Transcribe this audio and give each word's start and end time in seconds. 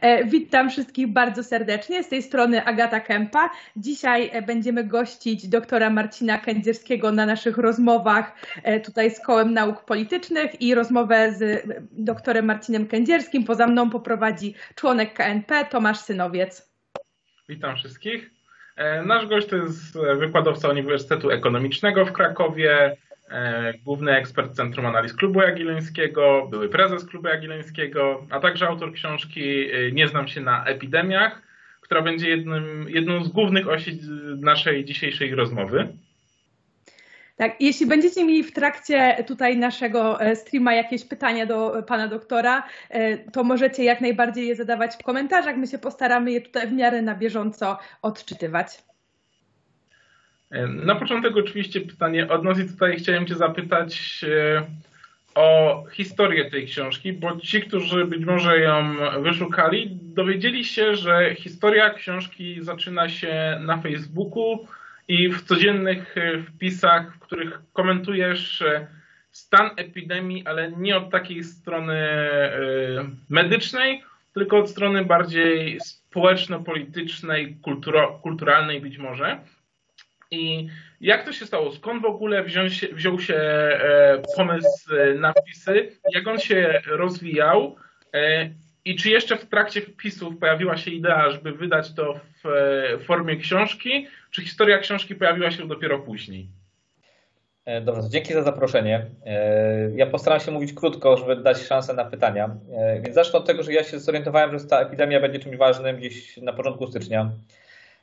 E, 0.00 0.24
witam 0.24 0.70
wszystkich 0.70 1.06
bardzo 1.06 1.42
serdecznie. 1.42 2.02
Z 2.02 2.08
tej 2.08 2.22
strony 2.22 2.64
Agata 2.64 3.00
Kępa. 3.00 3.50
Dzisiaj 3.76 4.30
e, 4.32 4.42
będziemy 4.42 4.84
gościć 4.84 5.48
doktora 5.48 5.90
Marcina 5.90 6.38
Kędzierskiego 6.38 7.12
na 7.12 7.26
naszych 7.26 7.58
rozmowach 7.58 8.32
e, 8.62 8.80
tutaj 8.80 9.10
z 9.10 9.20
Kołem 9.20 9.54
Nauk 9.54 9.84
Politycznych 9.84 10.62
i 10.62 10.74
rozmowę 10.74 11.32
z 11.32 11.66
doktorem 11.92 12.44
Marcinem 12.44 12.86
Kędzierskim. 12.86 13.44
Poza 13.44 13.66
mną 13.66 13.90
poprowadzi 13.90 14.54
członek 14.74 15.14
KNP 15.14 15.64
Tomasz 15.64 15.98
Synowiec. 15.98 16.70
Witam 17.48 17.76
wszystkich. 17.76 18.30
Nasz 19.06 19.26
gość 19.26 19.46
to 19.46 19.56
jest 19.56 19.98
wykładowca 20.18 20.68
Uniwersytetu 20.68 21.30
Ekonomicznego 21.30 22.06
w 22.06 22.12
Krakowie, 22.12 22.96
główny 23.84 24.16
ekspert 24.16 24.52
Centrum 24.52 24.86
Analiz 24.86 25.14
Klubu 25.14 25.40
Jagiellońskiego, 25.40 26.46
były 26.50 26.68
prezes 26.68 27.04
Klubu 27.04 27.28
Jagiellońskiego, 27.28 28.26
a 28.30 28.40
także 28.40 28.68
autor 28.68 28.92
książki 28.92 29.70
e, 29.72 29.92
Nie 29.92 30.08
znam 30.08 30.28
się 30.28 30.40
na 30.40 30.64
epidemiach, 30.64 31.42
która 31.80 32.02
będzie 32.02 32.28
jednym, 32.28 32.86
jedną 32.88 33.24
z 33.24 33.28
głównych 33.28 33.68
osi 33.68 34.00
naszej 34.40 34.84
dzisiejszej 34.84 35.34
rozmowy. 35.34 35.88
Tak, 37.36 37.60
jeśli 37.60 37.86
będziecie 37.86 38.24
mieli 38.24 38.44
w 38.44 38.52
trakcie 38.52 39.24
tutaj 39.26 39.56
naszego 39.56 40.20
e, 40.20 40.36
streama 40.36 40.74
jakieś 40.74 41.04
pytania 41.04 41.46
do 41.46 41.82
pana 41.86 42.08
doktora, 42.08 42.62
to 43.32 43.44
możecie 43.44 43.84
jak 43.84 44.00
najbardziej 44.00 44.48
je 44.48 44.56
zadawać 44.56 44.94
w 44.94 45.02
komentarzach. 45.02 45.56
My 45.56 45.66
się 45.66 45.78
postaramy 45.78 46.32
je 46.32 46.40
tutaj 46.40 46.68
w 46.68 46.72
miarę 46.72 47.02
na 47.02 47.14
bieżąco 47.14 47.78
odczytywać. 48.02 48.89
Na 50.68 50.94
początek 50.94 51.36
oczywiście 51.36 51.80
pytanie 51.80 52.28
od 52.28 52.44
nas 52.44 52.58
i 52.58 52.68
tutaj 52.68 52.96
chciałem 52.96 53.26
Cię 53.26 53.34
zapytać 53.34 54.24
e, 54.28 54.66
o 55.34 55.84
historię 55.92 56.50
tej 56.50 56.66
książki, 56.66 57.12
bo 57.12 57.36
ci, 57.36 57.60
którzy 57.60 58.04
być 58.04 58.24
może 58.24 58.60
ją 58.60 58.96
wyszukali, 59.22 59.98
dowiedzieli 60.02 60.64
się, 60.64 60.94
że 60.96 61.34
historia 61.34 61.90
książki 61.90 62.56
zaczyna 62.60 63.08
się 63.08 63.60
na 63.60 63.78
Facebooku 63.78 64.68
i 65.08 65.28
w 65.28 65.42
codziennych 65.42 66.16
e, 66.18 66.42
wpisach, 66.42 67.14
w 67.14 67.18
których 67.18 67.60
komentujesz 67.72 68.62
e, 68.62 68.86
stan 69.32 69.70
epidemii, 69.76 70.46
ale 70.46 70.72
nie 70.72 70.96
od 70.96 71.10
takiej 71.10 71.44
strony 71.44 71.96
medycznej, 73.28 74.02
tylko 74.34 74.58
od 74.58 74.70
strony 74.70 75.04
bardziej 75.04 75.80
społeczno-politycznej, 75.80 77.56
kulturalnej 78.22 78.80
być 78.80 78.98
może. 78.98 79.38
I 80.30 80.68
jak 81.00 81.24
to 81.24 81.32
się 81.32 81.46
stało? 81.46 81.72
Skąd 81.72 82.02
w 82.02 82.04
ogóle 82.04 82.44
wziął 82.44 82.70
się, 82.70 82.88
wziął 82.88 83.20
się 83.20 83.34
e, 83.34 84.22
pomysł 84.36 84.94
e, 84.96 85.14
na 85.14 85.32
wpisy? 85.32 85.92
Jak 86.14 86.28
on 86.28 86.38
się 86.38 86.80
rozwijał? 86.86 87.76
E, 88.14 88.50
I 88.84 88.96
czy 88.96 89.10
jeszcze 89.10 89.36
w 89.36 89.46
trakcie 89.46 89.80
wpisów 89.80 90.38
pojawiła 90.38 90.76
się 90.76 90.90
idea, 90.90 91.30
żeby 91.30 91.52
wydać 91.52 91.94
to 91.94 92.20
w 92.44 93.04
formie 93.04 93.36
książki? 93.36 94.06
Czy 94.30 94.42
historia 94.42 94.78
książki 94.78 95.14
pojawiła 95.14 95.50
się 95.50 95.68
dopiero 95.68 95.98
później? 95.98 96.48
Dobrze, 97.82 98.02
dzięki 98.10 98.34
za 98.34 98.42
zaproszenie. 98.42 99.06
Ja 99.94 100.06
postaram 100.06 100.40
się 100.40 100.50
mówić 100.50 100.72
krótko, 100.72 101.16
żeby 101.16 101.36
dać 101.36 101.58
szansę 101.58 101.94
na 101.94 102.04
pytania. 102.04 102.56
Więc 103.02 103.14
zacznę 103.14 103.38
od 103.38 103.46
tego, 103.46 103.62
że 103.62 103.72
ja 103.72 103.84
się 103.84 103.98
zorientowałem, 103.98 104.58
że 104.58 104.64
ta 104.64 104.80
epidemia 104.80 105.20
będzie 105.20 105.38
czymś 105.38 105.56
ważnym 105.56 105.96
gdzieś 105.96 106.36
na 106.36 106.52
początku 106.52 106.86
stycznia. 106.86 107.30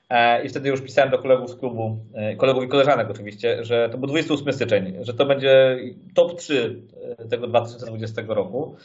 E, 0.09 0.45
I 0.45 0.50
wtedy 0.50 0.69
już 0.69 0.81
pisałem 0.81 1.11
do 1.11 1.19
kolegów 1.19 1.50
z 1.52 1.55
klubu, 1.55 2.00
e, 2.13 2.36
kolegów 2.36 2.63
i 2.63 2.67
koleżanek 2.67 3.09
oczywiście, 3.09 3.63
że 3.63 3.89
to 3.89 3.97
był 3.97 4.08
28 4.08 4.53
styczeń, 4.53 4.97
że 5.02 5.13
to 5.13 5.25
będzie 5.25 5.77
top 6.16 6.38
3 6.38 6.81
e, 7.19 7.27
tego 7.27 7.47
2020 7.47 8.22
roku. 8.28 8.75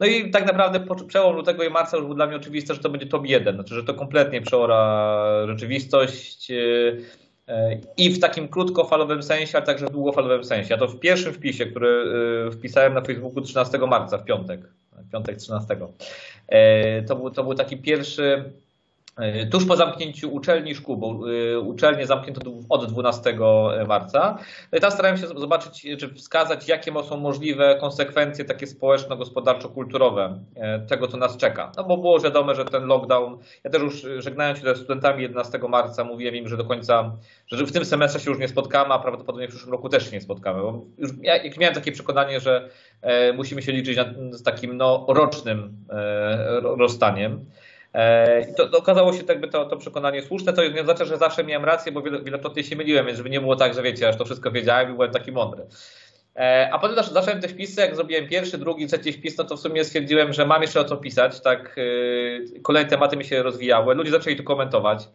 No 0.00 0.06
i 0.06 0.30
tak 0.30 0.46
naprawdę 0.46 0.96
przełom 1.06 1.36
lutego 1.36 1.64
i 1.64 1.70
marca 1.70 1.96
już 1.96 2.06
był 2.06 2.14
dla 2.14 2.26
mnie 2.26 2.36
oczywiste, 2.36 2.74
że 2.74 2.80
to 2.80 2.90
będzie 2.90 3.06
top 3.06 3.26
1, 3.26 3.54
znaczy, 3.54 3.74
że 3.74 3.84
to 3.84 3.94
kompletnie 3.94 4.42
przeora 4.42 5.24
rzeczywistość 5.46 6.52
i 7.96 8.10
w 8.10 8.20
takim 8.20 8.48
krótkofalowym 8.48 9.22
sensie, 9.22 9.56
ale 9.56 9.66
także 9.66 9.86
w 9.86 9.90
długofalowym 9.90 10.44
sensie. 10.44 10.74
A 10.74 10.78
to 10.78 10.88
w 10.88 11.00
pierwszym 11.00 11.32
wpisie, 11.32 11.66
który 11.66 12.04
wpisałem 12.52 12.94
na 12.94 13.00
Facebooku 13.00 13.40
13 13.40 13.78
marca, 13.78 14.18
w 14.18 14.24
piątek, 14.24 14.60
piątek 15.12 15.36
13. 15.36 15.76
To 17.06 17.16
był, 17.16 17.30
to 17.30 17.44
był 17.44 17.54
taki 17.54 17.76
pierwszy 17.76 18.52
tuż 19.50 19.66
po 19.66 19.76
zamknięciu 19.76 20.34
uczelni 20.34 20.74
szkół, 20.74 20.96
bo 20.96 21.18
e, 21.54 21.58
uczelnie 21.60 22.06
zamknięto 22.06 22.40
od 22.68 22.92
12 22.92 23.38
marca. 23.88 24.38
No 24.72 24.88
i 24.88 24.92
starałem 24.92 25.18
się 25.18 25.26
zobaczyć, 25.26 25.86
czy 26.00 26.14
wskazać, 26.14 26.68
jakie 26.68 26.92
są 27.02 27.16
możliwe 27.16 27.78
konsekwencje 27.80 28.44
takie 28.44 28.66
społeczno-gospodarczo-kulturowe 28.66 30.38
e, 30.54 30.80
tego, 30.80 31.08
co 31.08 31.16
nas 31.16 31.36
czeka. 31.36 31.72
No 31.76 31.84
bo 31.84 31.96
było 31.96 32.20
wiadome, 32.20 32.54
że 32.54 32.64
ten 32.64 32.84
lockdown, 32.84 33.38
ja 33.64 33.70
też 33.70 33.82
już 33.82 34.06
żegnając 34.18 34.58
się 34.58 34.64
ze 34.64 34.76
studentami 34.76 35.22
11 35.22 35.58
marca, 35.68 36.04
mówiłem 36.04 36.36
im, 36.36 36.48
że 36.48 36.56
do 36.56 36.64
końca, 36.64 37.16
że 37.46 37.66
w 37.66 37.72
tym 37.72 37.84
semestrze 37.84 38.20
się 38.20 38.30
już 38.30 38.40
nie 38.40 38.48
spotkamy, 38.48 38.94
a 38.94 38.98
prawdopodobnie 38.98 39.48
w 39.48 39.50
przyszłym 39.50 39.72
roku 39.72 39.88
też 39.88 40.04
się 40.04 40.12
nie 40.12 40.20
spotkamy. 40.20 40.62
Bo 40.62 40.84
już 40.98 41.10
ja 41.22 41.34
miałem 41.58 41.74
takie 41.74 41.92
przekonanie, 41.92 42.40
że 42.40 42.68
musimy 43.34 43.62
się 43.62 43.72
liczyć 43.72 43.98
z 44.30 44.42
takim 44.42 44.76
no, 44.76 45.06
rocznym 45.08 45.76
rozstaniem. 46.62 47.44
E, 47.92 48.46
to, 48.54 48.68
to 48.68 48.78
okazało 48.78 49.12
się 49.12 49.22
jakby 49.28 49.48
to, 49.48 49.64
to 49.64 49.76
przekonanie 49.76 50.22
słuszne, 50.22 50.52
to 50.52 50.68
nie 50.68 50.80
oznacza, 50.80 51.04
że 51.04 51.18
zawsze 51.18 51.44
miałem 51.44 51.64
rację, 51.64 51.92
bo 51.92 52.02
wielokrotnie 52.02 52.64
się 52.64 52.76
myliłem, 52.76 53.06
więc 53.06 53.16
żeby 53.16 53.30
nie 53.30 53.40
było 53.40 53.56
tak, 53.56 53.74
że 53.74 53.82
wiecie, 53.82 54.08
aż 54.08 54.16
to 54.16 54.24
wszystko 54.24 54.50
wiedziałem 54.50 54.90
i 54.90 54.92
byłem 54.92 55.10
taki 55.10 55.32
mądry. 55.32 55.66
E, 56.36 56.68
a 56.72 56.78
potem 56.78 57.04
zacząłem 57.04 57.40
te 57.40 57.48
wpisy, 57.48 57.80
jak 57.80 57.96
zrobiłem 57.96 58.28
pierwszy, 58.28 58.58
drugi, 58.58 58.86
trzeci 58.86 59.12
wpis, 59.12 59.38
no 59.38 59.44
to 59.44 59.56
w 59.56 59.60
sumie 59.60 59.84
stwierdziłem, 59.84 60.32
że 60.32 60.46
mam 60.46 60.62
jeszcze 60.62 60.80
o 60.80 60.84
co 60.84 60.96
pisać, 60.96 61.40
tak 61.40 61.76
e, 61.78 62.60
kolejne 62.60 62.90
tematy 62.90 63.16
mi 63.16 63.24
się 63.24 63.42
rozwijały, 63.42 63.94
ludzie 63.94 64.10
zaczęli 64.10 64.36
to 64.36 64.42
komentować, 64.42 65.08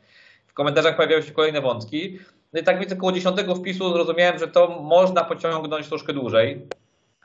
w 0.47 0.53
komentarzach 0.53 0.95
pojawiały 0.95 1.23
się 1.23 1.31
kolejne 1.31 1.61
wątki, 1.61 2.19
no 2.53 2.59
i 2.59 2.63
tak 2.63 2.79
więc 2.79 2.93
około 2.93 3.11
dziesiątego 3.11 3.55
wpisu 3.55 3.93
zrozumiałem, 3.93 4.39
że 4.39 4.47
to 4.47 4.79
można 4.81 5.23
pociągnąć 5.23 5.87
troszkę 5.87 6.13
dłużej, 6.13 6.61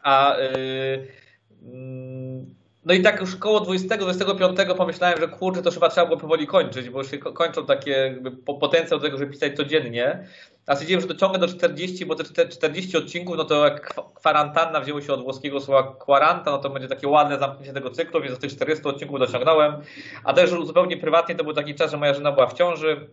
a 0.03 0.37
yy, 0.39 1.09
no 2.85 2.95
i 2.95 3.03
tak 3.03 3.21
już 3.21 3.37
koło 3.37 3.61
20-25 3.61 4.77
pomyślałem, 4.77 5.21
że 5.21 5.29
kurczę, 5.29 5.63
to 5.63 5.71
chyba 5.71 5.89
trzeba 5.89 6.07
było 6.07 6.21
powoli 6.21 6.47
kończyć, 6.47 6.91
bo 6.91 6.99
już 6.99 7.11
się 7.11 7.19
kończą 7.19 7.67
takie 7.67 7.91
jakby 7.91 8.31
potencjał 8.31 8.99
do 9.01 9.07
tego, 9.07 9.19
żeby 9.19 9.33
pisać 9.33 9.57
codziennie. 9.57 10.27
A 10.67 10.75
stwierdziłem, 10.75 11.01
że 11.01 11.09
to 11.09 11.15
ciągnę 11.15 11.39
do 11.39 11.49
40, 11.49 12.07
bo 12.07 12.15
te 12.15 12.49
40 12.49 12.97
odcinków, 12.97 13.37
no 13.37 13.45
to 13.45 13.65
jak 13.65 13.95
kwarantanna 14.15 14.81
wzięło 14.81 15.01
się 15.01 15.13
od 15.13 15.23
włoskiego 15.23 15.61
słowa 15.61 15.97
kwaranta, 16.01 16.51
no 16.51 16.59
to 16.59 16.71
będzie 16.71 16.89
takie 16.89 17.09
ładne 17.09 17.39
zamknięcie 17.39 17.73
tego 17.73 17.91
cyklu, 17.91 18.21
więc 18.21 18.35
do 18.35 18.41
tych 18.41 18.53
40 18.53 18.85
odcinków 18.89 19.19
dociągnąłem. 19.19 19.75
A 20.25 20.33
też 20.33 20.51
zupełnie 20.51 20.97
prywatnie 20.97 21.35
to 21.35 21.45
był 21.45 21.53
taki 21.53 21.75
czas, 21.75 21.91
że 21.91 21.97
moja 21.97 22.15
żona 22.15 22.33
była 22.33 22.47
w 22.47 22.55
ciąży. 22.55 23.09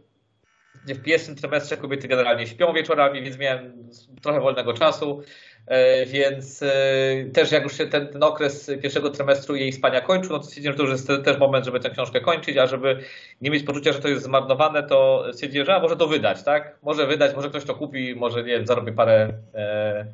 W 0.85 1.01
pierwszym 1.01 1.35
trymestrze 1.35 1.77
kobiety 1.77 2.07
generalnie 2.07 2.47
śpią 2.47 2.73
wieczorami, 2.73 3.21
więc 3.21 3.37
miałem 3.37 3.89
trochę 4.21 4.39
wolnego 4.39 4.73
czasu. 4.73 5.23
E, 5.67 6.05
więc 6.05 6.63
e, 6.63 6.69
też 7.33 7.51
jak 7.51 7.63
już 7.63 7.77
się 7.77 7.87
ten, 7.87 8.07
ten 8.07 8.23
okres 8.23 8.71
pierwszego 8.81 9.09
trymestru 9.09 9.55
jej 9.55 9.73
spania 9.73 10.01
kończył, 10.01 10.31
no 10.31 10.39
to 10.39 10.43
stwierdziłem, 10.43 10.73
że 10.73 10.77
to 10.77 10.83
już 10.83 10.91
jest 10.91 11.25
też 11.25 11.37
moment, 11.37 11.65
żeby 11.65 11.79
tę 11.79 11.89
książkę 11.89 12.21
kończyć, 12.21 12.57
a 12.57 12.67
żeby 12.67 12.99
nie 13.41 13.51
mieć 13.51 13.63
poczucia, 13.63 13.93
że 13.93 13.99
to 13.99 14.07
jest 14.07 14.23
zmarnowane, 14.23 14.83
to 14.83 15.25
stwierdziłem, 15.33 15.65
że 15.65 15.75
a 15.75 15.79
może 15.79 15.95
to 15.95 16.07
wydać, 16.07 16.43
tak? 16.43 16.77
Może 16.83 17.07
wydać, 17.07 17.35
może 17.35 17.49
ktoś 17.49 17.63
to 17.65 17.75
kupi, 17.75 18.15
może 18.15 18.39
nie 18.39 18.49
wiem, 18.49 18.67
zarobię 18.67 18.91
parę 18.91 19.33
e, 19.55 20.05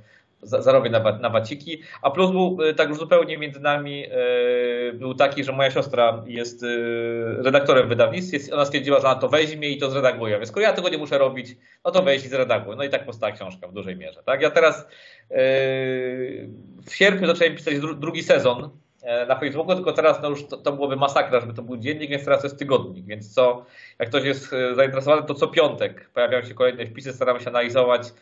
zarobię 0.45 0.89
na, 0.89 1.17
na 1.17 1.29
waciki. 1.29 1.81
A 2.01 2.11
plus 2.11 2.31
był 2.31 2.57
y, 2.61 2.73
tak 2.73 2.89
już 2.89 2.97
zupełnie 2.97 3.37
między 3.37 3.59
nami 3.59 4.05
y, 4.05 4.93
był 4.93 5.13
taki, 5.13 5.43
że 5.43 5.51
moja 5.51 5.71
siostra 5.71 6.23
jest 6.27 6.63
y, 6.63 7.35
redaktorem 7.37 7.89
wydawnictw. 7.89 8.53
Ona 8.53 8.65
stwierdziła, 8.65 8.99
że 8.99 9.07
ona 9.07 9.15
to 9.15 9.29
weźmie 9.29 9.69
i 9.69 9.77
to 9.77 9.89
zredaguje. 9.89 10.37
Więc 10.37 10.49
skoro 10.49 10.65
ja 10.65 10.73
tego 10.73 10.89
nie 10.89 10.97
muszę 10.97 11.17
robić, 11.17 11.57
no 11.85 11.91
to 11.91 12.03
weź 12.03 12.25
i 12.25 12.27
zredaguj. 12.27 12.75
No 12.77 12.83
i 12.83 12.89
tak 12.89 13.05
powstała 13.05 13.31
książka 13.31 13.67
w 13.67 13.73
dużej 13.73 13.95
mierze. 13.95 14.23
Tak? 14.23 14.41
Ja 14.41 14.49
teraz 14.49 14.87
w 16.85 16.95
sierpniu 16.95 17.27
zacząłem 17.27 17.55
pisać 17.55 17.73
drugi 17.79 18.23
sezon 18.23 18.69
na 19.27 19.39
Facebooku, 19.39 19.75
tylko 19.75 19.91
teraz 19.91 20.21
no 20.21 20.29
już 20.29 20.47
to, 20.47 20.57
to 20.57 20.71
byłoby 20.71 20.95
masakra, 20.95 21.39
żeby 21.39 21.53
to 21.53 21.61
był 21.61 21.77
dziennik, 21.77 22.09
więc 22.09 22.25
teraz 22.25 22.43
jest 22.43 22.59
tygodnik. 22.59 23.05
Więc 23.05 23.33
co, 23.33 23.65
jak 23.99 24.09
ktoś 24.09 24.23
jest 24.23 24.49
zainteresowany, 24.49 25.27
to 25.27 25.33
co 25.33 25.47
piątek 25.47 26.09
pojawiają 26.09 26.45
się 26.45 26.53
kolejne 26.53 26.85
wpisy, 26.85 27.13
staramy 27.13 27.39
się 27.39 27.49
analizować 27.49 28.13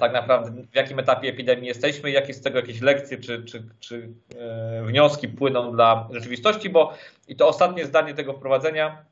tak 0.00 0.12
naprawdę 0.12 0.62
w 0.72 0.74
jakim 0.74 0.98
etapie 0.98 1.28
epidemii 1.28 1.66
jesteśmy, 1.66 2.10
jakie 2.10 2.34
z 2.34 2.42
tego 2.42 2.58
jakieś 2.58 2.80
lekcje 2.80 3.18
czy, 3.18 3.44
czy, 3.44 3.62
czy 3.80 4.08
e, 4.38 4.82
wnioski 4.82 5.28
płyną 5.28 5.72
dla 5.72 6.08
rzeczywistości, 6.10 6.70
bo 6.70 6.94
i 7.28 7.36
to 7.36 7.48
ostatnie 7.48 7.86
zdanie 7.86 8.14
tego 8.14 8.32
wprowadzenia. 8.32 9.04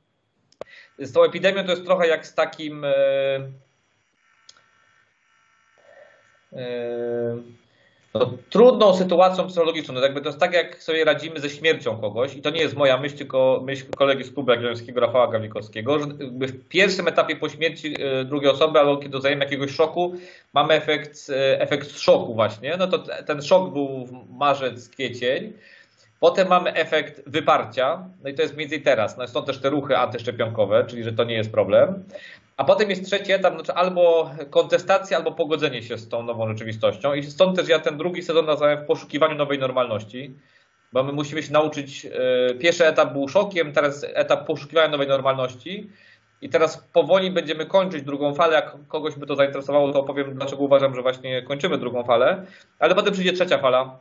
Z 0.98 1.12
tą 1.12 1.24
epidemią 1.24 1.64
to 1.64 1.70
jest 1.70 1.84
trochę 1.84 2.08
jak 2.08 2.26
z 2.26 2.34
takim 2.34 2.84
e, 2.84 2.90
no, 8.14 8.32
trudną 8.50 8.96
sytuacją 8.96 9.46
psychologiczną. 9.46 9.94
No, 9.94 10.00
jakby 10.00 10.20
to 10.20 10.28
jest 10.28 10.40
tak, 10.40 10.52
jak 10.52 10.82
sobie 10.82 11.04
radzimy 11.04 11.40
ze 11.40 11.50
śmiercią 11.50 11.96
kogoś, 11.96 12.36
i 12.36 12.42
to 12.42 12.50
nie 12.50 12.60
jest 12.60 12.76
moja 12.76 12.98
myśl, 12.98 13.16
tylko 13.16 13.62
myśl 13.64 13.84
kolegi 13.96 14.24
z 14.24 14.34
klubu 14.34 14.50
jagiellońskiego 14.50 15.00
Rafała 15.00 15.28
Gawlikowskiego, 15.28 15.98
że 15.98 16.06
w 16.46 16.68
pierwszym 16.68 17.08
etapie 17.08 17.36
po 17.36 17.48
śmierci 17.48 17.96
e, 18.02 18.24
drugiej 18.24 18.50
osoby, 18.50 18.78
albo 18.78 18.96
kiedy 18.96 19.08
dozajemy 19.08 19.44
jakiegoś 19.44 19.70
szoku, 19.70 20.14
mamy 20.52 20.74
efekt, 20.74 21.30
e, 21.30 21.60
efekt 21.60 21.98
szoku 21.98 22.34
właśnie. 22.34 22.76
No 22.76 22.86
to 22.86 22.98
ten 22.98 23.42
szok 23.42 23.72
był 23.72 24.06
w 24.06 24.38
marzec, 24.38 24.88
kwiecień. 24.88 25.52
Potem 26.20 26.48
mamy 26.48 26.74
efekt 26.74 27.22
wyparcia, 27.26 28.04
no 28.22 28.30
i 28.30 28.34
to 28.34 28.42
jest 28.42 28.56
między 28.56 28.80
teraz. 28.80 29.16
No 29.16 29.28
są 29.28 29.44
też 29.44 29.58
te 29.58 29.70
ruchy 29.70 29.96
antyszczepionkowe, 29.96 30.84
czyli 30.88 31.04
że 31.04 31.12
to 31.12 31.24
nie 31.24 31.34
jest 31.34 31.52
problem. 31.52 32.04
A 32.60 32.64
potem 32.64 32.90
jest 32.90 33.04
trzeci 33.04 33.32
etap, 33.32 33.54
znaczy 33.54 33.72
albo 33.72 34.30
kontestacja, 34.50 35.16
albo 35.16 35.32
pogodzenie 35.32 35.82
się 35.82 35.98
z 35.98 36.08
tą 36.08 36.22
nową 36.22 36.48
rzeczywistością. 36.48 37.14
I 37.14 37.22
stąd 37.22 37.56
też 37.56 37.68
ja 37.68 37.78
ten 37.78 37.96
drugi 37.96 38.22
sezon 38.22 38.46
nazwałem 38.46 38.84
w 38.84 38.86
poszukiwaniu 38.86 39.34
nowej 39.34 39.58
normalności, 39.58 40.34
bo 40.92 41.02
my 41.02 41.12
musimy 41.12 41.42
się 41.42 41.52
nauczyć. 41.52 42.06
E, 42.06 42.54
pierwszy 42.54 42.86
etap 42.86 43.12
był 43.12 43.28
szokiem, 43.28 43.72
teraz 43.72 44.06
etap 44.14 44.46
poszukiwania 44.46 44.88
nowej 44.88 45.08
normalności. 45.08 45.90
I 46.42 46.48
teraz 46.48 46.88
powoli 46.92 47.30
będziemy 47.30 47.66
kończyć 47.66 48.02
drugą 48.02 48.34
falę. 48.34 48.54
Jak 48.54 48.76
kogoś 48.88 49.14
by 49.14 49.26
to 49.26 49.36
zainteresowało, 49.36 49.92
to 49.92 50.00
opowiem, 50.00 50.34
dlaczego 50.34 50.62
uważam, 50.62 50.94
że 50.94 51.02
właśnie 51.02 51.42
kończymy 51.42 51.78
drugą 51.78 52.04
falę. 52.04 52.46
Ale 52.78 52.94
potem 52.94 53.12
przyjdzie 53.12 53.32
trzecia 53.32 53.58
fala, 53.58 53.98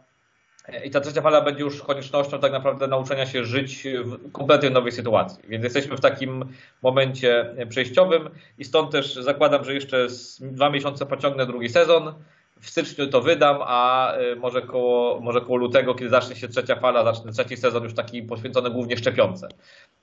i 0.86 0.92
ta 0.92 1.02
trzecia 1.02 1.22
fala 1.22 1.42
będzie 1.42 1.64
już 1.64 1.82
koniecznością 1.82 2.40
tak 2.40 2.52
naprawdę 2.52 2.88
nauczenia 2.88 3.26
się 3.26 3.44
żyć 3.46 3.88
w 4.04 4.32
kompletnie 4.32 4.70
nowej 4.70 4.92
sytuacji. 4.92 5.44
Więc 5.48 5.64
jesteśmy 5.64 5.98
w 5.98 6.02
takim 6.02 6.46
momencie 6.82 7.56
przejściowym 7.70 8.30
i 8.58 8.66
stąd 8.66 8.92
też 8.92 9.16
zakładam, 9.16 9.64
że 9.64 9.74
jeszcze 9.74 10.08
dwa 10.42 10.70
miesiące 10.70 11.06
pociągnę 11.06 11.46
drugi 11.46 11.70
sezon. 11.70 12.14
W 12.62 12.70
styczniu 12.70 13.08
to 13.08 13.22
wydam, 13.22 13.58
a 13.62 14.14
y, 14.18 14.36
może 14.36 14.62
koło, 14.62 15.20
może 15.20 15.42
koło 15.42 15.58
lutego, 15.58 15.96
kiedy 15.96 16.10
zacznie 16.10 16.36
się 16.36 16.48
trzecia 16.48 16.76
fala, 16.76 17.04
zacznę 17.04 17.32
trzeci 17.32 17.58
sezon 17.58 17.84
już 17.84 17.94
taki 17.94 18.24
poświęcony 18.24 18.70
głównie 18.70 18.98
szczepionce. 18.98 19.48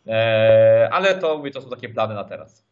E, 0.06 0.88
ale 0.92 1.14
to, 1.14 1.42
to 1.54 1.60
są 1.60 1.70
takie 1.70 1.88
plany 1.88 2.14
na 2.14 2.24
teraz. 2.24 2.64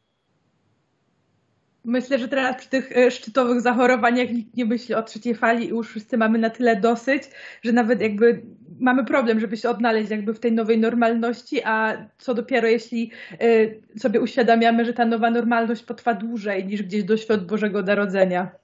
Myślę, 1.84 2.18
że 2.18 2.28
teraz 2.28 2.56
przy 2.56 2.68
tych 2.68 2.96
e, 2.96 3.10
szczytowych 3.10 3.60
zachorowaniach 3.60 4.30
nikt 4.30 4.56
nie 4.56 4.64
myśli 4.64 4.94
o 4.94 5.02
trzeciej 5.02 5.34
fali 5.34 5.66
i 5.66 5.68
już 5.68 5.88
wszyscy 5.88 6.18
mamy 6.18 6.38
na 6.38 6.50
tyle 6.50 6.76
dosyć, 6.76 7.22
że 7.62 7.72
nawet 7.72 8.00
jakby 8.00 8.42
mamy 8.80 9.04
problem, 9.04 9.40
żeby 9.40 9.56
się 9.56 9.70
odnaleźć 9.70 10.10
jakby 10.10 10.34
w 10.34 10.40
tej 10.40 10.52
nowej 10.52 10.78
normalności, 10.78 11.60
a 11.64 12.06
co 12.18 12.34
dopiero 12.34 12.68
jeśli 12.68 13.10
e, 13.40 13.98
sobie 13.98 14.20
uświadamiamy, 14.20 14.84
że 14.84 14.92
ta 14.92 15.04
nowa 15.04 15.30
normalność 15.30 15.82
potrwa 15.82 16.14
dłużej 16.14 16.66
niż 16.66 16.82
gdzieś 16.82 17.04
do 17.04 17.16
świąt 17.16 17.46
Bożego 17.46 17.82
Narodzenia. 17.82 18.63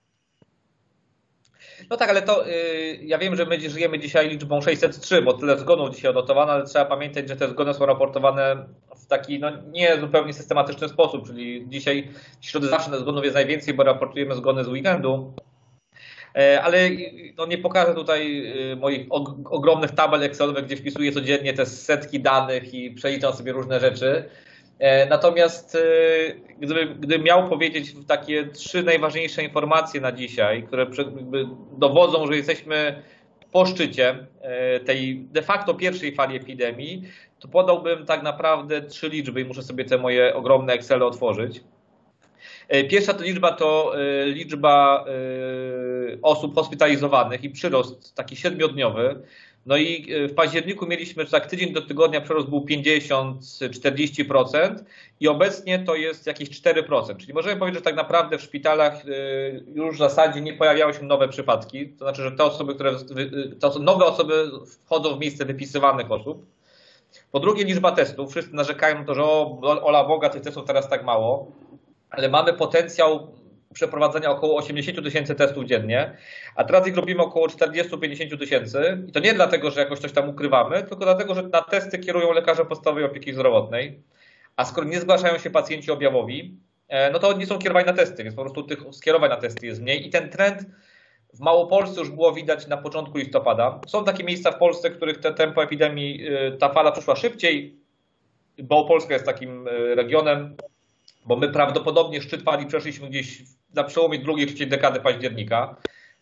No 1.91 1.97
tak, 1.97 2.11
ale 2.11 2.23
to 2.23 2.47
yy, 2.47 2.55
ja 3.03 3.19
wiem, 3.19 3.37
że 3.37 3.47
my 3.47 3.71
żyjemy 3.71 3.99
dzisiaj 3.99 4.29
liczbą 4.29 4.61
603, 4.61 5.23
bo 5.23 5.33
tyle 5.33 5.59
zgonów 5.59 5.95
dzisiaj 5.95 6.11
odnotowano, 6.11 6.53
ale 6.53 6.65
trzeba 6.65 6.85
pamiętać, 6.85 7.29
że 7.29 7.37
te 7.37 7.49
zgony 7.49 7.75
są 7.75 7.87
raportowane 7.87 8.67
w 8.97 9.07
taki 9.07 9.39
no, 9.39 9.51
nie 9.73 10.01
zupełnie 10.01 10.33
systematyczny 10.33 10.89
sposób, 10.89 11.27
czyli 11.27 11.65
dzisiaj 11.69 12.09
w 12.41 12.47
środę 12.47 12.69
zawsze 12.69 12.99
zgonów 12.99 13.25
jest 13.25 13.35
najwięcej, 13.35 13.75
bo 13.75 13.83
raportujemy 13.83 14.35
zgony 14.35 14.65
z 14.65 14.69
weekendu. 14.69 15.35
E, 16.37 16.63
ale 16.63 16.91
no, 17.39 17.47
nie 17.47 17.59
pokażę 17.59 17.95
tutaj 17.95 18.43
y, 18.73 18.77
moich 18.77 19.07
ogromnych 19.45 19.91
tabel 19.91 20.23
Excelowych, 20.23 20.65
gdzie 20.65 20.77
wpisuję 20.77 21.13
codziennie 21.13 21.55
te 21.55 21.67
setki 21.67 22.21
danych 22.21 22.75
i 22.75 22.91
przeliczam 22.91 23.33
sobie 23.33 23.53
różne 23.53 23.81
rzeczy. 23.81 24.31
E, 24.81 25.07
natomiast 25.07 25.75
e, 25.75 25.81
gdybym, 26.61 26.95
gdybym 26.95 27.23
miał 27.23 27.49
powiedzieć 27.49 27.95
takie 28.07 28.47
trzy 28.47 28.83
najważniejsze 28.83 29.43
informacje 29.43 30.01
na 30.01 30.13
dzisiaj, 30.13 30.63
które 30.63 30.87
dowodzą, 31.79 32.27
że 32.27 32.37
jesteśmy 32.37 33.03
po 33.53 33.67
szczycie 33.67 34.27
e, 34.41 34.81
tej 34.81 35.21
de 35.21 35.43
facto 35.43 35.75
pierwszej 35.75 36.15
fali 36.15 36.37
epidemii, 36.37 37.03
to 37.39 37.49
podałbym 37.49 38.07
tak 38.07 38.23
naprawdę 38.23 38.83
trzy 38.83 39.09
liczby 39.09 39.41
i 39.41 39.45
muszę 39.45 39.63
sobie 39.63 39.85
te 39.85 39.99
moje 39.99 40.35
ogromne 40.35 40.73
Excel 40.73 41.03
otworzyć. 41.03 41.61
Pierwsza 42.91 43.15
to 43.15 43.25
liczba 43.25 43.53
to 43.53 43.93
liczba 44.27 45.05
osób 46.23 46.55
hospitalizowanych 46.55 47.45
i 47.45 47.51
przyrost 47.51 48.15
taki 48.15 48.37
siedmiodniowy. 48.37 49.23
No 49.67 49.77
i 49.77 50.13
e, 50.13 50.29
w 50.29 50.35
październiku 50.35 50.87
mieliśmy 50.87 51.27
tak 51.27 51.47
tydzień 51.47 51.73
do 51.73 51.83
tygodnia 51.83 52.21
przerost 52.21 52.49
był 52.49 52.61
50-40% 52.61 54.75
i 55.21 55.29
obecnie 55.29 55.79
to 55.79 55.95
jest 55.95 56.27
jakieś 56.27 56.49
4%. 56.49 57.17
Czyli 57.17 57.35
możemy 57.35 57.57
powiedzieć, 57.57 57.79
że 57.79 57.85
tak 57.85 57.97
naprawdę 57.97 58.39
w 58.39 58.43
szpitalach 58.43 58.95
e, 58.95 58.99
już 59.75 59.95
w 59.95 59.99
zasadzie 59.99 60.41
nie 60.41 60.53
pojawiały 60.53 60.95
się 60.95 61.03
nowe 61.03 61.29
przypadki. 61.29 61.89
To 61.89 62.05
znaczy, 62.05 62.23
że 62.23 62.33
te 62.33 62.45
osoby, 62.45 62.75
które, 62.75 62.93
to 63.61 63.79
nowe 63.79 64.05
osoby 64.05 64.51
wchodzą 64.85 65.17
w 65.17 65.21
miejsce 65.21 65.45
wypisywanych 65.45 66.11
osób. 66.11 66.47
Po 67.33 67.41
drugie 67.41 67.65
liczba 67.65 67.93
testów. 67.93 68.31
Wszyscy 68.31 68.55
narzekają 68.55 68.99
na 68.99 69.05
to, 69.05 69.15
że 69.15 69.25
o, 69.25 69.61
ola 69.63 70.05
Boga, 70.05 70.29
tych 70.29 70.43
testów 70.43 70.67
teraz 70.67 70.89
tak 70.89 71.05
mało. 71.05 71.53
Ale 72.11 72.29
mamy 72.29 72.53
potencjał 72.53 73.29
przeprowadzenia 73.75 74.31
około 74.31 74.57
80 74.57 75.05
tysięcy 75.05 75.35
testów 75.35 75.65
dziennie, 75.65 76.17
a 76.55 76.65
teraz 76.65 76.87
ich 76.87 76.97
robimy 76.97 77.23
około 77.23 77.47
40-50 77.47 78.39
tysięcy. 78.39 79.05
I 79.09 79.13
to 79.13 79.21
nie 79.21 79.35
dlatego, 79.35 79.71
że 79.71 79.81
jakoś 79.81 79.99
coś 79.99 80.13
tam 80.13 80.29
ukrywamy, 80.29 80.83
tylko 80.83 80.97
dlatego, 80.97 81.35
że 81.35 81.43
na 81.43 81.63
testy 81.63 81.99
kierują 81.99 82.33
lekarze 82.33 82.65
podstawowej 82.65 83.05
opieki 83.05 83.33
zdrowotnej, 83.33 84.03
a 84.57 84.65
skoro 84.65 84.87
nie 84.87 85.01
zgłaszają 85.01 85.39
się 85.39 85.51
pacjenci 85.51 85.91
objawowi, 85.91 86.59
e, 86.89 87.11
no 87.11 87.19
to 87.19 87.33
nie 87.33 87.47
są 87.47 87.59
kierowani 87.59 87.87
na 87.87 87.93
testy, 87.93 88.25
więc 88.25 88.37
po 88.37 88.43
prostu 88.43 88.63
tych 88.63 88.79
skierowań 88.93 89.31
na 89.31 89.37
testy 89.37 89.67
jest 89.67 89.83
mniej 89.83 90.07
i 90.07 90.11
ten 90.11 90.29
trend 90.29 90.67
w 91.35 91.41
Małopolsce 91.41 92.01
już 92.01 92.11
było 92.11 92.33
widać 92.33 92.67
na 92.67 92.77
początku 92.77 93.19
listopada. 93.19 93.81
Są 93.87 94.05
takie 94.05 94.25
miejsca 94.25 94.51
w 94.53 94.59
Polsce, 94.59 94.91
w 94.91 94.97
których 94.97 95.19
te 95.19 95.35
tempo 95.35 95.63
epidemii, 95.63 96.27
e, 96.29 96.53
ta 96.53 96.69
fala 96.69 96.93
przyszła 96.93 97.17
szybciej. 97.17 97.77
Małopolska 98.71 99.15
jest 99.15 99.27
takim 99.27 99.69
e, 99.69 99.95
regionem, 99.95 100.57
bo 101.27 101.37
my 101.37 101.49
prawdopodobnie 101.49 102.23
szczyt 102.23 102.43
fali 102.43 102.67
przeszliśmy 102.67 103.09
gdzieś 103.09 103.43
na 103.75 103.85
przełomie 103.85 104.19
drugiej, 104.19 104.47
trzeciej 104.47 104.67
dekady 104.67 105.01
października. 105.01 105.77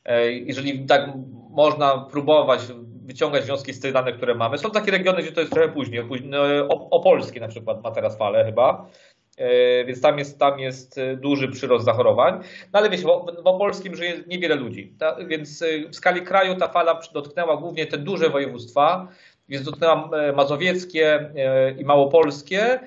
E, 0.05 0.33
jeżeli 0.33 0.87
tak 0.87 1.11
można 1.51 1.99
próbować 1.99 2.61
wyciągać 3.05 3.45
wnioski 3.45 3.73
z 3.73 3.81
tych 3.81 3.93
danych, 3.93 4.17
które 4.17 4.35
mamy. 4.35 4.59
Są 4.59 4.71
takie 4.71 4.91
regiony, 4.91 5.23
gdzie 5.23 5.33
to 5.33 5.41
jest 5.41 5.53
trochę 5.53 5.69
później. 5.69 6.05
No, 6.25 6.69
Opolskie 6.69 7.41
na 7.41 7.49
przykład 7.49 7.83
ma 7.83 7.91
teraz 7.91 8.19
falę 8.19 8.45
chyba. 8.45 8.89
E, 9.37 9.85
więc 9.85 10.01
tam 10.01 10.19
jest, 10.19 10.39
tam 10.39 10.59
jest 10.59 10.99
e, 10.99 11.17
duży 11.17 11.49
przyrost 11.49 11.85
zachorowań. 11.85 12.35
No 12.73 12.79
ale 12.79 12.91
wiecie, 12.91 13.05
w, 13.05 13.47
Opolskim 13.47 13.97
żyje 13.97 14.15
niewiele 14.27 14.55
ludzi. 14.55 14.95
Więc 15.27 15.65
w 15.91 15.97
skali 15.97 16.23
kraju 16.23 16.55
ta 16.55 16.69
fala 16.69 17.01
dotknęła 17.13 17.57
głównie 17.57 17.87
te 17.87 17.99
duże 17.99 18.31
województwa, 18.31 19.09
więc 19.49 19.65
dotknęła 19.65 20.11
mazowieckie 20.37 21.31
i 21.79 21.85
małopolskie. 21.85 22.81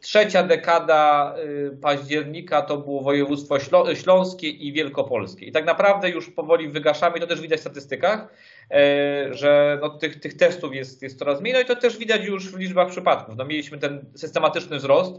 Trzecia 0.00 0.42
dekada 0.42 1.34
y, 1.72 1.76
października 1.82 2.62
to 2.62 2.76
było 2.76 3.02
województwo 3.02 3.58
śląskie 3.94 4.48
i 4.48 4.72
wielkopolskie. 4.72 5.46
I 5.46 5.52
tak 5.52 5.64
naprawdę 5.64 6.10
już 6.10 6.30
powoli 6.30 6.68
wygaszamy, 6.68 7.20
to 7.20 7.26
też 7.26 7.40
widać 7.40 7.58
w 7.58 7.60
statystykach, 7.60 8.28
e, 8.70 9.34
że 9.34 9.78
no, 9.82 9.90
tych, 9.90 10.20
tych 10.20 10.36
testów 10.36 10.74
jest, 10.74 11.02
jest 11.02 11.18
coraz 11.18 11.40
mniej, 11.40 11.54
no 11.54 11.60
i 11.60 11.64
to 11.64 11.76
też 11.76 11.98
widać 11.98 12.24
już 12.24 12.52
w 12.52 12.58
liczbach 12.58 12.88
przypadków. 12.88 13.36
No, 13.36 13.44
mieliśmy 13.44 13.78
ten 13.78 14.04
systematyczny 14.14 14.76
wzrost. 14.76 15.12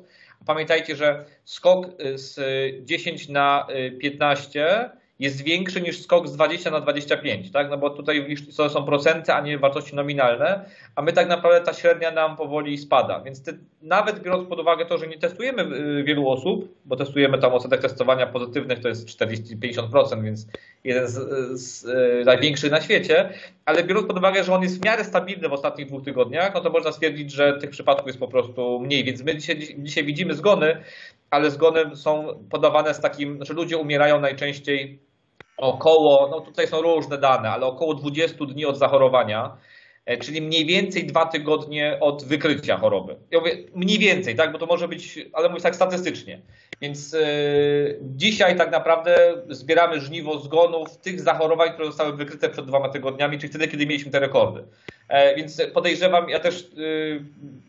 Pamiętajcie, 0.45 0.95
że 0.95 1.25
skok 1.45 1.87
y, 2.01 2.17
z 2.17 2.39
10 2.85 3.29
na 3.29 3.67
15 3.99 4.85
y, 4.85 4.89
jest 5.19 5.41
większy 5.41 5.81
niż 5.81 6.01
skok 6.01 6.27
z 6.27 6.33
20 6.33 6.71
na 6.71 6.79
25, 6.79 7.51
tak? 7.51 7.69
No 7.69 7.77
bo 7.77 7.89
tutaj 7.89 8.35
to 8.57 8.69
są 8.69 8.85
procenty, 8.85 9.33
a 9.33 9.41
nie 9.41 9.57
wartości 9.57 9.95
nominalne, 9.95 10.65
a 10.95 11.01
my 11.01 11.13
tak 11.13 11.29
naprawdę 11.29 11.65
ta 11.65 11.73
średnia 11.73 12.11
nam 12.11 12.37
powoli 12.37 12.77
spada. 12.77 13.19
Więc 13.19 13.43
te, 13.43 13.53
nawet 13.81 14.19
biorąc 14.19 14.49
pod 14.49 14.59
uwagę 14.59 14.85
to, 14.85 14.97
że 14.97 15.07
nie 15.07 15.17
testujemy 15.17 15.63
y, 15.99 16.03
wielu 16.03 16.29
osób, 16.29 16.75
bo 16.85 16.95
testujemy 16.95 17.37
tam 17.37 17.53
odsetek 17.53 17.81
testowania 17.81 18.27
pozytywnych 18.27 18.79
to 18.79 18.87
jest 18.87 19.07
40-50%, 19.07 20.23
więc 20.23 20.47
jeden 20.83 21.07
z, 21.07 21.13
z, 21.59 21.81
z 21.81 22.25
największych 22.25 22.71
na 22.71 22.81
świecie, 22.81 23.29
ale 23.65 23.83
biorąc 23.83 24.07
pod 24.07 24.17
uwagę, 24.17 24.43
że 24.43 24.53
on 24.53 24.63
jest 24.63 24.81
w 24.81 24.85
miarę 24.85 25.03
stabilny 25.03 25.49
w 25.49 25.53
ostatnich 25.53 25.87
dwóch 25.87 26.03
tygodniach, 26.03 26.53
no 26.53 26.61
to 26.61 26.69
można 26.69 26.91
stwierdzić, 26.91 27.31
że 27.31 27.53
tych 27.53 27.69
przypadków 27.69 28.07
jest 28.07 28.19
po 28.19 28.27
prostu 28.27 28.79
mniej. 28.79 29.03
Więc 29.03 29.23
my 29.23 29.35
dzisiaj, 29.35 29.75
dzisiaj 29.77 30.03
widzimy 30.03 30.33
zgony, 30.33 30.81
ale 31.29 31.51
zgony 31.51 31.95
są 31.95 32.27
podawane 32.49 32.93
z 32.93 32.99
takim, 32.99 33.45
że 33.45 33.53
ludzie 33.53 33.77
umierają 33.77 34.19
najczęściej 34.19 35.06
około, 35.57 36.27
no 36.31 36.41
tutaj 36.41 36.67
są 36.67 36.81
różne 36.81 37.17
dane, 37.17 37.49
ale 37.49 37.65
około 37.65 37.93
20 37.93 38.45
dni 38.45 38.65
od 38.65 38.77
zachorowania, 38.77 39.57
e, 40.05 40.17
czyli 40.17 40.41
mniej 40.41 40.65
więcej 40.65 41.05
dwa 41.05 41.25
tygodnie 41.25 41.97
od 42.01 42.23
wykrycia 42.23 42.77
choroby. 42.77 43.15
Ja 43.31 43.39
mówię 43.39 43.57
mniej 43.75 43.99
więcej, 43.99 44.35
tak, 44.35 44.51
bo 44.51 44.59
to 44.59 44.65
może 44.65 44.87
być, 44.87 45.19
ale 45.33 45.49
mówię 45.49 45.61
tak 45.61 45.75
statystycznie. 45.75 46.41
Więc 46.81 47.13
yy, 47.13 47.99
dzisiaj 48.01 48.57
tak 48.57 48.71
naprawdę 48.71 49.15
zbieramy 49.49 49.99
żniwo 49.99 50.39
zgonów 50.39 50.97
tych 50.97 51.21
zachorowań, 51.21 51.69
które 51.73 51.87
zostały 51.87 52.13
wykryte 52.13 52.49
przed 52.49 52.65
dwoma 52.65 52.89
tygodniami, 52.89 53.37
czyli 53.37 53.49
wtedy, 53.49 53.67
kiedy 53.67 53.87
mieliśmy 53.87 54.11
te 54.11 54.19
rekordy. 54.19 54.63
E, 55.09 55.35
więc 55.35 55.61
podejrzewam, 55.73 56.29
ja 56.29 56.39
też 56.39 56.71
yy, 56.75 57.21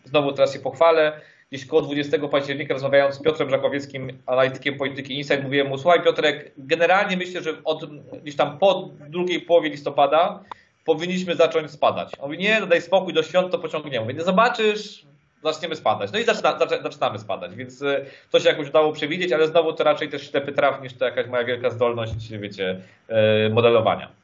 znowu 0.05 0.33
teraz 0.33 0.53
się 0.53 0.59
pochwalę, 0.59 1.21
gdzieś 1.53 1.67
koło 1.67 1.83
20 1.83 2.29
października 2.29 2.75
rozmawiając 2.75 3.15
z 3.15 3.23
Piotrem 3.23 3.51
Żakowickim, 3.51 4.19
analitykiem 4.27 4.77
polityki 4.79 5.19
Insight, 5.19 5.43
mówiłem 5.43 5.69
mu, 5.69 5.79
słuchaj 5.79 6.03
Piotrek, 6.03 6.53
generalnie 6.59 7.17
myślę, 7.17 7.43
że 7.43 7.51
od, 7.65 7.85
gdzieś 8.23 8.37
tam 8.37 8.59
po 8.59 8.89
drugiej 9.09 9.41
połowie 9.41 9.71
listopada 9.71 10.41
powinniśmy 10.85 11.35
zacząć 11.35 11.71
spadać. 11.71 12.13
On 12.19 12.31
mówi, 12.31 12.43
nie, 12.43 12.61
no 12.61 12.67
daj 12.67 12.83
spokój, 12.83 13.13
do 13.13 13.23
świąt 13.23 13.53
to 13.53 13.59
pociągniemy. 13.59 14.01
Mówię, 14.01 14.15
nie 14.15 14.25
zobaczysz, 14.25 15.05
zaczniemy 15.43 15.77
spadać. 15.77 16.13
No 16.13 16.19
i 16.19 16.25
zaczyna, 16.25 16.59
zaczynamy 16.83 17.19
spadać, 17.19 17.55
więc 17.55 17.83
e, 17.83 18.05
to 18.31 18.41
się 18.41 18.49
jakoś 18.49 18.69
udało 18.69 18.93
przewidzieć, 18.93 19.33
ale 19.33 19.49
znowu 19.49 19.73
to 19.73 19.85
raczej 19.85 20.09
też 20.09 20.31
ślepy 20.31 20.53
traf 20.53 20.83
niż 20.83 20.95
to 20.95 21.05
jakaś 21.05 21.27
moja 21.27 21.45
wielka 21.45 21.71
zdolność, 21.71 22.31
wiecie, 22.31 22.81
e, 23.09 23.49
modelowania. 23.49 24.18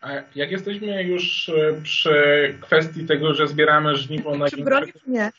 A 0.00 0.10
jak 0.34 0.50
jesteśmy 0.50 1.02
już 1.02 1.48
e, 1.48 1.82
przy 1.82 2.14
kwestii 2.60 3.06
tego, 3.06 3.34
że 3.34 3.48
zbieramy 3.48 3.96
żniwo 3.96 4.36
na 4.36 4.46
gronie, 4.48 4.92
nie? 5.06 5.30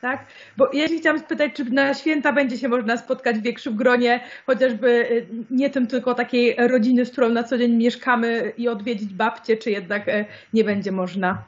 Tak? 0.00 0.26
Bo 0.56 0.70
ja 0.72 0.88
się 0.88 0.98
chciałam 0.98 1.18
spytać, 1.18 1.52
czy 1.54 1.64
na 1.64 1.94
święta 1.94 2.32
będzie 2.32 2.58
się 2.58 2.68
można 2.68 2.96
spotkać 2.96 3.36
w 3.36 3.42
większym 3.42 3.76
gronie, 3.76 4.20
chociażby 4.46 4.88
y, 4.88 5.26
nie 5.50 5.70
tym 5.70 5.86
tylko 5.86 6.14
takiej 6.14 6.56
rodziny, 6.68 7.06
z 7.06 7.10
którą 7.10 7.28
na 7.28 7.44
co 7.44 7.58
dzień 7.58 7.72
mieszkamy 7.72 8.52
i 8.56 8.68
odwiedzić 8.68 9.14
babcię, 9.14 9.56
czy 9.56 9.70
jednak 9.70 10.08
y, 10.08 10.24
nie 10.52 10.64
będzie 10.64 10.92
można? 10.92 11.42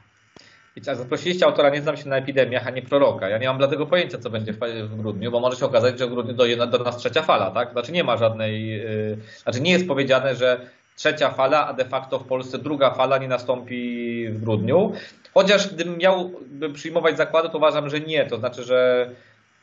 Wiecie, 0.75 0.95
zaprosiliście 0.95 1.45
autora, 1.45 1.69
nie 1.69 1.81
znam 1.81 1.97
się 1.97 2.09
na 2.09 2.17
epidemiach, 2.17 2.67
a 2.67 2.69
nie 2.69 2.81
proroka. 2.81 3.29
Ja 3.29 3.37
nie 3.37 3.47
mam 3.47 3.57
dlatego 3.57 3.85
pojęcia, 3.85 4.17
co 4.17 4.29
będzie 4.29 4.53
w, 4.53 4.59
w 4.59 4.95
grudniu, 4.95 5.31
bo 5.31 5.39
może 5.39 5.57
się 5.57 5.65
okazać, 5.65 5.99
że 5.99 6.07
w 6.07 6.09
grudniu 6.09 6.33
dojdzie 6.33 6.57
do 6.57 6.77
nas 6.77 6.97
trzecia 6.97 7.21
fala, 7.21 7.51
tak? 7.51 7.71
Znaczy 7.71 7.91
nie 7.91 8.03
ma 8.03 8.17
żadnej, 8.17 8.67
yy, 8.67 9.17
znaczy 9.43 9.61
nie 9.61 9.71
jest 9.71 9.87
powiedziane, 9.87 10.35
że 10.35 10.69
trzecia 10.95 11.29
fala, 11.29 11.67
a 11.67 11.73
de 11.73 11.85
facto 11.85 12.19
w 12.19 12.27
Polsce 12.27 12.57
druga 12.57 12.91
fala 12.91 13.17
nie 13.17 13.27
nastąpi 13.27 14.27
w 14.29 14.41
grudniu. 14.41 14.93
Chociaż 15.33 15.73
gdybym 15.73 15.97
miał 15.97 16.31
przyjmować 16.73 17.17
zakłady, 17.17 17.49
to 17.49 17.57
uważam, 17.57 17.89
że 17.89 17.99
nie. 17.99 18.25
To 18.25 18.37
znaczy, 18.37 18.63
że 18.63 19.09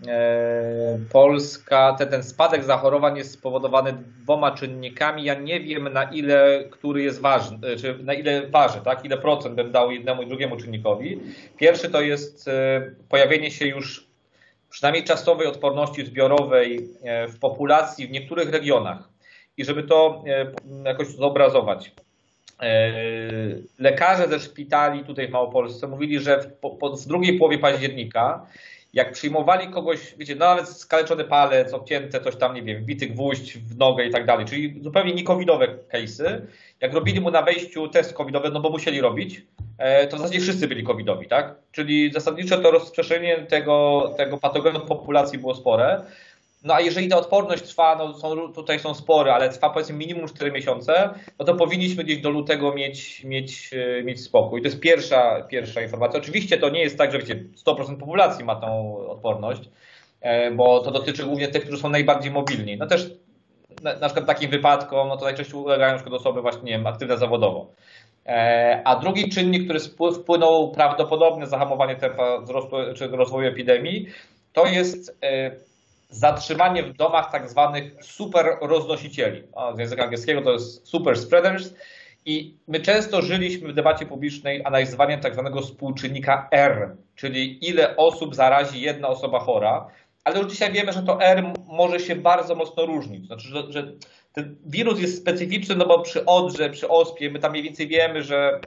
e, 0.09 0.99
Polska, 1.13 1.95
ten, 1.99 2.09
ten 2.09 2.23
spadek 2.23 2.65
zachorowań 2.65 3.17
jest 3.17 3.33
spowodowany 3.33 3.95
dwoma 4.23 4.51
czynnikami. 4.51 5.25
Ja 5.25 5.35
nie 5.35 5.61
wiem 5.61 5.93
na 5.93 6.05
ile, 6.05 6.65
który 6.71 7.03
jest 7.03 7.21
ważny, 7.21 7.69
e, 7.69 7.77
czy 7.77 7.99
na 8.03 8.15
ile 8.15 8.47
waży, 8.47 8.81
tak? 8.85 9.05
ile 9.05 9.19
procent 9.19 9.55
bym 9.55 9.73
dał 9.73 9.91
jednemu 9.91 10.23
i 10.23 10.27
drugiemu 10.27 10.57
czynnikowi. 10.57 11.21
Pierwszy 11.57 11.91
to 11.91 12.01
jest 12.01 12.49
e, 12.49 12.91
pojawienie 13.09 13.51
się 13.51 13.67
już 13.67 14.07
przynajmniej 14.71 15.05
czasowej 15.05 15.47
odporności 15.47 16.07
zbiorowej 16.07 16.89
w 17.29 17.39
populacji 17.39 18.07
w 18.07 18.11
niektórych 18.11 18.51
regionach. 18.51 19.10
I 19.61 19.65
żeby 19.65 19.83
to 19.83 20.25
jakoś 20.85 21.09
zobrazować. 21.09 21.93
E, 22.61 22.93
lekarze 23.79 24.29
ze 24.29 24.41
szpitali 24.41 25.05
tutaj 25.05 25.29
w 25.29 25.31
Małopolsce 25.31 25.89
mówili, 25.89 26.21
że 26.21 26.41
w, 26.41 26.53
po, 26.53 26.97
w 26.97 27.07
drugiej 27.07 27.39
połowie 27.39 27.59
października, 27.59 28.47
jak 28.95 29.13
przyjmowali 29.13 29.69
kogoś, 29.69 30.15
wiecie, 30.19 30.35
no 30.35 30.47
nawet 30.47 30.69
skaleczony 30.69 31.25
palec, 31.25 31.75
obcięte 31.75 32.21
coś 32.21 32.37
tam, 32.37 32.55
nie 32.55 32.63
wiem, 32.63 32.83
wbity 32.83 33.07
gwóźdź 33.07 33.59
w 33.59 33.77
nogę 33.77 34.05
i 34.05 34.11
tak 34.11 34.27
dalej, 34.27 34.47
czyli 34.47 34.83
zupełnie 34.83 35.15
niekowidowe 35.15 35.69
case'y, 35.93 36.41
jak 36.81 36.95
robili 36.95 37.21
mu 37.21 37.31
na 37.31 37.43
wejściu 37.43 37.89
test 37.89 38.13
covidowy, 38.13 38.51
no 38.51 38.61
bo 38.61 38.71
musieli 38.71 39.01
robić, 39.01 39.43
e, 39.79 40.07
to 40.07 40.17
w 40.17 40.21
zasadzie 40.21 40.41
wszyscy 40.41 40.69
byli 40.69 40.85
covidowi, 40.85 41.29
tak? 41.29 41.55
Czyli 41.73 42.13
zasadniczo 42.13 42.59
to 42.59 42.71
rozprzestrzenienie 42.71 43.47
tego, 43.47 44.15
tego 44.17 44.39
patogenu 44.39 44.79
w 44.79 44.89
populacji 44.89 45.39
było 45.39 45.55
spore. 45.55 46.03
No 46.65 46.75
a 46.75 46.81
jeżeli 46.81 47.09
ta 47.09 47.17
odporność 47.17 47.63
trwa, 47.63 47.97
no 47.97 48.15
są, 48.15 48.53
tutaj 48.53 48.79
są 48.79 48.95
spory, 48.95 49.31
ale 49.31 49.49
trwa 49.49 49.71
powiedzmy 49.71 49.97
minimum 49.97 50.29
4 50.29 50.53
miesiące, 50.53 51.11
no 51.39 51.45
to 51.45 51.55
powinniśmy 51.55 52.05
gdzieś 52.05 52.21
do 52.21 52.31
lutego 52.31 52.75
mieć, 52.75 53.25
mieć, 53.25 53.71
e, 53.73 54.03
mieć 54.03 54.21
spokój. 54.21 54.63
To 54.63 54.69
jest 54.69 54.81
pierwsza, 54.81 55.43
pierwsza 55.43 55.83
informacja. 55.83 56.21
Oczywiście 56.21 56.59
to 56.59 56.71
nie 56.71 56.81
jest 56.81 56.99
tak, 56.99 57.13
że 57.13 57.19
wiecie, 57.19 57.45
100% 57.57 57.97
populacji 57.99 58.45
ma 58.45 58.61
tą 58.61 58.97
odporność, 59.09 59.63
e, 60.21 60.51
bo 60.51 60.81
to 60.81 60.91
dotyczy 60.91 61.25
głównie 61.25 61.49
tych, 61.49 61.63
którzy 61.63 61.83
są 61.83 61.89
najbardziej 61.89 62.33
mobilni. 62.33 62.77
No 62.77 62.87
też 62.87 63.11
na, 63.83 63.93
na 63.95 64.07
przykład 64.07 64.27
takim 64.27 64.51
wypadkom, 64.51 65.09
no 65.09 65.17
to 65.17 65.25
najczęściej 65.25 65.61
ulegają 65.61 65.93
na 65.93 65.99
przykład 65.99 66.21
osoby 66.21 66.43
właśnie, 66.43 66.63
nie 66.63 66.73
wiem, 66.73 66.87
aktywne 66.87 67.17
zawodowo. 67.17 67.67
E, 68.27 68.83
a 68.85 68.97
drugi 68.97 69.29
czynnik, 69.29 69.65
który 69.65 69.81
wpłynął 70.15 70.71
prawdopodobnie 70.71 71.47
zahamowanie 71.47 71.97
tempa 71.97 72.41
wzrostu 72.41 72.77
czy 72.97 73.09
rozwoju 73.09 73.49
epidemii, 73.49 74.07
to 74.53 74.67
jest 74.67 75.19
zatrzymanie 76.11 76.83
w 76.83 76.93
domach 76.93 77.33
tak 77.33 77.51
zwanych 77.51 78.05
super 78.05 78.57
roznosicieli. 78.61 79.43
Z 79.77 79.79
języka 79.79 80.05
angielskiego 80.05 80.43
to 80.43 80.53
jest 80.53 80.89
super 80.89 81.19
spreaders. 81.19 81.75
I 82.25 82.55
my 82.69 82.81
często 82.81 83.23
żyliśmy 83.23 83.69
w 83.69 83.75
debacie 83.75 84.07
publicznej 84.07 84.65
analizowaniem 84.65 85.21
tak 85.21 85.33
zwanego 85.33 85.61
współczynnika 85.61 86.49
R, 86.53 86.97
czyli 87.15 87.69
ile 87.69 87.97
osób 87.97 88.35
zarazi 88.35 88.81
jedna 88.81 89.09
osoba 89.09 89.39
chora, 89.39 89.87
ale 90.25 90.39
już 90.39 90.53
dzisiaj 90.53 90.73
wiemy, 90.73 90.93
że 90.93 91.03
to 91.03 91.23
R 91.23 91.53
może 91.67 92.01
się 92.01 92.17
bardzo 92.17 92.55
mocno 92.55 92.87
różnić. 92.87 93.27
Znaczy, 93.27 93.49
że, 93.49 93.73
że 93.73 93.93
ten 94.33 94.57
wirus 94.67 95.01
jest 95.01 95.19
specyficzny, 95.19 95.77
no 95.77 95.87
bo 95.87 96.03
przy 96.03 96.27
odrze, 96.27 96.71
przy 96.71 96.89
ospie, 96.89 97.31
my 97.31 97.39
tam 97.39 97.51
mniej 97.51 97.63
więcej 97.63 97.89
wiemy, 97.89 98.23
że, 98.23 98.61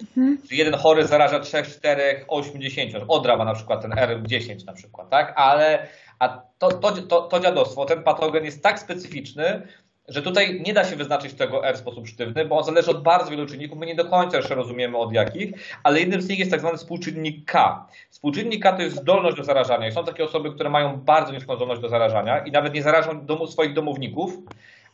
mhm. 0.00 0.38
jeden 0.50 0.74
chory 0.74 1.06
zaraża 1.06 1.40
3, 1.40 1.62
4, 1.62 2.24
8, 2.28 2.60
10. 2.60 2.94
Odra 3.08 3.36
ma 3.36 3.44
na 3.44 3.54
przykład 3.54 3.82
ten 3.82 3.90
R10 3.90 4.66
na 4.66 4.72
przykład, 4.72 5.10
tak? 5.10 5.32
Ale 5.36 5.88
a 6.18 6.42
to, 6.58 6.72
to, 6.72 6.92
to, 6.92 7.22
to 7.22 7.40
dziadostwo, 7.40 7.84
ten 7.84 8.02
patogen 8.02 8.44
jest 8.44 8.62
tak 8.62 8.78
specyficzny, 8.78 9.62
że 10.08 10.22
tutaj 10.22 10.60
nie 10.66 10.74
da 10.74 10.84
się 10.84 10.96
wyznaczyć 10.96 11.34
tego 11.34 11.66
R 11.66 11.76
w 11.76 11.78
sposób 11.78 12.08
sztywny, 12.08 12.44
bo 12.44 12.58
on 12.58 12.64
zależy 12.64 12.90
od 12.90 13.02
bardzo 13.02 13.30
wielu 13.30 13.46
czynników. 13.46 13.78
My 13.78 13.86
nie 13.86 13.94
do 13.94 14.04
końca 14.04 14.36
jeszcze 14.36 14.54
rozumiemy 14.54 14.96
od 14.96 15.12
jakich, 15.12 15.50
ale 15.82 16.00
jednym 16.00 16.22
z 16.22 16.28
nich 16.28 16.38
jest 16.38 16.50
tak 16.50 16.60
zwany 16.60 16.78
współczynnik 16.78 17.44
K. 17.44 17.86
Współczynnik 18.10 18.62
K 18.62 18.72
to 18.72 18.82
jest 18.82 18.96
zdolność 18.96 19.36
do 19.36 19.44
zarażania. 19.44 19.88
I 19.88 19.92
są 19.92 20.04
takie 20.04 20.24
osoby, 20.24 20.52
które 20.52 20.70
mają 20.70 20.96
bardzo 20.96 21.32
niską 21.32 21.56
zdolność 21.56 21.82
do 21.82 21.88
zarażania 21.88 22.38
i 22.38 22.50
nawet 22.50 22.74
nie 22.74 22.82
zarażą 22.82 23.26
domu, 23.26 23.46
swoich 23.46 23.74
domowników, 23.74 24.38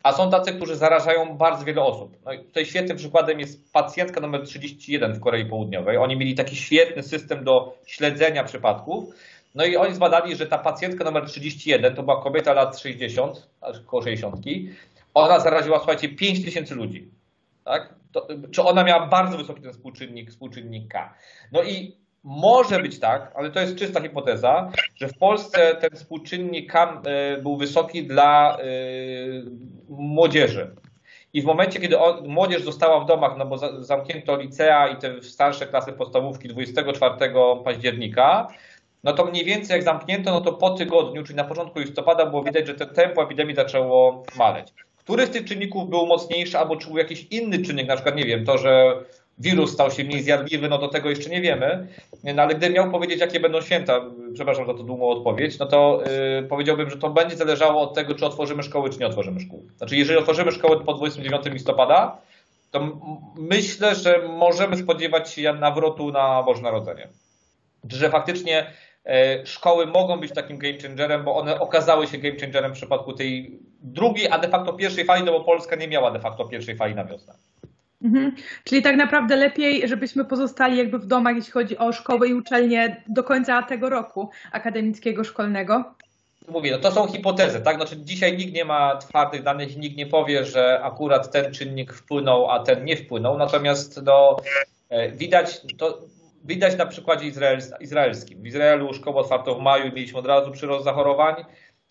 a 0.04 0.12
są 0.12 0.30
tacy, 0.30 0.52
którzy 0.52 0.76
zarażają 0.76 1.36
bardzo 1.36 1.64
wiele 1.64 1.82
osób. 1.82 2.16
No 2.24 2.32
tutaj 2.36 2.66
świetnym 2.66 2.96
przykładem 2.96 3.40
jest 3.40 3.72
pacjentka 3.72 4.20
numer 4.20 4.42
31 4.42 5.12
w 5.12 5.20
Korei 5.20 5.46
Południowej. 5.46 5.96
Oni 5.96 6.16
mieli 6.16 6.34
taki 6.34 6.56
świetny 6.56 7.02
system 7.02 7.44
do 7.44 7.78
śledzenia 7.86 8.44
przypadków, 8.44 9.04
no 9.54 9.64
i 9.64 9.76
oni 9.76 9.94
zbadali, 9.94 10.36
że 10.36 10.46
ta 10.46 10.58
pacjentka 10.58 11.04
numer 11.04 11.26
31, 11.26 11.94
to 11.94 12.02
była 12.02 12.22
kobieta 12.22 12.52
lat 12.52 12.78
60, 12.80 13.48
około 13.60 14.02
60, 14.02 14.36
ona 15.14 15.40
zaraziła, 15.40 15.78
słuchajcie, 15.78 16.08
5 16.08 16.44
tysięcy 16.44 16.74
ludzi. 16.74 17.10
Tak? 17.64 17.94
To, 18.12 18.28
czy 18.52 18.62
ona 18.62 18.84
miała 18.84 19.06
bardzo 19.06 19.38
wysoki 19.38 19.62
ten 19.62 19.72
współczynnik, 19.72 20.30
współczynnik 20.30 20.88
K. 20.88 21.14
No 21.52 21.62
i 21.62 21.96
może 22.24 22.80
być 22.80 22.98
tak, 22.98 23.32
ale 23.34 23.50
to 23.50 23.60
jest 23.60 23.76
czysta 23.76 24.00
hipoteza, 24.00 24.70
że 24.96 25.08
w 25.08 25.18
Polsce 25.18 25.76
ten 25.80 25.90
współczynnik 25.90 26.74
e, 26.76 27.38
był 27.42 27.56
wysoki 27.56 28.06
dla 28.06 28.58
yy, 28.62 29.44
młodzieży. 29.88 30.74
I 31.32 31.42
w 31.42 31.44
momencie, 31.44 31.80
kiedy 31.80 31.96
młodzież 32.26 32.62
została 32.62 33.00
w 33.00 33.06
domach, 33.06 33.36
no 33.38 33.46
bo 33.46 33.58
za, 33.58 33.82
zamknięto 33.82 34.36
licea 34.36 34.88
i 34.88 34.96
te 34.96 35.22
starsze 35.22 35.66
klasy 35.66 35.92
podstawówki 35.92 36.48
24 36.48 37.34
października, 37.64 38.48
no 39.04 39.12
to 39.12 39.24
mniej 39.24 39.44
więcej 39.44 39.74
jak 39.74 39.82
zamknięto, 39.82 40.30
no 40.30 40.40
to 40.40 40.52
po 40.52 40.70
tygodniu, 40.70 41.22
czyli 41.22 41.36
na 41.36 41.44
początku 41.44 41.78
listopada 41.78 42.26
było 42.26 42.42
widać, 42.42 42.66
że 42.66 42.74
to 42.74 42.86
tempo 42.86 43.22
epidemii 43.22 43.54
zaczęło 43.54 44.22
maleć. 44.36 44.72
Który 44.96 45.26
z 45.26 45.30
tych 45.30 45.44
czynników 45.44 45.90
był 45.90 46.06
mocniejszy, 46.06 46.58
albo 46.58 46.76
czy 46.76 46.88
był 46.88 46.98
jakiś 46.98 47.26
inny 47.30 47.58
czynnik, 47.58 47.88
na 47.88 47.94
przykład, 47.94 48.16
nie 48.16 48.24
wiem, 48.24 48.44
to, 48.44 48.58
że 48.58 49.04
wirus 49.38 49.72
stał 49.72 49.90
się 49.90 50.04
mniej 50.04 50.22
zjadliwy, 50.22 50.68
no 50.68 50.78
do 50.78 50.88
tego 50.88 51.10
jeszcze 51.10 51.30
nie 51.30 51.40
wiemy. 51.40 51.86
No 52.24 52.42
ale 52.42 52.54
gdybym 52.54 52.74
miał 52.74 52.90
powiedzieć, 52.90 53.20
jakie 53.20 53.40
będą 53.40 53.60
święta, 53.60 54.00
przepraszam 54.34 54.66
za 54.66 54.74
to 54.74 54.82
długą 54.82 55.08
odpowiedź, 55.08 55.58
no 55.58 55.66
to 55.66 56.02
yy, 56.40 56.48
powiedziałbym, 56.48 56.90
że 56.90 56.96
to 56.96 57.10
będzie 57.10 57.36
zależało 57.36 57.82
od 57.82 57.94
tego, 57.94 58.14
czy 58.14 58.26
otworzymy 58.26 58.62
szkoły, 58.62 58.90
czy 58.90 58.98
nie 58.98 59.06
otworzymy 59.06 59.40
szkół. 59.40 59.66
Znaczy, 59.76 59.96
jeżeli 59.96 60.18
otworzymy 60.18 60.52
szkoły 60.52 60.84
po 60.84 60.94
29 60.94 61.46
listopada, 61.46 62.16
to 62.70 63.00
myślę, 63.36 63.94
że 63.94 64.28
możemy 64.28 64.76
spodziewać 64.76 65.30
się 65.30 65.52
nawrotu 65.52 66.12
na 66.12 66.42
Boże 66.42 66.62
Narodzenie. 66.62 67.08
Że 67.88 68.10
faktycznie 68.10 68.66
E, 69.06 69.46
szkoły 69.46 69.86
mogą 69.86 70.20
być 70.20 70.32
takim 70.32 70.58
game 70.58 70.78
changerem, 70.82 71.24
bo 71.24 71.36
one 71.36 71.60
okazały 71.60 72.06
się 72.06 72.18
game 72.18 72.40
changerem 72.40 72.72
w 72.72 72.76
przypadku 72.76 73.12
tej 73.12 73.58
drugiej, 73.80 74.28
a 74.28 74.38
de 74.38 74.48
facto 74.48 74.72
pierwszej 74.72 75.04
fali, 75.04 75.24
no 75.24 75.32
bo 75.32 75.44
Polska 75.44 75.76
nie 75.76 75.88
miała 75.88 76.10
de 76.10 76.20
facto 76.20 76.44
pierwszej 76.44 76.76
fali 76.76 76.94
na 76.94 77.04
wiosnę. 77.04 77.34
Mhm. 78.02 78.32
Czyli 78.64 78.82
tak 78.82 78.96
naprawdę 78.96 79.36
lepiej, 79.36 79.88
żebyśmy 79.88 80.24
pozostali 80.24 80.78
jakby 80.78 80.98
w 80.98 81.06
domach, 81.06 81.36
jeśli 81.36 81.52
chodzi 81.52 81.78
o 81.78 81.92
szkoły 81.92 82.28
i 82.28 82.34
uczelnie 82.34 83.02
do 83.08 83.24
końca 83.24 83.62
tego 83.62 83.90
roku 83.90 84.30
akademickiego, 84.52 85.24
szkolnego? 85.24 85.94
Mówię, 86.48 86.70
no 86.70 86.78
to 86.78 86.92
są 86.92 87.06
hipotezy, 87.06 87.60
tak? 87.60 87.76
Znaczy 87.76 87.96
dzisiaj 87.96 88.36
nikt 88.36 88.54
nie 88.54 88.64
ma 88.64 88.96
twardych 88.96 89.42
danych, 89.42 89.76
nikt 89.76 89.96
nie 89.96 90.06
powie, 90.06 90.44
że 90.44 90.80
akurat 90.82 91.32
ten 91.32 91.52
czynnik 91.52 91.92
wpłynął, 91.92 92.50
a 92.50 92.60
ten 92.60 92.84
nie 92.84 92.96
wpłynął. 92.96 93.38
Natomiast 93.38 94.00
no, 94.02 94.36
e, 94.88 95.10
widać, 95.10 95.60
to 95.78 95.98
Widać 96.44 96.76
na 96.76 96.86
przykładzie 96.86 97.32
izraelskim. 97.80 98.42
W 98.42 98.46
Izraelu 98.46 98.94
szkołę 98.94 99.16
otwarto 99.16 99.54
w 99.54 99.60
maju 99.60 99.86
i 99.86 99.92
mieliśmy 99.92 100.18
od 100.18 100.26
razu 100.26 100.50
przyrost 100.50 100.84
zachorowań. 100.84 101.44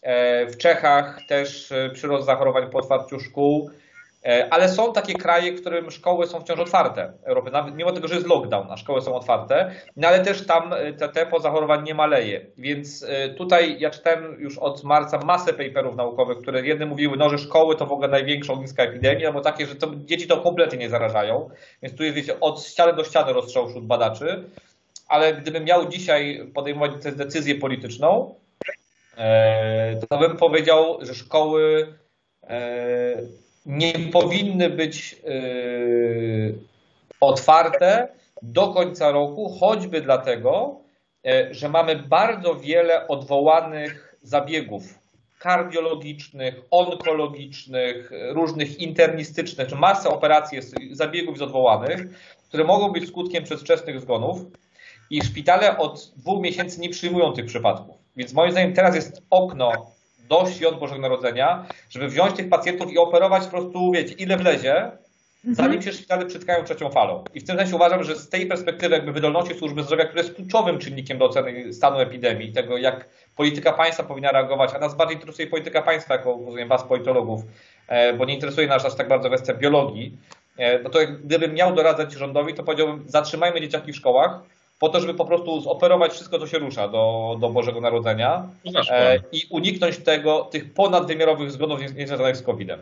E, 0.03 0.47
w 0.47 0.57
Czechach 0.57 1.19
też 1.27 1.71
e, 1.71 1.89
przyrost 1.93 2.25
zachorowań 2.25 2.69
po 2.69 2.77
otwarciu 2.77 3.19
szkół. 3.19 3.69
E, 4.25 4.53
ale 4.53 4.69
są 4.69 4.93
takie 4.93 5.13
kraje, 5.13 5.51
w 5.51 5.61
którym 5.61 5.91
szkoły 5.91 6.27
są 6.27 6.41
wciąż 6.41 6.59
otwarte. 6.59 7.13
Europy, 7.23 7.51
nawet 7.51 7.75
mimo 7.75 7.91
tego, 7.91 8.07
że 8.07 8.15
jest 8.15 8.27
lockdown, 8.27 8.67
a 8.71 8.77
szkoły 8.77 9.01
są 9.01 9.15
otwarte, 9.15 9.71
no 9.95 10.07
ale 10.07 10.19
też 10.19 10.45
tam 10.45 10.73
e, 10.73 10.93
te 10.93 11.09
tempo 11.09 11.39
zachorowań 11.39 11.83
nie 11.83 11.93
maleje. 11.93 12.45
Więc 12.57 13.05
e, 13.09 13.29
tutaj 13.29 13.79
ja 13.79 13.89
czytałem 13.89 14.35
już 14.39 14.57
od 14.57 14.83
marca 14.83 15.17
masę 15.17 15.53
paperów 15.53 15.95
naukowych, 15.95 16.37
które 16.37 16.65
jedne 16.65 16.85
mówiły, 16.85 17.17
no, 17.17 17.29
że 17.29 17.37
szkoły 17.37 17.75
to 17.75 17.85
w 17.85 17.91
ogóle 17.91 18.07
największa 18.07 18.53
ogniska 18.53 18.83
epidemii, 18.83 19.25
albo 19.25 19.41
takie, 19.41 19.65
że 19.65 19.75
to, 19.75 19.91
dzieci 19.95 20.27
to 20.27 20.37
kompletnie 20.37 20.77
nie 20.77 20.89
zarażają. 20.89 21.49
Więc 21.81 21.97
tu 21.97 22.03
jest 22.03 22.15
wiecie, 22.15 22.39
od 22.39 22.63
ściany 22.63 22.93
do 22.93 23.03
ściany 23.03 23.33
rozstrzał 23.33 23.67
wśród 23.67 23.85
badaczy. 23.85 24.43
Ale 25.07 25.33
gdybym 25.33 25.63
miał 25.63 25.89
dzisiaj 25.89 26.51
podejmować 26.53 26.91
decyzję 27.15 27.55
polityczną, 27.55 28.35
to 30.09 30.17
bym 30.17 30.37
powiedział, 30.37 30.97
że 31.01 31.15
szkoły 31.15 31.87
nie 33.65 33.93
powinny 33.93 34.69
być 34.69 35.15
otwarte 37.19 38.07
do 38.41 38.67
końca 38.67 39.11
roku, 39.11 39.57
choćby 39.59 40.01
dlatego, 40.01 40.79
że 41.51 41.69
mamy 41.69 41.95
bardzo 41.95 42.55
wiele 42.55 43.07
odwołanych 43.07 44.15
zabiegów 44.21 44.99
kardiologicznych, 45.39 46.55
onkologicznych, 46.71 48.11
różnych 48.29 48.79
internistycznych, 48.79 49.79
masę 49.79 50.09
operacji, 50.09 50.59
zabiegów 50.91 51.41
odwołanych, 51.41 52.01
które 52.47 52.63
mogą 52.63 52.91
być 52.91 53.07
skutkiem 53.07 53.43
przedwczesnych 53.43 54.01
zgonów 54.01 54.39
i 55.09 55.21
szpitale 55.21 55.77
od 55.77 56.11
dwóch 56.17 56.41
miesięcy 56.41 56.81
nie 56.81 56.89
przyjmują 56.89 57.33
tych 57.33 57.45
przypadków. 57.45 57.95
Więc 58.15 58.33
moim 58.33 58.51
zdaniem 58.51 58.73
teraz 58.73 58.95
jest 58.95 59.21
okno 59.29 59.71
do 60.29 60.45
świąt 60.51 60.79
Bożego 60.79 61.01
Narodzenia, 61.01 61.65
żeby 61.89 62.07
wziąć 62.07 62.35
tych 62.35 62.49
pacjentów 62.49 62.93
i 62.93 62.97
operować 62.97 63.43
po 63.43 63.49
prostu, 63.49 63.91
wiecie, 63.91 64.13
ile 64.13 64.37
wlezie, 64.37 64.91
Mhm. 65.45 65.55
zanim 65.55 65.81
się 65.81 65.93
szpitale 65.93 66.25
przytkają 66.25 66.63
trzecią 66.63 66.89
falą. 66.89 67.23
I 67.33 67.39
w 67.39 67.47
tym 67.47 67.57
sensie 67.57 67.75
uważam, 67.75 68.03
że 68.03 68.15
z 68.15 68.29
tej 68.29 68.45
perspektywy 68.45 68.95
jakby 68.95 69.11
wydolności 69.11 69.55
służby 69.55 69.83
zdrowia, 69.83 70.05
która 70.05 70.21
jest 70.21 70.35
kluczowym 70.35 70.79
czynnikiem 70.79 71.17
do 71.17 71.25
oceny 71.25 71.73
stanu 71.73 71.99
epidemii, 71.99 72.53
tego 72.53 72.77
jak 72.77 73.05
polityka 73.35 73.73
państwa 73.73 74.03
powinna 74.03 74.31
reagować, 74.31 74.73
a 74.75 74.79
nas 74.79 74.95
bardziej 74.95 75.17
interesuje 75.17 75.47
polityka 75.47 75.81
państwa, 75.81 76.13
jako 76.13 76.39
rozumiem 76.45 76.67
was 76.67 76.83
politologów, 76.83 77.41
e, 77.87 78.13
bo 78.13 78.25
nie 78.25 78.33
interesuje 78.33 78.67
nas 78.67 78.85
aż 78.85 78.95
tak 78.95 79.07
bardzo 79.07 79.29
kwestia 79.29 79.53
biologii, 79.53 80.17
no 80.83 80.89
to 80.89 80.99
gdybym 81.23 81.53
miał 81.53 81.75
doradzać 81.75 82.13
rządowi, 82.13 82.53
to 82.53 82.63
powiedziałbym 82.63 83.03
zatrzymajmy 83.07 83.61
dzieciaki 83.61 83.93
w 83.93 83.95
szkołach, 83.95 84.39
po 84.83 84.89
to, 84.89 84.99
żeby 84.99 85.13
po 85.13 85.25
prostu 85.25 85.61
zoperować 85.61 86.11
wszystko, 86.11 86.39
co 86.39 86.47
się 86.47 86.59
rusza 86.59 86.87
do, 86.87 87.37
do 87.39 87.49
Bożego 87.49 87.81
Narodzenia 87.81 88.47
e, 88.89 89.19
i 89.31 89.41
uniknąć 89.49 89.97
tego, 89.97 90.41
tych 90.51 90.73
ponadwymiarowych 90.73 91.51
zgonów 91.51 91.81
niezwiązanych 91.81 92.37
z 92.37 92.41
COVID-em. 92.41 92.79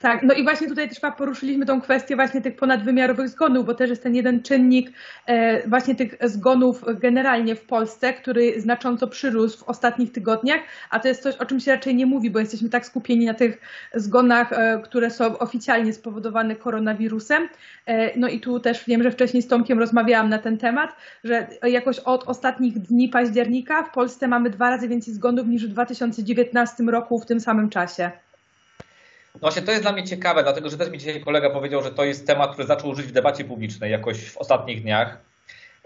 Tak, 0.00 0.22
no 0.22 0.34
i 0.34 0.44
właśnie 0.44 0.68
tutaj 0.68 0.88
też 0.88 1.00
poruszyliśmy 1.18 1.66
tą 1.66 1.80
kwestię 1.80 2.16
właśnie 2.16 2.40
tych 2.40 2.56
ponadwymiarowych 2.56 3.28
zgonów, 3.28 3.66
bo 3.66 3.74
też 3.74 3.90
jest 3.90 4.02
ten 4.02 4.14
jeden 4.14 4.42
czynnik 4.42 4.92
e, 5.26 5.68
właśnie 5.68 5.94
tych 5.94 6.16
zgonów 6.22 6.84
generalnie 7.00 7.56
w 7.56 7.66
Polsce, 7.66 8.12
który 8.12 8.60
znacząco 8.60 9.06
przyrósł 9.06 9.58
w 9.58 9.68
ostatnich 9.68 10.12
tygodniach, 10.12 10.60
a 10.90 11.00
to 11.00 11.08
jest 11.08 11.22
coś, 11.22 11.36
o 11.36 11.46
czym 11.46 11.60
się 11.60 11.70
raczej 11.70 11.94
nie 11.94 12.06
mówi, 12.06 12.30
bo 12.30 12.38
jesteśmy 12.38 12.68
tak 12.68 12.86
skupieni 12.86 13.26
na 13.26 13.34
tych 13.34 13.60
zgonach, 13.94 14.52
e, 14.52 14.80
które 14.84 15.10
są 15.10 15.38
oficjalnie 15.38 15.92
spowodowane 15.92 16.56
koronawirusem. 16.56 17.48
E, 17.86 18.18
no 18.18 18.28
i 18.28 18.40
tu 18.40 18.60
też 18.60 18.84
wiem, 18.86 19.02
że 19.02 19.10
wcześniej 19.10 19.42
z 19.42 19.48
Tomkiem 19.48 19.78
rozmawiałam 19.78 20.28
na 20.28 20.38
ten 20.38 20.58
temat, 20.58 20.96
że 21.24 21.46
jakoś 21.62 21.98
od 21.98 22.28
ostatnich 22.28 22.78
dni 22.78 23.08
października 23.08 23.82
w 23.82 23.90
Polsce 23.90 24.28
mamy 24.28 24.50
dwa 24.50 24.70
razy 24.70 24.88
więcej 24.88 25.14
zgonów 25.14 25.46
niż 25.46 25.66
w 25.66 25.70
2019 25.70 26.84
roku 26.84 27.18
w 27.18 27.26
tym 27.26 27.40
samym 27.40 27.70
czasie. 27.70 28.10
Właśnie 29.40 29.62
to 29.62 29.70
jest 29.70 29.82
dla 29.82 29.92
mnie 29.92 30.04
ciekawe, 30.04 30.42
dlatego 30.42 30.70
że 30.70 30.78
też 30.78 30.90
mi 30.90 30.98
dzisiaj 30.98 31.20
kolega 31.20 31.50
powiedział, 31.50 31.82
że 31.82 31.90
to 31.90 32.04
jest 32.04 32.26
temat, 32.26 32.52
który 32.52 32.66
zaczął 32.66 32.94
żyć 32.94 33.06
w 33.06 33.12
debacie 33.12 33.44
publicznej 33.44 33.92
jakoś 33.92 34.30
w 34.30 34.38
ostatnich 34.38 34.82
dniach. 34.82 35.18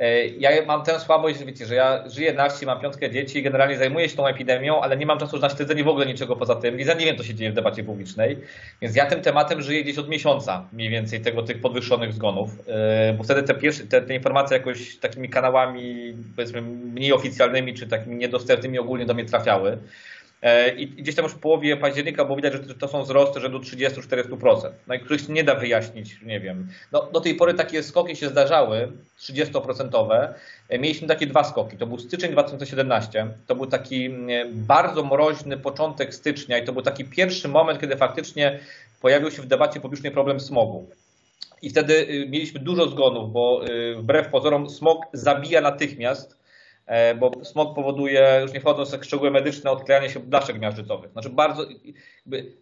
E, 0.00 0.26
ja 0.26 0.50
mam 0.66 0.82
tę 0.82 1.00
słabość, 1.00 1.38
że 1.38 1.44
wiecie, 1.44 1.66
że 1.66 1.74
ja 1.74 2.08
żyję 2.08 2.32
na 2.32 2.48
wsi, 2.48 2.66
mam 2.66 2.80
piątkę 2.80 3.10
dzieci 3.10 3.38
i 3.38 3.42
generalnie 3.42 3.78
zajmuję 3.78 4.08
się 4.08 4.16
tą 4.16 4.26
epidemią, 4.26 4.80
ale 4.80 4.96
nie 4.96 5.06
mam 5.06 5.18
czasu 5.18 5.38
na 5.38 5.50
śledzenie 5.50 5.84
w 5.84 5.88
ogóle 5.88 6.06
niczego 6.06 6.36
poza 6.36 6.54
tym, 6.54 6.76
więc 6.76 6.88
ja 6.88 6.94
nie 6.94 7.04
wiem, 7.04 7.16
co 7.16 7.24
się 7.24 7.34
dzieje 7.34 7.50
w 7.50 7.54
debacie 7.54 7.84
publicznej. 7.84 8.38
Więc 8.82 8.96
ja 8.96 9.06
tym 9.06 9.20
tematem 9.20 9.62
żyję 9.62 9.82
gdzieś 9.82 9.98
od 9.98 10.08
miesiąca 10.08 10.68
mniej 10.72 10.90
więcej 10.90 11.20
tego, 11.20 11.42
tych 11.42 11.60
podwyższonych 11.60 12.12
zgonów, 12.12 12.50
e, 12.68 13.12
bo 13.12 13.24
wtedy 13.24 13.42
te, 13.42 13.54
pierwsze, 13.54 13.84
te, 13.84 14.02
te 14.02 14.14
informacje 14.14 14.56
jakoś 14.56 14.96
takimi 14.96 15.28
kanałami, 15.28 16.14
powiedzmy, 16.36 16.62
mniej 16.62 17.12
oficjalnymi, 17.12 17.74
czy 17.74 17.86
takimi 17.86 18.16
niedostępnymi 18.16 18.78
ogólnie 18.78 19.06
do 19.06 19.14
mnie 19.14 19.24
trafiały. 19.24 19.78
E, 20.42 20.74
I 20.74 20.86
gdzieś 20.86 21.14
tam 21.14 21.24
już 21.24 21.34
w 21.34 21.38
połowie 21.38 21.76
października 21.76 22.24
było 22.24 22.36
widać, 22.36 22.52
że 22.52 22.74
to 22.74 22.88
są 22.88 23.02
wzrosty 23.02 23.40
rzędu 23.40 23.58
30-40%, 23.58 24.70
no 24.86 24.94
i 24.94 25.00
których 25.00 25.28
nie 25.28 25.44
da 25.44 25.54
wyjaśnić, 25.54 26.22
nie 26.22 26.40
wiem. 26.40 26.68
No, 26.92 27.08
do 27.12 27.20
tej 27.20 27.34
pory 27.34 27.54
takie 27.54 27.82
skoki 27.82 28.16
się 28.16 28.28
zdarzały, 28.28 28.92
30%. 29.18 30.32
E, 30.68 30.78
mieliśmy 30.78 31.08
takie 31.08 31.26
dwa 31.26 31.44
skoki. 31.44 31.76
To 31.76 31.86
był 31.86 31.98
styczeń 31.98 32.32
2017, 32.32 33.26
to 33.46 33.54
był 33.54 33.66
taki 33.66 34.10
bardzo 34.52 35.04
mroźny 35.04 35.56
początek 35.56 36.14
stycznia 36.14 36.58
i 36.58 36.64
to 36.64 36.72
był 36.72 36.82
taki 36.82 37.04
pierwszy 37.04 37.48
moment, 37.48 37.80
kiedy 37.80 37.96
faktycznie 37.96 38.60
pojawił 39.00 39.30
się 39.30 39.42
w 39.42 39.46
debacie 39.46 39.80
publicznej 39.80 40.12
problem 40.12 40.40
smogu. 40.40 40.88
I 41.62 41.70
wtedy 41.70 41.94
y, 41.94 42.26
mieliśmy 42.28 42.60
dużo 42.60 42.88
zgonów, 42.88 43.32
bo 43.32 43.64
y, 43.68 43.94
wbrew 43.94 44.28
pozorom 44.28 44.70
smog 44.70 45.06
zabija 45.12 45.60
natychmiast 45.60 46.39
bo 47.20 47.44
smog 47.44 47.74
powoduje, 47.74 48.38
już 48.42 48.52
nie 48.52 48.60
wchodząc 48.60 48.94
w 48.94 49.04
szczegóły 49.04 49.30
medyczne, 49.30 49.70
odklejanie 49.70 50.10
się 50.10 50.20
blaszek 50.20 50.60
miażdżycowych. 50.60 51.12
Znaczy 51.12 51.30
bardzo, 51.30 51.66
jakby, 52.26 52.56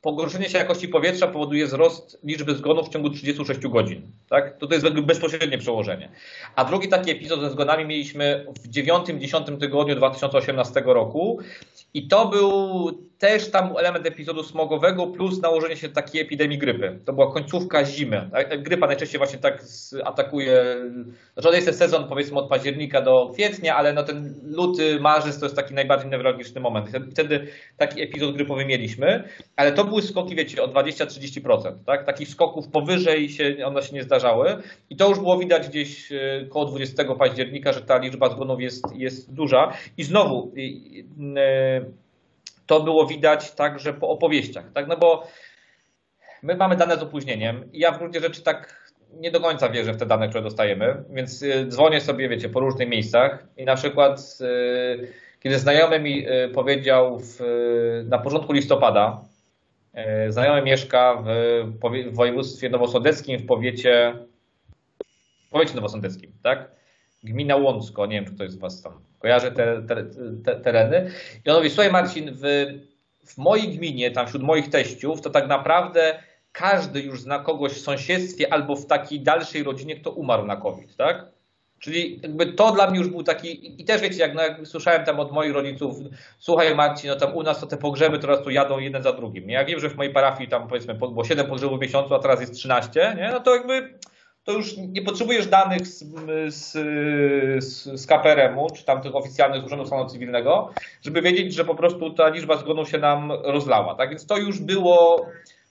pogorszenie 0.00 0.48
się 0.48 0.58
jakości 0.58 0.88
powietrza 0.88 1.26
powoduje 1.26 1.66
wzrost 1.66 2.18
liczby 2.24 2.54
zgonów 2.54 2.88
w 2.88 2.92
ciągu 2.92 3.10
36 3.10 3.60
godzin. 3.60 4.12
Tak? 4.28 4.58
To, 4.58 4.66
to 4.66 4.74
jest 4.74 4.88
bezpośrednie 4.88 5.58
przełożenie. 5.58 6.08
A 6.56 6.64
drugi 6.64 6.88
taki 6.88 7.10
epizod 7.10 7.40
ze 7.40 7.50
zgonami 7.50 7.84
mieliśmy 7.84 8.46
w 8.62 8.68
9-10 8.68 9.58
tygodniu 9.58 9.94
2018 9.94 10.82
roku 10.86 11.38
i 11.94 12.08
to 12.08 12.28
był 12.28 12.90
też 13.18 13.50
tam 13.50 13.74
element 13.78 14.06
epizodu 14.06 14.42
smogowego 14.42 15.06
plus 15.06 15.42
nałożenie 15.42 15.76
się 15.76 15.88
takiej 15.88 16.22
epidemii 16.22 16.58
grypy. 16.58 16.98
To 17.04 17.12
była 17.12 17.32
końcówka 17.32 17.84
zimy. 17.84 18.30
Grypa 18.58 18.86
najczęściej 18.86 19.18
właśnie 19.18 19.38
tak 19.38 19.64
atakuje, 20.04 20.76
znaczy 21.36 21.56
jest 21.56 21.78
sezon 21.78 22.08
powiedzmy 22.08 22.38
od 22.38 22.48
października 22.48 23.00
do 23.02 23.30
kwietnia, 23.34 23.76
ale 23.76 23.92
no 23.92 24.02
ten 24.02 24.34
luty, 24.44 25.00
marzec 25.00 25.38
to 25.38 25.46
jest 25.46 25.56
taki 25.56 25.74
najbardziej 25.74 26.10
newralgiczny 26.10 26.60
moment. 26.60 26.88
Wtedy 27.12 27.46
taki 27.76 28.02
epizod 28.02 28.34
grypowy 28.36 28.66
mieliśmy, 28.66 29.28
ale 29.56 29.72
to 29.72 29.84
były 29.84 30.02
skoki, 30.02 30.34
wiecie, 30.34 30.62
o 30.62 30.68
20-30%. 30.68 31.72
Tak? 31.86 32.06
Takich 32.06 32.28
skoków 32.28 32.68
powyżej 32.68 33.28
się, 33.28 33.56
one 33.64 33.82
się 33.82 33.94
nie 33.94 34.02
zdarzały 34.18 34.62
i 34.90 34.96
to 34.96 35.08
już 35.08 35.18
było 35.18 35.38
widać 35.38 35.68
gdzieś 35.68 36.12
e, 36.12 36.46
koło 36.50 36.64
20 36.64 37.14
października, 37.14 37.72
że 37.72 37.82
ta 37.82 37.98
liczba 37.98 38.28
zgonów 38.28 38.60
jest, 38.60 38.84
jest 38.96 39.34
duża. 39.34 39.72
I 39.96 40.04
znowu, 40.04 40.52
e, 41.36 41.80
to 42.66 42.80
było 42.80 43.06
widać 43.06 43.52
także 43.52 43.92
po 43.92 44.08
opowieściach, 44.08 44.72
tak? 44.72 44.88
No 44.88 44.96
bo 44.96 45.26
my 46.42 46.54
mamy 46.54 46.76
dane 46.76 46.96
z 46.96 47.02
opóźnieniem 47.02 47.72
i 47.72 47.78
ja 47.78 47.92
w 47.92 47.98
gruncie 47.98 48.20
rzeczy 48.20 48.42
tak 48.42 48.86
nie 49.20 49.30
do 49.30 49.40
końca 49.40 49.68
wierzę 49.68 49.92
w 49.92 49.96
te 49.96 50.06
dane, 50.06 50.28
które 50.28 50.42
dostajemy, 50.42 51.04
więc 51.10 51.42
y, 51.42 51.66
dzwonię 51.68 52.00
sobie, 52.00 52.28
wiecie, 52.28 52.48
po 52.48 52.60
różnych 52.60 52.88
miejscach 52.88 53.46
i 53.56 53.64
na 53.64 53.76
przykład 53.76 54.38
kiedy 55.40 55.58
znajomy 55.58 56.00
mi 56.00 56.26
powiedział 56.54 57.18
w, 57.18 57.40
na 58.08 58.18
początku 58.18 58.52
listopada, 58.52 59.20
znajomy 60.28 60.62
mieszka 60.62 61.22
w, 61.24 61.28
w 62.10 62.14
województwie 62.14 62.68
nowosądeckim, 62.68 63.38
w 63.38 63.46
powiecie, 63.46 64.14
w 65.48 65.50
powiecie 65.50 65.74
nowosądeckim, 65.74 66.32
tak? 66.42 66.70
Gmina 67.24 67.56
Łącko, 67.56 68.06
nie 68.06 68.16
wiem, 68.16 68.24
czy 68.24 68.36
to 68.36 68.44
jest 68.44 68.58
was 68.58 68.82
tam 68.82 69.06
kojarzy 69.18 69.52
te, 69.52 69.82
te, 69.82 70.04
te 70.44 70.60
tereny. 70.60 71.10
I 71.46 71.50
on 71.50 71.56
mówi, 71.56 71.70
słuchaj 71.70 71.92
Marcin, 71.92 72.30
w, 72.32 72.42
w 73.24 73.38
mojej 73.38 73.68
gminie, 73.68 74.10
tam 74.10 74.26
wśród 74.26 74.42
moich 74.42 74.70
teściów, 74.70 75.20
to 75.20 75.30
tak 75.30 75.48
naprawdę 75.48 76.22
każdy 76.52 77.00
już 77.00 77.20
zna 77.20 77.38
kogoś 77.38 77.72
w 77.72 77.80
sąsiedztwie 77.80 78.52
albo 78.52 78.76
w 78.76 78.86
takiej 78.86 79.20
dalszej 79.20 79.62
rodzinie, 79.62 79.96
kto 79.96 80.10
umarł 80.10 80.46
na 80.46 80.56
COVID, 80.56 80.96
tak? 80.96 81.26
Czyli 81.78 82.20
jakby 82.22 82.46
to 82.46 82.72
dla 82.72 82.90
mnie 82.90 82.98
już 82.98 83.08
był 83.08 83.22
taki, 83.22 83.80
i 83.82 83.84
też 83.84 84.02
wiecie, 84.02 84.18
jak, 84.18 84.34
no, 84.34 84.42
jak 84.42 84.66
słyszałem 84.66 85.04
tam 85.04 85.20
od 85.20 85.32
moich 85.32 85.52
rodziców, 85.52 85.96
słuchaj 86.38 86.74
Marcin, 86.74 87.10
no 87.10 87.16
tam 87.16 87.34
u 87.34 87.42
nas 87.42 87.60
to 87.60 87.66
te 87.66 87.76
pogrzeby 87.76 88.18
teraz 88.18 88.42
tu 88.42 88.50
jadą 88.50 88.78
jeden 88.78 89.02
za 89.02 89.12
drugim. 89.12 89.46
Nie? 89.46 89.54
Ja 89.54 89.64
wiem, 89.64 89.80
że 89.80 89.90
w 89.90 89.96
mojej 89.96 90.12
parafii 90.12 90.48
tam 90.48 90.68
powiedzmy 90.68 90.94
było 90.94 91.24
7 91.24 91.46
pogrzebów 91.46 91.78
w 91.78 91.82
miesiącu, 91.82 92.14
a 92.14 92.18
teraz 92.18 92.40
jest 92.40 92.54
13, 92.54 93.16
nie? 93.18 93.30
no 93.32 93.40
to 93.40 93.54
jakby 93.54 93.98
to 94.46 94.52
już 94.52 94.76
nie 94.76 95.02
potrzebujesz 95.02 95.46
danych 95.46 95.86
z, 95.86 96.04
z, 96.48 96.72
z, 97.64 98.00
z 98.00 98.06
KPRM-u, 98.06 98.70
czy 98.70 98.84
tam 98.84 99.02
tych 99.02 99.16
oficjalnych 99.16 99.64
urzędów 99.64 99.86
stanu 99.86 100.08
cywilnego, 100.08 100.70
żeby 101.02 101.22
wiedzieć, 101.22 101.54
że 101.54 101.64
po 101.64 101.74
prostu 101.74 102.10
ta 102.10 102.28
liczba 102.28 102.56
zgonów 102.56 102.88
się 102.88 102.98
nam 102.98 103.32
rozlała. 103.32 103.94
Tak 103.94 104.10
więc 104.10 104.26
to 104.26 104.36
już 104.36 104.58
było, 104.58 105.26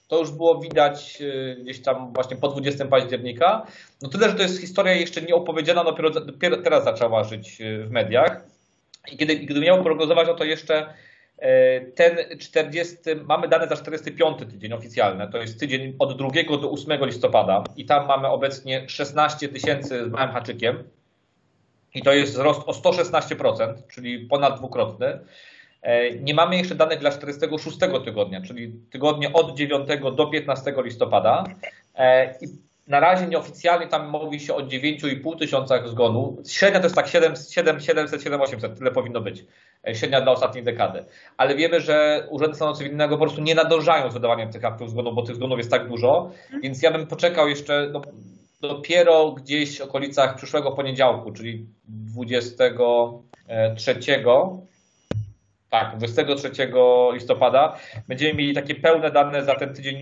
to 0.08 0.20
już 0.20 0.32
było 0.32 0.60
widać 0.60 1.22
e, 1.22 1.56
gdzieś 1.56 1.82
tam 1.82 2.14
właśnie 2.14 2.38
po 2.38 2.48
20 2.48 2.86
października. 2.86 3.68
No 4.02 4.10
tyle, 4.10 4.30
że 4.30 4.36
to 4.36 4.42
jest 4.42 4.62
historia 4.62 4.94
jeszcze 4.94 5.22
nieopowiedziana, 5.22 5.84
dopiero, 5.84 6.10
dopiero 6.10 6.58
teraz 6.58 6.84
zaczęła 6.84 7.24
żyć 7.24 7.62
e, 7.62 7.84
w 7.84 7.92
mediach. 7.92 8.46
I 9.12 9.18
kiedy, 9.18 9.36
gdyby 9.36 9.60
miał 9.60 9.84
prognozować, 9.84 10.28
no 10.28 10.34
to 10.34 10.44
jeszcze 10.44 10.94
E, 11.38 11.82
ten 11.82 12.40
40, 12.40 12.96
mamy 13.26 13.48
dane 13.48 13.68
za 13.68 13.76
45 13.76 14.38
tydzień 14.40 14.74
oficjalne, 14.74 15.28
to 15.28 15.38
jest 15.38 15.60
tydzień 15.60 15.96
od 16.00 16.18
2 16.18 16.30
do 16.62 16.72
8 16.72 17.06
listopada 17.06 17.64
i 17.76 17.86
tam 17.86 18.08
mamy 18.08 18.28
obecnie 18.28 18.90
16 18.90 19.50
tysięcy 19.50 20.10
z 20.10 20.12
małym 20.12 20.32
haczykiem 20.32 20.84
i 21.96 22.02
to 22.02 22.14
jest 22.14 22.34
wzrost 22.34 22.62
o 22.66 22.72
116%, 22.72 23.74
czyli 23.88 24.20
ponad 24.20 24.58
dwukrotny. 24.58 25.20
E, 25.86 26.12
nie 26.12 26.34
mamy 26.34 26.58
jeszcze 26.58 26.76
danych 26.76 27.00
dla 27.00 27.12
46 27.12 27.78
tygodnia, 28.06 28.42
czyli 28.42 28.74
tygodnie 28.92 29.34
od 29.34 29.58
9 29.58 29.90
do 30.16 30.28
15 30.28 30.74
listopada. 30.84 31.44
E, 31.96 32.36
I 32.42 32.48
na 32.88 33.00
razie 33.00 33.28
nieoficjalnie 33.28 33.88
tam 33.88 34.10
mówi 34.10 34.40
się 34.40 34.56
o 34.56 34.60
9,5 34.60 35.40
tysiącach 35.40 35.90
zgonów. 35.90 36.36
Średnia 36.48 36.80
to 36.80 36.86
jest 36.86 36.96
tak 36.96 37.08
7, 37.08 37.34
7, 37.50 37.80
700, 37.80 38.24
7, 38.24 38.42
800, 38.42 38.78
tyle 38.78 38.92
powinno 38.92 39.22
być. 39.22 39.46
E, 39.88 39.96
średnia 39.96 40.22
dla 40.22 40.32
ostatniej 40.32 40.64
dekady. 40.64 41.06
Ale 41.38 41.56
wiemy, 41.56 41.82
że 41.82 42.28
urzędy 42.30 42.56
stanu 42.56 42.74
cywilnego 42.74 43.18
po 43.18 43.24
prostu 43.24 43.42
nie 43.42 43.56
nadążają 43.56 44.12
z 44.12 44.14
wydawaniem 44.14 44.52
tych 44.52 44.66
aktów 44.66 44.90
zgonu, 44.90 45.14
bo 45.14 45.22
tych 45.22 45.36
zgonów 45.36 45.58
jest 45.58 45.72
tak 45.72 45.88
dużo. 45.88 46.32
Więc 46.64 46.82
ja 46.82 46.92
bym 46.92 47.08
poczekał 47.08 47.50
jeszcze 47.50 47.90
no, 47.94 48.02
dopiero 48.62 49.32
gdzieś 49.32 49.80
w 49.80 49.82
okolicach 49.82 50.36
przyszłego 50.36 50.72
poniedziałku, 50.72 51.32
czyli 51.32 51.66
23 51.88 54.00
tak, 55.70 55.98
23 55.98 56.52
listopada 57.14 57.78
będziemy 58.08 58.34
mieli 58.34 58.54
takie 58.54 58.76
pełne 58.76 59.12
dane 59.12 59.44
za 59.44 59.56
ten 59.56 59.74
tydzień 59.74 59.98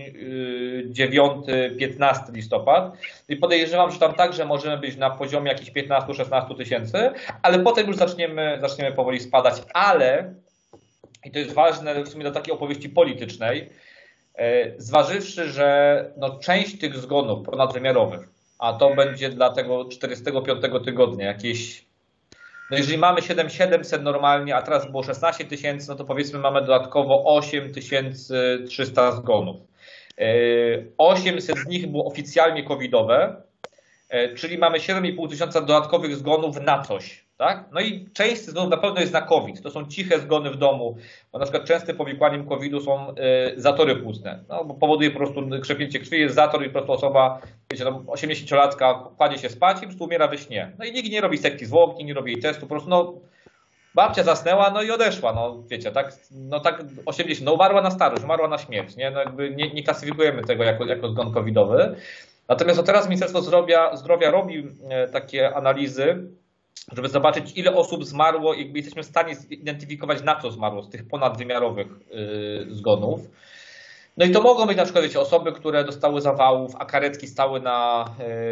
9-15 0.90 2.28
y, 2.28 2.32
listopad. 2.32 2.96
I 3.28 3.36
podejrzewam, 3.36 3.90
że 3.90 3.98
tam 3.98 4.14
także 4.14 4.44
możemy 4.44 4.78
być 4.78 4.96
na 4.96 5.10
poziomie 5.10 5.48
jakichś 5.48 5.70
15-16 5.70 6.56
tysięcy, 6.56 7.10
ale 7.42 7.58
potem 7.58 7.86
już 7.86 7.96
zaczniemy, 7.96 8.58
zaczniemy 8.60 8.92
powoli 8.92 9.20
spadać. 9.20 9.54
Ale, 9.74 10.34
i 11.24 11.30
to 11.30 11.38
jest 11.38 11.52
ważne 11.52 12.04
w 12.04 12.08
sumie 12.08 12.24
do 12.24 12.30
takiej 12.30 12.54
opowieści 12.54 12.88
politycznej, 12.88 13.70
y, 14.40 14.74
zważywszy, 14.78 15.48
że 15.48 16.10
no, 16.16 16.38
część 16.38 16.78
tych 16.78 16.96
zgonów 16.96 17.46
ponadwymiarowych, 17.46 18.28
a 18.58 18.72
to 18.72 18.94
będzie 18.94 19.28
dla 19.28 19.50
tego 19.50 19.84
45 19.84 20.60
tygodnia 20.84 21.26
jakieś 21.26 21.84
no 22.74 22.78
jeżeli 22.78 22.98
mamy 22.98 23.22
7700 23.22 24.02
normalnie, 24.02 24.56
a 24.56 24.62
teraz 24.62 24.90
było 24.90 25.02
16 25.02 25.44
tysięcy, 25.44 25.88
no 25.88 25.94
to 25.96 26.04
powiedzmy 26.04 26.38
mamy 26.38 26.60
dodatkowo 26.60 27.22
8300 27.24 29.12
zgonów. 29.12 29.56
800 30.98 31.56
e, 31.56 31.60
z 31.60 31.66
nich 31.66 31.90
było 31.90 32.04
oficjalnie 32.04 32.64
covidowe, 32.64 33.42
e, 34.08 34.34
czyli 34.34 34.58
mamy 34.58 34.78
7,5 34.78 35.28
tysiąca 35.30 35.60
dodatkowych 35.60 36.16
zgonów 36.16 36.60
na 36.60 36.82
coś. 36.82 37.23
Tak? 37.36 37.64
No 37.72 37.80
i 37.80 38.08
część 38.12 38.42
z 38.42 38.50
zgonów 38.50 38.70
na 38.70 38.76
pewno 38.76 39.00
jest 39.00 39.12
na 39.12 39.20
COVID. 39.20 39.62
To 39.62 39.70
są 39.70 39.86
ciche 39.86 40.20
zgony 40.20 40.50
w 40.50 40.56
domu, 40.56 40.96
bo 41.32 41.38
na 41.38 41.44
przykład 41.44 41.64
częstym 41.64 41.96
powikłaniem 41.96 42.48
COVID-u 42.48 42.80
są 42.80 43.10
y, 43.10 43.14
zatory 43.56 43.96
płucne. 43.96 44.44
No, 44.48 44.64
bo 44.64 44.74
powoduje 44.74 45.10
po 45.10 45.16
prostu 45.16 45.40
krzepięcie 45.62 45.98
krwi, 45.98 46.20
jest 46.20 46.34
zator 46.34 46.62
i 46.62 46.66
po 46.66 46.72
prostu 46.72 46.92
osoba, 46.92 47.40
wiecie, 47.72 47.84
80-latka 47.84 49.16
kładzie 49.16 49.38
się 49.38 49.48
spać 49.48 49.76
i 49.76 49.80
po 49.80 49.86
prostu 49.86 50.04
umiera 50.04 50.28
we 50.28 50.38
śnie. 50.38 50.72
No 50.78 50.84
i 50.84 50.92
nikt 50.92 51.10
nie 51.10 51.20
robi 51.20 51.38
sekcji 51.38 51.66
zwłok, 51.66 51.96
nikt 51.96 52.08
nie 52.08 52.14
robi 52.14 52.32
jej 52.32 52.42
testu, 52.42 52.60
po 52.60 52.66
prostu 52.66 52.90
no, 52.90 53.14
babcia 53.94 54.22
zasnęła, 54.22 54.70
no 54.70 54.82
i 54.82 54.90
odeszła, 54.90 55.32
no 55.32 55.62
wiecie, 55.68 55.90
tak, 55.90 56.12
no 56.30 56.60
tak 56.60 56.82
80, 57.06 57.46
no 57.46 57.52
umarła 57.52 57.82
na 57.82 57.90
starość, 57.90 58.24
umarła 58.24 58.48
na 58.48 58.58
śmierć, 58.58 58.96
nie, 58.96 59.10
no 59.10 59.20
jakby 59.20 59.50
nie, 59.50 59.70
nie 59.70 59.82
klasyfikujemy 59.82 60.42
tego 60.42 60.64
jako, 60.64 60.84
jako 60.84 61.08
zgon 61.08 61.34
covidowy. 61.34 61.96
Natomiast 62.48 62.86
teraz 62.86 63.04
Ministerstwo 63.04 63.42
Zdrowia, 63.42 63.96
Zdrowia 63.96 64.30
robi 64.30 64.68
e, 64.90 65.08
takie 65.08 65.54
analizy, 65.54 66.28
żeby 66.92 67.08
zobaczyć, 67.08 67.52
ile 67.56 67.74
osób 67.74 68.04
zmarło, 68.04 68.54
jakby 68.54 68.78
jesteśmy 68.78 69.02
w 69.02 69.06
stanie 69.06 69.34
zidentyfikować, 69.34 70.22
na 70.22 70.40
co 70.40 70.50
zmarło 70.50 70.82
z 70.82 70.88
tych 70.88 71.08
ponadwymiarowych 71.08 71.86
yy, 71.86 72.74
zgonów. 72.74 73.20
No 74.16 74.24
i 74.24 74.30
to 74.30 74.42
mogą 74.42 74.66
być 74.66 74.76
na 74.76 74.84
przykład 74.84 75.04
wiecie, 75.04 75.20
osoby, 75.20 75.52
które 75.52 75.84
dostały 75.84 76.20
zawałów, 76.20 76.72
a 76.78 76.84
karetki 76.84 77.26
stały 77.26 77.60
na, 77.60 78.04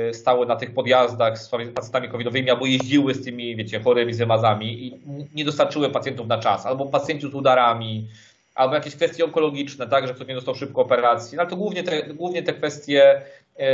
yy, 0.06 0.14
stały 0.14 0.46
na 0.46 0.56
tych 0.56 0.74
podjazdach 0.74 1.38
z 1.38 1.48
pacjentami 1.48 2.08
covidowymi, 2.08 2.50
albo 2.50 2.66
jeździły 2.66 3.14
z 3.14 3.24
tymi 3.24 3.56
wiecie, 3.56 3.80
chorymi 3.80 4.14
z 4.14 4.18
wymazami 4.18 4.86
i 4.86 5.00
nie 5.34 5.44
dostarczyły 5.44 5.90
pacjentów 5.90 6.26
na 6.26 6.38
czas, 6.38 6.66
albo 6.66 6.86
pacjenci 6.86 7.30
z 7.30 7.34
udarami, 7.34 8.08
albo 8.54 8.74
jakieś 8.74 8.96
kwestie 8.96 9.24
onkologiczne, 9.24 9.88
tak, 9.88 10.06
że 10.06 10.14
ktoś 10.14 10.28
nie 10.28 10.34
dostał 10.34 10.54
szybko 10.54 10.82
operacji, 10.82 11.36
no 11.36 11.42
ale 11.42 11.50
to 11.50 11.56
głównie 11.56 11.82
te, 11.82 12.02
głównie 12.02 12.42
te 12.42 12.52
kwestie 12.52 13.22
yy, 13.58 13.64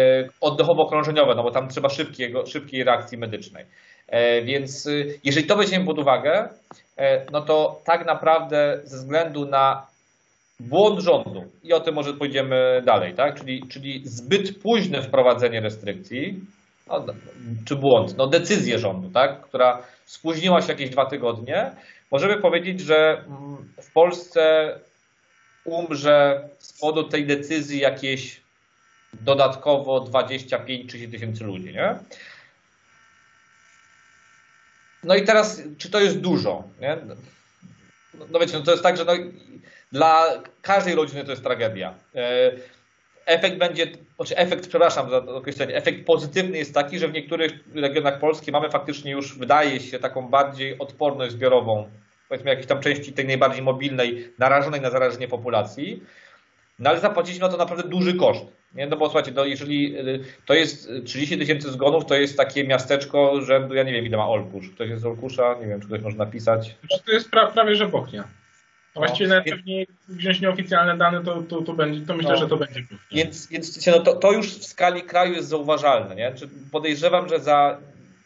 oddechowo-krążeniowe, 0.40 1.37
no 1.37 1.42
bo 1.42 1.50
tam 1.50 1.68
trzeba 1.68 1.88
szybkiego, 1.88 2.46
szybkiej 2.46 2.84
reakcji 2.84 3.18
medycznej. 3.18 3.64
E, 4.08 4.42
więc 4.42 4.86
y, 4.86 5.20
jeżeli 5.24 5.46
to 5.46 5.56
weźmiemy 5.56 5.86
pod 5.86 5.98
uwagę, 5.98 6.48
e, 6.96 7.26
no 7.32 7.40
to 7.40 7.80
tak 7.84 8.06
naprawdę 8.06 8.80
ze 8.84 8.96
względu 8.96 9.44
na 9.44 9.86
błąd 10.60 11.00
rządu, 11.00 11.44
i 11.62 11.72
o 11.72 11.80
tym 11.80 11.94
może 11.94 12.14
pójdziemy 12.14 12.82
dalej, 12.86 13.14
tak? 13.14 13.38
czyli, 13.38 13.68
czyli 13.68 14.02
zbyt 14.04 14.62
późne 14.62 15.02
wprowadzenie 15.02 15.60
restrykcji, 15.60 16.40
no, 16.88 17.04
czy 17.66 17.76
błąd, 17.76 18.16
no 18.16 18.26
decyzję 18.26 18.78
rządu, 18.78 19.10
tak? 19.10 19.40
która 19.40 19.82
spóźniła 20.04 20.60
się 20.60 20.68
jakieś 20.72 20.90
dwa 20.90 21.06
tygodnie, 21.06 21.70
możemy 22.10 22.40
powiedzieć, 22.40 22.80
że 22.80 22.96
mm, 22.96 23.56
w 23.82 23.92
Polsce 23.92 24.74
umrze 25.64 26.48
z 26.58 26.80
powodu 26.80 27.08
tej 27.08 27.26
decyzji 27.26 27.80
jakieś 27.80 28.40
dodatkowo 29.20 30.00
25-30 30.00 31.10
tysięcy 31.10 31.44
ludzi. 31.44 31.72
Nie? 31.72 31.98
No 35.04 35.14
i 35.14 35.24
teraz, 35.24 35.62
czy 35.78 35.90
to 35.90 36.00
jest 36.00 36.20
dużo? 36.20 36.64
Nie? 36.80 36.96
No 38.30 38.38
wiecie, 38.38 38.58
no 38.58 38.64
to 38.64 38.70
jest 38.70 38.82
tak, 38.82 38.96
że 38.96 39.04
no, 39.04 39.12
dla 39.92 40.42
każdej 40.62 40.94
rodziny 40.94 41.24
to 41.24 41.30
jest 41.30 41.42
tragedia. 41.42 41.94
E, 42.14 42.52
efekt 43.26 43.58
będzie, 43.58 43.87
znaczy 44.16 44.37
efekt, 44.37 44.68
przepraszam 44.68 45.11
za 45.11 45.16
określenie, 45.16 45.76
efekt 45.76 46.06
pozytywny 46.06 46.58
jest 46.58 46.74
taki, 46.74 46.98
że 46.98 47.08
w 47.08 47.12
niektórych 47.12 47.52
regionach 47.74 48.18
Polski 48.18 48.52
mamy 48.52 48.70
faktycznie 48.70 49.12
już, 49.12 49.38
wydaje 49.38 49.80
się, 49.80 49.98
taką 49.98 50.28
bardziej 50.28 50.78
odporność 50.78 51.32
zbiorową, 51.32 51.88
powiedzmy 52.28 52.50
jakiejś 52.50 52.66
tam 52.66 52.80
części 52.80 53.12
tej 53.12 53.26
najbardziej 53.26 53.62
mobilnej, 53.62 54.32
narażonej 54.38 54.80
na 54.80 54.90
zarażenie 54.90 55.28
populacji. 55.28 56.02
No 56.78 56.90
ale 56.90 57.00
zapłaciliśmy 57.00 57.46
na 57.46 57.52
to 57.52 57.58
naprawdę 57.58 57.88
duży 57.88 58.14
koszt. 58.14 58.44
Nie? 58.74 58.87
No 58.87 58.96
bo 58.96 59.07
słuchajcie, 59.07 59.33
no 59.35 59.44
jeżeli 59.44 59.98
y, 59.98 60.24
to 60.46 60.54
jest 60.54 60.90
30 61.04 61.38
tysięcy 61.38 61.70
zgonów, 61.70 62.07
to 62.07 62.14
jest 62.14 62.37
takie 62.37 62.64
miasteczko 62.64 63.40
rzędu, 63.40 63.74
ja 63.74 63.83
nie 63.83 63.92
wiem 63.92 64.07
ile 64.07 64.16
ma 64.16 64.28
Olkusz. 64.28 64.70
Ktoś 64.70 64.88
jest 64.88 65.02
z 65.02 65.07
Olkusza? 65.07 65.57
Nie 65.61 65.66
wiem, 65.66 65.81
czy 65.81 65.87
ktoś 65.87 66.02
może 66.02 66.16
napisać. 66.16 66.76
Znaczy, 66.81 67.04
to 67.07 67.12
jest 67.12 67.31
pra, 67.31 67.46
prawie, 67.46 67.76
że 67.76 67.88
Bochnia. 67.88 68.24
No, 68.96 69.00
Właściwie 69.00 69.42
nie 69.66 69.87
wziąć 70.09 70.40
nieoficjalne 70.40 70.96
dane, 70.96 71.24
to, 71.24 71.42
to, 71.42 71.62
to, 71.62 71.72
będzie, 71.72 72.07
to 72.07 72.16
myślę, 72.16 72.33
no, 72.33 72.37
że 72.37 72.48
to 72.48 72.57
będzie. 72.57 72.83
Więc, 73.12 73.46
więc 73.46 73.87
no 73.87 74.00
to, 74.00 74.14
to 74.14 74.33
już 74.33 74.59
w 74.59 74.64
skali 74.64 75.02
kraju 75.02 75.35
jest 75.35 75.48
zauważalne. 75.48 76.14
Nie? 76.14 76.35
Podejrzewam, 76.72 77.28
że 77.28 77.40
za 77.40 77.78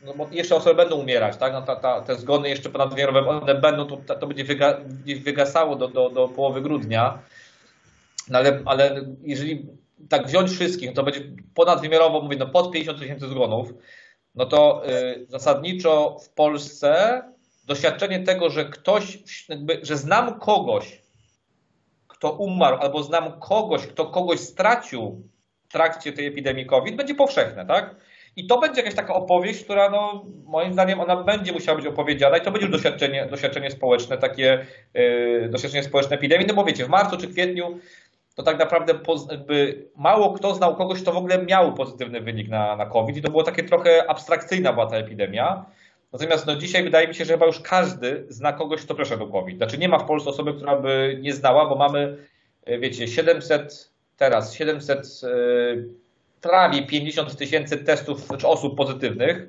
no 0.05 0.15
bo 0.15 0.29
jeszcze 0.31 0.57
osoby 0.57 0.77
będą 0.77 0.97
umierać, 0.97 1.37
tak? 1.37 1.53
No 1.53 1.63
ta, 1.63 1.77
ta, 1.77 2.01
te 2.01 2.17
zgony 2.17 2.49
jeszcze 2.49 2.71
ponadwymiarowe, 2.71 3.29
one 3.29 3.55
będą, 3.55 3.87
to, 3.87 4.15
to 4.15 4.27
będzie 4.27 4.45
wyga, 4.45 4.77
wygasało 5.23 5.77
do, 5.77 5.89
do, 5.89 6.11
do 6.11 6.29
połowy 6.29 6.61
grudnia. 6.61 7.19
No 8.29 8.39
ale, 8.39 8.63
ale 8.65 9.05
jeżeli 9.23 9.67
tak 10.09 10.27
wziąć 10.27 10.51
wszystkich, 10.51 10.93
to 10.93 11.03
będzie 11.03 11.21
ponadwymiarowo, 11.55 12.21
mówię, 12.21 12.37
no 12.37 12.47
pod 12.47 12.73
50 12.73 12.99
tysięcy 12.99 13.29
zgonów, 13.29 13.75
no 14.35 14.47
to 14.47 14.83
y, 14.91 15.27
zasadniczo 15.29 16.19
w 16.19 16.29
Polsce 16.29 17.23
doświadczenie 17.65 18.21
tego, 18.21 18.51
że 18.51 18.65
ktoś, 18.65 19.19
jakby, 19.49 19.81
że 19.83 19.97
znam 19.97 20.41
kogoś, 20.41 21.03
kto 22.09 22.33
umarł, 22.33 22.77
albo 22.81 23.03
znam 23.03 23.41
kogoś, 23.41 23.87
kto 23.87 24.07
kogoś 24.07 24.41
stracił 24.41 25.29
w 25.69 25.73
trakcie 25.73 26.13
tej 26.13 26.27
epidemii 26.27 26.67
COVID, 26.67 26.97
będzie 26.97 27.15
powszechne, 27.15 27.67
tak? 27.67 27.97
I 28.37 28.47
to 28.47 28.59
będzie 28.59 28.81
jakaś 28.81 28.95
taka 28.95 29.15
opowieść, 29.15 29.65
która 29.65 29.91
no, 29.91 30.25
moim 30.45 30.73
zdaniem 30.73 31.01
ona 31.01 31.17
będzie 31.17 31.53
musiała 31.53 31.79
być 31.79 31.87
opowiedziana 31.87 32.37
i 32.37 32.41
to 32.41 32.51
będzie 32.51 32.67
już 32.67 32.77
doświadczenie, 32.77 33.27
doświadczenie 33.27 33.71
społeczne, 33.71 34.19
takie 34.19 34.67
yy, 34.95 35.49
doświadczenie 35.51 35.85
społeczne 35.85 36.17
epidemii. 36.17 36.47
No 36.47 36.55
bo 36.55 36.65
wiecie, 36.65 36.85
w 36.85 36.89
marcu 36.89 37.17
czy 37.17 37.29
kwietniu 37.29 37.79
to 38.35 38.43
tak 38.43 38.59
naprawdę 38.59 38.95
mało 39.97 40.33
kto 40.33 40.55
znał 40.55 40.77
kogoś, 40.77 41.03
kto 41.03 41.13
w 41.13 41.17
ogóle 41.17 41.45
miał 41.45 41.75
pozytywny 41.75 42.21
wynik 42.21 42.49
na, 42.49 42.77
na 42.77 42.87
COVID 42.87 43.17
i 43.17 43.23
to 43.23 43.31
było 43.31 43.43
takie 43.43 43.63
trochę 43.63 44.11
abstrakcyjna 44.11 44.73
była 44.73 44.87
ta 44.87 44.97
epidemia. 44.97 45.65
Natomiast 46.13 46.47
no, 46.47 46.57
dzisiaj 46.57 46.85
wydaje 46.85 47.09
mi 47.09 47.15
się, 47.15 47.25
że 47.25 47.33
chyba 47.33 47.47
już 47.47 47.61
każdy 47.61 48.27
zna 48.29 48.53
kogoś, 48.53 48.83
kto 48.83 48.95
przeszedł 48.95 49.33
COVID. 49.33 49.57
Znaczy 49.57 49.79
nie 49.79 49.89
ma 49.89 49.99
w 49.99 50.07
Polsce 50.07 50.31
osoby, 50.31 50.55
która 50.55 50.77
by 50.77 51.19
nie 51.23 51.33
znała, 51.33 51.69
bo 51.69 51.77
mamy, 51.77 52.17
e, 52.65 52.79
wiecie, 52.79 53.09
700 53.09 53.91
teraz, 54.17 54.55
700 54.55 54.99
e, 54.99 55.29
prawie 56.41 56.87
50 56.87 57.37
tysięcy 57.37 57.79
testów 57.79 58.29
czy 58.39 58.49
osób 58.49 58.77
pozytywnych. 58.77 59.49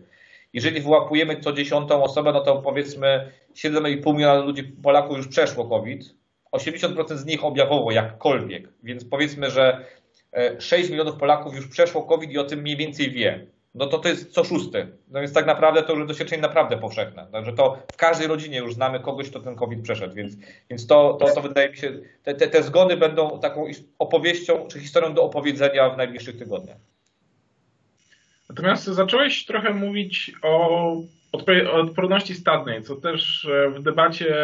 Jeżeli 0.53 0.81
wyłapujemy 0.81 1.39
co 1.39 1.53
dziesiątą 1.53 2.03
osobę, 2.03 2.31
no 2.33 2.41
to 2.41 2.55
powiedzmy 2.55 3.31
7,5 3.55 4.13
miliona 4.13 4.39
ludzi, 4.39 4.63
Polaków 4.63 5.17
już 5.17 5.27
przeszło 5.27 5.65
COVID 5.65 6.22
80% 6.53 7.17
z 7.17 7.25
nich 7.25 7.43
objawowo 7.43 7.91
jakkolwiek, 7.91 8.69
więc 8.83 9.05
powiedzmy, 9.05 9.51
że 9.51 9.85
6 10.59 10.87
e, 10.87 10.91
milionów 10.91 11.15
Polaków 11.15 11.55
już 11.55 11.67
przeszło 11.67 12.03
COVID 12.03 12.31
i 12.31 12.37
o 12.37 12.43
tym 12.43 12.59
mniej 12.59 12.77
więcej 12.77 13.11
wie. 13.11 13.45
No 13.75 13.87
to 13.87 13.97
to 13.97 14.09
jest 14.09 14.31
co 14.31 14.43
szósty. 14.43 14.87
No 15.07 15.19
więc 15.19 15.33
tak 15.33 15.45
naprawdę 15.45 15.83
to 15.83 15.93
już 15.93 16.07
doświadczenie 16.07 16.41
naprawdę 16.41 16.77
powszechne. 16.77 17.27
Także 17.31 17.53
to 17.53 17.77
w 17.93 17.97
każdej 17.97 18.27
rodzinie 18.27 18.57
już 18.57 18.73
znamy 18.73 18.99
kogoś, 18.99 19.29
kto 19.29 19.39
ten 19.39 19.55
COVID 19.55 19.81
przeszedł, 19.81 20.15
więc, 20.15 20.33
więc 20.69 20.87
to, 20.87 21.13
to, 21.13 21.35
to 21.35 21.41
wydaje 21.41 21.69
mi 21.69 21.77
się, 21.77 21.91
te, 22.23 22.33
te, 22.33 22.47
te 22.47 22.63
zgody 22.63 22.97
będą 22.97 23.39
taką 23.39 23.65
opowieścią 23.99 24.67
czy 24.67 24.79
historią 24.79 25.13
do 25.13 25.23
opowiedzenia 25.23 25.89
w 25.89 25.97
najbliższych 25.97 26.37
tygodniach. 26.37 26.77
Natomiast 28.49 28.83
zacząłeś 28.83 29.45
trochę 29.45 29.73
mówić 29.73 30.31
o 30.41 30.95
odporności 31.71 32.35
stadnej, 32.35 32.83
co 32.83 32.95
też 32.95 33.45
e, 33.45 33.69
w 33.69 33.83
debacie 33.83 34.35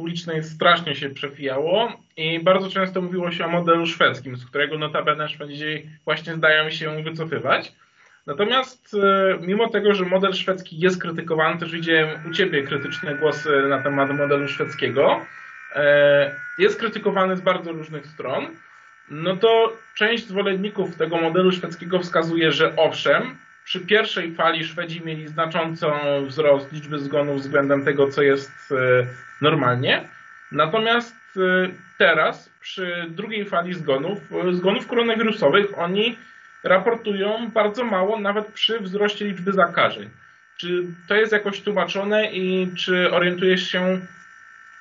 publicznej 0.00 0.44
strasznie 0.44 0.94
się 0.94 1.10
przewijało 1.10 1.92
i 2.16 2.40
bardzo 2.40 2.70
często 2.70 3.02
mówiło 3.02 3.30
się 3.30 3.44
o 3.44 3.48
modelu 3.48 3.86
szwedzkim, 3.86 4.36
z 4.36 4.46
którego 4.46 4.78
notabene 4.78 5.28
Szwedzi 5.28 5.90
właśnie 6.04 6.34
zdają 6.34 6.70
się 6.70 7.02
wycofywać. 7.02 7.72
Natomiast 8.26 8.94
e, 8.94 9.38
mimo 9.40 9.68
tego, 9.68 9.94
że 9.94 10.04
model 10.04 10.32
szwedzki 10.32 10.78
jest 10.78 11.02
krytykowany, 11.02 11.60
też 11.60 11.72
widziałem 11.72 12.08
u 12.30 12.32
Ciebie 12.32 12.62
krytyczne 12.62 13.14
głosy 13.14 13.62
na 13.68 13.82
temat 13.82 14.10
modelu 14.10 14.48
szwedzkiego, 14.48 15.20
e, 15.74 16.34
jest 16.58 16.78
krytykowany 16.78 17.36
z 17.36 17.40
bardzo 17.40 17.72
różnych 17.72 18.06
stron, 18.06 18.46
no 19.10 19.36
to 19.36 19.72
część 19.96 20.26
zwolenników 20.26 20.96
tego 20.96 21.16
modelu 21.16 21.52
szwedzkiego 21.52 21.98
wskazuje, 21.98 22.52
że 22.52 22.76
owszem, 22.76 23.36
przy 23.70 23.80
pierwszej 23.80 24.34
fali 24.34 24.64
Szwedzi 24.64 25.04
mieli 25.04 25.28
znaczący 25.28 25.86
wzrost 26.26 26.72
liczby 26.72 26.98
zgonów 26.98 27.40
względem 27.40 27.84
tego, 27.84 28.08
co 28.08 28.22
jest 28.22 28.50
e, 28.72 29.06
normalnie. 29.40 30.08
Natomiast 30.52 31.16
teraz, 31.98 32.50
przy 32.60 33.06
drugiej 33.08 33.44
fali 33.44 33.74
zgonów, 33.74 34.18
zgonów 34.52 34.86
koronawirusowych, 34.86 35.78
oni 35.78 36.18
raportują 36.64 37.50
bardzo 37.50 37.84
mało, 37.84 38.20
nawet 38.20 38.46
przy 38.46 38.80
wzroście 38.80 39.24
liczby 39.24 39.52
zakażeń. 39.52 40.10
Czy 40.56 40.84
to 41.08 41.14
jest 41.14 41.32
jakoś 41.32 41.60
tłumaczone 41.60 42.32
i 42.32 42.74
czy 42.78 43.12
orientujesz 43.12 43.68
się, 43.68 44.00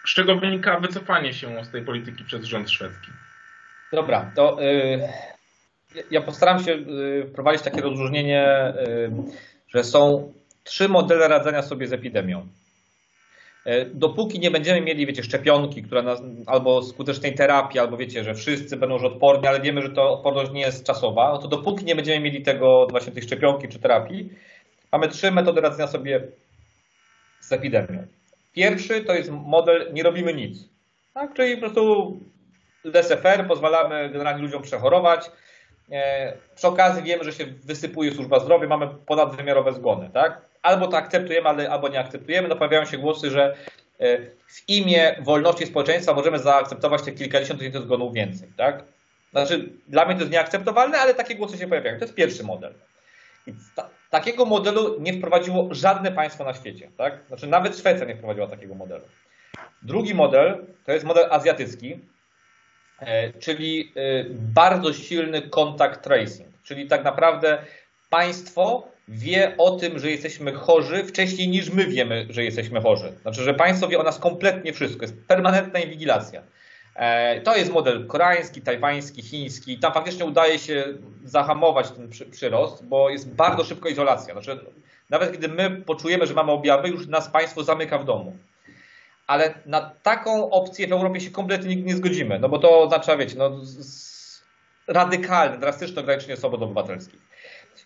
z 0.06 0.14
czego 0.14 0.36
wynika 0.36 0.80
wycofanie 0.80 1.34
się 1.34 1.66
z 1.66 1.72
tej 1.72 1.82
polityki 1.82 2.24
przez 2.24 2.44
rząd 2.44 2.72
szwedzki? 2.72 3.12
Dobra, 3.92 4.32
to 4.36 4.58
ja 6.12 6.22
postaram 6.22 6.64
się 6.64 6.72
yy, 6.72 7.28
wprowadzić 7.28 7.62
takie 7.62 7.82
rozróżnienie, 7.82 8.74
yy, 8.88 9.12
że 9.68 9.84
są 9.84 10.34
trzy 10.64 10.90
modele 10.90 11.28
radzenia 11.28 11.62
sobie 11.62 11.88
z 11.88 11.94
epidemią. 11.94 12.48
E, 13.66 13.86
dopóki 13.86 14.40
nie 14.40 14.52
będziemy 14.52 14.82
mieli, 14.82 15.06
wiecie, 15.06 15.24
szczepionki, 15.24 15.84
która 15.84 16.02
nas, 16.02 16.22
albo 16.48 16.82
skutecznej 16.82 17.36
terapii, 17.36 17.80
albo 17.80 17.98
wiecie, 17.98 18.24
że 18.24 18.34
wszyscy 18.34 18.78
będą 18.78 18.96
już 18.96 19.04
odporni, 19.04 19.48
ale 19.48 19.62
wiemy, 19.62 19.82
że 19.82 19.90
to 19.90 20.14
odporność 20.14 20.52
nie 20.52 20.62
jest 20.62 20.86
czasowa, 20.86 21.32
no 21.32 21.38
to 21.38 21.48
dopóki 21.48 21.86
nie 21.86 21.96
będziemy 21.96 22.20
mieli 22.20 22.42
tego, 22.42 22.88
właśnie 22.90 23.14
tej 23.14 23.24
szczepionki 23.24 23.68
czy 23.68 23.80
terapii, 23.80 24.30
mamy 24.92 25.08
trzy 25.08 25.32
metody 25.32 25.62
radzenia 25.62 25.88
sobie 25.88 26.22
z 27.40 27.52
epidemią. 27.52 28.08
Pierwszy 28.54 29.02
to 29.04 29.14
jest 29.14 29.32
model 29.32 29.94
nie 29.94 30.04
robimy 30.04 30.34
nic. 30.34 30.70
Tak? 31.14 31.34
Czyli 31.34 31.56
po 31.56 31.62
prostu 31.62 32.18
laissez-faire, 32.86 33.48
pozwalamy 33.48 34.10
generalnie 34.10 34.42
ludziom 34.42 34.62
przechorować. 34.62 35.32
E, 35.92 36.34
przy 36.56 36.68
okazji 36.68 37.04
wiemy, 37.04 37.24
że 37.24 37.34
się 37.34 37.46
wysypuje 37.46 38.12
służba 38.12 38.40
zdrowia, 38.40 38.68
mamy 38.68 38.88
ponadwymiarowe 39.06 39.74
zgony. 39.74 40.10
Tak? 40.14 40.50
albo 40.62 40.88
to 40.88 40.98
akceptujemy, 40.98 41.50
ale, 41.50 41.70
albo 41.70 41.90
nie 41.90 42.00
akceptujemy. 42.00 42.48
No 42.48 42.56
pojawiają 42.56 42.86
się 42.86 42.98
głosy, 42.98 43.30
że 43.30 43.56
e, 44.00 44.18
w 44.48 44.70
imię 44.70 45.16
wolności 45.22 45.66
społeczeństwa 45.66 46.14
możemy 46.14 46.40
zaakceptować 46.40 47.02
te 47.02 47.12
kilkadziesiąt 47.12 47.60
tysięcy 47.60 47.82
zgonów 47.82 48.14
więcej. 48.14 48.50
Tak? 48.58 48.84
Znaczy, 49.32 49.70
dla 49.88 50.06
mnie 50.06 50.14
to 50.14 50.20
jest 50.20 50.32
nieakceptowalne, 50.32 50.98
ale 50.98 51.14
takie 51.14 51.36
głosy 51.36 51.58
się 51.58 51.68
pojawiają. 51.68 52.00
To 52.00 52.06
jest 52.06 52.16
pierwszy 52.16 52.44
model. 52.44 52.74
Ta, 53.76 53.90
takiego 54.10 54.46
modelu 54.46 55.02
nie 55.02 55.14
wprowadziło 55.14 55.68
żadne 55.72 56.12
państwo 56.12 56.44
na 56.44 56.54
świecie. 56.54 56.90
Tak? 56.98 57.20
Znaczy, 57.28 57.48
nawet 57.48 57.78
Szwecja 57.78 58.06
nie 58.06 58.16
wprowadziła 58.16 58.48
takiego 58.48 58.76
modelu. 58.76 59.04
Drugi 59.82 60.14
model 60.14 60.66
to 60.86 60.92
jest 60.92 61.06
model 61.06 61.28
azjatycki, 61.32 62.00
czyli 63.40 63.92
e, 63.96 64.24
bardzo 64.30 64.94
silny 64.94 65.42
contact 65.42 66.04
tracing, 66.04 66.50
czyli 66.64 66.88
tak 66.88 67.04
naprawdę 67.04 67.58
państwo 68.10 68.88
wie 69.08 69.54
o 69.58 69.72
tym, 69.72 70.00
że 70.00 70.12
jesteśmy 70.12 70.54
chorzy 70.54 71.04
wcześniej 71.04 71.48
niż 71.48 71.70
my 71.70 71.88
wiemy, 71.88 72.26
że 72.30 72.44
jesteśmy 72.44 72.82
chorzy. 72.82 73.14
Znaczy, 73.22 73.44
że 73.44 73.54
państwo 73.54 73.88
wie 73.88 74.00
o 74.00 74.04
nas 74.04 74.20
kompletnie 74.20 74.74
wszystko. 74.74 75.02
Jest 75.02 75.28
permanentna 75.28 75.80
inwigilacja. 75.80 76.44
E, 76.96 77.42
to 77.42 77.58
jest 77.58 77.72
model 77.72 78.08
koreański, 78.08 78.62
tajwański, 78.62 79.22
chiński. 79.22 79.78
Tam 79.80 79.94
faktycznie 79.94 80.26
udaje 80.26 80.60
się 80.60 80.86
zahamować 81.24 81.92
ten 81.92 82.10
przyrost, 82.32 82.86
bo 82.86 83.10
jest 83.10 83.30
bardzo 83.34 83.64
szybko 83.64 83.90
izolacja. 83.90 84.34
Znaczy, 84.34 84.60
nawet 85.10 85.38
gdy 85.38 85.48
my 85.48 85.72
poczujemy, 85.72 86.28
że 86.28 86.34
mamy 86.34 86.52
objawy, 86.52 86.90
już 86.90 87.08
nas 87.08 87.30
państwo 87.30 87.64
zamyka 87.64 87.98
w 87.98 88.06
domu. 88.06 88.38
Ale 89.30 89.54
na 89.66 89.92
taką 90.04 90.50
opcję 90.50 90.88
w 90.88 90.92
Europie 90.92 91.20
się 91.20 91.32
kompletnie 91.32 91.76
nie 91.76 91.96
zgodzimy, 91.96 92.40
no 92.40 92.50
bo 92.50 92.60
to 92.60 92.82
oznacza, 92.82 93.18
wiecie, 93.18 93.36
no, 93.38 93.52
radykalne, 94.88 95.58
drastyczne 95.58 96.02
ograniczenie 96.02 96.38
swobód 96.38 96.62
obywatelskich. 96.62 97.20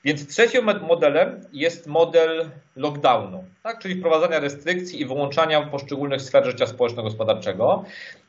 Więc 0.03 0.27
trzecim 0.27 0.65
modelem 0.87 1.41
jest 1.53 1.87
model 1.87 2.49
lockdownu, 2.75 3.43
tak? 3.63 3.79
czyli 3.79 3.95
wprowadzania 3.95 4.39
restrykcji 4.39 5.01
i 5.01 5.05
wyłączania 5.05 5.61
poszczególnych 5.61 6.21
sfer 6.21 6.45
życia 6.45 6.67
społeczno-gospodarczego. 6.67 7.85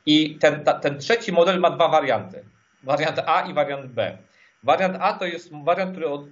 I 0.06 0.38
ten, 0.38 0.64
ta, 0.64 0.72
ten 0.72 0.98
trzeci 0.98 1.32
model 1.32 1.60
ma 1.60 1.70
dwa 1.70 1.88
warianty. 1.88 2.44
Wariant 2.82 3.18
A 3.26 3.40
i 3.40 3.54
wariant 3.54 3.86
B. 3.86 4.18
Wariant 4.62 4.96
A 5.00 5.12
to 5.12 5.24
jest 5.24 5.50
wariant, 5.64 5.90
który 5.90 6.08
od, 6.08 6.22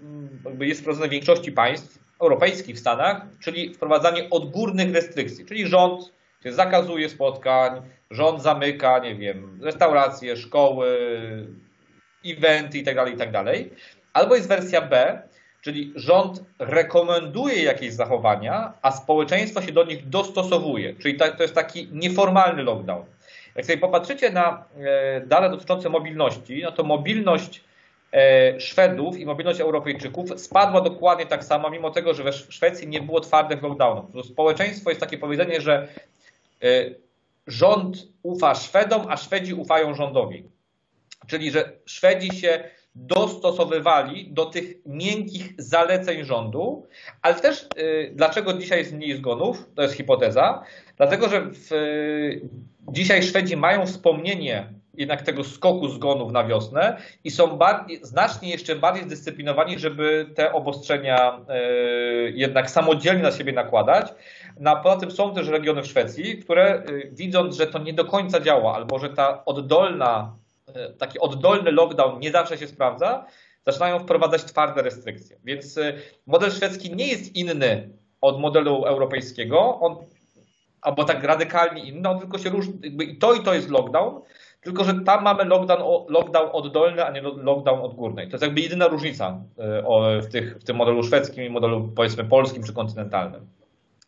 jest 0.60 0.80
wprowadzony 0.80 1.08
w 1.08 1.12
większości 1.12 1.52
państw 1.52 1.98
europejskich 2.20 2.76
w 2.76 2.78
Stanach, 2.80 3.22
czyli 3.40 3.74
wprowadzanie 3.74 4.30
odgórnych 4.30 4.94
restrykcji, 4.94 5.46
czyli 5.46 5.66
rząd 5.66 6.12
zakazuje 6.44 7.09
spotkań, 7.09 7.83
rząd 8.11 8.42
zamyka, 8.42 8.98
nie 8.98 9.14
wiem, 9.14 9.59
restauracje, 9.62 10.37
szkoły, 10.37 10.88
eventy 12.26 12.78
itd., 12.78 13.05
tak 13.05 13.11
itd. 13.11 13.44
Tak 13.44 13.57
Albo 14.12 14.35
jest 14.35 14.48
wersja 14.48 14.81
B, 14.81 15.22
czyli 15.61 15.92
rząd 15.96 16.44
rekomenduje 16.59 17.62
jakieś 17.62 17.92
zachowania, 17.92 18.72
a 18.83 18.90
społeczeństwo 18.90 19.62
się 19.62 19.72
do 19.72 19.85
nich 19.85 20.09
dostosowuje. 20.09 20.94
Czyli 20.94 21.16
to 21.16 21.42
jest 21.42 21.55
taki 21.55 21.88
nieformalny 21.92 22.62
lockdown. 22.62 23.05
Jak 23.55 23.66
sobie 23.66 23.78
popatrzycie 23.78 24.31
na 24.31 24.64
e, 24.78 25.20
dane 25.20 25.50
dotyczące 25.50 25.88
mobilności, 25.88 26.62
no 26.62 26.72
to 26.72 26.85
mobilność 26.85 27.64
e, 28.12 28.61
Szwedów 28.61 29.18
i 29.18 29.26
mobilność 29.26 29.61
Europejczyków 29.61 30.40
spadła 30.40 30.81
dokładnie 30.81 31.26
tak 31.26 31.44
samo, 31.44 31.70
mimo 31.70 31.90
tego, 31.90 32.14
że 32.14 32.22
we 32.22 32.33
Szwecji 32.33 32.88
nie 32.88 33.00
było 33.00 33.20
twardych 33.20 33.62
lockdownów. 33.62 34.26
Społeczeństwo 34.26 34.90
jest 34.90 35.00
takie 35.00 35.18
powiedzenie, 35.18 35.61
że 35.61 35.88
rząd 37.46 38.09
ufa 38.22 38.55
Szwedom, 38.55 39.03
a 39.09 39.16
Szwedzi 39.16 39.55
ufają 39.55 39.94
rządowi. 39.94 40.44
Czyli, 41.27 41.51
że 41.51 41.72
Szwedzi 41.87 42.37
się 42.40 42.64
dostosowywali 42.94 44.33
do 44.33 44.46
tych 44.46 44.75
miękkich 44.87 45.53
zaleceń 45.59 46.25
rządu, 46.25 46.87
ale 47.22 47.35
też 47.35 47.68
y, 47.79 48.12
dlaczego 48.14 48.53
dzisiaj 48.53 48.79
jest 48.79 48.92
mniej 48.92 49.16
zgonów, 49.16 49.68
to 49.75 49.83
jest 49.83 49.94
hipoteza, 49.94 50.62
dlatego 50.96 51.29
że 51.29 51.40
w, 51.40 51.72
y, 51.72 52.48
dzisiaj 52.92 53.22
Szwedzi 53.22 53.57
mają 53.57 53.87
wspomnienie 53.87 54.81
jednak 54.94 55.22
tego 55.22 55.44
skoku 55.44 55.88
zgonów 55.88 56.33
na 56.33 56.44
wiosnę 56.44 56.96
i 57.24 57.31
są 57.31 57.57
bardziej, 57.57 58.00
znacznie 58.02 58.50
jeszcze 58.50 58.76
bardziej 58.76 59.05
zdyscyplinowani, 59.05 59.78
żeby 59.78 60.26
te 60.35 60.52
obostrzenia 60.52 61.40
y, 62.26 62.33
jednak 62.35 62.70
samodzielnie 62.70 63.22
na 63.22 63.33
siebie 63.33 63.52
nakładać. 63.52 64.14
No, 64.61 64.76
poza 64.83 64.96
tym 64.96 65.11
są 65.11 65.35
też 65.35 65.48
regiony 65.48 65.83
w 65.83 65.87
Szwecji, 65.87 66.38
które 66.38 66.83
widząc, 67.12 67.57
że 67.57 67.66
to 67.66 67.78
nie 67.78 67.92
do 67.92 68.05
końca 68.05 68.40
działa, 68.40 68.74
albo 68.74 68.98
że 68.98 69.09
ta 69.09 69.44
oddolna 69.44 70.42
E, 70.74 70.92
taki 70.92 71.18
oddolny 71.18 71.72
lockdown 71.72 72.20
nie 72.20 72.31
zawsze 72.31 72.59
się 72.59 72.66
sprawdza, 72.66 73.26
zaczynają 73.66 73.98
wprowadzać 73.98 74.44
twarde 74.44 74.83
restrykcje. 74.83 75.37
Więc 75.44 75.78
e, 75.78 75.92
model 76.26 76.50
szwedzki 76.50 76.96
nie 76.96 77.07
jest 77.07 77.37
inny 77.37 77.90
od 78.20 78.40
modelu 78.40 78.85
europejskiego, 78.85 79.81
on, 79.81 79.96
albo 80.81 81.05
tak 81.05 81.24
radykalnie 81.24 81.85
inny, 81.85 82.09
on 82.09 82.18
tylko 82.20 82.38
się 82.38 82.50
różni, 82.50 82.74
i 83.02 83.16
to 83.18 83.35
i 83.35 83.40
to 83.40 83.55
jest 83.55 83.70
lockdown, 83.70 84.20
tylko 84.62 84.85
że 84.85 84.94
tam 85.01 85.25
mamy 85.25 85.44
lockdown, 85.44 86.07
lockdown 86.09 86.51
oddolny, 86.53 87.05
a 87.05 87.11
nie 87.11 87.22
lockdown 87.22 87.81
odgórny. 87.81 88.27
To 88.27 88.33
jest 88.33 88.42
jakby 88.42 88.61
jedyna 88.61 88.88
różnica 88.88 89.40
e, 89.59 90.20
w, 90.20 90.27
tych, 90.33 90.59
w 90.59 90.64
tym 90.64 90.77
modelu 90.77 91.03
szwedzkim 91.03 91.44
i 91.44 91.51
modelu 91.51 91.92
powiedzmy 91.96 92.25
polskim 92.25 92.62
czy 92.62 92.72
kontynentalnym. 92.72 93.46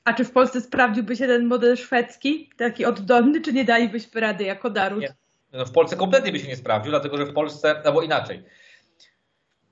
A 0.05 0.12
czy 0.12 0.25
w 0.25 0.33
Polsce 0.33 0.61
sprawdziłby 0.61 1.17
się 1.17 1.27
ten 1.27 1.47
model 1.47 1.77
szwedzki, 1.77 2.51
taki 2.57 2.85
oddolny, 2.85 3.40
czy 3.40 3.53
nie 3.53 3.64
dalibyśmy 3.64 4.21
rady 4.21 4.45
jako 4.45 4.71
Darut? 4.71 5.01
Nie. 5.01 5.14
No 5.53 5.67
w 5.67 5.73
Polsce 5.73 5.97
kompletnie 5.97 6.33
by 6.33 6.38
się 6.38 6.49
nie 6.49 6.57
sprawdził, 6.57 6.90
dlatego 6.90 7.17
że 7.17 7.27
w 7.27 7.33
Polsce, 7.33 7.83
albo 7.85 8.03
inaczej, 8.03 8.43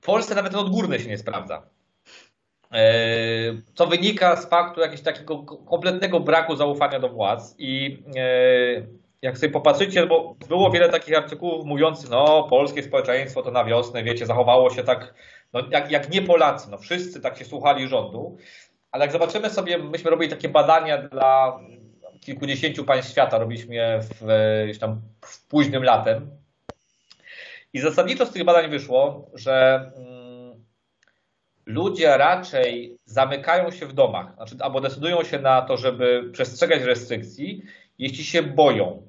w 0.01 0.05
Polsce 0.05 0.35
nawet 0.35 0.53
ten 0.53 0.61
odgórny 0.61 0.99
się 0.99 1.09
nie 1.09 1.19
sprawdza. 1.19 1.63
E, 2.73 2.85
co 3.75 3.87
wynika 3.87 4.37
z 4.37 4.49
faktu 4.49 4.81
jakiegoś 4.81 5.03
takiego 5.03 5.43
kompletnego 5.43 6.21
braku 6.21 6.57
zaufania 6.57 7.01
do 7.01 7.09
władz 7.09 7.55
i 7.59 8.03
e, 8.17 9.02
jak 9.23 9.39
sobie 9.39 9.53
popatrzycie, 9.53 10.07
bo 10.07 10.35
było 10.49 10.71
wiele 10.71 10.89
takich 10.89 11.17
artykułów 11.17 11.67
mówiących, 11.67 12.11
no 12.11 12.47
polskie 12.51 12.83
społeczeństwo 12.83 13.43
to 13.43 13.51
na 13.51 13.65
wiosnę, 13.65 14.03
wiecie, 14.03 14.27
zachowało 14.27 14.71
się 14.71 14.85
tak, 14.85 15.15
no, 15.53 15.61
jak, 15.71 15.91
jak 15.91 16.11
nie 16.11 16.23
Polacy, 16.23 16.71
no 16.71 16.79
wszyscy 16.79 17.21
tak 17.21 17.39
się 17.39 17.45
słuchali 17.45 17.89
rządu, 17.89 18.37
ale 18.91 19.05
jak 19.05 19.13
zobaczymy 19.13 19.51
sobie, 19.51 19.79
myśmy 19.79 20.11
robili 20.11 20.31
takie 20.31 20.49
badania 20.49 20.99
dla 20.99 21.61
kilkudziesięciu 22.21 22.85
państw 22.85 23.11
świata, 23.11 23.39
robiliśmy 23.39 23.75
je 23.75 24.01
w, 24.03 24.27
gdzieś 24.65 24.79
tam 24.79 25.01
w 25.21 25.49
późnym 25.49 25.85
latem. 25.85 26.31
I 27.73 27.81
zasadniczo 27.81 28.27
z 28.27 28.33
tych 28.33 28.45
badań 28.45 28.71
wyszło, 28.71 29.31
że 29.35 29.91
mm, 29.97 30.65
ludzie 31.67 32.17
raczej 32.17 32.99
zamykają 33.05 33.71
się 33.71 33.87
w 33.87 33.93
domach, 33.93 34.35
znaczy, 34.35 34.57
albo 34.61 34.81
decydują 34.81 35.25
się 35.25 35.39
na 35.39 35.63
to, 35.63 35.77
żeby 35.77 36.31
przestrzegać 36.33 36.83
restrykcji, 36.83 37.63
jeśli 38.03 38.25
się 38.25 38.43
boją. 38.43 39.03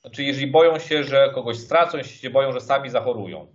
Znaczy, 0.00 0.22
jeżeli 0.22 0.46
boją 0.46 0.78
się, 0.78 1.04
że 1.04 1.30
kogoś 1.34 1.58
stracą, 1.58 1.98
jeśli 1.98 2.18
się 2.18 2.30
boją, 2.30 2.52
że 2.52 2.60
sami 2.60 2.90
zachorują. 2.90 3.46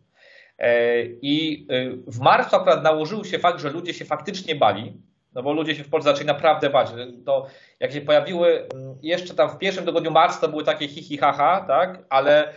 I 1.22 1.68
w 2.08 2.20
marcu 2.20 2.56
akurat 2.56 2.84
nałożył 2.84 3.26
się 3.26 3.40
fakt, 3.40 3.60
że 3.62 3.70
ludzie 3.70 3.94
się 3.94 4.06
faktycznie 4.06 4.56
bali, 4.56 5.02
no 5.34 5.44
bo 5.44 5.54
ludzie 5.54 5.76
się 5.76 5.84
w 5.84 5.90
Polsce 5.90 6.12
zaczęli 6.12 6.28
naprawdę 6.28 6.70
bać. 6.70 6.88
To 7.26 7.48
jak 7.80 7.92
się 7.92 8.02
pojawiły 8.02 8.68
mm, 8.74 8.98
jeszcze 9.02 9.34
tam 9.34 9.50
w 9.50 9.58
pierwszym 9.58 9.86
tygodniu 9.86 10.12
marca, 10.12 10.40
to 10.40 10.50
były 10.50 10.64
takie 10.64 10.88
hi, 10.88 11.04
hi 11.04 11.18
haha, 11.18 11.66
tak, 11.68 12.06
ale 12.10 12.54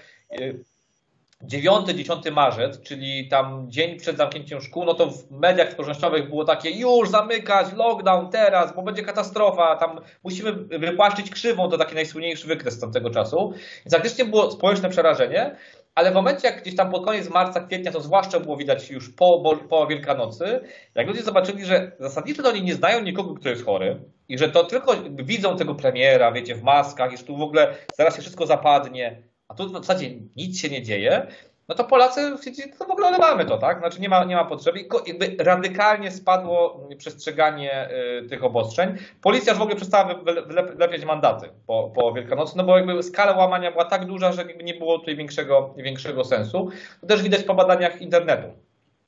9-10 1.47 2.27
y, 2.27 2.31
marzec, 2.31 2.83
czyli 2.83 3.29
tam 3.29 3.67
dzień 3.71 3.99
przed 3.99 4.17
zamknięciem 4.17 4.61
szkół, 4.61 4.85
no 4.85 4.95
to 4.95 5.11
w 5.11 5.31
mediach 5.31 5.73
społecznościowych 5.73 6.29
było 6.29 6.45
takie 6.45 6.71
już 6.71 7.09
zamykać, 7.09 7.67
lockdown 7.73 8.31
teraz, 8.31 8.75
bo 8.77 8.83
będzie 8.83 9.03
katastrofa, 9.03 9.77
tam 9.77 10.01
musimy 10.25 10.53
wypłaszczyć 10.53 11.31
krzywą, 11.31 11.69
to 11.69 11.79
taki 11.79 11.95
najsłynniejszy 11.95 12.47
wykres 12.47 12.75
z 12.75 12.81
tamtego 12.81 13.11
czasu. 13.11 13.53
Więc 13.85 13.95
faktycznie 13.95 14.25
było 14.25 14.51
społeczne 14.51 14.89
przerażenie, 14.89 15.57
ale 15.95 16.11
w 16.11 16.15
momencie, 16.15 16.49
jak 16.49 16.63
gdzieś 16.63 16.77
tam 16.77 16.91
pod 16.91 17.05
koniec 17.05 17.31
marca, 17.31 17.61
kwietnia, 17.61 17.93
to 17.93 18.01
zwłaszcza 18.01 18.41
było 18.41 18.57
widać 18.57 18.91
już 18.91 19.11
po, 19.11 19.57
po 19.69 19.87
Wielkanocy, 19.87 20.61
jak 20.95 21.07
ludzie 21.07 21.23
zobaczyli, 21.23 21.65
że 21.65 21.93
zasadniczo 21.99 22.43
to 22.43 22.49
oni 22.49 22.63
nie 22.63 22.75
znają 22.75 23.03
nikogo, 23.03 23.35
kto 23.35 23.49
jest 23.49 23.65
chory 23.65 24.01
i 24.29 24.39
że 24.39 24.49
to 24.49 24.65
tylko 24.65 24.95
widzą 25.11 25.57
tego 25.57 25.75
premiera, 25.75 26.33
wiecie, 26.33 26.55
w 26.55 26.63
maskach 26.63 27.13
i 27.13 27.17
że 27.17 27.25
tu 27.25 27.37
w 27.37 27.43
ogóle 27.43 27.75
zaraz 27.99 28.17
się 28.17 28.23
wszystko 28.23 28.47
zapadnie, 28.47 29.23
a 29.49 29.55
tu 29.55 29.69
w 29.69 29.73
zasadzie 29.73 30.11
nic 30.37 30.61
się 30.61 30.69
nie 30.69 30.83
dzieje, 30.83 31.27
no 31.69 31.75
to 31.75 31.85
Polacy 31.85 32.37
to 32.79 32.85
w 32.85 32.91
ogóle 32.91 33.07
olewamy 33.07 33.45
to, 33.45 33.59
tak? 33.59 33.79
Znaczy 33.79 34.01
nie 34.01 34.09
ma, 34.09 34.25
nie 34.25 34.37
ma 34.37 34.45
potrzeby. 34.45 34.85
Jakby 35.07 35.45
radykalnie 35.45 36.11
spadło 36.11 36.89
przestrzeganie 36.99 37.89
y, 38.25 38.29
tych 38.29 38.45
obostrzeń. 38.45 38.97
Policja 39.23 39.53
już 39.53 39.59
w 39.59 39.63
ogóle 39.63 39.77
przestała 39.77 40.15
wylepiać 40.15 41.05
mandaty 41.05 41.49
po, 41.67 41.93
po 41.95 42.13
Wielkanocy, 42.13 42.57
no 42.57 42.65
bo 42.65 42.77
jakby 42.77 43.03
skala 43.03 43.37
łamania 43.37 43.73
była 43.73 43.85
tak 43.85 44.07
duża, 44.07 44.33
że 44.33 44.45
nie 44.45 44.75
było 44.75 44.99
tutaj 44.99 45.17
większego, 45.17 45.75
większego 45.77 46.25
sensu. 46.25 46.71
To 47.01 47.07
też 47.07 47.23
widać 47.23 47.43
po 47.43 47.55
badaniach 47.55 48.03
internetu. 48.03 48.49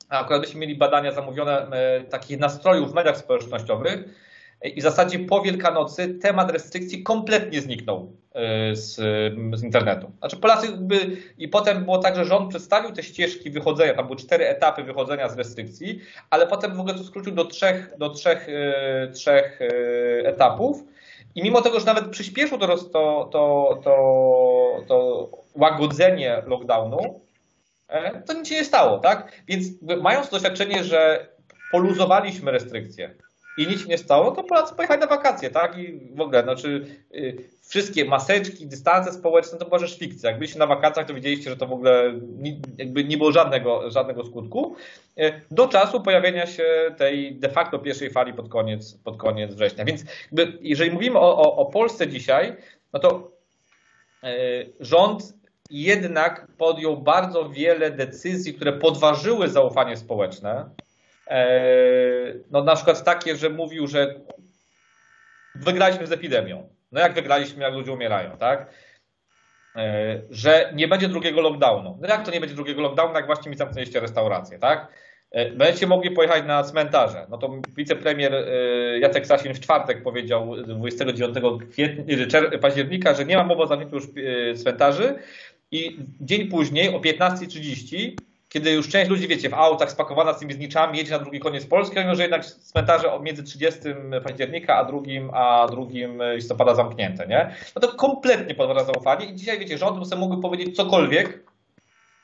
A 0.09 0.19
akurat 0.19 0.41
byśmy 0.41 0.59
mieli 0.59 0.75
badania 0.75 1.11
zamówione 1.11 1.67
y, 1.99 2.03
takich 2.03 2.39
nastrojów 2.39 2.91
w 2.91 2.93
mediach 2.93 3.17
społecznościowych, 3.17 4.28
i 4.63 4.79
w 4.79 4.83
zasadzie 4.83 5.19
po 5.19 5.41
Wielkanocy 5.41 6.07
temat 6.15 6.51
restrykcji 6.51 7.03
kompletnie 7.03 7.61
zniknął 7.61 8.11
e, 8.33 8.75
z, 8.75 8.95
z 9.53 9.63
internetu. 9.63 10.11
Znaczy 10.19 10.37
Polacy 10.37 10.65
jakby, 10.65 11.17
i 11.37 11.47
potem 11.47 11.85
było 11.85 11.97
tak, 11.97 12.15
że 12.15 12.25
rząd 12.25 12.49
przedstawił 12.49 12.91
te 12.91 13.03
ścieżki 13.03 13.49
wychodzenia, 13.49 13.93
tam 13.93 14.05
były 14.05 14.17
cztery 14.17 14.47
etapy 14.47 14.83
wychodzenia 14.83 15.29
z 15.29 15.37
restrykcji, 15.37 15.99
ale 16.29 16.47
potem 16.47 16.75
w 16.75 16.79
ogóle 16.79 16.95
to 16.95 17.03
skrócił 17.03 17.31
do 17.31 17.45
trzech, 17.45 17.93
do 17.97 18.09
trzech, 18.09 18.47
e, 18.49 19.07
trzech 19.11 19.61
e, 19.61 20.27
etapów. 20.27 20.83
I 21.35 21.43
mimo 21.43 21.61
tego, 21.61 21.79
że 21.79 21.85
nawet 21.85 22.07
przyspieszył 22.09 22.57
to, 22.57 22.77
to, 22.77 23.29
to, 23.31 23.79
to, 23.83 24.83
to 24.87 25.29
łagodzenie 25.55 26.41
lockdownu, 26.45 27.21
to 28.25 28.33
nic 28.33 28.47
się 28.47 28.55
nie 28.55 28.65
stało, 28.65 28.99
tak? 28.99 29.31
Więc 29.47 29.67
mając 30.01 30.29
doświadczenie, 30.29 30.83
że 30.83 31.27
poluzowaliśmy 31.71 32.51
restrykcje, 32.51 33.15
i 33.59 33.67
nic 33.67 33.87
nie 33.87 33.97
stało, 33.97 34.31
to 34.31 34.43
Polacy 34.43 34.75
pojechali 34.75 34.99
na 34.99 35.07
wakacje, 35.07 35.49
tak? 35.49 35.77
I 35.77 35.99
w 36.15 36.21
ogóle, 36.21 36.43
znaczy 36.43 36.85
y, 37.15 37.49
wszystkie 37.69 38.05
maseczki, 38.05 38.67
dystanse 38.67 39.13
społeczne 39.13 39.57
to 39.57 39.65
była 39.65 39.79
rzecz 39.79 39.97
fikcja. 39.97 40.29
Jak 40.29 40.39
byliście 40.39 40.59
na 40.59 40.67
wakacjach, 40.67 41.07
to 41.07 41.13
widzieliście, 41.13 41.49
że 41.49 41.57
to 41.57 41.67
w 41.67 41.73
ogóle 41.73 42.13
nie, 42.37 42.59
jakby 42.77 43.03
nie 43.03 43.17
było 43.17 43.31
żadnego, 43.31 43.91
żadnego 43.91 44.25
skutku. 44.25 44.75
Y, 45.19 45.41
do 45.51 45.67
czasu 45.67 46.01
pojawienia 46.01 46.47
się 46.47 46.95
tej 46.97 47.35
de 47.35 47.49
facto 47.49 47.79
pierwszej 47.79 48.09
fali 48.09 48.33
pod 48.33 48.49
koniec, 48.49 48.93
pod 49.03 49.17
koniec 49.17 49.55
września. 49.55 49.85
Więc 49.85 50.03
jakby, 50.23 50.57
jeżeli 50.61 50.91
mówimy 50.91 51.19
o, 51.19 51.37
o, 51.37 51.55
o 51.55 51.65
Polsce 51.65 52.07
dzisiaj, 52.07 52.55
no 52.93 52.99
to 52.99 53.31
y, 54.23 54.73
rząd 54.79 55.33
jednak 55.69 56.47
podjął 56.57 56.97
bardzo 56.97 57.49
wiele 57.49 57.91
decyzji, 57.91 58.53
które 58.53 58.73
podważyły 58.73 59.49
zaufanie 59.49 59.97
społeczne 59.97 60.69
no 62.51 62.63
na 62.63 62.75
przykład 62.75 63.03
takie, 63.03 63.35
że 63.35 63.49
mówił, 63.49 63.87
że 63.87 64.15
wygraliśmy 65.55 66.07
z 66.07 66.11
epidemią. 66.11 66.69
No 66.91 66.99
jak 66.99 67.13
wygraliśmy, 67.13 67.63
jak 67.63 67.73
ludzie 67.73 67.91
umierają, 67.91 68.37
tak? 68.37 68.73
E, 69.75 70.21
że 70.29 70.71
nie 70.75 70.87
będzie 70.87 71.07
drugiego 71.07 71.41
lockdownu. 71.41 71.97
No 72.01 72.07
jak 72.07 72.25
to 72.25 72.31
nie 72.31 72.39
będzie 72.39 72.55
drugiego 72.55 72.81
lockdownu, 72.81 73.15
jak 73.15 73.25
właśnie 73.25 73.51
mi 73.51 73.57
zamknęliście 73.57 73.99
restaurację, 73.99 74.59
tak? 74.59 74.87
E, 75.31 75.51
będziecie 75.51 75.87
mogli 75.87 76.11
pojechać 76.11 76.45
na 76.45 76.63
cmentarze. 76.63 77.27
No 77.29 77.37
to 77.37 77.61
wicepremier 77.77 78.33
Jacek 78.99 79.27
Sasin 79.27 79.53
w 79.53 79.59
czwartek 79.59 80.03
powiedział 80.03 80.55
29 80.63 81.37
kwietnia, 81.71 82.15
października, 82.61 83.13
że 83.13 83.25
nie 83.25 83.37
ma 83.37 83.43
mowy 83.43 83.61
o 83.61 83.67
zamknięciu 83.67 83.95
już 83.95 84.07
cmentarzy 84.63 85.15
i 85.71 85.99
dzień 86.21 86.47
później 86.47 86.95
o 86.95 86.99
15.30 86.99 88.15
kiedy 88.49 88.71
już 88.71 88.89
część 88.89 89.09
ludzi, 89.09 89.27
wiecie, 89.27 89.49
w 89.49 89.53
autach 89.53 89.91
spakowana 89.91 90.33
z 90.33 90.39
tymi 90.39 90.53
zniczami 90.53 90.97
jedzie 90.97 91.11
na 91.11 91.19
drugi 91.19 91.39
koniec 91.39 91.65
Polski, 91.65 91.99
mimo 91.99 92.15
że 92.15 92.21
jednak 92.21 92.45
cmentarze 92.45 93.19
między 93.21 93.43
30 93.43 93.79
października 94.23 94.75
a 94.75 94.85
2, 94.85 94.99
a 95.33 95.67
2 95.67 95.83
listopada 96.33 96.75
zamknięte, 96.75 97.27
nie? 97.27 97.55
No 97.75 97.81
to 97.81 97.87
kompletnie 97.87 98.55
podważa 98.55 98.83
zaufanie 98.83 99.25
i 99.25 99.35
dzisiaj, 99.35 99.59
wiecie, 99.59 99.77
rząd 99.77 100.07
sobie 100.07 100.19
mógłby 100.19 100.41
powiedzieć 100.41 100.75
cokolwiek, 100.75 101.43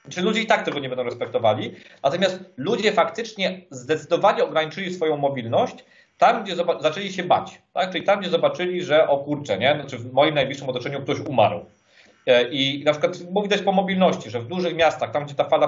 czy 0.09 0.21
ludzie 0.21 0.41
i 0.41 0.45
tak 0.45 0.65
tego 0.65 0.79
nie 0.79 0.89
będą 0.89 1.03
respektowali, 1.03 1.75
natomiast 2.03 2.39
ludzie 2.57 2.91
faktycznie 2.91 3.61
zdecydowanie 3.69 4.43
ograniczyli 4.43 4.93
swoją 4.93 5.17
mobilność 5.17 5.85
tam, 6.17 6.43
gdzie 6.43 6.55
zaczęli 6.79 7.13
się 7.13 7.23
bać, 7.23 7.61
tak? 7.73 7.91
czyli 7.91 8.03
tam, 8.03 8.19
gdzie 8.19 8.29
zobaczyli, 8.29 8.83
że 8.83 9.07
o 9.07 9.17
kurczę, 9.17 9.57
nie? 9.57 9.75
Znaczy 9.75 9.97
w 9.97 10.13
moim 10.13 10.35
najbliższym 10.35 10.69
otoczeniu 10.69 11.01
ktoś 11.01 11.19
umarł. 11.19 11.65
E, 12.25 12.49
I 12.49 12.83
na 12.83 12.91
przykład 12.91 13.23
było 13.23 13.43
widać 13.43 13.61
po 13.61 13.71
mobilności, 13.71 14.29
że 14.29 14.39
w 14.39 14.47
dużych 14.47 14.75
miastach, 14.75 15.11
tam 15.11 15.25
gdzie 15.25 15.35
ta 15.35 15.43
fala 15.43 15.67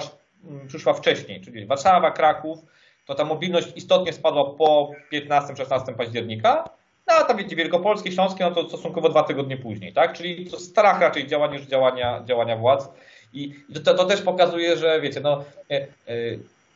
przyszła 0.68 0.94
wcześniej, 0.94 1.42
czyli 1.42 1.66
Warszawa, 1.66 2.12
Kraków, 2.12 2.60
to 3.06 3.16
ta 3.16 3.26
mobilność 3.26 3.68
istotnie 3.76 4.14
spadła 4.14 4.46
po 4.46 4.92
15-16 5.14 5.94
października, 5.94 6.64
no 7.08 7.14
a 7.14 7.24
tam 7.24 7.38
Wielkopolskie, 7.38 8.12
Śląskie, 8.12 8.44
no 8.44 8.52
to 8.52 8.70
stosunkowo 8.70 9.10
dwa 9.10 9.24
tygodnie 9.24 9.58
później, 9.58 9.94
tak? 9.94 10.14
Czyli 10.14 10.50
to 10.50 10.60
strach 10.60 11.02
raczej 11.02 11.28
działa 11.28 11.48
niż 11.48 11.62
działania, 11.62 12.24
działania 12.26 12.58
władz. 12.58 12.90
I 13.34 13.54
to, 13.84 13.94
to 13.94 14.06
też 14.06 14.22
pokazuje, 14.22 14.78
że 14.78 15.02
wiecie, 15.02 15.20
no, 15.20 15.44
e, 15.72 15.76
e, 15.76 15.88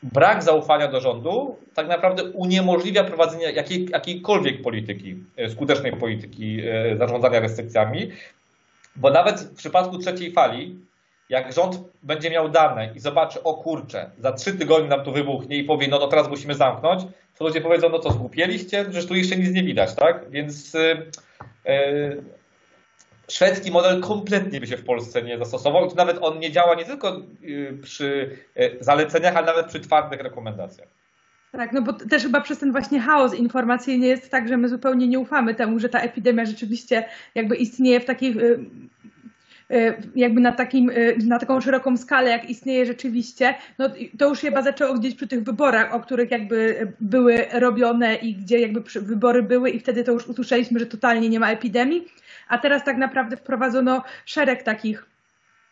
brak 0.03 0.43
zaufania 0.43 0.87
do 0.87 1.01
rządu 1.01 1.57
tak 1.73 1.87
naprawdę 1.87 2.23
uniemożliwia 2.23 3.03
prowadzenie 3.03 3.51
jakiej, 3.51 3.89
jakiejkolwiek 3.91 4.61
polityki, 4.61 5.15
e, 5.37 5.49
skutecznej 5.49 5.93
polityki 5.93 6.61
e, 6.61 6.97
zarządzania 6.97 7.39
restrykcjami, 7.39 8.11
bo 8.95 9.09
nawet 9.09 9.39
w 9.39 9.55
przypadku 9.55 9.97
trzeciej 9.97 10.31
fali 10.31 10.75
jak 11.31 11.53
rząd 11.53 11.79
będzie 12.03 12.29
miał 12.29 12.49
dane 12.49 12.93
i 12.95 12.99
zobaczy, 12.99 13.43
o 13.43 13.53
kurczę, 13.53 14.11
za 14.19 14.31
trzy 14.31 14.53
tygodnie 14.53 14.89
nam 14.89 15.03
tu 15.03 15.11
wybuchnie 15.11 15.57
i 15.57 15.63
powie, 15.63 15.87
no 15.87 15.99
to 15.99 16.07
teraz 16.07 16.29
musimy 16.29 16.55
zamknąć, 16.55 17.03
to 17.37 17.43
ludzie 17.43 17.61
powiedzą, 17.61 17.89
no 17.89 17.99
to 17.99 18.11
zgłupieliście, 18.11 18.85
że 18.89 19.07
tu 19.07 19.15
jeszcze 19.15 19.35
nic 19.35 19.51
nie 19.51 19.63
widać, 19.63 19.95
tak? 19.95 20.29
Więc 20.29 20.73
yy, 20.73 21.05
yy, 21.65 22.23
szwedzki 23.29 23.71
model 23.71 24.01
kompletnie 24.01 24.59
by 24.59 24.67
się 24.67 24.77
w 24.77 24.85
Polsce 24.85 25.21
nie 25.21 25.37
zastosował 25.37 25.91
i 25.91 25.95
nawet 25.95 26.17
on 26.21 26.39
nie 26.39 26.51
działa 26.51 26.75
nie 26.75 26.85
tylko 26.85 27.21
yy, 27.41 27.77
przy 27.83 28.37
y, 28.59 28.77
zaleceniach, 28.79 29.35
ale 29.35 29.45
nawet 29.45 29.67
przy 29.67 29.79
twardych 29.79 30.21
rekomendacjach. 30.21 30.87
Tak, 31.51 31.73
no 31.73 31.81
bo 31.81 31.93
też 31.93 32.23
chyba 32.23 32.41
przez 32.41 32.59
ten 32.59 32.71
właśnie 32.71 32.99
chaos 32.99 33.33
informacyjny 33.33 34.07
jest 34.07 34.31
tak, 34.31 34.47
że 34.47 34.57
my 34.57 34.69
zupełnie 34.69 35.07
nie 35.07 35.19
ufamy 35.19 35.55
temu, 35.55 35.79
że 35.79 35.89
ta 35.89 35.99
epidemia 35.99 36.45
rzeczywiście 36.45 37.05
jakby 37.35 37.55
istnieje 37.55 37.99
w 37.99 38.05
takiej 38.05 38.37
Y, 38.37 38.59
jakby 40.15 40.41
na, 40.41 40.51
takim, 40.51 40.89
y, 40.89 41.17
na 41.27 41.39
taką 41.39 41.61
szeroką 41.61 41.97
skalę, 41.97 42.29
jak 42.29 42.49
istnieje 42.49 42.85
rzeczywiście, 42.85 43.55
no 43.79 43.89
to 44.19 44.29
już 44.29 44.39
chyba 44.39 44.61
zaczęło 44.61 44.93
gdzieś 44.93 45.15
przy 45.15 45.27
tych 45.27 45.43
wyborach, 45.43 45.93
o 45.93 45.99
których 45.99 46.31
jakby 46.31 46.87
były 46.99 47.45
robione 47.53 48.15
i 48.15 48.35
gdzie 48.35 48.59
jakby 48.59 48.81
wybory 49.01 49.43
były 49.43 49.69
i 49.69 49.79
wtedy 49.79 50.03
to 50.03 50.11
już 50.11 50.27
usłyszeliśmy, 50.27 50.79
że 50.79 50.85
totalnie 50.85 51.29
nie 51.29 51.39
ma 51.39 51.51
epidemii, 51.51 52.07
a 52.47 52.57
teraz 52.57 52.83
tak 52.83 52.97
naprawdę 52.97 53.37
wprowadzono 53.37 54.03
szereg 54.25 54.63
takich 54.63 55.05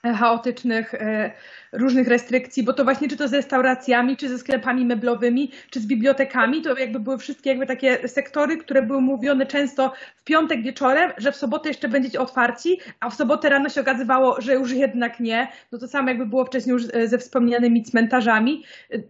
chaotycznych 0.03 0.93
e, 0.93 1.31
różnych 1.71 2.08
restrykcji, 2.08 2.63
bo 2.63 2.73
to 2.73 2.84
właśnie 2.84 3.08
czy 3.08 3.17
to 3.17 3.27
z 3.27 3.34
restauracjami, 3.34 4.17
czy 4.17 4.29
ze 4.29 4.38
sklepami 4.38 4.86
meblowymi, 4.86 5.51
czy 5.69 5.79
z 5.79 5.86
bibliotekami, 5.86 6.62
to 6.62 6.77
jakby 6.77 6.99
były 6.99 7.17
wszystkie 7.17 7.49
jakby 7.49 7.65
takie 7.65 8.08
sektory, 8.08 8.58
które 8.58 8.82
były 8.82 9.01
mówione 9.01 9.45
często 9.45 9.93
w 10.15 10.23
piątek 10.23 10.63
wieczorem, 10.63 11.12
że 11.17 11.32
w 11.32 11.36
sobotę 11.36 11.69
jeszcze 11.69 11.89
będziecie 11.89 12.19
otwarci, 12.19 12.79
a 12.99 13.10
w 13.10 13.15
sobotę 13.15 13.49
rano 13.49 13.69
się 13.69 13.82
okazywało, 13.82 14.41
że 14.41 14.53
już 14.53 14.71
jednak 14.71 15.20
nie. 15.20 15.47
No 15.72 15.80
to 15.80 15.88
samo 15.88 16.09
jakby 16.09 16.26
było 16.26 16.45
wcześniej 16.45 16.74
już 16.74 16.84
ze 17.05 17.17
wspomnianymi 17.17 17.84
cmentarzami, 17.84 18.63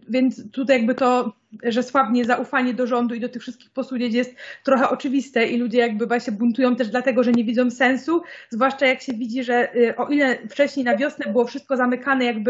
więc 0.08 0.50
tutaj 0.50 0.76
jakby 0.76 0.94
to 0.94 1.40
że 1.62 1.82
słabnie 1.82 2.24
zaufanie 2.24 2.74
do 2.74 2.86
rządu 2.86 3.14
i 3.14 3.20
do 3.20 3.28
tych 3.28 3.42
wszystkich 3.42 3.70
posunięć 3.70 4.14
jest 4.14 4.34
trochę 4.64 4.88
oczywiste 4.88 5.46
i 5.46 5.58
ludzie 5.58 5.78
jakby 5.78 6.06
właśnie 6.06 6.32
buntują 6.32 6.76
też 6.76 6.88
dlatego, 6.88 7.22
że 7.22 7.32
nie 7.32 7.44
widzą 7.44 7.70
sensu, 7.70 8.22
zwłaszcza 8.50 8.86
jak 8.86 9.00
się 9.00 9.12
widzi, 9.12 9.44
że 9.44 9.76
y, 9.76 9.96
o 9.96 10.08
ile 10.08 10.38
wcześniej 10.48 10.84
na 10.84 10.96
wiosnę 10.96 11.32
było 11.32 11.44
wszystko 11.44 11.76
zamykane 11.76 12.24
jakby 12.24 12.49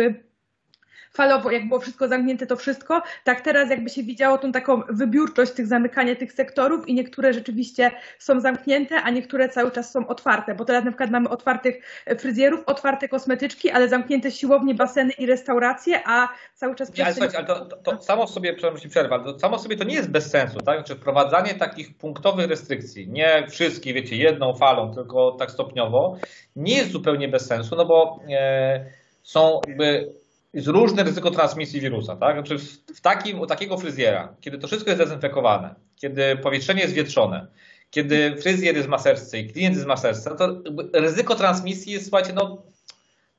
falowo, 1.13 1.51
jak 1.51 1.69
było 1.69 1.81
wszystko 1.81 2.09
zamknięte, 2.09 2.47
to 2.47 2.57
wszystko, 2.57 3.03
tak 3.25 3.41
teraz 3.41 3.71
jakby 3.71 3.91
się 3.91 4.03
widziało 4.03 4.39
tą 4.39 4.53
taką 4.53 4.83
wybiórczość 4.89 5.53
tych 5.53 5.67
zamykania 5.67 6.17
tych 6.17 6.33
sektorów 6.33 6.89
i 6.89 6.95
niektóre 6.95 7.33
rzeczywiście 7.33 7.91
są 8.19 8.41
zamknięte, 8.41 9.03
a 9.03 9.11
niektóre 9.11 9.49
cały 9.49 9.71
czas 9.71 9.93
są 9.93 10.07
otwarte, 10.07 10.55
bo 10.55 10.65
teraz 10.65 10.85
na 10.85 10.91
przykład 10.91 11.11
mamy 11.11 11.29
otwartych 11.29 12.05
fryzjerów, 12.19 12.61
otwarte 12.67 13.09
kosmetyczki, 13.09 13.71
ale 13.71 13.89
zamknięte 13.89 14.31
siłownie, 14.31 14.75
baseny 14.75 15.13
i 15.13 15.27
restauracje, 15.27 16.01
a 16.07 16.29
cały 16.55 16.75
czas... 16.75 16.97
Nie, 16.97 17.05
ale, 17.05 17.15
słuchajcie, 17.15 17.39
ale 17.39 17.47
to, 17.47 17.65
to, 17.65 17.77
to 17.77 18.03
samo 18.03 18.27
sobie, 18.27 18.55
przepraszam, 18.55 18.91
przerwę, 18.91 19.15
ale 19.15 19.25
to 19.25 19.39
samo 19.39 19.59
sobie 19.59 19.77
to 19.77 19.85
nie 19.85 19.95
jest 19.95 20.11
bez 20.11 20.31
sensu, 20.31 20.61
tak? 20.61 20.79
Znaczy 20.79 20.95
wprowadzanie 20.95 21.55
takich 21.55 21.99
punktowych 21.99 22.49
restrykcji, 22.49 23.09
nie 23.09 23.47
wszystkich, 23.51 23.95
wiecie, 23.95 24.17
jedną 24.17 24.55
falą, 24.55 24.95
tylko 24.95 25.37
tak 25.39 25.51
stopniowo, 25.51 26.17
nie 26.57 26.77
jest 26.77 26.91
zupełnie 26.91 27.29
bez 27.29 27.47
sensu, 27.47 27.77
no 27.77 27.85
bo 27.87 28.21
e, 28.31 28.85
są 29.23 29.61
jakby 29.67 30.20
jest 30.53 30.67
różne 30.67 31.03
ryzyko 31.03 31.31
transmisji 31.31 31.81
wirusa, 31.81 32.17
tak? 32.17 32.37
Znaczy 32.37 32.59
w, 32.95 33.01
takim, 33.01 33.41
u 33.41 33.47
takiego 33.47 33.79
fryzjera, 33.79 34.35
kiedy 34.41 34.59
to 34.59 34.67
wszystko 34.67 34.91
jest 34.91 35.03
dezynfekowane, 35.03 35.75
kiedy 35.97 36.37
powietrzenie 36.37 36.83
jest 36.83 36.95
wietrzone, 36.95 37.47
kiedy 37.91 38.37
fryzjer 38.37 38.77
jest 38.77 38.89
w 38.89 38.91
maseczce 38.91 39.39
i 39.39 39.53
klient 39.53 39.75
jest 39.75 39.85
w 39.85 39.89
maseczce, 39.89 40.31
no 40.31 40.37
to 40.37 40.63
ryzyko 40.93 41.35
transmisji 41.35 41.93
jest, 41.93 42.05
słuchajcie, 42.05 42.33
no 42.33 42.63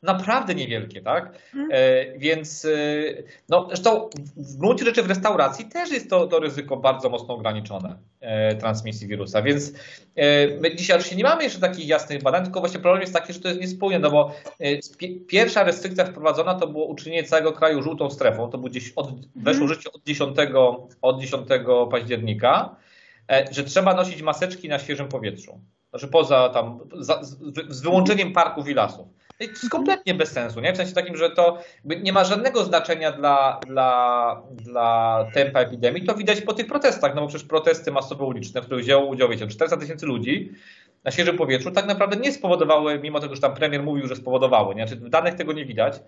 naprawdę 0.04 0.56
niewielkie, 0.56 1.02
tak? 1.02 1.38
Mhm. 1.54 1.70
E, 1.74 2.18
więc, 2.18 2.66
e, 2.66 2.70
no 3.50 3.68
zresztą 3.68 4.10
w 4.38 4.58
gruncie 4.58 4.86
rzeczy 4.86 5.04
w 5.04 5.10
restauracji 5.10 5.66
też 5.66 5.92
jest 5.92 6.10
to, 6.10 6.28
to 6.28 6.40
ryzyko 6.40 6.78
bardzo 6.78 7.10
mocno 7.10 7.34
ograniczone 7.34 7.98
e, 8.20 8.56
transmisji 8.56 9.08
wirusa, 9.08 9.42
więc 9.42 9.74
e, 10.16 10.48
my 10.48 10.76
dzisiaj 10.76 10.96
oczywiście 10.98 11.16
nie 11.16 11.24
mamy 11.24 11.44
jeszcze 11.44 11.60
takich 11.60 11.88
jasnych 11.88 12.24
badań, 12.24 12.44
tylko 12.44 12.60
właśnie 12.60 12.80
problem 12.80 13.02
jest 13.02 13.14
taki, 13.14 13.34
że 13.34 13.40
to 13.40 13.48
jest 13.48 13.62
niespójne, 13.62 14.00
no 14.00 14.12
bo 14.12 14.32
e, 14.60 14.66
pierwsza 15.28 15.64
restrykcja 15.64 16.06
wprowadzona 16.06 16.56
to 16.56 16.68
było 16.68 16.86
uczynienie 16.86 17.24
całego 17.24 17.52
kraju 17.52 17.84
żółtą 17.84 18.10
strefą, 18.10 18.50
to 18.50 18.58
było 18.58 18.70
gdzieś 18.70 18.94
od, 18.96 19.08
mhm. 19.08 19.28
weszło 19.36 19.68
życie 19.68 19.92
od 19.94 20.04
10, 20.04 20.38
od 21.02 21.22
10 21.22 21.48
października, 21.92 22.76
e, 23.32 23.46
że 23.52 23.64
trzeba 23.64 23.94
nosić 23.94 24.22
maseczki 24.22 24.70
na 24.70 24.80
świeżym 24.80 25.08
powietrzu. 25.08 25.60
Znaczy 25.90 26.08
poza 26.08 26.50
tam, 26.50 26.80
za, 27.00 27.24
z, 27.24 27.38
z 27.70 27.82
wyłączeniem 27.82 28.34
parków 28.34 28.70
i 28.70 28.74
lasów. 28.74 29.08
To 29.48 29.52
jest 29.52 29.70
kompletnie 29.70 30.14
bez 30.14 30.32
sensu, 30.32 30.60
nie? 30.60 30.74
W 30.74 30.78
sensie 30.78 30.94
takim, 30.94 31.18
że 31.18 31.30
to 31.30 31.58
nie 31.86 32.14
ma 32.14 32.24
żadnego 32.24 32.64
znaczenia 32.64 33.12
dla, 33.12 33.60
dla, 33.68 34.42
dla 34.52 35.26
tempa 35.34 35.60
epidemii. 35.60 36.06
To 36.06 36.16
widać 36.16 36.42
po 36.42 36.54
tych 36.54 36.68
protestach, 36.68 37.16
no 37.16 37.22
bo 37.22 37.28
przecież 37.28 37.48
protesty 37.48 37.92
masowe 37.92 38.26
uliczne, 38.26 38.62
w 38.62 38.66
których 38.66 38.84
wzięło 38.84 39.06
udział, 39.06 39.30
wiecie, 39.30 39.48
400 39.48 39.78
tysięcy 39.78 40.06
ludzi 40.06 40.52
na 41.04 41.12
świeżym 41.12 41.38
powietrzu, 41.38 41.72
tak 41.72 41.86
naprawdę 41.86 42.18
nie 42.18 42.32
spowodowały, 42.32 43.00
mimo 43.00 43.20
tego, 43.20 43.36
że 43.36 43.42
tam 43.42 43.54
premier 43.54 43.84
mówił, 43.84 44.08
że 44.08 44.16
spowodowały, 44.16 44.76
nie? 44.76 44.88
Znaczy 44.88 45.02
w 45.02 45.10
danych 45.10 45.36
tego 45.36 45.54
nie 45.54 45.66
widać, 45.66 46.00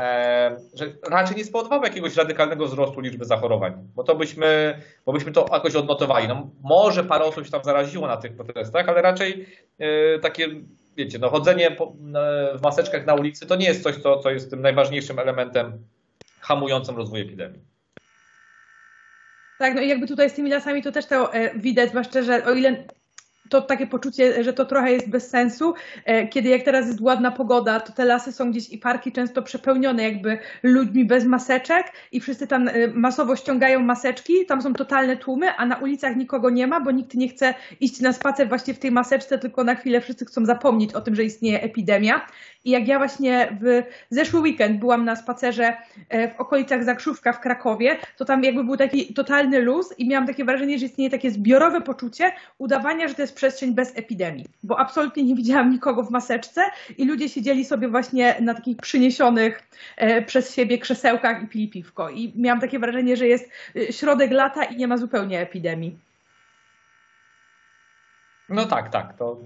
e, 0.00 0.56
że 0.74 0.86
raczej 1.10 1.36
nie 1.36 1.44
spowodowały 1.44 1.86
jakiegoś 1.86 2.16
radykalnego 2.16 2.66
wzrostu 2.66 3.00
liczby 3.00 3.24
zachorowań, 3.24 3.72
bo 3.94 4.04
to 4.04 4.14
byśmy, 4.14 4.78
bo 5.06 5.12
byśmy 5.12 5.32
to 5.32 5.46
jakoś 5.52 5.74
odnotowali. 5.74 6.28
No, 6.28 6.50
może 6.62 7.04
parę 7.04 7.24
osób 7.24 7.44
się 7.44 7.50
tam 7.50 7.64
zaraziło 7.64 8.06
na 8.06 8.16
tych 8.16 8.36
protestach, 8.36 8.88
ale 8.88 9.02
raczej 9.02 9.46
e, 9.78 10.18
takie 10.18 10.48
wiecie, 10.98 11.18
no 11.18 11.28
chodzenie 11.28 11.70
po, 11.70 11.96
w 12.54 12.62
maseczkach 12.62 13.06
na 13.06 13.14
ulicy 13.14 13.46
to 13.46 13.56
nie 13.56 13.66
jest 13.66 13.82
coś, 13.82 13.96
co, 13.96 14.18
co 14.18 14.30
jest 14.30 14.50
tym 14.50 14.62
najważniejszym 14.62 15.18
elementem 15.18 15.84
hamującym 16.40 16.96
rozwój 16.96 17.20
epidemii. 17.20 17.60
Tak, 19.58 19.74
no 19.74 19.80
i 19.80 19.88
jakby 19.88 20.06
tutaj 20.06 20.30
z 20.30 20.34
tymi 20.34 20.50
lasami 20.50 20.82
to 20.82 20.92
też 20.92 21.06
to 21.06 21.34
e, 21.34 21.58
widać, 21.58 21.90
zwłaszcza, 21.90 22.22
że 22.22 22.44
o 22.44 22.52
ile 22.52 22.84
to 23.48 23.62
takie 23.62 23.86
poczucie, 23.86 24.44
że 24.44 24.52
to 24.52 24.64
trochę 24.64 24.92
jest 24.92 25.10
bez 25.10 25.30
sensu. 25.30 25.74
E, 26.04 26.28
kiedy 26.28 26.48
jak 26.48 26.62
teraz 26.62 26.86
jest 26.86 27.00
ładna 27.00 27.30
pogoda, 27.30 27.80
to 27.80 27.92
te 27.92 28.04
lasy 28.04 28.32
są 28.32 28.50
gdzieś 28.50 28.70
i 28.70 28.78
parki 28.78 29.12
często 29.12 29.42
przepełnione 29.42 30.02
jakby 30.02 30.38
ludźmi 30.62 31.04
bez 31.04 31.24
maseczek 31.24 31.92
i 32.12 32.20
wszyscy 32.20 32.46
tam 32.46 32.68
e, 32.68 32.72
masowo 32.88 33.36
ściągają 33.36 33.80
maseczki, 33.80 34.46
tam 34.46 34.62
są 34.62 34.74
totalne 34.74 35.16
tłumy, 35.16 35.54
a 35.56 35.66
na 35.66 35.76
ulicach 35.76 36.16
nikogo 36.16 36.50
nie 36.50 36.66
ma, 36.66 36.80
bo 36.80 36.90
nikt 36.90 37.14
nie 37.14 37.28
chce 37.28 37.54
iść 37.80 38.00
na 38.00 38.12
spacer 38.12 38.48
właśnie 38.48 38.74
w 38.74 38.78
tej 38.78 38.90
maseczce, 38.90 39.38
tylko 39.38 39.64
na 39.64 39.74
chwilę 39.74 40.00
wszyscy 40.00 40.24
chcą 40.24 40.46
zapomnieć 40.46 40.94
o 40.94 41.00
tym, 41.00 41.14
że 41.14 41.24
istnieje 41.24 41.62
epidemia. 41.62 42.26
I 42.64 42.70
jak 42.70 42.88
ja 42.88 42.98
właśnie 42.98 43.58
w 43.60 43.82
zeszły 44.10 44.40
weekend 44.40 44.80
byłam 44.80 45.04
na 45.04 45.16
spacerze 45.16 45.76
e, 46.08 46.28
w 46.28 46.40
okolicach 46.40 46.84
Zakrzówka 46.84 47.32
w 47.32 47.40
Krakowie, 47.40 47.96
to 48.16 48.24
tam 48.24 48.44
jakby 48.44 48.64
był 48.64 48.76
taki 48.76 49.14
totalny 49.14 49.60
luz 49.60 49.98
i 49.98 50.08
miałam 50.08 50.26
takie 50.26 50.44
wrażenie, 50.44 50.78
że 50.78 50.86
istnieje 50.86 51.10
takie 51.10 51.30
zbiorowe 51.30 51.80
poczucie 51.80 52.32
udawania, 52.58 53.08
że 53.08 53.14
to 53.14 53.22
jest 53.22 53.34
przestrzeń 53.38 53.74
bez 53.74 53.96
epidemii, 53.96 54.46
bo 54.62 54.78
absolutnie 54.78 55.24
nie 55.24 55.34
widziałam 55.34 55.70
nikogo 55.70 56.02
w 56.02 56.10
maseczce 56.10 56.60
i 56.98 57.04
ludzie 57.06 57.28
siedzieli 57.28 57.64
sobie 57.64 57.88
właśnie 57.88 58.36
na 58.40 58.54
takich 58.54 58.76
przyniesionych 58.76 59.62
e, 59.96 60.22
przez 60.22 60.54
siebie 60.54 60.78
krzesełkach 60.78 61.42
i 61.42 61.46
pili 61.46 61.68
piwko. 61.68 62.10
I 62.10 62.32
miałam 62.36 62.60
takie 62.60 62.78
wrażenie, 62.78 63.16
że 63.16 63.26
jest 63.26 63.50
e, 63.76 63.92
środek 63.92 64.30
lata 64.30 64.64
i 64.64 64.76
nie 64.76 64.88
ma 64.88 64.96
zupełnie 64.96 65.40
epidemii. 65.40 65.98
No 68.48 68.64
tak, 68.64 68.90
tak. 68.90 69.16
To 69.18 69.36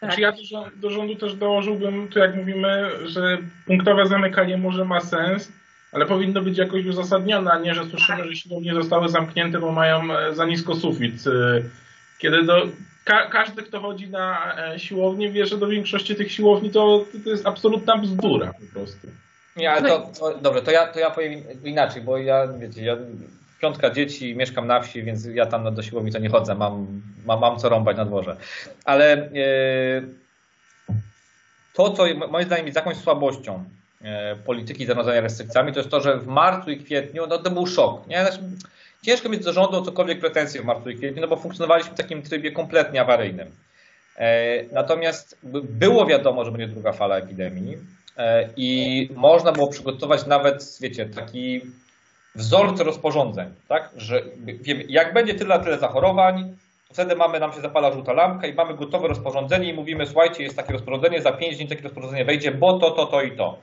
tak. 0.00 0.10
Znaczy 0.10 0.20
ja 0.20 0.32
do, 0.32 0.70
do 0.76 0.90
rządu 0.90 1.14
też 1.14 1.34
dołożyłbym, 1.34 2.08
tu 2.08 2.18
jak 2.18 2.36
mówimy, 2.36 2.90
że 3.04 3.38
punktowe 3.66 4.06
zamykanie 4.06 4.56
może 4.56 4.84
ma 4.84 5.00
sens, 5.00 5.52
ale 5.92 6.06
powinno 6.06 6.42
być 6.42 6.58
jakoś 6.58 6.86
uzasadnione, 6.86 7.50
a 7.50 7.58
nie, 7.58 7.74
że 7.74 7.84
słyszymy, 7.84 8.24
że 8.24 8.36
siłownie 8.36 8.74
zostały 8.74 9.08
zamknięte, 9.08 9.58
bo 9.60 9.72
mają 9.72 10.18
e, 10.18 10.34
za 10.34 10.46
nisko 10.46 10.74
sufit. 10.74 11.14
Kiedy 12.24 12.42
do, 12.42 12.66
ka, 13.04 13.26
każdy, 13.26 13.62
kto 13.62 13.80
chodzi 13.80 14.08
na 14.08 14.56
e, 14.72 14.78
siłownię, 14.78 15.32
wie, 15.32 15.46
że 15.46 15.58
do 15.58 15.66
większości 15.66 16.16
tych 16.16 16.32
siłowni 16.32 16.70
to, 16.70 17.04
to 17.24 17.30
jest 17.30 17.46
absolutna 17.46 17.98
bzdura 17.98 18.52
po 18.52 18.72
prostu. 18.72 19.06
Nie, 19.56 19.72
ale 19.72 19.88
to, 19.88 20.10
to 20.18 20.38
dobrze, 20.38 20.62
to 20.62 20.70
ja, 20.70 20.86
to 20.86 21.00
ja 21.00 21.10
powiem 21.10 21.42
inaczej, 21.64 22.02
bo 22.02 22.18
ja, 22.18 22.46
wiecie, 22.46 22.84
ja 22.84 22.96
piątka 23.60 23.90
dzieci, 23.90 24.36
mieszkam 24.36 24.66
na 24.66 24.80
wsi, 24.80 25.02
więc 25.02 25.24
ja 25.24 25.46
tam 25.46 25.74
do 25.74 25.82
siłowni 25.82 26.12
to 26.12 26.18
nie 26.18 26.28
chodzę, 26.28 26.54
mam, 26.54 27.02
mam, 27.26 27.40
mam 27.40 27.58
co 27.58 27.68
rąbać 27.68 27.96
na 27.96 28.04
dworze. 28.04 28.36
Ale 28.84 29.12
e, 29.12 29.30
to, 31.74 31.90
co 31.90 32.04
moim 32.30 32.46
zdaniem 32.46 32.66
jest 32.66 32.76
jakąś 32.76 32.96
słabością 32.96 33.64
e, 34.02 34.36
polityki 34.36 34.86
zarządzania 34.86 35.20
restrykcjami, 35.20 35.72
to 35.72 35.78
jest 35.78 35.90
to, 35.90 36.00
że 36.00 36.18
w 36.18 36.26
marcu 36.26 36.70
i 36.70 36.76
kwietniu 36.76 37.26
no, 37.26 37.38
to 37.38 37.50
był 37.50 37.66
szok. 37.66 38.06
Nie? 38.06 38.22
Znaczy, 38.22 38.40
ciężko 39.04 39.28
mieć 39.28 39.44
do 39.44 39.52
rządu 39.52 39.82
cokolwiek 39.82 40.20
pretensje 40.20 40.62
w 40.62 40.64
marcu 40.64 40.90
i 40.90 40.96
kwietniu, 40.96 41.22
no 41.22 41.28
bo 41.28 41.36
funkcjonowaliśmy 41.36 41.92
w 41.92 41.98
takim 41.98 42.22
trybie 42.22 42.52
kompletnie 42.52 43.00
awaryjnym. 43.00 43.50
E, 44.16 44.62
natomiast 44.72 45.38
było 45.62 46.06
wiadomo, 46.06 46.44
że 46.44 46.50
będzie 46.50 46.68
druga 46.68 46.92
fala 46.92 47.16
epidemii 47.16 47.76
i 48.56 49.08
można 49.14 49.52
było 49.52 49.68
przygotować 49.68 50.26
nawet, 50.26 50.78
wiecie, 50.80 51.06
taki 51.06 51.60
wzorce 52.34 52.84
rozporządzeń, 52.84 53.48
tak? 53.68 53.90
Że 53.96 54.22
wiemy, 54.36 54.84
jak 54.88 55.14
będzie 55.14 55.34
tyle, 55.34 55.60
tyle 55.60 55.78
zachorowań, 55.78 56.56
to 56.88 56.94
wtedy 56.94 57.16
mamy, 57.16 57.40
nam 57.40 57.52
się 57.52 57.60
zapala 57.60 57.92
żółta 57.92 58.12
lampka 58.12 58.46
i 58.46 58.54
mamy 58.54 58.74
gotowe 58.74 59.08
rozporządzenie 59.08 59.70
i 59.70 59.74
mówimy, 59.74 60.06
słuchajcie, 60.06 60.42
jest 60.42 60.56
takie 60.56 60.72
rozporządzenie, 60.72 61.22
za 61.22 61.32
5 61.32 61.56
dni 61.56 61.68
takie 61.68 61.82
rozporządzenie 61.82 62.24
wejdzie, 62.24 62.52
bo 62.52 62.78
to, 62.78 62.90
to, 62.90 63.06
to 63.06 63.22
i 63.22 63.36
to. 63.36 63.58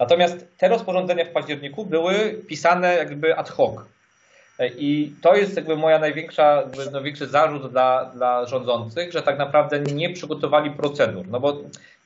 Natomiast 0.00 0.58
te 0.58 0.68
rozporządzenia 0.68 1.24
w 1.24 1.30
październiku 1.30 1.86
były 1.86 2.42
pisane 2.48 2.94
jakby 2.94 3.36
ad 3.36 3.50
hoc. 3.50 3.74
I 4.78 5.12
to 5.22 5.36
jest 5.36 5.56
jakby 5.56 5.76
moja 5.76 5.98
największa, 5.98 6.62
największy 6.92 7.26
zarzut 7.26 7.70
dla, 7.70 8.04
dla 8.04 8.46
rządzących, 8.46 9.12
że 9.12 9.22
tak 9.22 9.38
naprawdę 9.38 9.80
nie 9.80 10.10
przygotowali 10.10 10.70
procedur. 10.70 11.28
No 11.28 11.40
bo 11.40 11.56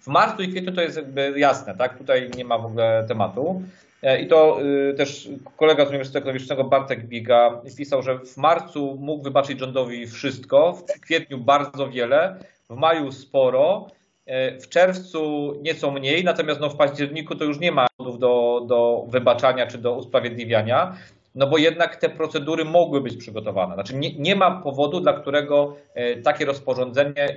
w 0.01 0.07
marcu 0.07 0.43
i 0.43 0.49
kwietniu 0.49 0.73
to 0.73 0.81
jest 0.81 0.97
jakby 0.97 1.35
jasne, 1.37 1.77
tak? 1.77 1.99
Tutaj 1.99 2.31
nie 2.37 2.45
ma 2.45 2.59
w 2.59 2.67
ogóle 2.67 3.05
tematu. 3.09 3.63
E, 4.03 4.23
I 4.23 4.27
to 4.27 4.59
y, 4.91 4.95
też 4.95 5.29
kolega 5.57 5.85
z 5.85 5.89
Uniwersytetu 5.89 6.19
Ekonomicznego 6.19 6.65
Bartek 6.65 7.07
Biga 7.07 7.61
pisał, 7.77 8.03
że 8.03 8.19
w 8.19 8.37
marcu 8.37 8.97
mógł 9.01 9.25
wybaczyć 9.25 9.59
rządowi 9.59 10.07
wszystko, 10.07 10.73
w 10.73 11.01
kwietniu 11.01 11.39
bardzo 11.39 11.89
wiele, 11.89 12.37
w 12.71 12.77
maju 12.77 13.13
sporo, 13.13 13.87
e, 14.27 14.59
w 14.59 14.69
czerwcu 14.69 15.55
nieco 15.63 15.91
mniej, 15.91 16.25
natomiast 16.25 16.61
no 16.61 16.71
w 16.71 16.77
październiku 16.77 17.35
to 17.35 17.45
już 17.45 17.61
nie 17.61 17.73
ma 17.73 17.87
powodów 17.97 18.19
do, 18.19 18.65
do 18.67 19.05
wybaczania 19.09 19.67
czy 19.67 19.79
do 19.79 19.95
usprawiedliwiania, 19.95 20.97
no 21.35 21.47
bo 21.47 21.59
jednak 21.59 21.97
te 21.97 22.09
procedury 22.09 22.65
mogły 22.65 23.01
być 23.01 23.17
przygotowane. 23.17 23.75
Znaczy 23.75 23.97
nie, 23.97 24.15
nie 24.19 24.37
ma 24.37 24.61
powodu, 24.61 25.01
dla 25.01 25.13
którego 25.13 25.77
e, 25.95 26.17
takie 26.17 26.45
rozporządzenie, 26.45 27.37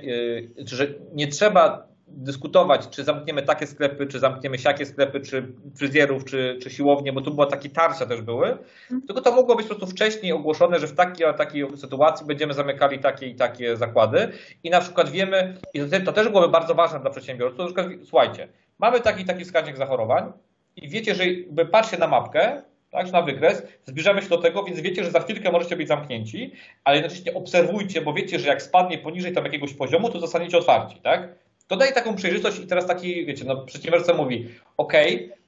że 0.56 0.86
nie 1.12 1.26
trzeba 1.26 1.86
dyskutować, 2.08 2.88
czy 2.88 3.04
zamkniemy 3.04 3.42
takie 3.42 3.66
sklepy, 3.66 4.06
czy 4.06 4.18
zamkniemy 4.18 4.58
siakie 4.58 4.86
sklepy, 4.86 5.20
czy 5.20 5.52
fryzjerów, 5.76 6.24
czy, 6.24 6.58
czy 6.62 6.70
siłownie, 6.70 7.12
bo 7.12 7.20
tu 7.20 7.34
była 7.34 7.46
takie 7.46 7.68
tarcia 7.68 8.06
też 8.06 8.22
były, 8.22 8.46
mhm. 8.48 9.02
tylko 9.06 9.22
to 9.22 9.32
mogło 9.32 9.56
być 9.56 9.66
po 9.66 9.74
prostu 9.74 9.94
wcześniej 9.94 10.32
ogłoszone, 10.32 10.78
że 10.80 10.86
w 10.86 10.94
takiej, 10.94 11.26
takiej 11.36 11.76
sytuacji 11.76 12.26
będziemy 12.26 12.54
zamykali 12.54 12.98
takie 12.98 13.26
i 13.26 13.34
takie 13.34 13.76
zakłady 13.76 14.28
i 14.64 14.70
na 14.70 14.80
przykład 14.80 15.08
wiemy, 15.08 15.56
i 15.74 15.80
to, 15.80 16.00
to 16.04 16.12
też 16.12 16.28
byłoby 16.28 16.48
bardzo 16.48 16.74
ważne 16.74 17.00
dla 17.00 17.10
przedsiębiorców, 17.10 17.58
na 17.58 17.64
przykład 17.64 17.86
słuchajcie, 18.04 18.48
mamy 18.78 19.00
taki 19.00 19.24
taki 19.24 19.44
wskaźnik 19.44 19.76
zachorowań 19.76 20.32
i 20.76 20.88
wiecie, 20.88 21.14
że 21.14 21.24
patrzcie 21.70 21.98
na 21.98 22.06
mapkę, 22.06 22.62
tak, 22.96 23.12
na 23.12 23.22
wykres, 23.22 23.62
zbliżamy 23.84 24.22
się 24.22 24.28
do 24.28 24.38
tego, 24.38 24.64
więc 24.64 24.80
wiecie, 24.80 25.04
że 25.04 25.10
za 25.10 25.20
chwilkę 25.20 25.52
możecie 25.52 25.76
być 25.76 25.88
zamknięci, 25.88 26.52
ale 26.84 26.96
jednocześnie 26.96 27.34
obserwujcie, 27.34 28.00
bo 28.00 28.12
wiecie, 28.12 28.38
że 28.38 28.48
jak 28.48 28.62
spadnie 28.62 28.98
poniżej 28.98 29.32
tam 29.32 29.44
jakiegoś 29.44 29.74
poziomu, 29.74 30.10
to 30.10 30.20
zostaniecie 30.20 30.58
otwarci, 30.58 30.96
tak? 31.02 31.28
To 31.68 31.76
daje 31.76 31.92
taką 31.92 32.16
przejrzystość 32.16 32.58
i 32.58 32.66
teraz 32.66 32.86
taki, 32.86 33.26
wiecie, 33.26 33.44
no 33.44 33.56
przedsiębiorca 33.56 34.14
mówi, 34.14 34.48
ok, 34.76 34.92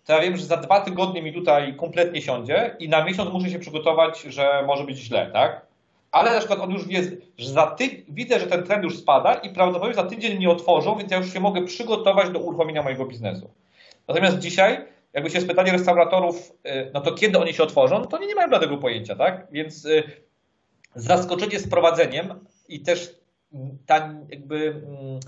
to 0.05 0.13
ja 0.13 0.21
wiem, 0.21 0.37
że 0.37 0.45
za 0.45 0.57
dwa 0.57 0.81
tygodnie 0.81 1.23
mi 1.23 1.33
tutaj 1.33 1.75
kompletnie 1.77 2.23
siądzie 2.23 2.77
i 2.79 2.89
na 2.89 3.05
miesiąc 3.05 3.33
muszę 3.33 3.51
się 3.51 3.59
przygotować, 3.59 4.23
że 4.23 4.65
może 4.67 4.85
być 4.85 4.99
źle, 4.99 5.31
tak? 5.33 5.67
Ale 6.13 6.33
na 6.33 6.39
przykład 6.39 6.61
on 6.61 6.71
już 6.71 6.89
wie, 6.89 7.03
że 7.39 7.51
za 7.51 7.67
ty... 7.67 8.05
widzę, 8.09 8.41
że 8.41 8.47
ten 8.47 8.63
trend 8.63 8.85
już 8.85 8.99
spada 8.99 9.35
i 9.35 9.51
prawdopodobnie 9.51 9.95
za 9.95 10.05
tydzień 10.05 10.39
nie 10.39 10.51
otworzą, 10.51 10.99
więc 10.99 11.11
ja 11.11 11.19
już 11.19 11.33
się 11.33 11.41
mogę 11.41 11.63
przygotować 11.63 12.31
do 12.31 12.39
uruchomienia 12.39 12.83
mojego 12.83 13.07
biznesu. 13.07 13.51
Natomiast 14.09 14.39
dzisiaj, 14.39 14.79
jakby 15.13 15.31
się 15.31 15.41
spytali 15.41 15.71
restauratorów, 15.71 16.53
y, 16.67 16.91
no 16.95 17.01
to 17.01 17.13
kiedy 17.13 17.39
oni 17.39 17.55
się 17.55 17.63
otworzą, 17.63 18.05
to 18.05 18.17
oni 18.17 18.27
nie 18.27 18.35
mają 18.35 18.49
bladego 18.49 18.77
pojęcia, 18.77 19.17
tak? 19.17 19.47
Więc 19.53 19.85
y, 19.85 20.03
zaskoczenie 20.95 21.59
z 21.59 21.69
prowadzeniem 21.69 22.35
i 22.69 22.81
też 22.81 23.15
ta 23.87 24.15
jakby 24.29 24.57
mm, 24.67 25.21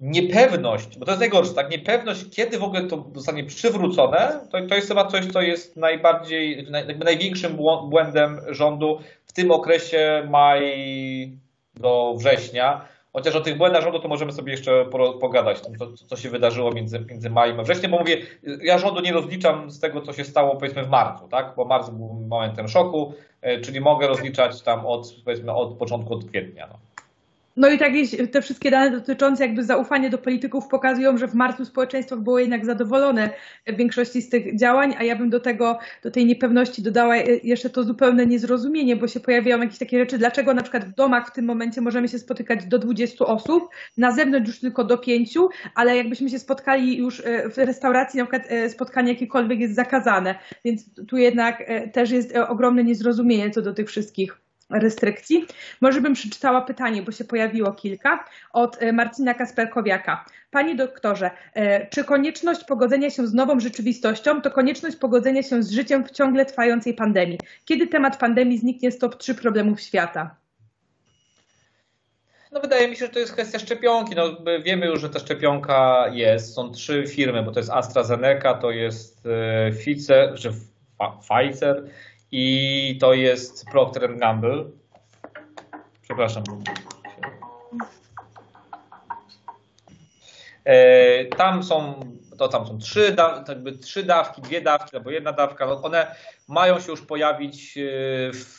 niepewność, 0.00 0.98
bo 0.98 1.04
to 1.04 1.10
jest 1.10 1.20
najgorsze, 1.20 1.54
tak? 1.54 1.70
Niepewność, 1.70 2.24
kiedy 2.30 2.58
w 2.58 2.62
ogóle 2.62 2.82
to 2.82 3.10
zostanie 3.14 3.44
przywrócone, 3.44 4.46
to, 4.52 4.66
to 4.66 4.74
jest 4.74 4.88
chyba 4.88 5.04
coś, 5.04 5.26
co 5.26 5.42
jest 5.42 5.76
najbardziej, 5.76 6.66
jakby 6.72 7.04
największym 7.04 7.58
błędem 7.90 8.40
rządu 8.48 9.00
w 9.26 9.32
tym 9.32 9.50
okresie 9.50 10.26
maj 10.30 11.38
do 11.74 12.14
września. 12.18 12.88
Chociaż 13.18 13.34
o 13.34 13.40
tych 13.40 13.56
błędach 13.56 13.82
rządu 13.82 13.98
to 13.98 14.08
możemy 14.08 14.32
sobie 14.32 14.52
jeszcze 14.52 14.84
pogadać, 15.20 15.60
co, 16.06 16.16
się 16.16 16.30
wydarzyło 16.30 16.70
między, 16.70 17.00
między 17.00 17.30
majem 17.30 17.60
a 17.60 17.62
wrześniem, 17.62 17.90
bo 17.90 17.98
mówię, 17.98 18.16
ja 18.62 18.78
rządu 18.78 19.00
nie 19.00 19.12
rozliczam 19.12 19.70
z 19.70 19.80
tego, 19.80 20.00
co 20.00 20.12
się 20.12 20.24
stało 20.24 20.56
powiedzmy 20.56 20.84
w 20.84 20.88
marcu, 20.88 21.28
tak? 21.28 21.52
bo 21.56 21.64
marc 21.64 21.90
był 21.90 22.14
momentem 22.28 22.68
szoku, 22.68 23.14
e, 23.40 23.60
czyli 23.60 23.80
mogę 23.80 24.06
rozliczać 24.06 24.62
tam 24.62 24.86
od, 24.86 25.14
powiedzmy, 25.24 25.54
od 25.54 25.74
początku, 25.78 26.14
od 26.14 26.24
kwietnia. 26.24 26.66
No. 26.66 26.78
No 27.58 27.68
i 27.70 27.78
tak 27.78 27.92
te 28.32 28.42
wszystkie 28.42 28.70
dane 28.70 28.90
dotyczące 28.90 29.46
jakby 29.46 29.64
zaufania 29.64 30.10
do 30.10 30.18
polityków 30.18 30.68
pokazują, 30.68 31.18
że 31.18 31.28
w 31.28 31.34
marcu 31.34 31.64
społeczeństwo 31.64 32.16
było 32.16 32.38
jednak 32.38 32.66
zadowolone 32.66 33.30
w 33.66 33.76
większości 33.76 34.22
z 34.22 34.28
tych 34.28 34.58
działań, 34.58 34.94
a 34.98 35.04
ja 35.04 35.16
bym 35.16 35.30
do 35.30 35.40
tego, 35.40 35.78
do 36.02 36.10
tej 36.10 36.26
niepewności 36.26 36.82
dodała 36.82 37.16
jeszcze 37.42 37.70
to 37.70 37.82
zupełne 37.82 38.26
niezrozumienie, 38.26 38.96
bo 38.96 39.08
się 39.08 39.20
pojawiają 39.20 39.60
jakieś 39.60 39.78
takie 39.78 39.98
rzeczy, 39.98 40.18
dlaczego 40.18 40.54
na 40.54 40.62
przykład 40.62 40.84
w 40.84 40.94
domach 40.94 41.28
w 41.28 41.32
tym 41.32 41.44
momencie 41.44 41.80
możemy 41.80 42.08
się 42.08 42.18
spotykać 42.18 42.64
do 42.64 42.78
20 42.78 43.26
osób, 43.26 43.68
na 43.96 44.12
zewnątrz 44.12 44.48
już 44.48 44.60
tylko 44.60 44.84
do 44.84 44.98
5, 44.98 45.34
ale 45.74 45.96
jakbyśmy 45.96 46.30
się 46.30 46.38
spotkali 46.38 46.98
już 46.98 47.20
e, 47.20 47.50
w 47.50 47.58
restauracji, 47.58 48.18
na 48.18 48.24
przykład 48.24 48.42
e, 48.48 48.70
spotkanie 48.70 49.12
jakiekolwiek 49.12 49.60
jest 49.60 49.74
zakazane, 49.74 50.34
więc 50.64 50.94
tu 51.08 51.16
jednak 51.16 51.64
e, 51.66 51.88
też 51.88 52.10
jest 52.10 52.36
ogromne 52.48 52.84
niezrozumienie 52.84 53.50
co 53.50 53.62
do 53.62 53.74
tych 53.74 53.88
wszystkich 53.88 54.47
restrykcji. 54.70 55.46
Może 55.80 56.00
bym 56.00 56.14
przeczytała 56.14 56.60
pytanie, 56.60 57.02
bo 57.02 57.12
się 57.12 57.24
pojawiło 57.24 57.72
kilka, 57.72 58.24
od 58.52 58.82
e, 58.82 58.92
Marcina 58.92 59.34
Kasperkowiaka. 59.34 60.24
Panie 60.50 60.74
doktorze, 60.74 61.30
e, 61.54 61.86
czy 61.86 62.04
konieczność 62.04 62.64
pogodzenia 62.64 63.10
się 63.10 63.26
z 63.26 63.34
nową 63.34 63.60
rzeczywistością 63.60 64.42
to 64.42 64.50
konieczność 64.50 64.96
pogodzenia 64.96 65.42
się 65.42 65.62
z 65.62 65.70
życiem 65.70 66.04
w 66.04 66.10
ciągle 66.10 66.44
trwającej 66.44 66.94
pandemii? 66.94 67.38
Kiedy 67.64 67.86
temat 67.86 68.16
pandemii 68.16 68.58
zniknie 68.58 68.92
z 68.92 68.98
top 68.98 69.16
3 69.16 69.34
problemów 69.34 69.80
świata? 69.80 70.36
No 72.52 72.60
wydaje 72.60 72.88
mi 72.88 72.96
się, 72.96 73.06
że 73.06 73.12
to 73.12 73.18
jest 73.18 73.32
kwestia 73.32 73.58
szczepionki. 73.58 74.14
No, 74.14 74.24
wiemy 74.64 74.86
już, 74.86 75.00
że 75.00 75.10
ta 75.10 75.18
szczepionka 75.18 76.08
jest. 76.12 76.54
Są 76.54 76.70
trzy 76.70 77.04
firmy, 77.06 77.42
bo 77.42 77.52
to 77.52 77.60
jest 77.60 77.70
AstraZeneca, 77.70 78.54
to 78.54 78.70
jest 78.70 79.26
e, 79.26 79.70
Pfizer, 79.70 80.34
Pfizer 81.20 81.84
i 82.32 82.98
to 83.00 83.14
jest 83.14 83.64
Procter 83.72 84.16
Gamble. 84.16 84.64
Przepraszam. 86.02 86.42
E, 90.64 91.24
tam 91.24 91.62
są, 91.62 92.00
to 92.38 92.48
tam 92.48 92.66
są 92.66 92.78
trzy, 92.78 93.16
jakby 93.48 93.72
trzy 93.72 94.02
dawki, 94.02 94.42
dwie 94.42 94.60
dawki 94.60 94.96
albo 94.96 95.10
jedna 95.10 95.32
dawka. 95.32 95.72
One 95.72 96.14
mają 96.48 96.80
się 96.80 96.90
już 96.90 97.02
pojawić 97.02 97.78
e, 97.78 97.80
w 98.32 98.57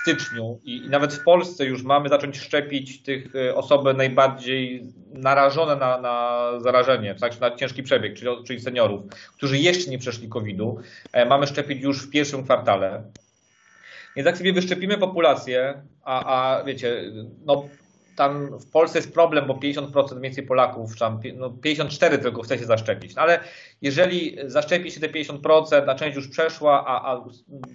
styczniu 0.00 0.60
i, 0.64 0.88
nawet 0.88 1.14
w 1.14 1.24
Polsce 1.24 1.64
już 1.64 1.82
mamy 1.82 2.08
zacząć 2.08 2.38
szczepić 2.38 3.02
tych 3.02 3.36
e, 3.36 3.54
osoby 3.54 3.94
najbardziej 3.94 4.82
narażone 5.12 5.76
na, 5.76 6.00
na 6.00 6.46
zarażenie, 6.60 7.14
tak, 7.14 7.40
na 7.40 7.56
ciężki 7.56 7.82
przebieg, 7.82 8.14
czyli, 8.14 8.30
czyli 8.46 8.60
seniorów, 8.60 9.02
którzy 9.36 9.58
jeszcze 9.58 9.90
nie 9.90 9.98
przeszli 9.98 10.28
COVID-u. 10.28 10.80
E, 11.12 11.26
mamy 11.26 11.46
szczepić 11.46 11.82
już 11.82 12.06
w 12.06 12.10
pierwszym 12.10 12.44
kwartale. 12.44 13.02
Więc 14.16 14.26
jak 14.26 14.38
sobie 14.38 14.52
wyszczepimy 14.52 14.98
populację, 14.98 15.82
a, 16.04 16.24
a 16.24 16.64
wiecie, 16.64 17.02
no 17.44 17.68
tam 18.22 18.58
w 18.58 18.70
Polsce 18.70 18.98
jest 18.98 19.14
problem, 19.14 19.46
bo 19.46 19.54
50% 19.54 20.20
więcej 20.20 20.46
Polaków, 20.46 20.98
tam 20.98 21.20
no 21.36 21.50
54 21.50 22.18
tylko 22.18 22.42
chce 22.42 22.58
się 22.58 22.64
zaszczepić. 22.64 23.14
No 23.14 23.22
ale 23.22 23.40
jeżeli 23.82 24.36
zaszczepi 24.46 24.90
się 24.90 25.00
te 25.00 25.08
50%, 25.08 25.90
a 25.90 25.94
część 25.94 26.16
już 26.16 26.28
przeszła, 26.28 26.84
a, 26.86 27.12
a 27.12 27.24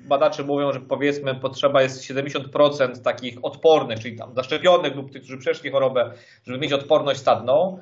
badacze 0.07 0.43
mówią, 0.43 0.73
że 0.73 0.79
powiedzmy 0.79 1.35
potrzeba 1.35 1.81
jest 1.81 2.01
70% 2.01 3.01
takich 3.01 3.45
odpornych, 3.45 3.99
czyli 3.99 4.17
tam 4.17 4.35
zaszczepionych 4.35 4.95
lub 4.95 5.11
tych, 5.11 5.21
którzy 5.21 5.37
przeszli 5.37 5.71
chorobę, 5.71 6.11
żeby 6.47 6.59
mieć 6.59 6.73
odporność 6.73 7.19
stadną, 7.19 7.79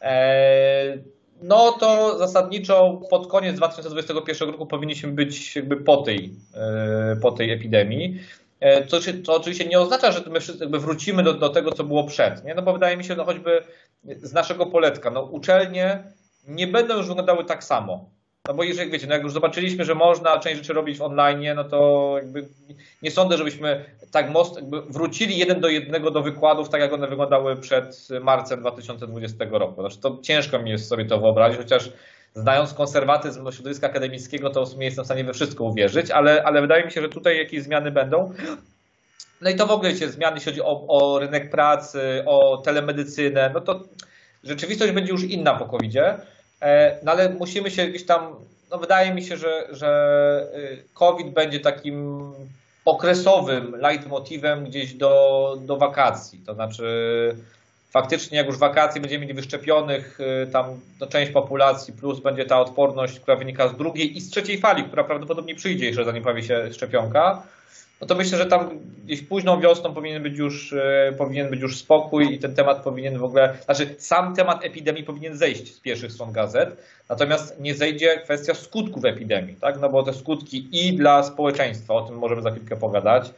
e, 0.00 0.98
no 1.42 1.72
to 1.72 2.18
zasadniczo 2.18 3.00
pod 3.10 3.26
koniec 3.26 3.56
2021 3.56 4.50
roku 4.50 4.66
powinniśmy 4.66 5.12
być 5.12 5.56
jakby 5.56 5.76
po 5.76 5.96
tej, 5.96 6.32
e, 6.54 7.16
po 7.22 7.32
tej 7.32 7.50
epidemii. 7.50 8.18
E, 8.62 8.86
co, 8.86 8.98
to 9.24 9.36
oczywiście 9.36 9.64
nie 9.64 9.80
oznacza, 9.80 10.12
że 10.12 10.20
my 10.30 10.40
wszyscy 10.40 10.66
wrócimy 10.66 11.22
do, 11.22 11.34
do, 11.34 11.48
tego, 11.48 11.72
co 11.72 11.84
było 11.84 12.04
przed, 12.04 12.44
nie? 12.44 12.54
no 12.54 12.62
bo 12.62 12.72
wydaje 12.72 12.96
mi 12.96 13.04
się, 13.04 13.16
no 13.16 13.24
choćby 13.24 13.62
z 14.04 14.32
naszego 14.32 14.66
poletka, 14.66 15.10
no 15.10 15.22
uczelnie 15.22 16.04
nie 16.48 16.66
będą 16.66 16.96
już 16.96 17.08
wyglądały 17.08 17.44
tak 17.44 17.64
samo. 17.64 18.10
No 18.48 18.54
bo 18.54 18.62
jeżeli 18.62 18.90
wiecie, 18.90 19.06
no 19.06 19.14
jak 19.14 19.22
już 19.22 19.32
zobaczyliśmy, 19.32 19.84
że 19.84 19.94
można 19.94 20.38
część 20.38 20.56
rzeczy 20.56 20.72
robić 20.72 21.00
online, 21.00 21.42
no 21.56 21.64
to 21.64 22.16
nie 23.02 23.10
sądzę, 23.10 23.36
żebyśmy 23.36 23.84
tak 24.10 24.30
most, 24.30 24.60
wrócili 24.88 25.38
jeden 25.38 25.60
do 25.60 25.68
jednego 25.68 26.10
do 26.10 26.22
wykładów, 26.22 26.68
tak 26.68 26.80
jak 26.80 26.92
one 26.92 27.08
wyglądały 27.08 27.56
przed 27.56 28.08
marcem 28.20 28.60
2020 28.60 29.44
roku. 29.50 29.80
Znaczy 29.80 30.00
to 30.00 30.18
ciężko 30.22 30.58
mi 30.58 30.70
jest 30.70 30.88
sobie 30.88 31.04
to 31.04 31.18
wyobrazić, 31.18 31.58
chociaż 31.58 31.90
znając 32.34 32.74
konserwatyzm 32.74 33.44
do 33.44 33.52
środowiska 33.52 33.86
akademickiego, 33.86 34.50
to 34.50 34.66
w 34.66 34.68
sumie 34.68 34.86
jestem 34.86 35.04
w 35.04 35.06
stanie 35.06 35.24
we 35.24 35.32
wszystko 35.32 35.64
uwierzyć, 35.64 36.10
ale, 36.10 36.42
ale 36.44 36.60
wydaje 36.60 36.84
mi 36.84 36.92
się, 36.92 37.02
że 37.02 37.08
tutaj 37.08 37.38
jakieś 37.38 37.62
zmiany 37.62 37.90
będą. 37.90 38.32
No 39.40 39.50
i 39.50 39.56
to 39.56 39.66
w 39.66 39.70
ogóle 39.70 39.96
się 39.96 40.08
zmiany, 40.08 40.36
jeśli 40.36 40.52
chodzi 40.52 40.62
o, 40.62 40.86
o 40.88 41.18
rynek 41.18 41.50
pracy, 41.50 42.22
o 42.26 42.56
telemedycynę, 42.56 43.50
no 43.54 43.60
to 43.60 43.84
rzeczywistość 44.44 44.92
będzie 44.92 45.12
już 45.12 45.24
inna 45.24 45.54
po 45.54 45.66
covid 45.66 45.96
e, 46.60 46.98
no 47.02 47.12
ale 47.12 47.28
musimy 47.28 47.70
się 47.70 47.86
gdzieś 47.86 48.06
tam, 48.06 48.34
no 48.70 48.78
wydaje 48.78 49.14
mi 49.14 49.22
się, 49.22 49.36
że, 49.36 49.68
że 49.70 50.48
y, 50.54 50.84
COVID 50.94 51.34
będzie 51.34 51.60
takim 51.60 52.22
okresowym 52.84 53.76
leitmotivem 53.76 54.64
gdzieś 54.64 54.94
do, 54.94 55.56
do 55.60 55.76
wakacji. 55.76 56.38
To 56.46 56.54
znaczy, 56.54 56.84
faktycznie 57.92 58.38
jak 58.38 58.46
już 58.46 58.58
wakacje 58.58 59.00
będziemy 59.00 59.26
mieli 59.26 59.34
wyszczepionych 59.34 60.20
y, 60.20 60.46
tam 60.46 60.80
no, 61.00 61.06
część 61.06 61.32
populacji, 61.32 61.94
plus 61.94 62.20
będzie 62.20 62.44
ta 62.44 62.60
odporność, 62.60 63.20
która 63.20 63.36
wynika 63.36 63.68
z 63.68 63.76
drugiej 63.76 64.16
i 64.16 64.20
z 64.20 64.30
trzeciej 64.30 64.58
fali, 64.58 64.84
która 64.84 65.04
prawdopodobnie 65.04 65.54
przyjdzie 65.54 65.86
jeszcze 65.86 66.04
zanim 66.04 66.22
pojawi 66.22 66.44
się 66.44 66.72
szczepionka, 66.72 67.42
no 68.00 68.06
to 68.06 68.14
myślę, 68.14 68.38
że 68.38 68.46
tam 68.46 68.70
gdzieś 69.04 69.22
późną 69.22 69.60
wiosną 69.60 69.94
powinien 69.94 70.22
być 70.22 70.38
już, 70.38 70.72
y, 70.72 71.14
powinien 71.18 71.50
być 71.50 71.60
już 71.60 71.78
spokój 71.78 72.34
i 72.34 72.38
ten 72.38 72.54
temat 72.54 72.82
powinien 72.82 73.18
w 73.18 73.24
ogóle, 73.24 73.56
znaczy 73.64 73.94
sam 73.98 74.34
temat 74.34 74.64
epidemii 74.64 75.04
powinien 75.04 75.36
zejść 75.36 75.74
z 75.74 75.80
pierwszych 75.80 76.12
stron 76.12 76.32
gazet, 76.32 76.76
natomiast 77.08 77.60
nie 77.60 77.74
zejdzie 77.74 78.20
kwestia 78.24 78.54
skutków 78.54 79.04
epidemii, 79.04 79.56
tak? 79.56 79.80
No 79.80 79.88
bo 79.88 80.02
te 80.02 80.14
skutki 80.14 80.68
i 80.72 80.96
dla 80.96 81.22
społeczeństwa, 81.22 81.94
o 81.94 82.02
tym 82.02 82.18
możemy 82.18 82.42
za 82.42 82.50
chwilkę 82.50 82.76
pogadać, 82.76 83.30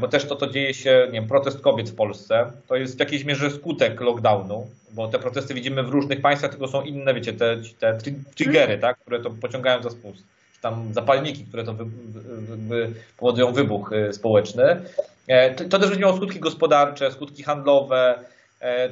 bo 0.00 0.08
też 0.08 0.24
to, 0.24 0.36
to 0.36 0.46
dzieje 0.46 0.74
się, 0.74 1.02
nie 1.06 1.12
wiem, 1.12 1.28
protest 1.28 1.60
kobiet 1.60 1.90
w 1.90 1.94
Polsce, 1.94 2.52
to 2.68 2.76
jest 2.76 2.96
w 2.96 3.00
jakiejś 3.00 3.24
mierze 3.24 3.50
skutek 3.50 4.00
lockdownu, 4.00 4.66
bo 4.92 5.08
te 5.08 5.18
protesty 5.18 5.54
widzimy 5.54 5.82
w 5.82 5.88
różnych 5.88 6.20
państwach, 6.20 6.50
tylko 6.50 6.68
są 6.68 6.82
inne, 6.82 7.14
wiecie, 7.14 7.32
te, 7.32 7.56
te 7.78 7.98
triggery, 8.34 8.78
tak, 8.78 8.98
które 8.98 9.20
to 9.20 9.30
pociągają 9.30 9.82
za 9.82 9.90
spust, 9.90 10.22
czy 10.54 10.60
tam 10.60 10.94
zapalniki, 10.94 11.44
które 11.44 11.64
to 11.64 11.74
wy, 11.74 11.84
wy, 11.84 12.56
wy, 12.56 12.92
powodują 13.18 13.52
wybuch 13.52 13.92
e, 13.92 14.12
społeczny. 14.12 14.80
E, 15.26 15.54
to, 15.54 15.64
to 15.64 15.78
też 15.78 15.88
będzie 15.88 16.04
miało 16.04 16.16
skutki 16.16 16.40
gospodarcze, 16.40 17.12
skutki 17.12 17.42
handlowe, 17.42 18.18
E, 18.18 18.39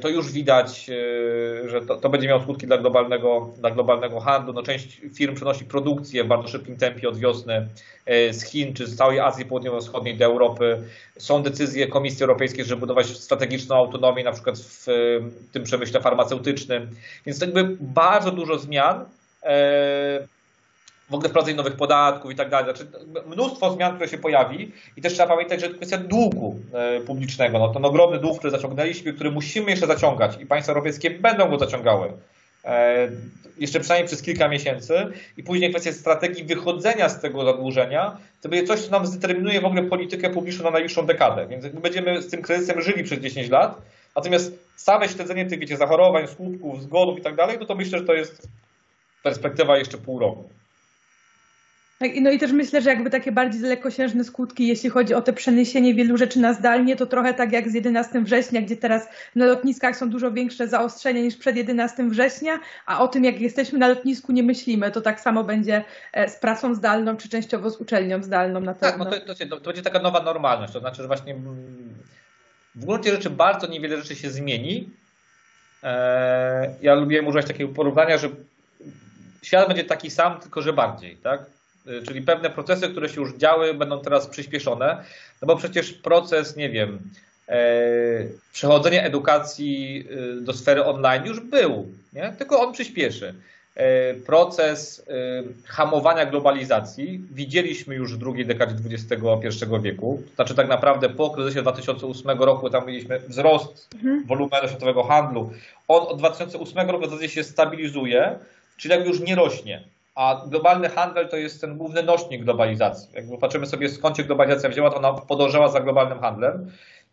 to 0.01 0.09
już 0.09 0.33
widać, 0.33 0.91
e, 0.91 1.69
że 1.69 1.81
to, 1.81 1.97
to, 1.97 2.09
będzie 2.09 2.29
miało 2.29 2.43
skutki 2.43 2.67
dla 2.67 2.79
globalnego, 2.79 3.53
dla 3.59 3.71
globalnego 3.71 4.21
handlu. 4.21 4.53
No, 4.53 4.63
część 4.63 5.01
firm 5.15 5.35
przenosi 5.35 5.65
produkcję 5.65 6.25
w 6.25 6.27
bardzo 6.27 6.49
szybkim 6.49 6.77
tempie 6.77 7.09
od 7.09 7.19
wiosny 7.19 7.69
e, 8.07 8.33
z 8.33 8.45
Chin 8.45 8.75
czy 8.75 8.87
z 8.87 8.97
całej 8.97 9.21
Azji 9.21 9.45
Południowo-Wschodniej 9.45 10.17
do 10.17 10.25
Europy. 10.25 10.83
Są 11.19 11.43
decyzje 11.43 11.87
Komisji 11.87 12.23
Europejskiej, 12.23 12.65
żeby 12.65 12.81
budować 12.81 13.07
strategiczną 13.07 13.77
autonomię, 13.77 14.25
na 14.25 14.33
przykład 14.33 14.59
w 14.59 14.87
tym 15.53 15.65
przemyśle 15.65 16.01
farmaceutycznym. 16.01 16.91
Więc 17.27 17.41
jakby 17.41 17.77
bardzo 17.81 18.31
dużo 18.31 18.59
zmian 18.59 19.05
w 21.11 21.15
ogóle 21.15 21.29
wprowadzenie 21.29 21.57
nowych 21.57 21.77
podatków 21.77 22.33
i 22.33 22.35
tak 22.35 22.51
dalej. 22.51 22.75
Znaczy, 22.75 22.91
mnóstwo 23.27 23.73
zmian, 23.73 23.95
które 23.95 24.09
się 24.09 24.19
pojawi 24.19 24.73
i 24.97 25.03
też 25.03 25.13
trzeba 25.13 25.29
pamiętać, 25.29 25.61
że 25.61 25.69
kwestia 25.69 25.99
długu 25.99 26.61
e, 26.73 27.01
publicznego. 27.01 27.59
No, 27.59 27.69
ten 27.69 27.85
ogromny 27.85 28.19
dług, 28.19 28.39
który 28.39 28.51
zaciągnęliśmy, 28.51 29.13
który 29.13 29.31
musimy 29.31 29.71
jeszcze 29.71 29.87
zaciągać 29.87 30.41
i 30.41 30.47
państwa 30.47 30.73
europejskie 30.73 31.11
będą 31.11 31.51
go 31.51 31.59
zaciągały. 31.59 32.13
e, 32.65 33.09
jeszcze 33.59 33.81
przynajmniej 33.81 34.07
przez 34.07 34.23
kilka 34.23 34.49
miesięcy 34.49 35.07
i 35.37 35.43
później 35.43 35.71
kwestia 35.71 35.93
strategii 35.93 36.45
wychodzenia 36.45 37.09
z 37.09 37.21
tego 37.21 37.45
zadłużenia, 37.45 38.17
to 38.43 38.49
będzie 38.49 38.67
coś, 38.67 38.81
co 38.81 38.91
nam 38.91 39.07
zdeterminuje 39.07 39.61
w 39.61 39.65
ogóle 39.65 39.83
politykę 39.83 40.31
publiczną 40.31 40.65
na 40.65 40.71
najbliższą 40.71 41.07
dekadę. 41.07 41.47
Więc 41.47 41.65
jakby 41.65 41.81
będziemy 41.81 42.23
z 42.23 42.31
tym 42.31 42.43
kryzysem 42.43 42.83
żyli 42.83 43.05
przez 43.05 43.19
10 43.19 43.49
lat, 43.49 43.83
natomiast 44.17 44.53
same 44.77 45.09
śledzenie 45.09 45.47
tych, 45.47 45.59
wiecie, 45.59 45.77
zachorowań, 45.77 46.29
skutków, 46.29 46.83
zgonów 46.83 47.19
i 47.19 47.23
tak 47.23 47.37
dalej, 47.37 47.57
no 47.61 47.67
to 47.67 47.75
myślę, 47.75 47.99
że 47.99 48.05
to 48.05 48.15
jest 48.15 48.49
perspektywa 49.23 49.79
jeszcze 49.79 49.99
pół 49.99 50.19
roku. 50.19 50.58
Tak, 51.99 52.11
no 52.21 52.31
i 52.31 52.39
też 52.39 52.53
myślę, 52.53 52.83
że 52.83 52.91
jakby 52.91 53.11
takie 53.11 53.33
bardziej 53.33 53.63
dalekosiężne 53.63 54.25
skutki, 54.25 54.67
jeśli 54.67 54.91
chodzi 54.91 55.15
o 55.15 55.23
te 55.23 55.33
przeniesienie 55.33 55.95
wielu 55.95 56.17
rzeczy 56.17 56.39
na 56.39 56.53
zdalnie, 56.53 56.97
to 56.97 57.07
trochę 57.07 57.35
tak 57.35 57.53
jak 57.53 57.71
z 57.71 57.75
11 57.75 58.21
września, 58.21 58.63
gdzie 58.63 58.77
teraz 58.77 59.09
na 59.35 59.47
lotniskach 59.47 59.97
są 59.97 60.11
dużo 60.11 60.33
większe 60.33 60.69
zaostrzenia 60.69 61.23
niż 61.23 61.37
przed 61.37 61.57
11 61.57 62.09
września, 62.09 62.59
a 62.87 63.01
o 63.01 63.09
tym, 63.09 63.25
jak 63.25 63.41
jesteśmy 63.41 63.79
na 63.79 63.89
lotnisku, 63.89 64.33
nie 64.33 64.43
myślimy. 64.43 64.91
To 64.91 65.01
tak 65.01 65.21
samo 65.21 65.45
będzie 65.45 65.85
e, 66.13 66.29
z 66.29 66.37
pracą 66.37 66.75
zdalną, 66.75 67.17
czy 67.17 67.29
częściowo 67.29 67.71
z 67.71 67.77
uczelnią 67.77 68.23
zdalną 68.23 68.61
na 68.61 68.75
pewno. 68.75 69.05
Tak, 69.05 69.27
no 69.27 69.35
to, 69.35 69.47
to, 69.47 69.57
to 69.57 69.65
będzie 69.65 69.83
taka 69.83 69.99
nowa 69.99 70.23
normalność. 70.23 70.73
To 70.73 70.81
znaczy, 70.81 71.03
że 71.03 71.09
właśnie 71.09 71.35
w 72.75 72.85
gruncie 72.85 73.11
rzeczy 73.11 73.31
bardzo 73.31 73.67
niewiele 73.67 73.97
rzeczy 73.97 74.17
się 74.17 74.31
zmieni. 74.31 74.91
E, 75.83 76.75
ja 76.83 76.95
lubię 76.95 77.23
używać 77.23 77.47
takiego 77.47 77.75
porównania, 77.75 78.19
że 78.19 78.29
świat 79.43 79.69
będzie 79.69 79.85
taki 79.85 80.11
sam, 80.11 80.41
tylko 80.41 80.63
że 80.63 80.73
bardziej, 80.73 81.17
tak? 81.17 81.58
Y, 81.89 82.03
czyli 82.03 82.23
pewne 82.23 82.51
procesy, 82.51 82.89
które 82.89 83.09
się 83.09 83.21
już 83.21 83.35
działy, 83.35 83.75
będą 83.75 84.01
teraz 84.01 84.27
przyspieszone, 84.27 85.05
no 85.43 85.47
bo 85.47 85.57
przecież 85.57 85.93
proces, 85.93 86.57
nie 86.57 86.71
wiem, 86.71 86.99
e, 87.49 87.59
przechodzenia 88.53 89.03
edukacji 89.03 90.05
y, 90.39 90.41
do 90.41 90.53
sfery 90.53 90.85
online 90.85 91.27
już 91.27 91.41
był, 91.41 91.87
nie? 92.13 92.35
tylko 92.39 92.61
on 92.61 92.73
przyspieszy. 92.73 93.35
E, 93.79 94.15
proces 94.15 94.99
y, 94.99 95.05
hamowania 95.67 96.27
globalizacji 96.27 97.21
widzieliśmy 97.31 97.95
już 97.95 98.15
w 98.15 98.19
drugiej 98.19 98.47
dekadzie 98.47 98.75
XXI 98.91 99.65
wieku. 99.83 100.23
Znaczy 100.35 100.55
tak 100.55 100.69
naprawdę 100.69 101.09
po 101.09 101.31
kryzysie 101.31 101.63
2008 101.63 102.43
roku 102.43 102.71
tam 102.71 102.87
mieliśmy 102.87 103.19
wzrost 103.19 103.89
mhm. 103.95 104.25
wolumenu 104.27 104.69
światowego 104.69 105.03
handlu. 105.05 105.53
On 105.89 106.03
od 106.09 106.19
2008 106.19 106.91
roku 106.91 107.07
w 107.07 107.11
zasadzie 107.11 107.29
się 107.29 107.45
stabilizuje, 107.45 108.39
czyli 108.77 108.95
jakby 108.95 109.09
już 109.09 109.21
nie 109.21 109.35
rośnie 109.35 109.83
a 110.19 110.43
globalny 110.47 110.89
handel 110.89 111.29
to 111.29 111.37
jest 111.37 111.61
ten 111.61 111.79
główny 111.79 112.03
nośnik 112.03 112.45
globalizacji. 112.45 113.09
Jak 113.15 113.25
patrzymy 113.41 113.67
sobie 113.67 113.89
skąd 113.89 114.17
się 114.17 114.25
globalizacja 114.25 114.69
wzięła, 114.69 114.91
to 114.91 114.97
ona 114.97 115.13
podążała 115.13 115.69
za 115.69 115.81
globalnym 115.81 116.21
handlem. 116.21 116.71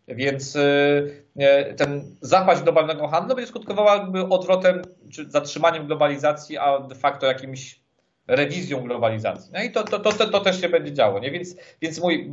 Więc 0.08 0.56
y, 0.56 1.24
y, 1.70 1.74
ten 1.74 2.16
zapaść 2.20 2.62
globalnego 2.62 3.08
handlu 3.08 3.36
będzie 3.36 3.50
skutkowała 3.50 3.96
jakby 3.96 4.28
odwrotem 4.28 4.82
czy 5.12 5.30
zatrzymaniem 5.30 5.86
globalizacji, 5.86 6.58
a 6.58 6.78
de 6.78 6.94
facto 6.94 7.26
jakimś 7.26 7.80
rewizją 8.26 8.80
globalizacji. 8.80 9.50
No 9.54 9.62
i 9.62 9.70
to, 9.70 9.84
to, 9.84 9.98
to, 9.98 10.12
to, 10.12 10.40
też 10.40 10.60
się 10.60 10.68
będzie 10.68 10.92
działo. 10.92 11.18
Nie? 11.18 11.30
Więc, 11.30 11.56
więc 11.82 12.00
mój, 12.00 12.32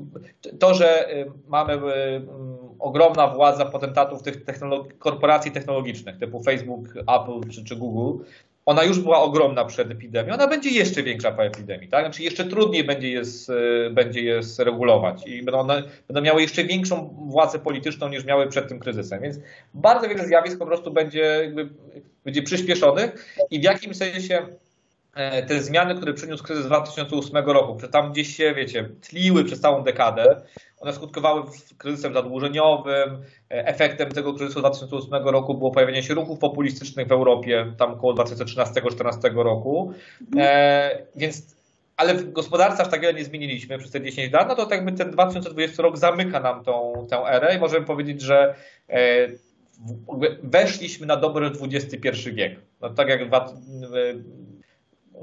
to, 0.60 0.74
że 0.74 1.14
y, 1.14 1.32
mamy 1.48 1.74
mm, 1.74 2.28
ogromna 2.80 3.28
władza 3.28 3.66
potentatów 3.66 4.24
tych 4.24 4.36
korporacji 5.00 5.52
technologicznych 5.52 6.18
typu 6.18 6.44
Facebook, 6.44 6.88
Apple 6.98 7.50
czy, 7.50 7.64
czy 7.64 7.76
Google, 7.76 8.24
ona 8.66 8.84
już 8.84 9.00
była 9.00 9.22
ogromna 9.22 9.66
przed 9.66 9.92
epidemią, 9.92 10.34
ona 10.34 10.48
będzie 10.48 10.70
jeszcze 10.70 11.04
większa 11.04 11.32
po 11.32 11.44
epidemii, 11.44 11.88
tak? 11.90 12.06
Znaczy 12.06 12.24
jeszcze 12.24 12.46
trudniej 12.46 12.84
będzie 12.84 13.10
je, 13.10 13.22
będzie 13.92 14.22
je 14.22 14.42
regulować 14.60 15.28
i 15.28 15.44
będą, 15.44 15.60
one, 15.60 15.84
będą 16.08 16.22
miały 16.22 16.42
jeszcze 16.42 16.64
większą 16.64 17.16
władzę 17.28 17.60
polityczną 17.60 18.10
niż 18.10 18.26
miały 18.26 18.48
przed 18.48 18.68
tym 18.68 18.80
kryzysem. 18.80 19.22
Więc 19.22 19.40
bardzo 19.74 20.10
wiele 20.10 20.28
zjawisk 20.28 20.60
po 20.60 20.66
prostu 20.66 20.92
będzie, 20.92 21.20
jakby, 21.20 21.70
będzie 22.26 22.44
przyspieszonych 22.44 23.36
i 23.52 23.60
w 23.60 23.64
jakim 23.64 23.94
sensie 23.94 24.48
te 25.48 25.62
zmiany, 25.62 25.96
które 25.96 26.14
przyniósł 26.14 26.44
kryzys 26.44 26.66
2008 26.66 27.46
roku, 27.46 27.76
które 27.76 27.92
tam 27.92 28.12
gdzieś 28.12 28.36
się, 28.36 28.54
wiecie, 28.54 28.90
tliły 29.02 29.44
przez 29.44 29.62
całą 29.62 29.84
dekadę, 29.84 30.42
one 30.84 30.94
skutkowały 30.94 31.44
kryzysem 31.78 32.14
zadłużeniowym. 32.14 33.22
E, 33.52 33.68
efektem 33.68 34.12
tego 34.12 34.34
kryzysu 34.34 34.60
2008 34.60 35.28
roku 35.28 35.54
było 35.54 35.72
pojawienie 35.72 36.04
się 36.04 36.14
ruchów 36.14 36.40
populistycznych 36.40 37.08
w 37.08 37.12
Europie, 37.12 37.74
tam 37.78 37.92
około 37.92 38.14
2013-2014 38.14 39.44
roku. 39.44 39.94
E, 40.38 41.06
więc, 41.16 41.56
ale 41.98 42.14
w 42.14 42.32
gospodarce 42.32 42.84
aż 42.84 42.90
tak 42.90 43.02
wiele 43.02 43.14
nie 43.14 43.26
zmieniliśmy 43.26 43.78
przez 43.78 43.92
te 43.92 44.02
10 44.02 44.34
lat, 44.34 44.48
no 44.48 44.56
to 44.56 44.66
tak 44.66 44.72
jakby 44.72 44.92
ten 44.92 45.12
2020 45.12 45.84
rok 45.84 45.98
zamyka 45.98 46.40
nam 46.40 46.64
tą, 46.64 47.08
tę 47.10 47.18
erę 47.18 47.56
i 47.56 47.60
możemy 47.60 47.86
powiedzieć, 47.86 48.22
że 48.22 48.56
e, 48.90 49.28
weszliśmy 50.44 51.08
na 51.08 51.18
dobry 51.18 51.52
XXI 51.62 52.32
wiek. 52.32 52.60
No, 52.82 52.90
tak 52.90 53.10
jak 53.10 53.30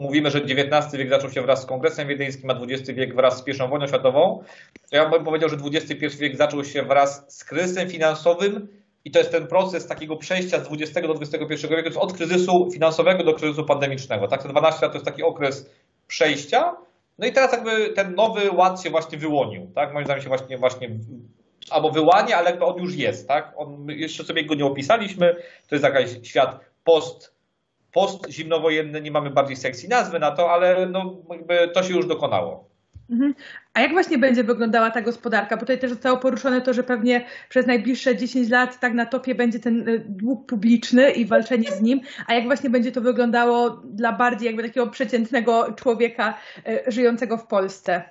mówimy, 0.01 0.31
że 0.31 0.39
XIX 0.39 0.93
wiek 0.93 1.11
zaczął 1.11 1.31
się 1.31 1.43
wraz 1.43 1.63
z 1.63 1.67
Kongresem 1.67 2.09
Wiedeńskim, 2.09 2.51
a 2.51 2.55
XX 2.55 2.91
wiek 2.91 3.15
wraz 3.15 3.45
z 3.45 3.49
I 3.49 3.53
wojną 3.53 3.87
światową, 3.87 4.45
to 4.91 4.97
ja 4.97 5.09
bym 5.09 5.25
powiedział, 5.25 5.49
że 5.49 5.57
XXI 5.57 6.19
wiek 6.19 6.37
zaczął 6.37 6.65
się 6.65 6.83
wraz 6.83 7.25
z 7.29 7.45
kryzysem 7.45 7.89
finansowym 7.89 8.69
i 9.05 9.11
to 9.11 9.19
jest 9.19 9.31
ten 9.31 9.47
proces 9.47 9.87
takiego 9.87 10.17
przejścia 10.17 10.65
z 10.65 10.69
XX 10.73 11.07
do 11.07 11.15
XXI 11.15 11.69
wieku, 11.69 12.01
od 12.01 12.13
kryzysu 12.13 12.71
finansowego 12.73 13.25
do 13.25 13.35
kryzysu 13.35 13.65
pandemicznego. 13.65 14.29
Tak, 14.29 14.43
te 14.43 14.49
12 14.49 14.83
lat 14.83 14.93
to 14.93 14.99
jest 14.99 15.07
taki 15.07 15.23
okres 15.23 15.71
przejścia. 16.07 16.77
No 17.19 17.27
i 17.27 17.33
teraz 17.33 17.53
jakby 17.53 17.89
ten 17.89 18.15
nowy 18.15 18.51
ład 18.51 18.83
się 18.83 18.91
właśnie 18.91 19.19
wyłonił, 19.19 19.71
tak? 19.75 19.93
Moim 19.93 20.05
zdaniem 20.05 20.23
się 20.23 20.29
właśnie, 20.29 20.59
właśnie 20.59 20.91
albo 21.71 21.91
wyłania, 21.91 22.37
ale 22.37 22.51
jakby 22.51 22.65
on 22.65 22.83
już 22.83 22.97
jest, 22.97 23.29
tak? 23.29 23.53
On, 23.57 23.87
jeszcze 23.89 24.25
sobie 24.25 24.45
go 24.45 24.55
nie 24.55 24.65
opisaliśmy. 24.65 25.37
To 25.69 25.75
jest 25.75 25.85
jakiś 25.85 26.29
świat 26.29 26.61
post 26.85 27.40
post 27.93 28.31
zimnowojenny, 28.31 29.01
nie 29.01 29.11
mamy 29.11 29.31
bardziej 29.31 29.57
sekcji 29.57 29.89
nazwy 29.89 30.19
na 30.19 30.31
to, 30.31 30.51
ale 30.51 30.87
no, 30.87 31.17
to 31.75 31.83
się 31.83 31.95
już 31.95 32.07
dokonało. 32.07 32.71
Mhm. 33.11 33.35
A 33.75 33.81
jak 33.81 33.93
właśnie 33.93 34.19
będzie 34.19 34.45
wyglądała 34.45 34.91
ta 34.91 35.03
gospodarka? 35.03 35.57
Bo 35.57 35.61
tutaj 35.61 35.79
też 35.79 35.91
zostało 35.91 36.17
poruszone 36.17 36.61
to, 36.61 36.75
że 36.75 36.83
pewnie 36.83 37.27
przez 37.49 37.67
najbliższe 37.67 38.17
10 38.17 38.51
lat 38.51 38.81
tak 38.81 38.95
na 38.95 39.07
topie 39.07 39.35
będzie 39.35 39.59
ten 39.59 39.89
y, 39.89 40.05
dług 40.09 40.47
publiczny 40.47 41.11
i 41.11 41.25
walczenie 41.25 41.73
z 41.73 41.83
nim. 41.83 42.01
A 42.27 42.35
jak 42.35 42.45
właśnie 42.45 42.71
będzie 42.71 42.93
to 42.93 43.01
wyglądało 43.01 43.71
dla 43.71 44.13
bardziej 44.13 44.47
jakby 44.47 44.63
takiego 44.63 44.87
przeciętnego 44.87 45.73
człowieka 45.73 46.35
y, 46.69 46.93
żyjącego 46.93 47.37
w 47.37 47.47
Polsce? 47.47 48.03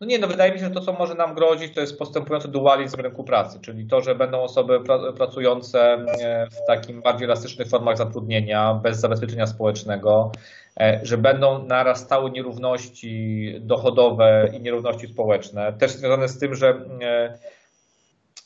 No 0.00 0.06
nie, 0.06 0.18
no 0.18 0.26
wydaje 0.26 0.52
mi 0.52 0.58
się, 0.58 0.64
że 0.64 0.70
to, 0.70 0.80
co 0.80 0.92
może 0.92 1.14
nam 1.14 1.34
grozić, 1.34 1.74
to 1.74 1.80
jest 1.80 1.98
postępujący 1.98 2.48
dualizm 2.48 3.00
rynku 3.00 3.24
pracy, 3.24 3.58
czyli 3.60 3.86
to, 3.86 4.00
że 4.00 4.14
będą 4.14 4.42
osoby 4.42 4.80
pracujące 5.16 5.80
e, 5.82 6.46
w 6.50 6.66
takim 6.66 7.02
bardziej 7.02 7.24
elastycznych 7.24 7.68
formach 7.68 7.96
zatrudnienia, 7.96 8.74
bez 8.74 9.00
zabezpieczenia 9.00 9.46
społecznego, 9.46 10.32
e, 10.80 11.00
że 11.02 11.18
będą 11.18 11.66
narastały 11.66 12.30
nierówności 12.30 13.54
dochodowe 13.60 14.50
i 14.52 14.60
nierówności 14.60 15.06
społeczne, 15.06 15.72
też 15.72 15.90
związane 15.90 16.28
z 16.28 16.38
tym, 16.38 16.54
że 16.54 16.68
e, 17.02 17.38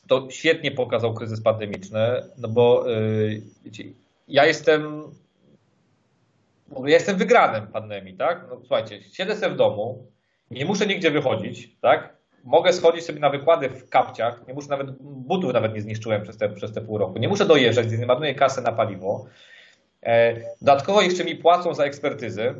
to 0.08 0.26
świetnie 0.30 0.70
pokazał 0.70 1.14
kryzys 1.14 1.42
pandemiczny, 1.42 2.22
no 2.38 2.48
bo 2.48 2.84
wiecie, 3.64 3.84
ja 4.28 4.46
jestem 4.46 5.02
ja 6.84 6.94
jestem 6.94 7.16
wygranym 7.16 7.66
pandemii, 7.66 8.14
tak? 8.14 8.46
No, 8.50 8.56
słuchajcie, 8.60 9.02
siedzę 9.02 9.36
sobie 9.36 9.54
w 9.54 9.56
domu, 9.56 10.06
nie 10.50 10.64
muszę 10.64 10.86
nigdzie 10.86 11.10
wychodzić, 11.10 11.76
tak? 11.80 12.16
Mogę 12.44 12.72
schodzić 12.72 13.04
sobie 13.04 13.20
na 13.20 13.30
wykłady 13.30 13.68
w 13.68 13.88
kapciach, 13.88 14.46
nie 14.48 14.54
muszę 14.54 14.68
nawet, 14.68 14.90
butów 15.00 15.52
nawet 15.52 15.74
nie 15.74 15.80
zniszczyłem 15.80 16.22
przez 16.22 16.36
te, 16.36 16.48
przez 16.48 16.72
te 16.72 16.80
pół 16.80 16.98
roku, 16.98 17.18
nie 17.18 17.28
muszę 17.28 17.46
dojeżdżać, 17.46 17.86
nie 17.98 18.06
marnuję 18.06 18.34
kasy 18.34 18.62
na 18.62 18.72
paliwo. 18.72 19.26
E, 20.02 20.34
dodatkowo 20.60 21.02
jeszcze 21.02 21.24
mi 21.24 21.36
płacą 21.36 21.74
za 21.74 21.84
ekspertyzy, 21.84 22.54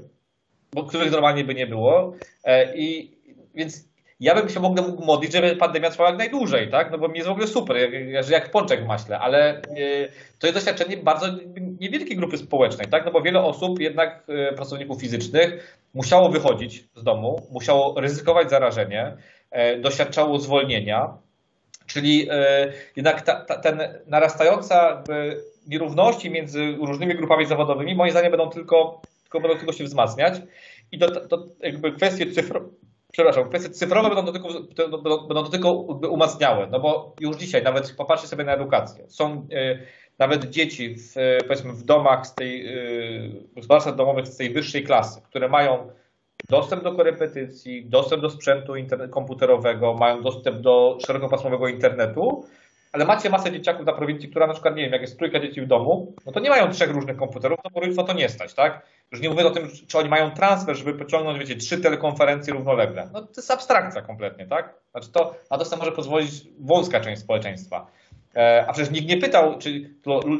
bo 0.73 0.85
których 0.85 1.13
normalnie 1.13 1.45
by 1.45 1.55
nie 1.55 1.67
było. 1.67 2.15
E, 2.45 2.77
I 2.77 3.19
więc 3.55 3.90
ja 4.21 4.35
bym 4.35 4.49
się 4.49 4.61
mógł 4.61 5.05
modlić, 5.05 5.33
żeby 5.33 5.57
pandemia 5.57 5.91
trwała 5.91 6.11
jak 6.11 6.19
najdłużej, 6.19 6.71
tak? 6.71 6.91
No 6.91 6.99
bo 6.99 7.09
mi 7.09 7.17
jest 7.17 7.29
w 7.29 7.33
ogóle 7.33 7.47
super, 7.47 7.77
jak, 7.77 8.29
jak 8.31 8.51
pączek 8.51 8.85
w 8.85 8.87
maśle, 8.87 9.19
ale 9.19 9.57
e, 9.57 9.63
to 10.39 10.47
jest 10.47 10.55
doświadczenie 10.55 10.97
bardzo 10.97 11.27
niewielkiej 11.81 12.17
grupy 12.17 12.39
społecznej, 12.39 12.87
tak? 12.87 13.05
No 13.05 13.13
bo 13.13 13.23
wiele 13.23 13.41
osób, 13.41 13.81
jednak 13.81 14.27
pracowników 14.57 15.01
fizycznych, 15.01 15.79
musiało 15.95 16.29
wychodzić 16.29 16.85
z 16.97 17.03
domu, 17.03 17.37
musiało 17.51 18.01
ryzykować 18.01 18.51
zarażenie, 18.51 19.17
e, 19.51 19.79
doświadczało 19.79 20.39
zwolnienia, 20.39 21.19
czyli 21.87 22.29
e, 22.31 22.73
jednak 22.97 23.23
ta, 23.23 23.45
ta, 23.45 23.57
ten 23.59 23.81
narastająca 24.07 25.05
nierówności 25.69 26.31
między 26.31 26.77
różnymi 26.87 27.15
grupami 27.15 27.47
zawodowymi 27.47 27.95
moim 27.95 28.11
zdaniem 28.11 28.31
będą 28.31 28.51
tylko, 28.51 29.03
tylko 29.23 29.41
będą 29.41 29.57
tylko 29.57 29.73
się 29.73 29.85
wzmacniać 29.85 30.35
i 30.93 30.99
to 30.99 31.47
jakby 31.61 31.93
kwestie 31.93 32.33
cyfrowe, 32.33 32.69
przepraszam, 33.13 33.49
kwestie 33.49 33.71
cyfrowe 33.71 34.09
będą 34.09 34.25
do 34.25 34.33
tylko, 34.33 34.49
będą 35.27 35.45
tylko 35.45 35.73
umacniałe, 36.11 36.69
no 36.71 36.81
bo 36.81 37.15
już 37.21 37.37
dzisiaj, 37.37 37.63
nawet 37.63 37.95
popatrzcie 37.97 38.29
sobie 38.29 38.45
na 38.45 38.55
edukację, 38.55 39.05
są 39.09 39.47
e, 39.53 39.79
nawet 40.19 40.51
dzieci 40.51 40.95
w, 40.95 41.15
powiedzmy 41.43 41.73
w 41.73 41.83
domach 41.83 42.27
z 42.27 42.35
tej, 42.35 42.67
y, 43.89 43.97
domowych 43.97 44.27
z 44.27 44.37
tej 44.37 44.53
wyższej 44.53 44.85
klasy, 44.85 45.23
które 45.23 45.49
mają 45.49 45.91
dostęp 46.49 46.83
do 46.83 46.93
korepetycji, 46.93 47.87
dostęp 47.87 48.23
do 48.23 48.31
sprzętu 48.31 48.73
komputerowego, 49.11 49.95
mają 49.95 50.23
dostęp 50.23 50.61
do 50.61 50.99
szerokopasmowego 51.07 51.69
internetu, 51.69 52.45
ale 52.93 53.05
macie 53.05 53.31
masę 53.31 53.53
dzieciaków 53.53 53.87
na 53.87 53.93
prowincji, 53.93 54.29
która 54.29 54.47
na 54.47 54.53
przykład, 54.53 54.77
nie 54.77 54.83
wiem, 54.83 54.93
jak 54.93 55.01
jest 55.01 55.19
trójka 55.19 55.41
dzieci 55.41 55.61
w 55.61 55.67
domu, 55.67 56.15
no 56.27 56.33
to 56.33 56.41
nie 56.41 56.51
mają 56.51 56.71
trzech 56.71 56.91
różnych 56.91 57.17
komputerów, 57.17 57.59
no 57.65 57.71
bo 57.71 57.81
rolnictwo 57.81 58.05
to 58.05 58.13
nie 58.13 58.29
stać, 58.29 58.55
tak? 58.55 58.83
Już 59.13 59.21
nie 59.21 59.31
mówię 59.31 59.47
o 59.47 59.51
tym, 59.51 59.69
czy 59.89 59.99
oni 59.99 60.09
mają 60.09 60.31
transfer, 60.31 60.77
żeby 60.77 60.95
pociągnąć, 60.95 61.39
wiecie, 61.39 61.57
trzy 61.57 61.79
telekonferencje 61.79 62.53
równolegle. 62.53 63.09
No 63.13 63.23
to 63.23 63.33
jest 63.37 63.51
abstrakcja 63.51 64.03
kompletnie, 64.03 64.47
tak? 64.47 64.75
Znaczy 64.91 65.13
to, 65.13 65.35
na 65.51 65.59
to 65.59 65.65
sobie 65.65 65.79
może 65.79 65.93
pozwolić 65.93 66.31
wąska 66.61 67.01
część 67.01 67.23
społeczeństwa. 67.23 67.87
E, 68.37 68.65
a 68.69 68.73
przecież 68.73 68.91
nikt 68.91 69.09
nie 69.09 69.17
pytał, 69.17 69.59
czy 69.59 69.91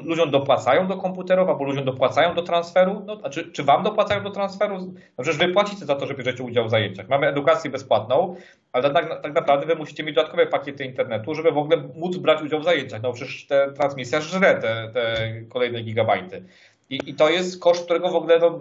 ludziom 0.05 0.31
dopłacają 0.31 0.87
do 0.87 0.97
komputerów, 0.97 1.49
albo 1.49 1.65
ludziom 1.65 1.85
dopłacają 1.85 2.35
do 2.35 2.43
transferu, 2.43 3.03
no, 3.07 3.31
czy, 3.31 3.53
czy 3.53 3.65
wam 3.65 3.83
dopłacają 3.83 4.23
do 4.23 4.31
transferu? 4.31 4.79
No 5.19 5.23
przecież 5.25 5.37
wy 5.37 5.49
płacicie 5.49 5.87
za 5.87 5.95
to, 5.95 6.07
że 6.07 6.15
bierzecie 6.15 6.43
udział 6.43 6.67
w 6.67 6.71
zajęciach. 6.71 7.09
Mamy 7.09 7.27
edukację 7.27 7.71
bezpłatną, 7.71 8.37
ale 8.73 8.91
tak, 8.91 9.23
tak 9.23 9.35
naprawdę 9.35 9.67
wy 9.67 9.77
musicie 9.77 10.03
mieć 10.05 10.15
dodatkowe 10.15 10.47
pakiety 10.47 10.85
internetu, 10.85 11.35
żeby 11.35 11.53
w 11.53 11.59
ogóle 11.59 11.77
móc 11.97 12.17
brać 12.17 12.43
udział 12.43 12.61
w 12.61 12.65
zajęciach. 12.65 13.03
No 13.03 13.13
przecież 13.13 13.47
ta 13.47 13.71
transmisja 13.71 14.21
żre 14.21 14.55
te, 14.55 14.91
te 14.95 15.33
kolejne 15.49 15.83
gigabajty. 15.83 16.45
I, 16.91 17.11
I, 17.11 17.15
to 17.15 17.31
jest 17.31 17.61
koszt, 17.61 17.85
którego 17.85 18.09
w 18.09 18.17
ogóle 18.17 18.39
no, 18.39 18.61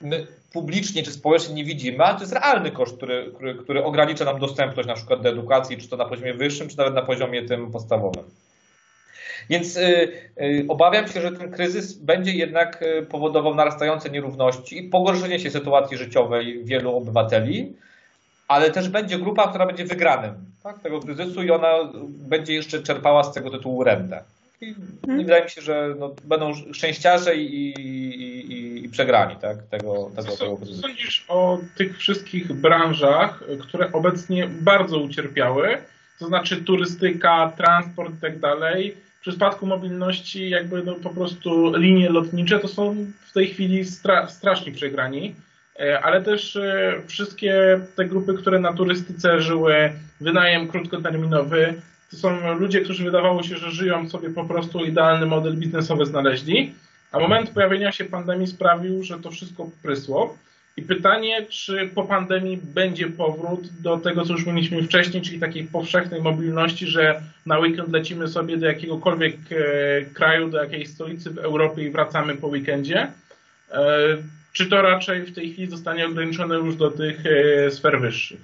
my 0.00 0.26
publicznie 0.52 1.02
czy 1.02 1.12
społecznie 1.12 1.54
nie 1.54 1.64
widzimy, 1.64 2.04
ale 2.04 2.14
to 2.14 2.20
jest 2.20 2.32
realny 2.32 2.70
koszt, 2.70 2.96
który, 2.96 3.32
który, 3.34 3.54
który 3.54 3.84
ogranicza 3.84 4.24
nam 4.24 4.40
dostępność 4.40 4.88
na 4.88 4.94
przykład 4.94 5.22
do 5.22 5.28
edukacji, 5.28 5.76
czy 5.76 5.88
to 5.88 5.96
na 5.96 6.04
poziomie 6.04 6.34
wyższym, 6.34 6.68
czy 6.68 6.78
nawet 6.78 6.94
na 6.94 7.02
poziomie 7.02 7.42
tym 7.42 7.70
podstawowym. 7.70 8.24
Więc 9.50 9.76
y, 9.76 10.08
y, 10.40 10.64
obawiam 10.68 11.08
się, 11.08 11.20
że 11.20 11.32
ten 11.32 11.50
kryzys 11.50 11.92
będzie 11.92 12.32
jednak 12.32 12.82
y, 12.82 13.06
powodował 13.06 13.54
narastające 13.54 14.10
nierówności 14.10 14.78
i 14.78 14.88
pogorszenie 14.88 15.40
się 15.40 15.50
sytuacji 15.50 15.96
życiowej 15.96 16.64
wielu 16.64 16.96
obywateli, 16.96 17.72
ale 18.48 18.70
też 18.70 18.88
będzie 18.88 19.18
grupa, 19.18 19.48
która 19.48 19.66
będzie 19.66 19.84
wygranym 19.84 20.34
tak, 20.62 20.80
tego 20.80 21.00
kryzysu 21.00 21.42
i 21.42 21.50
ona 21.50 21.68
będzie 22.08 22.54
jeszcze 22.54 22.82
czerpała 22.82 23.24
z 23.24 23.32
tego 23.32 23.50
tytułu 23.50 23.84
rentę. 23.84 24.22
I 24.60 24.74
hmm. 25.06 25.22
wydaje 25.24 25.44
mi 25.44 25.50
się, 25.50 25.62
że 25.62 25.94
no, 25.98 26.14
będą 26.24 26.52
szczęściarze 26.72 27.36
i, 27.36 27.54
i, 27.54 28.22
i, 28.22 28.52
przegrani 28.90 29.36
tak, 29.36 29.62
tego, 29.62 30.10
tego, 30.16 30.36
tego. 30.36 30.58
Co 30.66 30.74
sądzisz 30.74 31.24
o 31.28 31.58
tych 31.76 31.98
wszystkich 31.98 32.52
branżach, 32.52 33.42
które 33.60 33.92
obecnie 33.92 34.48
bardzo 34.48 34.98
ucierpiały? 34.98 35.78
To 36.18 36.26
znaczy 36.26 36.56
turystyka, 36.56 37.52
transport 37.56 38.14
i 38.14 38.20
tak 38.20 38.38
dalej. 38.38 38.96
W 39.18 39.20
przypadku 39.20 39.66
mobilności 39.66 40.50
jakby 40.50 40.82
no, 40.82 40.94
po 40.94 41.10
prostu 41.10 41.76
linie 41.76 42.10
lotnicze 42.10 42.58
to 42.58 42.68
są 42.68 42.96
w 43.26 43.32
tej 43.32 43.46
chwili 43.46 43.84
stra 43.84 44.28
strasznie 44.28 44.72
przegrani. 44.72 45.34
E, 45.80 46.00
ale 46.00 46.22
też 46.22 46.56
e, 46.56 47.02
wszystkie 47.06 47.80
te 47.96 48.04
grupy, 48.04 48.34
które 48.34 48.58
na 48.58 48.72
turystyce 48.72 49.40
żyły, 49.40 49.92
wynajem 50.20 50.68
krótkoterminowy, 50.68 51.74
to 52.10 52.16
są 52.16 52.58
ludzie, 52.58 52.80
którzy 52.80 53.04
wydawało 53.04 53.42
się, 53.42 53.56
że 53.56 53.70
żyją 53.70 54.08
sobie 54.08 54.30
po 54.30 54.44
prostu 54.44 54.84
idealny 54.84 55.26
model 55.26 55.56
biznesowy 55.56 56.06
znaleźli, 56.06 56.74
a 57.12 57.18
moment 57.18 57.50
pojawienia 57.50 57.92
się 57.92 58.04
pandemii 58.04 58.46
sprawił, 58.46 59.02
że 59.02 59.18
to 59.18 59.30
wszystko 59.30 59.70
prysło. 59.82 60.38
I 60.76 60.82
pytanie, 60.82 61.46
czy 61.46 61.90
po 61.94 62.04
pandemii 62.04 62.56
będzie 62.56 63.06
powrót 63.06 63.68
do 63.82 63.98
tego, 63.98 64.24
co 64.24 64.32
już 64.32 64.46
mieliśmy 64.46 64.82
wcześniej, 64.82 65.22
czyli 65.22 65.40
takiej 65.40 65.64
powszechnej 65.64 66.22
mobilności, 66.22 66.86
że 66.86 67.22
na 67.46 67.58
weekend 67.58 67.92
lecimy 67.92 68.28
sobie 68.28 68.56
do 68.56 68.66
jakiegokolwiek 68.66 69.34
e, 69.34 69.56
kraju, 70.04 70.50
do 70.50 70.62
jakiejś 70.62 70.90
stolicy 70.90 71.30
w 71.30 71.38
Europie 71.38 71.82
i 71.82 71.90
wracamy 71.90 72.36
po 72.36 72.46
weekendzie. 72.46 73.12
Czy 74.52 74.66
to 74.66 74.82
raczej 74.82 75.22
w 75.22 75.34
tej 75.34 75.52
chwili 75.52 75.70
zostanie 75.70 76.06
ograniczone 76.06 76.54
już 76.54 76.76
do 76.76 76.90
tych 76.90 77.24
e, 77.26 77.70
sfer 77.70 78.00
wyższych? 78.00 78.40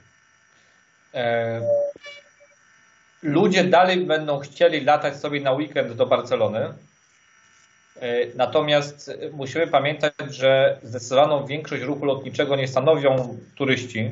E, 1.14 1.60
ludzie 3.22 3.64
dalej 3.64 4.06
będą 4.06 4.38
chcieli 4.38 4.80
latać 4.84 5.16
sobie 5.16 5.40
na 5.40 5.52
weekend 5.52 5.92
do 5.92 6.06
Barcelony. 6.06 6.74
E, 8.01 8.26
natomiast 8.34 9.11
musimy 9.32 9.66
pamiętać, 9.66 10.12
że 10.30 10.78
zdecydowaną 10.82 11.47
większość 11.47 11.82
ruchu 11.82 12.05
lotniczego 12.05 12.57
nie 12.57 12.68
stanowią 12.68 13.38
turyści, 13.55 14.11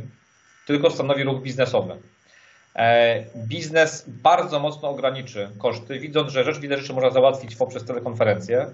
tylko 0.66 0.90
stanowi 0.90 1.22
ruch 1.22 1.42
biznesowy. 1.42 1.96
Biznes 3.36 4.04
bardzo 4.06 4.60
mocno 4.60 4.88
ograniczy 4.88 5.50
koszty, 5.58 5.98
widząc, 5.98 6.32
że 6.32 6.44
rzecz 6.44 6.58
wiele 6.58 6.78
rzeczy 6.78 6.92
można 6.92 7.10
załatwić 7.10 7.56
poprzez 7.56 7.84
telekonferencję. 7.84 8.66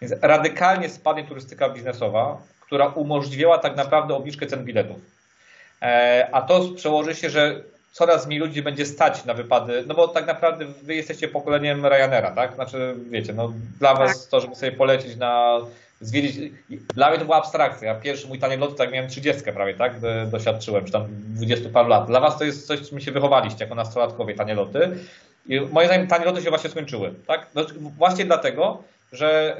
Więc 0.00 0.14
radykalnie 0.22 0.88
spadnie 0.88 1.24
turystyka 1.24 1.68
biznesowa, 1.68 2.42
która 2.60 2.86
umożliwiała 2.86 3.58
tak 3.58 3.76
naprawdę 3.76 4.14
obniżkę 4.14 4.46
cen 4.46 4.64
biletów. 4.64 4.96
E, 5.82 6.28
a 6.32 6.42
to 6.42 6.68
przełoży 6.76 7.14
się, 7.14 7.30
że 7.30 7.62
coraz 7.92 8.26
mniej 8.26 8.40
ludzi 8.40 8.62
będzie 8.62 8.86
stać 8.86 9.24
na 9.24 9.34
wypady, 9.34 9.84
no 9.86 9.94
bo 9.94 10.08
tak 10.08 10.26
naprawdę 10.26 10.64
wy 10.82 10.94
jesteście 10.94 11.28
pokoleniem 11.28 11.86
Ryanaira, 11.86 12.30
tak? 12.30 12.54
Znaczy, 12.54 12.94
wiecie, 13.10 13.32
no 13.32 13.52
dla 13.78 13.94
was 13.94 14.20
tak. 14.20 14.30
to, 14.30 14.40
żeby 14.40 14.54
sobie 14.54 14.72
polecieć 14.72 15.16
na 15.16 15.60
zwiedzić, 16.00 16.52
dla 16.94 17.10
mnie 17.10 17.18
to 17.18 17.24
była 17.24 17.36
abstrakcja. 17.36 17.88
Ja 17.88 17.94
pierwszy 17.94 18.28
mój 18.28 18.38
tani 18.38 18.56
lot, 18.56 18.76
tak 18.76 18.92
miałem 18.92 19.10
30 19.10 19.42
prawie, 19.42 19.74
tak? 19.74 19.92
Doświadczyłem, 20.30 20.84
czy 20.84 20.92
tam 20.92 21.06
20 21.08 21.68
paru 21.68 21.88
lat. 21.88 22.06
Dla 22.06 22.20
was 22.20 22.38
to 22.38 22.44
jest 22.44 22.66
coś, 22.66 22.88
czym 22.88 23.00
się 23.00 23.12
wychowaliście 23.12 23.64
jako 23.64 23.74
nastolatkowie, 23.74 24.34
tanie 24.34 24.54
loty. 24.54 24.98
I 25.46 25.60
moim 25.60 25.88
zdaniem 25.88 26.06
tanie 26.06 26.24
loty 26.24 26.42
się 26.42 26.50
właśnie 26.50 26.70
skończyły, 26.70 27.14
tak? 27.26 27.46
No, 27.54 27.64
właśnie 27.96 28.24
dlatego, 28.24 28.82
że 29.12 29.56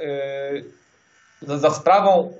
yy, 1.41 1.57
za 1.57 1.71
sprawą 1.71 2.33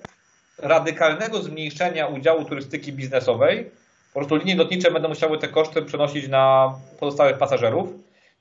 radykalnego 0.58 1.42
zmniejszenia 1.42 2.08
udziału 2.08 2.46
turystyki 2.46 2.94
biznesowej, 2.94 3.72
po 4.14 4.20
prostu 4.20 4.36
linie 4.36 4.56
lotnicze 4.56 4.92
będą 4.92 5.10
musiały 5.10 5.38
te 5.38 5.48
koszty 5.48 5.82
przenosić 5.82 6.28
na 6.28 6.76
pozostałych 7.00 7.38
pasażerów, 7.38 7.90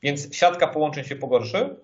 więc 0.02 0.36
siatka 0.36 0.66
połączeń 0.66 1.04
się 1.04 1.16
pogorszy, 1.16 1.76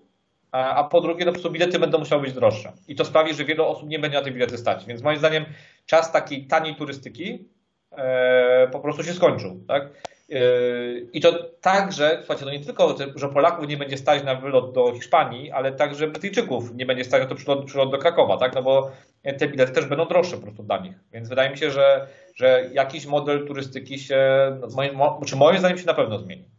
a 0.51 0.83
po 0.83 1.01
drugie, 1.01 1.25
no 1.25 1.31
po 1.31 1.33
prostu 1.33 1.51
bilety 1.51 1.79
będą 1.79 1.99
musiały 1.99 2.21
być 2.21 2.33
droższe. 2.33 2.71
I 2.87 2.95
to 2.95 3.05
sprawi, 3.05 3.33
że 3.33 3.45
wiele 3.45 3.63
osób 3.63 3.89
nie 3.89 3.99
będzie 3.99 4.17
na 4.17 4.23
te 4.23 4.31
bilety 4.31 4.57
stać. 4.57 4.85
Więc 4.85 5.01
moim 5.01 5.19
zdaniem 5.19 5.45
czas 5.85 6.11
takiej 6.11 6.47
taniej 6.47 6.75
turystyki 6.75 7.47
e, 7.91 8.67
po 8.71 8.79
prostu 8.79 9.03
się 9.03 9.13
skończył. 9.13 9.63
Tak? 9.67 9.89
Yy, 10.29 11.09
I 11.13 11.21
to 11.21 11.49
także, 11.61 12.17
słuchajcie, 12.17 12.45
to 12.45 12.51
nie 12.51 12.59
tylko, 12.59 12.95
że 13.15 13.29
Polaków 13.29 13.67
nie 13.67 13.77
będzie 13.77 13.97
stać 13.97 14.23
na 14.23 14.35
wylot 14.35 14.73
do 14.73 14.93
Hiszpanii, 14.93 15.51
ale 15.51 15.71
także 15.71 16.07
Brytyjczyków 16.07 16.75
nie 16.75 16.85
będzie 16.85 17.03
stać 17.03 17.21
na 17.21 17.27
to 17.27 17.35
przylot, 17.35 17.65
przylot 17.65 17.91
do 17.91 17.97
Krakowa, 17.97 18.37
tak? 18.37 18.55
No 18.55 18.63
bo 18.63 18.91
te 19.37 19.47
bilety 19.47 19.71
też 19.71 19.85
będą 19.85 20.05
droższe 20.05 20.37
po 20.37 20.43
prostu 20.43 20.63
dla 20.63 20.77
nich. 20.77 20.95
Więc 21.11 21.29
wydaje 21.29 21.49
mi 21.49 21.57
się, 21.57 21.71
że, 21.71 22.07
że 22.35 22.69
jakiś 22.73 23.05
model 23.05 23.47
turystyki 23.47 23.99
się, 23.99 24.17
no, 24.61 24.67
moim, 24.75 24.99
czy 25.25 25.35
moim 25.35 25.59
zdaniem 25.59 25.77
się 25.77 25.85
na 25.85 25.93
pewno 25.93 26.19
zmieni. 26.19 26.54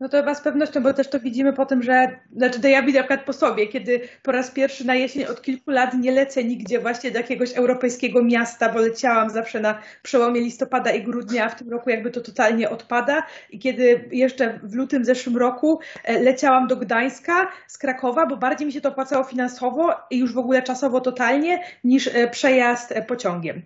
No 0.00 0.08
to 0.08 0.16
chyba 0.16 0.34
z 0.34 0.40
pewnością, 0.40 0.82
bo 0.82 0.94
też 0.94 1.08
to 1.08 1.20
widzimy 1.20 1.52
po 1.52 1.66
tym, 1.66 1.82
że, 1.82 2.08
znaczy 2.36 2.60
to 2.60 2.68
ja 2.68 2.82
widzę 2.82 3.04
na 3.10 3.18
po 3.18 3.32
sobie, 3.32 3.66
kiedy 3.66 4.00
po 4.22 4.32
raz 4.32 4.50
pierwszy 4.50 4.86
na 4.86 4.94
jesień 4.94 5.24
od 5.24 5.42
kilku 5.42 5.70
lat 5.70 5.94
nie 5.94 6.12
lecę 6.12 6.44
nigdzie 6.44 6.78
właśnie 6.80 7.10
do 7.10 7.18
jakiegoś 7.18 7.52
europejskiego 7.52 8.22
miasta, 8.22 8.72
bo 8.72 8.80
leciałam 8.80 9.30
zawsze 9.30 9.60
na 9.60 9.78
przełomie 10.02 10.40
listopada 10.40 10.90
i 10.90 11.02
grudnia, 11.02 11.44
a 11.44 11.48
w 11.48 11.58
tym 11.58 11.70
roku 11.70 11.90
jakby 11.90 12.10
to 12.10 12.20
totalnie 12.20 12.70
odpada. 12.70 13.22
I 13.50 13.58
kiedy 13.58 14.08
jeszcze 14.12 14.60
w 14.62 14.74
lutym 14.74 15.04
zeszłym 15.04 15.36
roku 15.36 15.80
e, 16.04 16.22
leciałam 16.22 16.66
do 16.66 16.76
Gdańska 16.76 17.50
z 17.66 17.78
Krakowa, 17.78 18.26
bo 18.26 18.36
bardziej 18.36 18.66
mi 18.66 18.72
się 18.72 18.80
to 18.80 18.88
opłacało 18.88 19.24
finansowo 19.24 19.94
i 20.10 20.18
już 20.18 20.32
w 20.32 20.38
ogóle 20.38 20.62
czasowo 20.62 21.00
totalnie 21.00 21.62
niż 21.84 22.06
e, 22.06 22.28
przejazd 22.28 22.92
e, 22.92 23.02
pociągiem. 23.02 23.62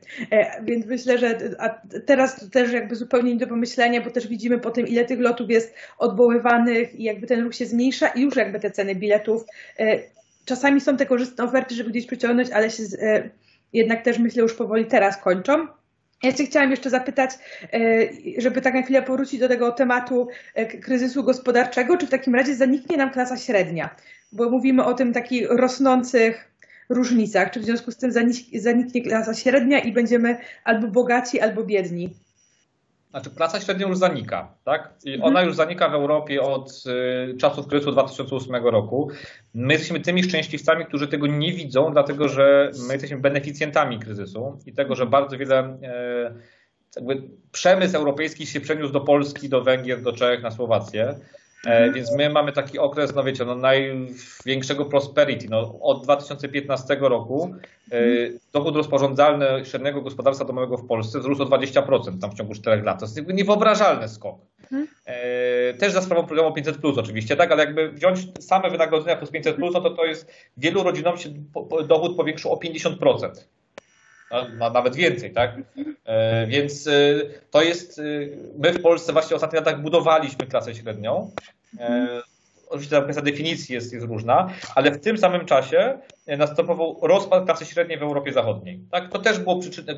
Więc 0.62 0.86
myślę, 0.86 1.18
że 1.18 1.38
teraz 2.06 2.50
też 2.50 2.72
jakby 2.72 2.96
zupełnie 2.96 3.32
nie 3.32 3.40
do 3.40 3.46
pomyślenia, 3.46 4.00
bo 4.00 4.10
też 4.10 4.26
widzimy 4.26 4.58
po 4.58 4.70
tym, 4.70 4.86
ile 4.86 5.04
tych 5.04 5.20
lotów 5.20 5.50
jest 5.50 5.74
od 5.98 6.19
odwoływanych 6.20 6.94
i 7.00 7.02
jakby 7.02 7.26
ten 7.26 7.44
ruch 7.44 7.54
się 7.54 7.66
zmniejsza 7.66 8.08
i 8.08 8.22
już 8.22 8.36
jakby 8.36 8.60
te 8.60 8.70
ceny 8.70 8.94
biletów. 8.94 9.44
E, 9.78 9.98
czasami 10.44 10.80
są 10.80 10.96
te 10.96 11.06
korzystne 11.06 11.44
oferty, 11.44 11.74
żeby 11.74 11.90
gdzieś 11.90 12.06
przyciągnąć, 12.06 12.50
ale 12.50 12.70
się 12.70 12.82
e, 13.02 13.30
jednak 13.72 14.02
też 14.02 14.18
myślę 14.18 14.42
już 14.42 14.54
powoli 14.54 14.86
teraz 14.86 15.16
kończą. 15.16 15.52
Ja 16.22 16.28
jeszcze 16.28 16.44
chciałam 16.44 16.70
jeszcze 16.70 16.90
zapytać, 16.90 17.30
e, 17.72 17.78
żeby 18.38 18.60
tak 18.60 18.74
na 18.74 18.82
chwilę 18.82 19.02
powrócić 19.02 19.40
do 19.40 19.48
tego 19.48 19.72
tematu 19.72 20.28
kryzysu 20.82 21.24
gospodarczego, 21.24 21.96
czy 21.96 22.06
w 22.06 22.10
takim 22.10 22.34
razie 22.34 22.54
zaniknie 22.54 22.96
nam 22.96 23.10
klasa 23.10 23.36
średnia? 23.36 23.96
Bo 24.32 24.50
mówimy 24.50 24.84
o 24.84 24.94
tym 24.94 25.12
takich 25.12 25.50
rosnących 25.50 26.50
różnicach. 26.88 27.50
Czy 27.50 27.60
w 27.60 27.64
związku 27.64 27.90
z 27.90 27.96
tym 27.96 28.12
zaniknie 28.54 29.02
klasa 29.02 29.34
średnia 29.34 29.78
i 29.78 29.92
będziemy 29.92 30.36
albo 30.64 30.88
bogaci, 30.88 31.40
albo 31.40 31.64
biedni? 31.64 32.14
Znaczy 33.10 33.30
klasa 33.30 33.60
średnia 33.60 33.86
już 33.86 33.98
zanika, 33.98 34.54
tak? 34.64 34.94
I 35.04 35.14
mhm. 35.14 35.28
ona 35.30 35.42
już 35.42 35.56
zanika 35.56 35.88
w 35.88 35.94
Europie 35.94 36.42
od 36.42 36.84
y, 37.30 37.36
czasów 37.36 37.66
kryzysu 37.66 37.92
2008 37.92 38.54
roku. 38.54 39.10
My 39.54 39.72
jesteśmy 39.72 40.00
tymi 40.00 40.22
szczęśliwcami, 40.22 40.86
którzy 40.86 41.08
tego 41.08 41.26
nie 41.26 41.52
widzą, 41.52 41.92
dlatego 41.92 42.28
że 42.28 42.70
my 42.86 42.92
jesteśmy 42.92 43.18
beneficjentami 43.18 43.98
kryzysu 43.98 44.58
i 44.66 44.72
tego, 44.72 44.94
że 44.94 45.06
bardzo 45.06 45.38
wiele 45.38 45.58
e, 45.58 46.34
jakby 46.96 47.22
przemysł 47.52 47.96
europejski 47.96 48.46
się 48.46 48.60
przeniósł 48.60 48.92
do 48.92 49.00
Polski, 49.00 49.48
do 49.48 49.62
Węgier, 49.62 50.02
do 50.02 50.12
Czech, 50.12 50.42
na 50.42 50.50
Słowację. 50.50 51.14
Mhm. 51.66 51.92
Więc 51.92 52.16
my 52.16 52.30
mamy 52.30 52.52
taki 52.52 52.78
okres, 52.78 53.14
no 53.14 53.24
wiecie, 53.24 53.44
no 53.44 53.54
największego 53.54 54.84
prosperity. 54.84 55.46
No, 55.50 55.78
od 55.80 56.02
2015 56.04 56.96
roku 57.00 57.44
mhm. 57.92 58.38
dochód 58.52 58.76
rozporządzalny 58.76 59.46
średniego 59.64 60.02
gospodarstwa 60.02 60.44
domowego 60.44 60.76
w 60.76 60.86
Polsce 60.86 61.18
wzrósł 61.18 61.42
o 61.42 61.46
20% 61.46 62.20
tam 62.20 62.30
w 62.30 62.34
ciągu 62.34 62.54
4 62.54 62.82
lat. 62.82 62.98
To 62.98 63.04
jest 63.04 63.16
jakby 63.16 63.34
niewyobrażalny 63.34 64.08
skok. 64.08 64.36
Mhm. 64.62 64.86
Też 65.78 65.92
za 65.92 66.02
sprawą 66.02 66.26
programu 66.26 66.54
500 66.54 66.76
plus 66.76 66.98
oczywiście, 66.98 67.36
tak, 67.36 67.52
ale 67.52 67.64
jakby 67.64 67.90
wziąć 67.92 68.20
same 68.40 68.70
wynagrodzenia 68.70 69.16
plus 69.16 69.30
500 69.30 69.56
plus, 69.56 69.74
no 69.74 69.80
to 69.80 69.90
to 69.90 70.04
jest 70.04 70.32
wielu 70.56 70.82
rodzinom 70.82 71.16
się 71.16 71.28
dochód 71.86 72.16
powiększył 72.16 72.52
o 72.52 72.56
50% 72.56 73.30
nawet 74.72 74.96
więcej, 74.96 75.32
tak? 75.32 75.50
E, 76.04 76.46
więc 76.46 76.86
e, 76.86 76.90
to 77.50 77.62
jest, 77.62 77.98
e, 77.98 78.02
my 78.58 78.72
w 78.72 78.82
Polsce 78.82 79.12
właśnie 79.12 79.30
w 79.30 79.36
ostatnich 79.36 79.66
latach 79.66 79.82
budowaliśmy 79.82 80.46
klasę 80.46 80.74
średnią. 80.74 81.30
Oczywiście 82.68 82.96
ta 82.96 83.02
kwestia 83.02 83.22
definicji 83.22 83.74
jest, 83.74 83.92
jest 83.92 84.06
różna, 84.06 84.50
ale 84.74 84.90
w 84.90 85.00
tym 85.00 85.18
samym 85.18 85.46
czasie 85.46 85.98
następował 86.26 86.98
rozpad 87.02 87.44
klasy 87.44 87.66
średniej 87.66 87.98
w 87.98 88.02
Europie 88.02 88.32
Zachodniej. 88.32 88.80
Tak? 88.90 89.08
To 89.08 89.18
też 89.18 89.38
było 89.38 89.60
przyczyną, 89.60 89.92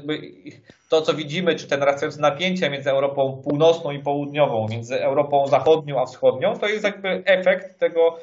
to 0.88 1.02
co 1.02 1.14
widzimy, 1.14 1.54
czy 1.54 1.66
te 1.66 1.76
narastające 1.76 2.20
napięcia 2.20 2.70
między 2.70 2.90
Europą 2.90 3.42
Północną 3.44 3.90
i 3.90 3.98
Południową, 3.98 4.68
między 4.68 5.02
Europą 5.02 5.46
Zachodnią 5.46 6.02
a 6.02 6.06
Wschodnią, 6.06 6.58
to 6.58 6.68
jest 6.68 6.84
jakby 6.84 7.22
efekt 7.24 7.78
tego 7.78 8.18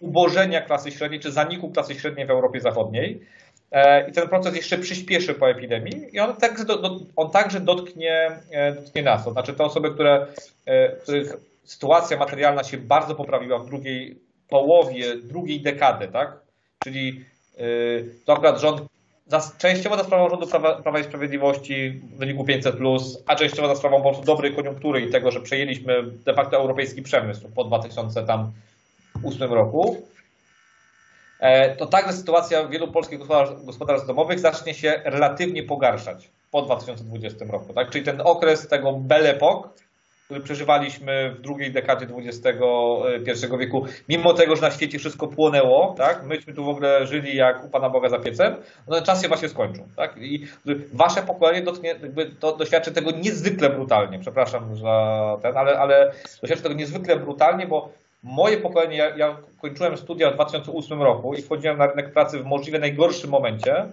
ubożenia 0.00 0.60
klasy 0.60 0.90
średniej, 0.90 1.20
czy 1.20 1.32
zaniku 1.32 1.70
klasy 1.70 1.94
średniej 1.94 2.26
w 2.26 2.30
Europie 2.30 2.60
Zachodniej. 2.60 3.20
E, 3.72 4.10
i 4.10 4.12
ten 4.12 4.28
proces 4.28 4.56
jeszcze 4.56 4.78
przyspieszy 4.78 5.34
po 5.34 5.50
epidemii 5.50 6.06
i 6.12 6.20
on 6.20 6.36
także, 6.36 6.64
do, 6.64 7.00
on 7.16 7.30
także 7.30 7.60
dotknie, 7.60 8.30
e, 8.50 8.72
dotknie 8.72 9.02
nas. 9.02 9.24
To 9.24 9.32
znaczy 9.32 9.52
te 9.52 9.64
osoby, 9.64 9.90
które, 9.90 10.26
e, 10.66 10.88
których 10.88 11.36
sytuacja 11.64 12.16
materialna 12.16 12.64
się 12.64 12.78
bardzo 12.78 13.14
poprawiła 13.14 13.58
w 13.58 13.66
drugiej 13.66 14.18
połowie 14.48 15.16
drugiej 15.16 15.60
dekady, 15.60 16.08
tak? 16.08 16.36
Czyli 16.80 17.24
to 18.24 18.32
akurat 18.32 18.60
rząd 18.60 18.82
częściowo 19.58 19.96
za 19.96 20.04
sprawą 20.04 20.28
rządu 20.28 20.46
Prawa, 20.46 20.74
Prawa 20.74 20.98
i 20.98 21.04
Sprawiedliwości 21.04 21.90
w 21.90 22.16
wyniku 22.16 22.44
500, 22.44 22.76
a 23.26 23.36
częściowo 23.36 23.68
za 23.68 23.76
sprawą 23.76 23.96
po 23.96 24.08
prostu 24.08 24.24
dobrej 24.24 24.54
koniunktury 24.54 25.00
i 25.00 25.10
tego, 25.10 25.30
że 25.30 25.40
przejęliśmy 25.40 26.02
de 26.02 26.34
facto 26.34 26.56
europejski 26.56 27.02
przemysł 27.02 27.48
po 27.54 27.64
2008 27.64 29.52
roku. 29.52 30.02
E, 31.42 31.76
to 31.76 31.86
także 31.86 32.12
sytuacja 32.12 32.66
wielu 32.68 32.88
polskich 32.88 33.18
gospodarstw 33.64 34.06
domowych 34.06 34.38
zacznie 34.38 34.74
się 34.74 35.02
relatywnie 35.04 35.62
pogarszać 35.62 36.30
po 36.50 36.62
2020 36.62 37.44
roku. 37.44 37.72
Tak? 37.72 37.90
Czyli 37.90 38.04
ten 38.04 38.20
okres 38.20 38.68
tego 38.68 38.92
belepok, 38.92 39.68
który 40.24 40.40
przeżywaliśmy 40.40 41.34
w 41.38 41.40
drugiej 41.40 41.72
dekadzie 41.72 42.06
XXI 42.16 43.56
wieku, 43.58 43.86
mimo 44.08 44.34
tego, 44.34 44.56
że 44.56 44.62
na 44.62 44.70
świecie 44.70 44.98
wszystko 44.98 45.28
płonęło, 45.28 45.94
tak? 45.98 46.24
myśmy 46.24 46.54
tu 46.54 46.64
w 46.64 46.68
ogóle 46.68 47.06
żyli 47.06 47.36
jak 47.36 47.64
u 47.64 47.68
Pana 47.68 47.90
Boga 47.90 48.08
za 48.08 48.18
piecem, 48.18 48.54
no 48.88 49.02
czas 49.02 49.22
się 49.22 49.28
właśnie 49.28 49.48
skończył. 49.48 49.84
Tak? 49.96 50.16
I 50.16 50.46
wasze 50.92 51.22
pokolenie 51.22 51.62
dotknie, 51.62 51.94
to 52.40 52.56
doświadczy 52.56 52.92
tego 52.92 53.10
niezwykle 53.10 53.70
brutalnie, 53.70 54.18
przepraszam 54.18 54.76
za 54.76 55.36
ten, 55.42 55.56
ale, 55.56 55.78
ale 55.78 56.12
doświadczy 56.40 56.62
tego 56.62 56.74
niezwykle 56.74 57.16
brutalnie, 57.16 57.66
bo 57.66 58.01
Moje 58.22 58.56
pokolenie, 58.56 58.96
ja, 58.96 59.16
ja 59.16 59.36
kończyłem 59.60 59.96
studia 59.96 60.30
w 60.30 60.34
2008 60.34 61.02
roku 61.02 61.34
i 61.34 61.42
wchodziłem 61.42 61.78
na 61.78 61.86
rynek 61.86 62.12
pracy 62.12 62.38
w 62.38 62.44
możliwie 62.44 62.78
najgorszym 62.78 63.30
momencie. 63.30 63.84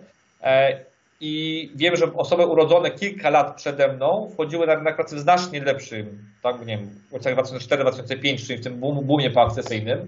E, 0.44 0.80
I 1.22 1.72
wiem, 1.76 1.96
że 1.96 2.14
osoby 2.14 2.46
urodzone 2.46 2.92
kilka 2.92 3.30
lat 3.30 3.56
przede 3.56 3.94
mną 3.94 4.30
wchodziły 4.34 4.68
na 4.68 4.76
rynek 4.76 4.96
pracy 4.96 5.16
w 5.16 5.20
znacznie 5.20 5.62
lepszym, 5.62 6.24
tak, 6.44 6.60
nie 6.60 6.78
wiem, 6.78 6.90
w 7.10 7.14
latach 7.14 7.34
2004-2005, 7.36 8.48
czyli 8.48 8.60
w 8.60 8.64
tym 8.64 8.80
boomie 8.80 9.30
poakcesyjnym. 9.30 10.08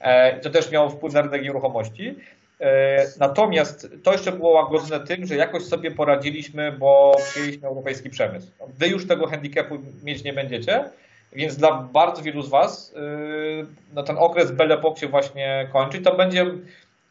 E, 0.00 0.40
to 0.40 0.50
też 0.50 0.70
miało 0.70 0.90
wpływ 0.90 1.14
na 1.14 1.22
rynek 1.22 1.42
nieruchomości. 1.42 2.14
E, 2.60 3.06
natomiast 3.18 3.88
to 4.02 4.12
jeszcze 4.12 4.32
było 4.32 4.50
łagodzone 4.50 5.06
tym, 5.06 5.26
że 5.26 5.36
jakoś 5.36 5.62
sobie 5.62 5.90
poradziliśmy, 5.90 6.72
bo 6.72 7.16
przyjęliśmy 7.30 7.68
europejski 7.68 8.10
przemysł. 8.10 8.46
Wy 8.78 8.88
już 8.88 9.06
tego 9.06 9.26
handicapu 9.26 9.78
mieć 10.04 10.24
nie 10.24 10.32
będziecie, 10.32 10.84
więc 11.32 11.56
dla 11.56 11.72
bardzo 11.72 12.22
wielu 12.22 12.42
z 12.42 12.48
Was 12.48 12.92
yy, 12.96 13.66
no 13.94 14.02
ten 14.02 14.16
okres 14.18 14.52
Belepok 14.52 14.98
się 14.98 15.08
właśnie 15.08 15.68
kończy. 15.72 16.00
To 16.00 16.16
będzie, 16.16 16.46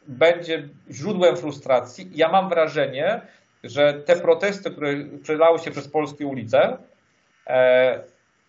będzie 0.06 0.68
źródłem 0.90 1.36
frustracji. 1.36 2.10
Ja 2.14 2.28
mam 2.28 2.48
wrażenie, 2.48 3.20
że 3.64 3.94
te 3.94 4.16
protesty, 4.16 4.70
które 4.70 4.94
przelały 5.22 5.58
się 5.58 5.70
przez 5.70 5.88
polskie 5.88 6.26
ulice, 6.26 6.76
e, 7.46 8.00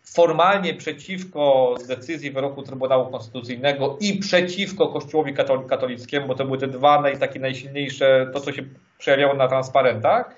formalnie 0.04 0.74
przeciwko 0.74 1.76
decyzji 1.88 2.32
wyroku 2.32 2.64
Trybunału 2.64 3.12
Konstytucyjnego 3.12 3.98
i 4.00 4.20
przeciwko 4.20 4.88
Kościołowi 4.88 5.34
katolickiemu, 5.70 6.28
bo 6.28 6.36
to 6.36 6.46
były 6.46 6.58
te 6.58 6.68
dwa 6.68 7.02
naj, 7.02 7.18
takie 7.18 7.40
najsilniejsze, 7.40 8.30
to 8.34 8.40
co 8.40 8.52
się 8.52 8.64
przejawiało 8.98 9.34
na 9.34 9.48
transparentach. 9.48 10.36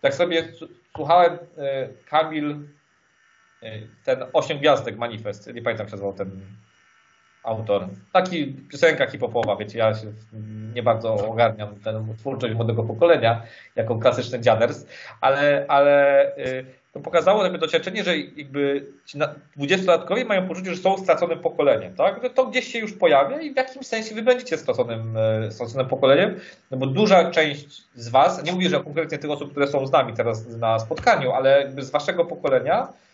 Tak 0.00 0.14
sobie 0.14 0.44
słuchałem, 0.96 1.38
e, 1.58 1.88
Kamil 2.08 2.56
ten 4.04 4.24
osiem 4.32 4.58
gwiazdek 4.58 4.96
manifest, 4.96 5.54
nie 5.54 5.62
pamiętam 5.62 5.88
się 5.88 5.96
zwał 5.96 6.12
ten 6.12 6.30
autor. 7.44 7.88
Taki 8.12 8.46
piosenka 8.70 9.06
hip-hopowa, 9.06 9.56
wiecie, 9.56 9.78
ja 9.78 9.94
się 9.94 10.06
nie 10.74 10.82
bardzo 10.82 11.14
ogarniam 11.14 11.80
tę 11.80 12.06
twórczość 12.18 12.54
młodego 12.54 12.82
pokolenia, 12.82 13.42
jako 13.76 13.98
klasyczny 13.98 14.40
dziaders, 14.40 14.86
ale, 15.20 15.64
ale 15.68 16.26
y, 16.38 16.64
to 16.92 17.00
pokazało 17.00 17.42
takie 17.42 17.58
doświadczenie, 17.58 18.04
że 18.04 18.18
jakby 18.18 18.86
ci 19.06 19.18
dwudziestolatkowie 19.56 20.24
mają 20.24 20.48
poczucie, 20.48 20.74
że 20.74 20.82
są 20.82 20.98
straconym 20.98 21.38
pokoleniem, 21.38 21.94
tak? 21.94 22.22
Że 22.22 22.30
to 22.30 22.46
gdzieś 22.46 22.72
się 22.72 22.78
już 22.78 22.92
pojawia 22.92 23.40
i 23.40 23.54
w 23.54 23.56
jakimś 23.56 23.86
sensie 23.86 24.14
wy 24.14 24.22
będziecie 24.22 24.58
straconym, 24.58 25.16
y, 25.16 25.52
straconym 25.52 25.86
pokoleniem, 25.86 26.40
no 26.70 26.76
bo 26.76 26.86
duża 26.86 27.30
część 27.30 27.82
z 27.94 28.08
was, 28.08 28.44
nie 28.44 28.52
mówię, 28.52 28.68
że 28.68 28.80
konkretnie 28.80 29.18
tych 29.18 29.30
osób, 29.30 29.50
które 29.50 29.66
są 29.66 29.86
z 29.86 29.92
nami 29.92 30.12
teraz 30.12 30.46
na 30.46 30.78
spotkaniu, 30.78 31.32
ale 31.32 31.60
jakby 31.60 31.84
z 31.84 31.90
waszego 31.90 32.24
pokolenia, 32.24 32.88
E, 32.88 33.13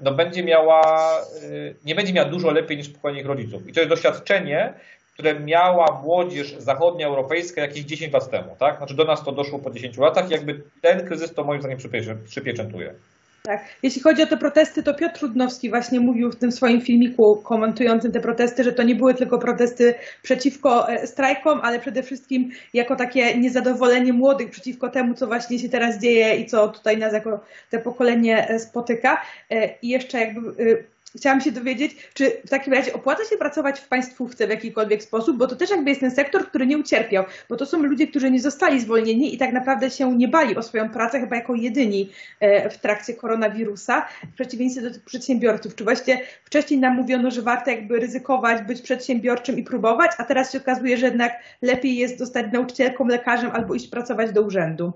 no 0.00 0.12
będzie 0.12 0.44
miała, 0.44 0.82
e, 1.20 1.74
nie 1.84 1.94
będzie 1.94 2.12
miała 2.12 2.28
dużo 2.28 2.50
lepiej 2.50 2.76
niż 2.76 2.88
pokolenie 2.88 3.20
ich 3.20 3.26
rodziców. 3.26 3.68
I 3.68 3.72
to 3.72 3.80
jest 3.80 3.90
doświadczenie, 3.90 4.74
które 5.12 5.40
miała 5.40 6.00
młodzież 6.04 6.54
zachodnia 6.58 7.06
europejska 7.06 7.60
jakieś 7.60 7.84
10 7.84 8.12
lat 8.12 8.30
temu. 8.30 8.56
Tak? 8.58 8.76
Znaczy 8.76 8.94
do 8.94 9.04
nas 9.04 9.24
to 9.24 9.32
doszło 9.32 9.58
po 9.58 9.70
10 9.70 9.98
latach 9.98 10.28
i 10.28 10.32
jakby 10.32 10.62
ten 10.82 11.06
kryzys 11.06 11.34
to 11.34 11.44
moim 11.44 11.60
zdaniem 11.60 11.78
przypieczętuje. 12.26 12.94
Tak. 13.42 13.64
Jeśli 13.82 14.02
chodzi 14.02 14.22
o 14.22 14.26
te 14.26 14.36
protesty, 14.36 14.82
to 14.82 14.94
Piotr 14.94 15.18
Trudnowski 15.18 15.70
właśnie 15.70 16.00
mówił 16.00 16.30
w 16.30 16.36
tym 16.36 16.52
swoim 16.52 16.80
filmiku 16.80 17.42
komentującym 17.44 18.12
te 18.12 18.20
protesty, 18.20 18.64
że 18.64 18.72
to 18.72 18.82
nie 18.82 18.94
były 18.94 19.14
tylko 19.14 19.38
protesty 19.38 19.94
przeciwko 20.22 20.88
e, 20.88 21.06
strajkom, 21.06 21.60
ale 21.62 21.78
przede 21.80 22.02
wszystkim 22.02 22.50
jako 22.74 22.96
takie 22.96 23.38
niezadowolenie 23.38 24.12
młodych 24.12 24.50
przeciwko 24.50 24.88
temu, 24.88 25.14
co 25.14 25.26
właśnie 25.26 25.58
się 25.58 25.68
teraz 25.68 25.98
dzieje 25.98 26.36
i 26.36 26.46
co 26.46 26.68
tutaj 26.68 26.98
nas 26.98 27.12
jako 27.12 27.40
te 27.70 27.78
pokolenie 27.78 28.48
e, 28.48 28.58
spotyka. 28.58 29.22
E, 29.50 29.78
I 29.82 29.88
jeszcze 29.88 30.20
jakby 30.20 30.84
chciałam 31.16 31.40
się 31.40 31.52
dowiedzieć, 31.52 31.96
czy 32.14 32.30
w 32.46 32.50
takim 32.50 32.72
razie 32.72 32.92
opłaca 32.92 33.24
się 33.24 33.36
pracować 33.36 33.80
w 33.80 33.88
państwówce 33.88 34.46
w 34.46 34.50
jakikolwiek 34.50 35.02
sposób, 35.02 35.36
bo 35.36 35.46
to 35.46 35.56
też 35.56 35.70
jakby 35.70 35.90
jest 35.90 36.00
ten 36.00 36.10
sektor, 36.10 36.46
który 36.46 36.66
nie 36.66 36.78
ucierpiał, 36.78 37.24
bo 37.48 37.56
to 37.56 37.66
są 37.66 37.82
ludzie, 37.82 38.06
którzy 38.06 38.30
nie 38.30 38.40
zostali 38.40 38.80
zwolnieni 38.80 39.34
i 39.34 39.38
tak 39.38 39.52
naprawdę 39.52 39.90
się 39.90 40.16
nie 40.16 40.28
bali 40.28 40.56
o 40.56 40.62
swoją 40.62 40.88
pracę 40.88 41.20
chyba 41.20 41.36
jako 41.36 41.54
jedyni 41.54 42.10
e, 42.40 42.70
w 42.70 42.78
trakcie 42.78 43.14
koronawirusa, 43.14 44.06
w 44.32 44.34
przeciwieństwie 44.34 44.82
do 44.82 44.90
tych 44.90 45.04
przedsiębiorców. 45.04 45.74
Czy 45.74 45.84
właśnie 45.84 46.20
wcześniej 46.44 46.80
nam 46.80 46.96
mówiono, 46.96 47.30
że 47.30 47.42
warto 47.42 47.70
jakby 47.70 48.00
ryzykować, 48.00 48.62
być 48.62 48.82
przedsiębiorczym 48.82 49.58
i 49.58 49.62
próbować, 49.62 50.10
a 50.18 50.24
teraz 50.24 50.52
się 50.52 50.58
okazuje, 50.58 50.96
że 50.96 51.06
jednak 51.06 51.32
lepiej 51.62 51.96
jest 51.96 52.18
zostać 52.18 52.46
nauczycielką, 52.52 53.06
lekarzem 53.06 53.50
albo 53.50 53.74
iść 53.74 53.88
pracować 53.88 54.32
do 54.32 54.42
urzędu? 54.42 54.92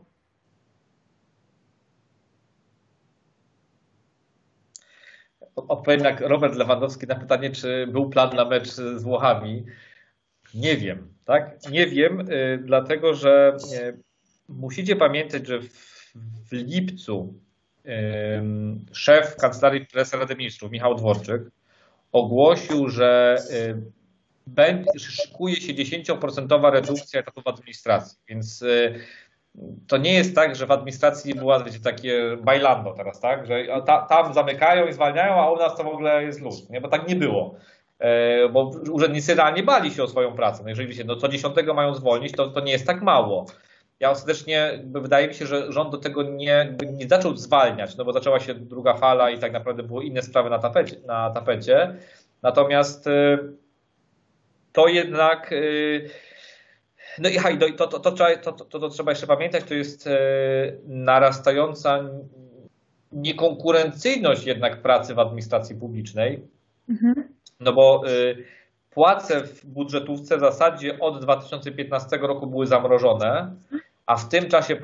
Odpowiem 5.57 6.05
jak 6.05 6.21
Robert 6.21 6.55
Lewandowski 6.57 7.07
na 7.07 7.15
pytanie, 7.15 7.51
czy 7.51 7.87
był 7.87 8.11
plan 8.11 8.37
na 8.37 8.45
mecz 8.45 8.69
z 8.69 9.03
Włochami. 9.03 9.65
Nie 10.55 10.77
wiem, 10.77 11.09
tak? 11.25 11.71
Nie 11.71 11.87
wiem, 11.87 12.21
y, 12.21 12.59
dlatego 12.65 13.15
że 13.15 13.57
y, 13.75 13.99
musicie 14.49 14.97
pamiętać, 14.97 15.47
że 15.47 15.61
w 16.51 16.53
lipcu 16.53 17.35
szef 18.93 19.37
Kancelarii 19.37 19.87
Prezesa 19.87 20.17
Rady 20.17 20.37
Ministrów, 20.37 20.71
Michał 20.71 20.95
Dworczyk, 20.95 21.43
ogłosił, 22.13 22.89
że 22.89 23.39
y, 24.97 25.01
szykuje 25.01 25.57
się 25.57 25.75
10% 25.75 26.71
redukcja 26.73 27.21
etatów 27.21 27.47
administracji, 27.47 28.19
więc 28.29 28.65
to 29.89 29.97
nie 29.97 30.15
jest 30.15 30.35
tak, 30.35 30.57
że 30.57 30.67
w 30.67 30.71
administracji 30.71 31.35
była 31.35 31.65
wiecie, 31.65 31.81
takie 31.81 32.37
bailando 32.43 32.93
teraz, 32.93 33.21
tak? 33.21 33.47
Że 33.47 33.67
ta, 33.87 34.03
tam 34.03 34.35
zamykają 34.35 34.87
i 34.87 34.93
zwalniają, 34.93 35.33
a 35.33 35.51
u 35.51 35.57
nas 35.57 35.77
to 35.77 35.85
w 35.85 35.89
ogóle 35.89 36.25
jest 36.25 36.41
luz, 36.41 36.71
nie? 36.71 36.81
Bo 36.81 36.89
tak 36.89 37.09
nie 37.09 37.17
było. 37.17 37.55
E, 37.99 38.49
bo 38.49 38.71
urzędnicy 38.93 39.35
realnie 39.35 39.63
bali 39.63 39.91
się 39.91 40.03
o 40.03 40.09
swoją 40.09 40.33
pracę. 40.33 40.63
No 40.63 40.69
jeżeli 40.69 40.95
się 40.95 41.05
no 41.05 41.17
co 41.17 41.29
dziesiątego 41.29 41.75
mają 41.75 41.95
zwolnić, 41.95 42.33
to, 42.33 42.47
to 42.47 42.61
nie 42.61 42.73
jest 42.73 42.87
tak 42.87 43.03
mało. 43.03 43.47
Ja 44.01 44.11
ostatecznie 44.11 44.85
wydaje 44.85 45.29
mi 45.29 45.35
się, 45.35 45.47
że 45.47 45.73
rząd 45.73 45.91
do 45.91 45.99
tego 45.99 46.23
nie, 46.23 46.77
nie 46.93 47.09
zaczął 47.09 47.37
zwalniać, 47.37 47.97
no 47.97 48.05
bo 48.05 48.13
zaczęła 48.13 48.41
się 48.41 48.55
druga 48.55 48.95
fala 48.95 49.31
i 49.31 49.39
tak 49.39 49.53
naprawdę 49.53 49.83
były 49.83 50.05
inne 50.05 50.23
sprawy 50.23 50.51
na 50.51 50.59
tapecie. 50.59 50.97
Na 51.07 51.31
tapecie. 51.31 51.97
Natomiast 52.43 53.09
to 54.73 54.89
jednak 54.89 55.51
no 57.19 57.29
i 57.29 57.37
haj, 57.37 57.59
to, 57.59 57.87
to, 57.87 58.01
to, 58.01 58.12
to, 58.43 58.53
to, 58.53 58.79
to 58.81 58.89
trzeba 58.89 59.12
jeszcze 59.12 59.27
pamiętać, 59.27 59.64
to 59.64 59.75
jest 59.75 60.09
narastająca 60.85 62.05
niekonkurencyjność 63.12 64.47
jednak 64.47 64.83
pracy 64.83 65.14
w 65.14 65.19
administracji 65.19 65.77
publicznej. 65.77 66.49
Mhm. 66.89 67.29
No 67.61 67.73
bo 67.73 68.03
płace 68.91 69.41
w 69.41 69.67
budżetówce 69.67 70.37
w 70.37 70.41
zasadzie 70.41 70.99
od 71.01 71.23
2015 71.23 72.17
roku 72.17 72.47
były 72.47 72.67
zamrożone, 72.67 73.57
a 74.07 74.17
w 74.17 74.29
tym 74.29 74.49
czasie 74.49 74.77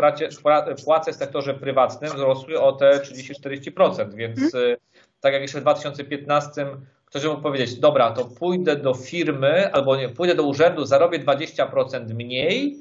płace 0.85 1.13
w 1.13 1.17
sektorze 1.17 1.55
prywatnym 1.55 2.13
wzrosły 2.13 2.61
o 2.61 2.73
te 2.73 2.91
30-40%, 2.91 4.15
więc 4.15 4.39
mhm. 4.43 4.77
tak 5.21 5.33
jak 5.33 5.43
jeszcze 5.43 5.59
w 5.59 5.63
2015 5.63 6.67
ktoś 7.13 7.25
mógł 7.25 7.43
powiedzieć, 7.43 7.75
dobra, 7.75 8.11
to 8.11 8.25
pójdę 8.25 8.77
do 8.77 8.95
firmy 8.95 9.73
albo 9.73 9.97
nie, 9.97 10.09
pójdę 10.09 10.35
do 10.35 10.43
urzędu, 10.43 10.85
zarobię 10.85 11.19
20% 11.19 12.15
mniej, 12.15 12.77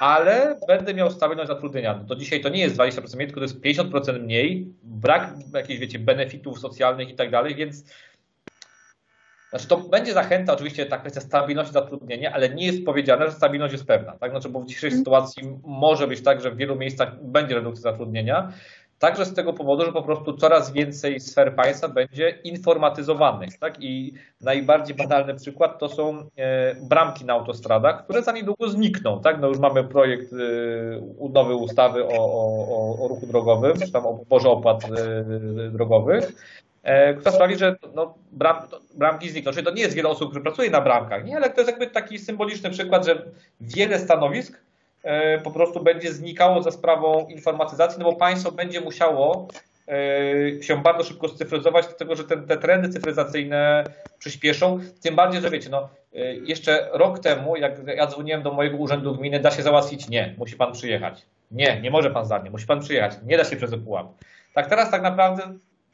ale 0.00 0.58
będę 0.68 0.94
miał 0.94 1.10
stabilność 1.10 1.48
zatrudnienia. 1.48 1.98
No 1.98 2.04
to 2.04 2.16
dzisiaj 2.16 2.40
to 2.40 2.48
nie 2.48 2.60
jest 2.60 2.76
20% 2.76 3.16
mniej, 3.16 3.26
tylko 3.26 3.40
to 3.40 3.46
jest 3.46 3.60
50% 3.60 4.20
mniej, 4.20 4.66
brak 4.82 5.34
jakichś, 5.54 5.80
wiecie, 5.80 5.98
benefitów 5.98 6.58
socjalnych 6.58 7.10
i 7.10 7.14
tak 7.14 7.30
dalej, 7.30 7.54
więc 7.54 7.84
znaczy 9.50 9.68
to 9.68 9.76
będzie 9.76 10.12
zachęta 10.12 10.52
oczywiście 10.52 10.86
ta 10.86 10.98
kwestia 10.98 11.20
stabilności 11.20 11.72
zatrudnienia, 11.72 12.32
ale 12.32 12.48
nie 12.48 12.66
jest 12.66 12.84
powiedziane, 12.84 13.26
że 13.26 13.32
stabilność 13.32 13.72
jest 13.72 13.86
pewna. 13.86 14.12
Tak? 14.12 14.30
Znaczy, 14.30 14.48
bo 14.48 14.60
w 14.60 14.66
dzisiejszej 14.66 14.88
mhm. 14.88 15.00
sytuacji 15.00 15.42
może 15.64 16.06
być 16.06 16.22
tak, 16.22 16.40
że 16.40 16.50
w 16.50 16.56
wielu 16.56 16.76
miejscach 16.76 17.24
będzie 17.24 17.54
redukcja 17.54 17.82
zatrudnienia, 17.82 18.52
Także 18.98 19.24
z 19.24 19.34
tego 19.34 19.52
powodu, 19.52 19.84
że 19.84 19.92
po 19.92 20.02
prostu 20.02 20.32
coraz 20.32 20.72
więcej 20.72 21.20
sfer 21.20 21.54
państwa 21.54 21.88
będzie 21.88 22.30
informatyzowanych. 22.44 23.58
Tak? 23.58 23.74
I 23.80 24.12
najbardziej 24.40 24.96
banalny 24.96 25.34
przykład 25.34 25.78
to 25.78 25.88
są 25.88 26.28
e, 26.36 26.74
bramki 26.74 27.24
na 27.24 27.32
autostradach, 27.32 28.04
które 28.04 28.22
za 28.22 28.32
niedługo 28.32 28.68
znikną. 28.68 29.20
Tak? 29.20 29.40
No 29.40 29.48
już 29.48 29.58
mamy 29.58 29.84
projekt 29.84 30.32
e, 30.32 31.28
nowej 31.28 31.56
ustawy 31.56 32.04
o, 32.04 32.18
o, 32.18 33.04
o 33.04 33.08
ruchu 33.08 33.26
drogowym, 33.26 33.78
czy 33.80 33.92
tam 33.92 34.06
o 34.06 34.14
poborze 34.14 34.48
opłat 34.48 34.84
e, 34.84 35.70
drogowych, 35.70 36.32
która 37.18 37.32
sprawi, 37.32 37.56
że 37.56 37.76
no, 37.94 38.14
bram, 38.32 38.56
bramki 38.94 39.30
znikną. 39.30 39.52
Czyli 39.52 39.64
to 39.64 39.70
nie 39.70 39.82
jest 39.82 39.94
wiele 39.94 40.08
osób, 40.08 40.28
które 40.28 40.42
pracuje 40.42 40.70
na 40.70 40.80
bramkach, 40.80 41.24
nie? 41.24 41.36
ale 41.36 41.50
to 41.50 41.60
jest 41.60 41.70
jakby 41.70 41.86
taki 41.86 42.18
symboliczny 42.18 42.70
przykład, 42.70 43.06
że 43.06 43.22
wiele 43.60 43.98
stanowisk 43.98 44.60
po 45.44 45.50
prostu 45.50 45.82
będzie 45.82 46.12
znikało 46.12 46.62
za 46.62 46.70
sprawą 46.70 47.26
informatyzacji, 47.26 47.98
no 47.98 48.04
bo 48.04 48.16
państwo 48.16 48.52
będzie 48.52 48.80
musiało 48.80 49.48
e, 49.88 50.62
się 50.62 50.82
bardzo 50.82 51.04
szybko 51.04 51.28
scyfryzować, 51.28 51.86
dlatego 51.86 52.16
że 52.16 52.24
te, 52.24 52.36
te 52.36 52.56
trendy 52.56 52.88
cyfryzacyjne 52.88 53.84
przyspieszą. 54.18 54.80
Tym 55.02 55.16
bardziej, 55.16 55.40
że 55.40 55.50
wiecie, 55.50 55.70
no, 55.70 55.88
e, 56.14 56.34
jeszcze 56.34 56.88
rok 56.92 57.18
temu, 57.18 57.56
jak 57.56 57.72
ja 57.96 58.06
dzwoniłem 58.06 58.42
do 58.42 58.52
mojego 58.52 58.76
urzędu 58.76 59.16
gminy, 59.16 59.40
da 59.40 59.50
się 59.50 59.62
załatwić? 59.62 60.08
Nie, 60.08 60.34
musi 60.38 60.56
pan 60.56 60.72
przyjechać. 60.72 61.26
Nie, 61.50 61.80
nie 61.80 61.90
może 61.90 62.10
pan 62.10 62.24
zdalnie, 62.24 62.50
musi 62.50 62.66
pan 62.66 62.80
przyjechać. 62.80 63.12
Nie 63.26 63.36
da 63.36 63.44
się 63.44 63.56
przez 63.56 63.72
ePUAP. 63.72 64.06
Tak 64.54 64.66
teraz 64.66 64.90
tak 64.90 65.02
naprawdę 65.02 65.42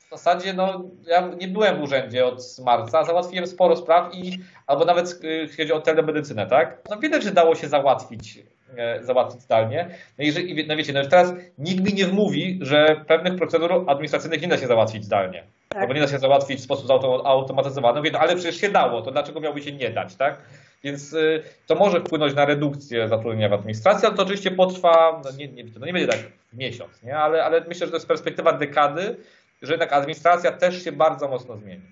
w 0.07 0.11
zasadzie 0.11 0.53
no, 0.53 0.85
ja 1.07 1.31
nie 1.41 1.49
byłem 1.49 1.77
w 1.77 1.83
urzędzie 1.83 2.27
od 2.27 2.59
marca, 2.65 3.05
załatwiłem 3.05 3.47
sporo 3.47 3.77
spraw 3.77 4.15
i 4.15 4.39
albo 4.67 4.85
nawet 4.85 5.21
jeśli 5.23 5.57
chodzi 5.57 5.73
o 5.73 5.81
telemedycynę, 5.81 6.47
tak? 6.47 6.79
No 6.91 6.97
widać, 6.97 7.23
że 7.23 7.31
dało 7.31 7.55
się 7.55 7.69
załatwić 7.69 8.39
E, 8.39 8.62
załatwić 9.01 9.43
zdalnie. 9.43 9.89
No, 10.19 10.25
jeżeli, 10.25 10.67
no 10.67 10.77
wiecie, 10.77 10.93
no 10.93 11.01
już 11.01 11.09
teraz 11.09 11.35
nikt 11.59 11.85
mi 11.85 11.95
nie 11.95 12.07
wmówi, 12.07 12.59
że 12.63 13.05
pewnych 13.09 13.37
procedur 13.37 13.85
administracyjnych 13.87 14.43
nie 14.43 14.49
da 14.49 14.59
się 14.59 14.67
załatwić 14.67 15.05
zdalnie. 15.05 15.45
Tak. 15.69 15.83
Albo 15.83 15.95
nie 15.95 16.01
da 16.01 16.09
się 16.09 16.19
załatwić 16.19 16.61
w 16.61 16.63
sposób 16.63 16.91
automatyzowany. 17.25 18.11
No, 18.13 18.19
ale 18.19 18.35
przecież 18.37 18.57
się 18.61 18.69
dało, 18.69 19.03
to 19.03 19.11
dlaczego 19.11 19.41
miałby 19.41 19.63
się 19.63 19.73
nie 19.73 19.91
dać, 19.91 20.17
tak? 20.17 20.39
Więc 20.85 21.13
y, 21.13 21.43
to 21.67 21.75
może 21.75 22.01
wpłynąć 22.01 22.35
na 22.35 22.45
redukcję 22.45 23.09
zatrudnienia 23.09 23.49
w 23.49 23.53
administracji, 23.53 24.07
ale 24.07 24.17
to 24.17 24.23
oczywiście 24.23 24.51
potrwa, 24.51 25.21
no 25.25 25.31
nie, 25.31 25.49
nie, 25.49 25.65
to 25.65 25.87
nie 25.87 25.93
będzie 25.93 26.09
tak 26.09 26.21
miesiąc, 26.53 27.03
nie? 27.03 27.17
Ale, 27.17 27.45
ale 27.45 27.61
myślę, 27.61 27.87
że 27.87 27.91
to 27.91 27.97
jest 27.97 28.09
perspektywa 28.09 28.53
dekady, 28.53 29.17
że 29.63 29.73
jednak 29.73 29.93
administracja 29.93 30.53
też 30.53 30.85
się 30.85 30.93
bardzo 30.93 31.29
mocno 31.29 31.57
zmieni. 31.57 31.83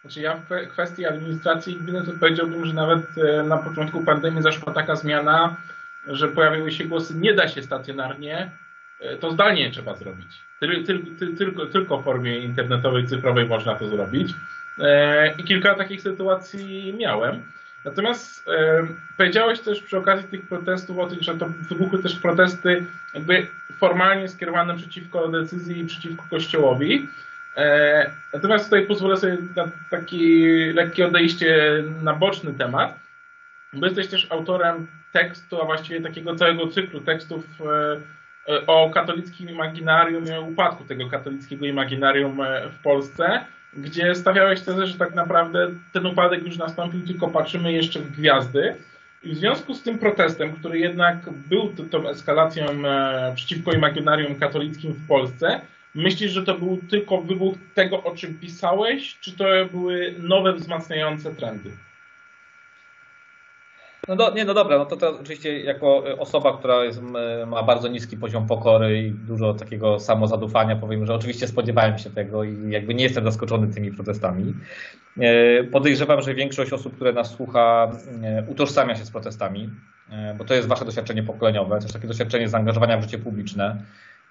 Znaczy 0.00 0.20
ja 0.20 0.36
w 0.36 0.68
kwestii 0.72 1.06
administracji 1.06 1.76
gminy 1.76 2.02
to 2.04 2.12
powiedziałbym, 2.20 2.66
że 2.66 2.74
nawet 2.74 3.02
e, 3.18 3.42
na 3.42 3.56
początku 3.56 4.04
pandemii 4.04 4.42
zaszła 4.42 4.72
taka 4.72 4.96
zmiana, 4.96 5.56
że 6.06 6.28
pojawiły 6.28 6.72
się 6.72 6.84
głosy, 6.84 7.14
nie 7.14 7.34
da 7.34 7.48
się 7.48 7.62
stacjonarnie, 7.62 8.50
e, 9.00 9.16
to 9.16 9.30
zdalnie 9.30 9.70
trzeba 9.70 9.94
zrobić. 9.94 10.28
tylko, 11.38 11.66
tylko 11.66 11.98
w 11.98 12.04
formie 12.04 12.38
internetowej, 12.38 13.06
cyfrowej 13.06 13.46
można 13.46 13.74
to 13.74 13.88
zrobić. 13.88 14.32
E, 14.78 15.34
I 15.38 15.44
kilka 15.44 15.74
takich 15.74 16.02
sytuacji 16.02 16.94
miałem. 16.98 17.42
Natomiast 17.84 18.48
e, 18.48 18.86
powiedziałeś 19.16 19.60
też 19.60 19.82
przy 19.82 19.98
okazji 19.98 20.28
tych 20.28 20.46
protestów 20.48 20.98
o 20.98 21.06
tym, 21.06 21.22
że 21.22 21.34
to 21.34 21.46
wybuchły 21.68 22.02
też 22.02 22.16
protesty 22.16 22.84
jakby 23.14 23.46
formalnie 23.78 24.28
skierowane 24.28 24.76
przeciwko 24.76 25.28
decyzji 25.28 25.78
i 25.78 25.86
przeciwko 25.86 26.24
Kościołowi. 26.30 27.08
natomiast 28.32 28.64
tutaj 28.64 28.86
pozwolę 28.86 29.16
sobie 29.16 29.36
na 29.56 29.68
takie 29.90 30.16
lekkie 30.74 31.06
odejście 31.06 31.82
na 32.02 32.14
boczny 32.14 32.54
temat, 32.54 32.98
bo 33.72 33.86
jesteś 33.86 34.08
też 34.08 34.26
autorem 34.30 34.86
tekstu, 35.18 35.62
a 35.62 35.64
właściwie 35.64 36.00
takiego 36.00 36.34
całego 36.34 36.66
cyklu 36.66 37.00
tekstów 37.00 37.44
e, 37.60 38.52
e, 38.52 38.66
o 38.66 38.90
katolickim 38.90 39.50
imaginarium 39.50 40.26
i 40.26 40.32
o 40.32 40.42
upadku 40.42 40.84
tego 40.84 41.10
katolickiego 41.10 41.66
imaginarium 41.66 42.40
e, 42.40 42.68
w 42.68 42.82
Polsce, 42.82 43.44
gdzie 43.76 44.14
stawiałeś 44.14 44.60
tezę, 44.60 44.86
że 44.86 44.98
tak 44.98 45.14
naprawdę 45.14 45.68
ten 45.92 46.06
upadek 46.06 46.46
już 46.46 46.56
nastąpił, 46.56 47.06
tylko 47.06 47.28
patrzymy 47.28 47.72
jeszcze 47.72 48.00
w 48.00 48.10
gwiazdy. 48.10 48.74
I 49.22 49.28
w 49.32 49.38
związku 49.38 49.74
z 49.74 49.82
tym 49.82 49.98
protestem, 49.98 50.52
który 50.52 50.78
jednak 50.78 51.16
był 51.48 51.72
tą 51.90 52.08
eskalacją 52.08 52.66
przeciwko 53.34 53.72
imaginarium 53.72 54.34
katolickim 54.34 54.92
w 54.92 55.06
Polsce, 55.08 55.60
myślisz, 55.94 56.32
że 56.32 56.42
to 56.42 56.58
był 56.58 56.78
tylko 56.90 57.22
wybuch 57.22 57.54
tego, 57.74 58.02
o 58.02 58.14
czym 58.14 58.38
pisałeś, 58.38 59.18
czy 59.20 59.32
to 59.32 59.44
były 59.70 60.14
nowe 60.18 60.52
wzmacniające 60.52 61.34
trendy? 61.34 61.70
No 64.08 64.16
do, 64.16 64.30
nie, 64.30 64.44
no 64.44 64.54
dobra, 64.54 64.78
no 64.78 64.86
to, 64.86 64.96
to 64.96 65.20
oczywiście 65.20 65.60
jako 65.60 66.10
e, 66.10 66.18
osoba, 66.18 66.58
która 66.58 66.84
jest, 66.84 67.00
ma 67.46 67.62
bardzo 67.62 67.88
niski 67.88 68.16
poziom 68.16 68.46
pokory 68.46 69.02
i 69.02 69.10
dużo 69.10 69.54
takiego 69.54 70.00
samozadufania, 70.00 70.76
powiem, 70.76 71.06
że 71.06 71.14
oczywiście 71.14 71.48
spodziewałem 71.48 71.98
się 71.98 72.10
tego 72.10 72.44
i 72.44 72.70
jakby 72.70 72.94
nie 72.94 73.04
jestem 73.04 73.24
zaskoczony 73.24 73.74
tymi 73.74 73.92
protestami. 73.92 74.54
E, 75.20 75.64
podejrzewam, 75.64 76.22
że 76.22 76.34
większość 76.34 76.72
osób, 76.72 76.94
które 76.94 77.12
nas 77.12 77.30
słucha, 77.30 77.92
e, 78.22 78.44
utożsamia 78.48 78.94
się 78.94 79.04
z 79.04 79.10
protestami, 79.10 79.70
bo 80.38 80.44
to 80.44 80.54
jest 80.54 80.68
wasze 80.68 80.84
doświadczenie 80.84 81.22
pokoleniowe, 81.22 81.78
też 81.80 81.92
takie 81.92 82.08
doświadczenie 82.08 82.48
zaangażowania 82.48 82.98
w 82.98 83.02
życie 83.02 83.18
publiczne. 83.18 83.82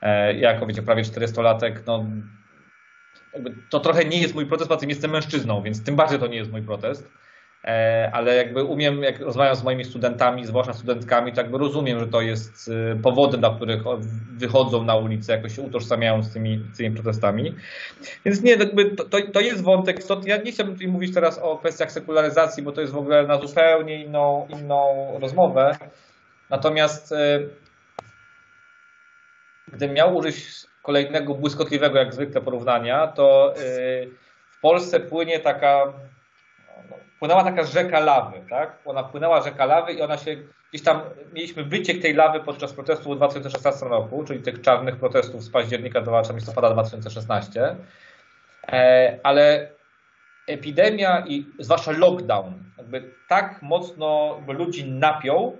Ja 0.01 0.51
jako, 0.51 0.65
wiecie, 0.65 0.81
prawie 0.81 1.03
40-latek, 1.03 1.73
no 1.87 2.05
to 3.69 3.79
trochę 3.79 4.05
nie 4.05 4.21
jest 4.21 4.35
mój 4.35 4.45
protest, 4.45 4.69
bo 4.69 4.77
jestem 4.87 5.11
mężczyzną, 5.11 5.61
więc 5.61 5.83
tym 5.83 5.95
bardziej 5.95 6.19
to 6.19 6.27
nie 6.27 6.37
jest 6.37 6.51
mój 6.51 6.61
protest. 6.61 7.11
E, 7.65 8.09
ale 8.13 8.35
jakby 8.35 8.63
umiem, 8.63 9.03
jak 9.03 9.19
rozmawiam 9.19 9.55
z 9.55 9.63
moimi 9.63 9.85
studentami, 9.85 10.45
zwłaszcza 10.45 10.73
studentkami, 10.73 11.33
to 11.33 11.41
jakby 11.41 11.57
rozumiem, 11.57 11.99
że 11.99 12.07
to 12.07 12.21
jest 12.21 12.67
y, 12.67 12.99
powodem, 13.03 13.39
dla 13.39 13.55
których 13.55 13.81
wychodzą 14.37 14.83
na 14.83 14.95
ulicę, 14.95 15.33
jakoś 15.33 15.55
się 15.55 15.61
utożsamiają 15.61 16.23
z 16.23 16.33
tymi, 16.33 16.65
z 16.73 16.77
tymi 16.77 16.95
protestami. 16.95 17.55
Więc 18.25 18.41
nie, 18.41 18.51
jakby 18.51 18.85
to, 18.95 19.03
to, 19.33 19.39
jest 19.39 19.63
wątek. 19.63 19.97
Ja 20.25 20.37
nie 20.37 20.51
chciałbym 20.51 20.75
tutaj 20.75 20.87
mówić 20.87 21.13
teraz 21.13 21.39
o 21.39 21.57
kwestiach 21.57 21.91
sekularyzacji, 21.91 22.63
bo 22.63 22.71
to 22.71 22.81
jest 22.81 22.93
w 22.93 22.97
ogóle 22.97 23.27
na 23.27 23.37
zupełnie 23.37 24.03
inną, 24.03 24.47
inną 24.49 25.11
rozmowę. 25.21 25.77
Natomiast 26.49 27.11
y, 27.11 27.49
gdybym 29.67 29.95
miał 29.95 30.15
użyć 30.15 30.37
kolejnego 30.83 31.35
błyskotliwego, 31.35 31.99
jak 31.99 32.13
zwykle, 32.13 32.41
porównania, 32.41 33.07
to 33.07 33.53
y, 33.57 34.09
w 34.51 34.61
Polsce 34.61 34.99
płynie 34.99 35.39
taka 35.39 35.93
płynęła 37.25 37.43
taka 37.43 37.63
rzeka 37.63 37.99
lawy, 37.99 38.41
tak? 38.49 38.77
Ona 38.85 39.03
płynęła 39.03 39.41
rzeka 39.41 39.65
lawy 39.65 39.93
i 39.93 40.01
ona 40.01 40.17
się 40.17 40.35
gdzieś 40.69 40.83
tam, 40.83 41.01
mieliśmy 41.33 41.63
wyciek 41.63 42.01
tej 42.01 42.13
lawy 42.13 42.39
podczas 42.39 42.73
protestów 42.73 43.13
w 43.13 43.17
2016 43.17 43.85
roku, 43.85 44.23
czyli 44.23 44.41
tych 44.41 44.61
czarnych 44.61 44.95
protestów 44.95 45.43
z 45.43 45.49
października 45.49 46.01
do 46.01 46.21
listopada 46.33 46.69
2016, 46.69 47.75
e, 48.67 49.19
ale 49.23 49.69
epidemia 50.47 51.23
i 51.27 51.45
zwłaszcza 51.59 51.91
lockdown 51.91 52.53
jakby 52.77 53.11
tak 53.27 53.61
mocno 53.61 54.39
ludzi 54.47 54.91
napiął, 54.91 55.57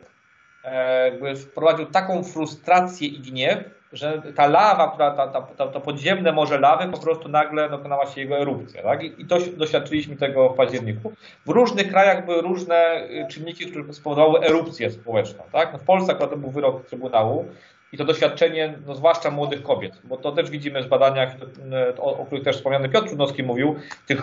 e, 0.63 1.09
jakby 1.09 1.35
wprowadził 1.35 1.85
taką 1.85 2.23
frustrację 2.23 3.07
i 3.07 3.19
gniew, 3.19 3.63
że 3.95 4.21
ta 4.35 4.47
lawa, 4.47 4.91
która, 4.91 5.11
ta, 5.11 5.27
ta, 5.27 5.41
ta, 5.41 5.67
to 5.67 5.81
podziemne 5.81 6.31
morze 6.31 6.59
lawy 6.59 6.91
po 6.91 6.97
prostu 6.97 7.29
nagle 7.29 7.69
dokonała 7.69 8.05
się 8.05 8.21
jego 8.21 8.37
erupcja. 8.37 8.83
Tak? 8.83 9.03
I, 9.03 9.21
I 9.21 9.25
to 9.25 9.37
doświadczyliśmy 9.57 10.15
tego 10.15 10.49
w 10.49 10.55
październiku. 10.55 11.11
W 11.45 11.49
różnych 11.49 11.89
krajach 11.89 12.25
były 12.25 12.41
różne 12.41 13.07
y, 13.09 13.27
czynniki, 13.31 13.65
które 13.65 13.93
spowodowały 13.93 14.45
erupcję 14.45 14.91
społeczną. 14.91 15.43
Tak? 15.51 15.73
No 15.73 15.79
w 15.79 15.83
Polsce 15.83 16.11
akurat 16.11 16.31
to 16.31 16.37
był 16.37 16.51
wyrok 16.51 16.85
Trybunału 16.85 17.45
i 17.91 17.97
to 17.97 18.05
doświadczenie, 18.05 18.73
no 18.87 18.95
zwłaszcza 18.95 19.31
młodych 19.31 19.63
kobiet, 19.63 19.93
bo 20.03 20.17
to 20.17 20.31
też 20.31 20.49
widzimy 20.49 20.83
w 20.83 20.87
badaniach, 20.87 21.35
o, 21.97 22.17
o 22.17 22.25
których 22.25 22.43
też 22.43 22.55
wspomniany 22.55 22.89
Piotr 22.89 23.07
Trudnowski 23.07 23.43
mówił, 23.43 23.75
tych 24.07 24.21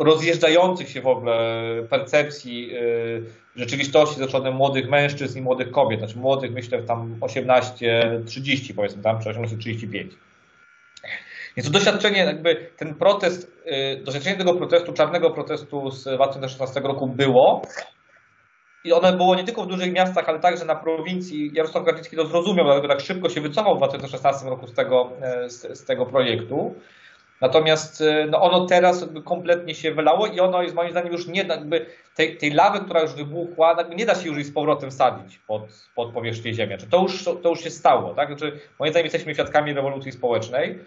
rozjeżdżających 0.00 0.88
się 0.88 1.00
w 1.00 1.06
ogóle 1.06 1.62
percepcji 1.90 2.70
rzeczywistości 3.56 4.20
dotyczącej 4.20 4.52
młodych 4.52 4.88
mężczyzn 4.88 5.38
i 5.38 5.42
młodych 5.42 5.70
kobiet, 5.70 6.00
znaczy 6.00 6.18
młodych 6.18 6.52
myślę 6.52 6.82
tam 6.82 7.16
18-30 7.20 8.74
powiedzmy 8.76 9.02
tam, 9.02 9.22
czy 9.22 9.28
18-35. 9.28 10.08
Więc 11.56 11.66
to 11.66 11.72
doświadczenie, 11.72 12.18
jakby 12.18 12.70
ten 12.76 12.94
protest, 12.94 13.52
doświadczenie 14.04 14.36
tego 14.36 14.54
protestu, 14.54 14.92
czarnego 14.92 15.30
protestu 15.30 15.90
z 15.90 16.04
2016 16.04 16.80
roku 16.80 17.06
było, 17.06 17.62
i 18.84 18.92
ono 18.92 19.12
było 19.12 19.34
nie 19.34 19.44
tylko 19.44 19.62
w 19.62 19.66
dużych 19.66 19.92
miastach, 19.92 20.28
ale 20.28 20.40
także 20.40 20.64
na 20.64 20.76
prowincji. 20.76 21.50
Jarosław 21.54 21.84
Kaczyński 21.84 22.16
to 22.16 22.26
zrozumiał, 22.26 22.64
dlatego 22.64 22.88
tak 22.88 23.00
szybko 23.00 23.28
się 23.28 23.40
wycofał 23.40 23.74
w 23.74 23.78
2016 23.78 24.46
roku 24.46 24.66
z 24.66 24.74
tego, 24.74 25.10
e, 25.22 25.50
z, 25.50 25.78
z 25.78 25.84
tego 25.84 26.06
projektu. 26.06 26.74
Natomiast 27.40 28.00
e, 28.00 28.26
no 28.26 28.42
ono 28.42 28.66
teraz 28.66 29.08
kompletnie 29.24 29.74
się 29.74 29.94
wylało 29.94 30.26
i 30.26 30.40
ono 30.40 30.62
jest 30.62 30.74
moim 30.74 30.90
zdaniem 30.90 31.12
już 31.12 31.26
nie, 31.26 31.42
jakby 31.42 31.86
tej, 32.16 32.36
tej 32.36 32.50
lawy, 32.50 32.80
która 32.80 33.00
już 33.00 33.14
wybuchła, 33.14 33.76
nie 33.96 34.06
da 34.06 34.14
się 34.14 34.28
już 34.28 34.36
jej 34.36 34.44
z 34.44 34.52
powrotem 34.52 34.90
wsadzić 34.90 35.38
pod, 35.38 35.62
pod 35.94 36.12
powierzchnię 36.12 36.54
ziemi. 36.54 36.72
Znaczy, 36.72 36.90
to, 36.90 37.02
już, 37.02 37.24
to 37.42 37.48
już 37.48 37.60
się 37.60 37.70
stało. 37.70 38.14
Tak? 38.14 38.28
Znaczy, 38.28 38.60
moim 38.78 38.92
zdaniem 38.92 39.04
jesteśmy 39.04 39.34
świadkami 39.34 39.72
rewolucji 39.72 40.12
społecznej, 40.12 40.78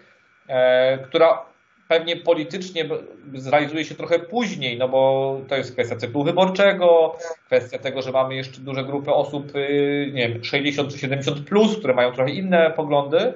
e, 0.48 0.98
która 0.98 1.54
pewnie 1.88 2.16
politycznie 2.16 2.88
zrealizuje 3.34 3.84
się 3.84 3.94
trochę 3.94 4.18
później, 4.18 4.78
no 4.78 4.88
bo 4.88 5.40
to 5.48 5.56
jest 5.56 5.72
kwestia 5.72 5.96
cyklu 5.96 6.24
wyborczego, 6.24 7.16
kwestia 7.46 7.78
tego, 7.78 8.02
że 8.02 8.12
mamy 8.12 8.34
jeszcze 8.34 8.60
duże 8.60 8.84
grupy 8.84 9.12
osób, 9.12 9.56
y, 9.56 10.10
nie 10.14 10.28
wiem, 10.28 10.44
60 10.44 10.92
czy 10.92 10.98
70 10.98 11.40
plus, 11.40 11.78
które 11.78 11.94
mają 11.94 12.12
trochę 12.12 12.30
inne 12.30 12.70
poglądy. 12.70 13.32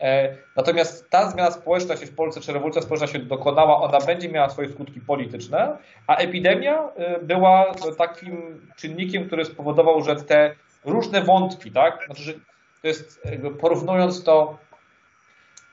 E, 0.00 0.36
natomiast 0.56 1.10
ta 1.10 1.30
zmiana 1.30 1.50
społeczna 1.50 1.96
się 1.96 2.06
w 2.06 2.14
Polsce, 2.14 2.40
czy 2.40 2.52
rewolucja 2.52 2.82
społeczna 2.82 3.06
się 3.06 3.18
dokonała, 3.18 3.82
ona 3.82 3.98
będzie 4.00 4.28
miała 4.28 4.50
swoje 4.50 4.68
skutki 4.68 5.00
polityczne, 5.00 5.76
a 6.06 6.16
epidemia 6.16 6.88
y, 7.20 7.24
była 7.24 7.74
takim 7.98 8.60
czynnikiem, 8.76 9.26
który 9.26 9.44
spowodował, 9.44 10.02
że 10.02 10.16
te 10.16 10.54
różne 10.84 11.22
wątki, 11.22 11.72
tak, 11.72 12.04
znaczy, 12.06 12.22
że 12.22 12.32
to 12.82 12.88
jest, 12.88 13.22
porównując 13.60 14.24
to 14.24 14.58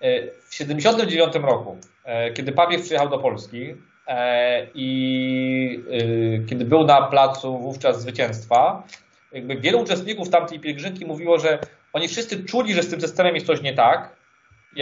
y, 0.03 0.32
w 0.49 0.55
79 0.55 1.36
roku 1.36 1.78
E, 2.05 2.32
kiedy 2.32 2.51
Pawiew 2.51 2.82
przyjechał 2.82 3.09
do 3.09 3.17
Polski 3.17 3.76
e, 4.07 4.67
i 4.73 5.84
e, 5.91 6.45
kiedy 6.45 6.65
był 6.65 6.84
na 6.84 7.01
placu 7.01 7.59
wówczas 7.59 8.01
zwycięstwa, 8.01 8.84
jakby 9.32 9.55
wielu 9.55 9.82
uczestników 9.82 10.30
tamtej 10.30 10.59
pielgrzymki 10.59 11.05
mówiło, 11.05 11.39
że 11.39 11.59
oni 11.93 12.07
wszyscy 12.07 12.43
czuli, 12.43 12.73
że 12.73 12.84
z 12.84 12.89
tym 12.89 13.01
systemem 13.01 13.36
jest 13.36 13.47
coś 13.47 13.61
nie 13.61 13.73
tak, 13.73 14.14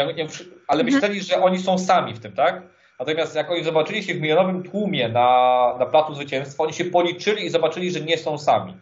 ale 0.02 0.82
mhm. 0.82 0.86
myśleli, 0.86 1.22
że 1.22 1.42
oni 1.42 1.60
są 1.60 1.78
sami 1.78 2.14
w 2.14 2.20
tym, 2.20 2.32
tak? 2.32 2.62
Natomiast 3.00 3.36
jak 3.36 3.52
oni 3.52 3.64
zobaczyli 3.64 4.04
się 4.04 4.14
w 4.14 4.22
milionowym 4.22 4.64
tłumie 4.64 5.10
na, 5.10 5.76
na 5.80 5.86
placu 5.86 6.16
zwycięstwa, 6.16 6.64
oni 6.64 6.74
się 6.74 6.86
policzyli 6.86 7.46
i 7.46 7.50
zobaczyli, 7.50 7.92
że 7.92 8.02
nie 8.02 8.18
są 8.18 8.38
sami. 8.38 8.78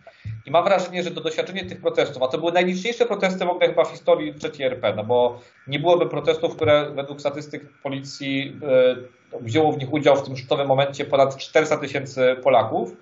I 0.45 0.51
mam 0.51 0.64
wrażenie, 0.64 1.03
że 1.03 1.12
to 1.12 1.22
doświadczenie 1.22 1.66
tych 1.66 1.82
protestów, 1.82 2.24
a 2.24 2.28
to 2.28 2.38
były 2.38 2.51
najliczniejsze 2.51 3.05
protesty 3.05 3.45
w 3.45 3.49
ogóle 3.49 3.68
chyba 3.68 3.86
w 3.86 3.91
historii 3.91 4.34
III 4.43 4.64
RP, 4.64 4.93
no 4.95 5.03
bo 5.03 5.39
nie 5.68 5.80
byłoby 5.80 6.05
protestów, 6.05 6.55
które 6.55 6.91
według 6.95 7.20
statystyk 7.20 7.64
policji 7.84 8.59
e, 9.34 9.39
wzięło 9.41 9.72
w 9.72 9.78
nich 9.78 9.93
udział 9.93 10.16
w 10.16 10.24
tym 10.24 10.38
szczytowym 10.38 10.68
momencie 10.68 11.05
ponad 11.05 11.38
400 11.38 11.78
tysięcy 11.78 12.36
Polaków, 12.43 12.95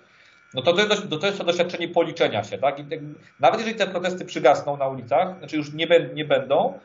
no 0.54 0.62
to 0.62 0.74
to 0.74 0.82
jest, 0.82 1.10
to 1.22 1.26
jest 1.28 1.38
to 1.38 1.44
doświadczenie 1.44 1.88
policzenia 1.88 2.44
się. 2.44 2.58
Tak? 2.58 2.80
I 2.80 2.84
nawet 3.40 3.60
jeżeli 3.60 3.78
te 3.78 3.88
protesty 3.88 4.26
przygasną 4.26 4.78
na 4.78 4.88
ulicach, 4.88 5.40
znaczy 5.40 5.56
już 5.56 5.74
nie, 5.74 5.88
nie 6.14 6.26
będą, 6.26 6.80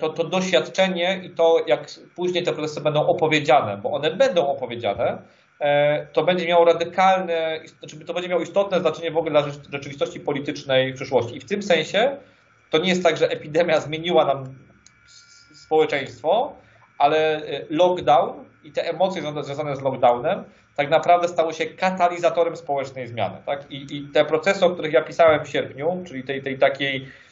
to, 0.00 0.08
to 0.08 0.24
doświadczenie 0.24 1.20
i 1.24 1.30
to, 1.30 1.64
jak 1.66 1.86
później 2.16 2.44
te 2.44 2.52
protesty 2.52 2.80
będą 2.80 3.06
opowiedziane, 3.06 3.76
bo 3.76 3.90
one 3.92 4.10
będą 4.10 4.48
opowiedziane, 4.48 5.18
E, 5.60 6.06
to 6.06 6.24
będzie 6.24 6.46
miało 6.46 6.64
radykalne, 6.64 7.60
znaczy 7.78 8.04
to 8.04 8.14
będzie 8.14 8.28
miało 8.28 8.42
istotne 8.42 8.80
znaczenie 8.80 9.10
w 9.10 9.16
ogóle 9.16 9.30
dla 9.30 9.52
rzeczywistości 9.72 10.20
politycznej 10.20 10.92
w 10.92 10.96
przyszłości. 10.96 11.36
I 11.36 11.40
w 11.40 11.44
tym 11.44 11.62
sensie 11.62 12.16
to 12.70 12.78
nie 12.78 12.88
jest 12.88 13.02
tak, 13.02 13.16
że 13.16 13.28
epidemia 13.28 13.80
zmieniła 13.80 14.24
nam 14.24 14.54
społeczeństwo, 15.54 16.52
ale 16.98 17.36
e, 17.36 17.64
lockdown 17.70 18.44
i 18.64 18.72
te 18.72 18.88
emocje 18.88 19.22
związane 19.42 19.76
z 19.76 19.82
lockdownem 19.82 20.44
tak 20.76 20.90
naprawdę 20.90 21.28
stały 21.28 21.54
się 21.54 21.66
katalizatorem 21.66 22.56
społecznej 22.56 23.08
zmiany. 23.08 23.36
Tak? 23.46 23.70
I, 23.70 23.96
I, 23.96 24.08
te 24.08 24.24
procesy, 24.24 24.64
o 24.64 24.70
których 24.70 24.92
ja 24.92 25.02
pisałem 25.02 25.44
w 25.44 25.48
sierpniu, 25.48 26.02
czyli 26.06 26.24
tej, 26.24 26.42
tej 26.42 26.58
takiej 26.58 26.96
e, 26.96 27.23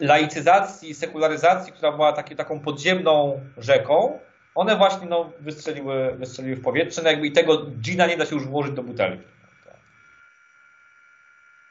laicyzacji, 0.00 0.94
sekularyzacji, 0.94 1.72
która 1.72 1.92
była 1.92 2.12
taki, 2.12 2.36
taką 2.36 2.60
podziemną 2.60 3.40
rzeką, 3.58 4.18
one 4.54 4.76
właśnie 4.76 5.06
no, 5.08 5.32
wystrzeliły, 5.40 6.14
wystrzeliły 6.18 6.56
w 6.56 6.62
powietrze, 6.62 7.02
no 7.02 7.10
jakby 7.10 7.26
i 7.26 7.32
tego 7.32 7.66
gina 7.66 8.06
nie 8.06 8.16
da 8.16 8.26
się 8.26 8.34
już 8.34 8.46
włożyć 8.46 8.74
do 8.74 8.82
butelki. 8.82 9.24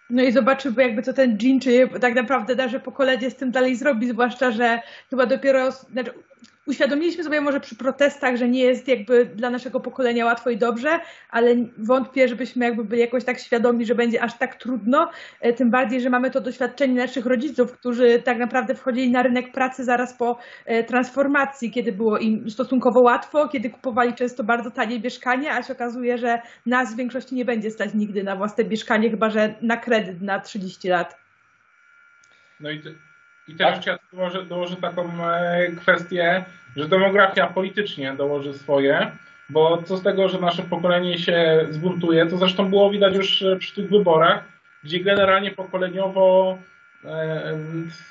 No 0.09 0.23
i 0.23 0.31
zobaczymy 0.31 0.83
jakby 0.83 1.01
co 1.01 1.13
ten 1.13 1.37
gin, 1.37 1.59
czy 1.59 1.89
tak 2.01 2.15
naprawdę 2.15 2.55
darze 2.55 2.79
pokolenie 2.79 3.31
z 3.31 3.35
tym 3.35 3.51
dalej 3.51 3.75
zrobi, 3.75 4.09
zwłaszcza, 4.09 4.51
że 4.51 4.81
chyba 5.09 5.25
dopiero, 5.25 5.71
znaczy 5.71 6.13
uświadomiliśmy 6.67 7.23
sobie 7.23 7.41
może 7.41 7.59
przy 7.59 7.75
protestach, 7.75 8.35
że 8.35 8.47
nie 8.47 8.61
jest 8.61 8.87
jakby 8.87 9.25
dla 9.25 9.49
naszego 9.49 9.79
pokolenia 9.79 10.25
łatwo 10.25 10.49
i 10.49 10.57
dobrze, 10.57 10.99
ale 11.29 11.55
wątpię, 11.77 12.27
żebyśmy 12.27 12.65
jakby 12.65 12.83
byli 12.83 13.01
jakoś 13.01 13.23
tak 13.23 13.39
świadomi, 13.39 13.85
że 13.85 13.95
będzie 13.95 14.21
aż 14.21 14.37
tak 14.37 14.55
trudno, 14.55 15.11
e, 15.41 15.53
tym 15.53 15.71
bardziej, 15.71 16.01
że 16.01 16.09
mamy 16.09 16.31
to 16.31 16.41
doświadczenie 16.41 16.93
naszych 16.93 17.25
rodziców, 17.25 17.71
którzy 17.71 18.21
tak 18.21 18.37
naprawdę 18.37 18.75
wchodzili 18.75 19.11
na 19.11 19.23
rynek 19.23 19.51
pracy 19.51 19.83
zaraz 19.83 20.17
po 20.17 20.39
e, 20.65 20.83
transformacji, 20.83 21.71
kiedy 21.71 21.91
było 21.91 22.17
im 22.17 22.49
stosunkowo 22.49 23.01
łatwo, 23.01 23.47
kiedy 23.47 23.69
kupowali 23.69 24.13
często 24.13 24.43
bardzo 24.43 24.71
tanie 24.71 24.99
mieszkanie, 24.99 25.53
a 25.53 25.63
się 25.63 25.73
okazuje, 25.73 26.17
że 26.17 26.41
nas 26.65 26.93
w 26.93 26.97
większości 26.97 27.35
nie 27.35 27.45
będzie 27.45 27.71
stać 27.71 27.93
nigdy 27.93 28.23
na 28.23 28.35
własne 28.35 28.63
mieszkanie, 28.63 29.09
chyba 29.09 29.29
że 29.29 29.55
na 29.61 29.77
kredyt 29.77 30.21
na 30.21 30.39
30 30.39 30.87
lat. 30.87 31.17
No 32.59 32.71
i 32.71 32.81
i 33.47 33.55
też 33.55 33.75
tak? 33.75 33.85
ja 33.85 33.99
dołożę, 34.13 34.45
dołożę 34.45 34.75
taką 34.75 35.27
e, 35.27 35.67
kwestię, 35.71 36.45
że 36.75 36.87
demografia 36.87 37.47
politycznie 37.47 38.13
dołoży 38.13 38.53
swoje, 38.53 39.11
bo 39.49 39.83
co 39.83 39.97
z 39.97 40.03
tego, 40.03 40.29
że 40.29 40.39
nasze 40.39 40.63
pokolenie 40.63 41.17
się 41.17 41.65
zbuntuje, 41.69 42.25
to 42.25 42.37
zresztą 42.37 42.69
było 42.69 42.89
widać 42.89 43.15
już 43.15 43.41
e, 43.41 43.55
przy 43.55 43.75
tych 43.75 43.89
wyborach, 43.89 44.43
gdzie 44.83 44.99
generalnie 44.99 45.51
pokoleniowo 45.51 46.57
e, 47.05 47.57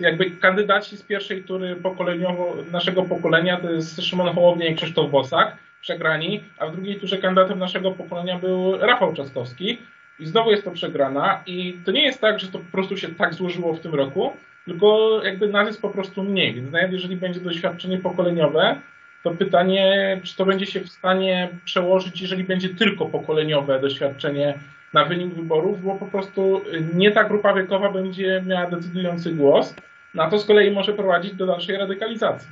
jakby 0.00 0.30
kandydaci 0.30 0.96
z 0.96 1.02
pierwszej 1.02 1.44
tury 1.44 1.76
pokoleniowo 1.76 2.56
naszego 2.70 3.02
pokolenia 3.02 3.56
to 3.56 3.70
jest 3.70 4.02
Szymon 4.02 4.34
Hołownia 4.34 4.66
i 4.66 4.74
Krzysztof 4.74 5.10
Bosak, 5.10 5.56
przegrani, 5.80 6.44
a 6.58 6.66
w 6.66 6.72
drugiej 6.72 7.00
turze 7.00 7.18
kandydatem 7.18 7.58
naszego 7.58 7.90
pokolenia 7.90 8.38
był 8.38 8.78
Rafał 8.78 9.12
Trzaskowski 9.12 9.78
i 10.18 10.26
znowu 10.26 10.50
jest 10.50 10.64
to 10.64 10.70
przegrana 10.70 11.42
i 11.46 11.78
to 11.84 11.92
nie 11.92 12.04
jest 12.04 12.20
tak, 12.20 12.40
że 12.40 12.48
to 12.48 12.58
po 12.58 12.72
prostu 12.72 12.96
się 12.96 13.08
tak 13.08 13.34
złożyło 13.34 13.74
w 13.74 13.80
tym 13.80 13.94
roku, 13.94 14.36
tylko 14.64 15.20
jakby 15.24 15.46
jest 15.46 15.82
po 15.82 15.90
prostu 15.90 16.24
mniej, 16.24 16.54
więc 16.54 16.72
nawet 16.72 16.92
jeżeli 16.92 17.16
będzie 17.16 17.40
doświadczenie 17.40 17.98
pokoleniowe, 17.98 18.80
to 19.22 19.30
pytanie, 19.30 20.20
czy 20.24 20.36
to 20.36 20.44
będzie 20.44 20.66
się 20.66 20.80
w 20.80 20.88
stanie 20.88 21.48
przełożyć, 21.64 22.20
jeżeli 22.20 22.44
będzie 22.44 22.68
tylko 22.68 23.06
pokoleniowe 23.06 23.80
doświadczenie 23.80 24.58
na 24.94 25.04
wynik 25.04 25.34
wyborów, 25.34 25.82
bo 25.82 25.94
po 25.94 26.06
prostu 26.06 26.60
nie 26.94 27.10
ta 27.10 27.24
grupa 27.24 27.54
wiekowa 27.54 27.92
będzie 27.92 28.42
miała 28.46 28.70
decydujący 28.70 29.32
głos, 29.32 29.74
na 30.14 30.30
to 30.30 30.38
z 30.38 30.46
kolei 30.46 30.70
może 30.70 30.92
prowadzić 30.92 31.34
do 31.34 31.46
dalszej 31.46 31.76
radykalizacji. 31.76 32.48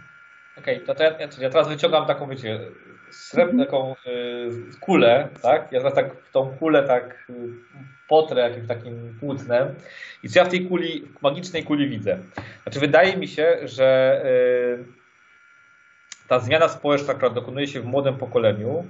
Okej, 0.59 0.75
okay, 0.75 0.87
to, 0.87 0.95
to 0.95 1.03
ja, 1.03 1.11
ja, 1.41 1.51
teraz 1.51 1.69
wyciągam 1.69 2.07
taką, 2.07 2.29
wiecie, 2.29 2.61
srebrną 3.11 3.65
taką 3.65 3.93
y, 3.93 4.79
kulę, 4.81 5.29
tak? 5.43 5.73
Ja 5.73 5.79
teraz 5.79 5.95
tak 5.95 6.15
w 6.15 6.31
tą 6.31 6.57
kulę 6.59 6.83
tak 6.83 7.27
y, 7.31 7.33
potrę 8.11 8.49
jakimś 8.49 8.69
takim 8.69 9.17
płótnem 9.21 9.75
i 10.23 10.29
co 10.29 10.39
ja 10.39 10.45
w 10.45 10.49
tej 10.49 10.67
kuli, 10.67 11.09
w 11.19 11.23
magicznej 11.23 11.65
kuli 11.65 11.89
widzę? 11.89 12.19
Znaczy 12.63 12.81
wydaje 12.81 13.17
mi 13.17 13.29
się, 13.29 13.59
że 13.63 14.21
y, 14.25 14.85
ta 16.29 16.39
zmiana 16.39 16.69
społeczna, 16.69 17.15
która 17.15 17.31
dokonuje 17.31 17.67
się 17.67 17.81
w 17.81 17.85
młodym 17.85 18.17
pokoleniu, 18.17 18.87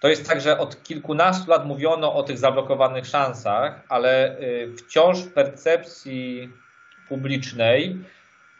to 0.00 0.08
jest 0.08 0.28
tak, 0.28 0.40
że 0.40 0.58
od 0.58 0.82
kilkunastu 0.82 1.50
lat 1.50 1.66
mówiono 1.66 2.14
o 2.14 2.22
tych 2.22 2.38
zablokowanych 2.38 3.06
szansach, 3.06 3.82
ale 3.88 4.36
wciąż 4.78 5.18
w 5.18 5.32
percepcji 5.32 6.50
publicznej 7.08 7.98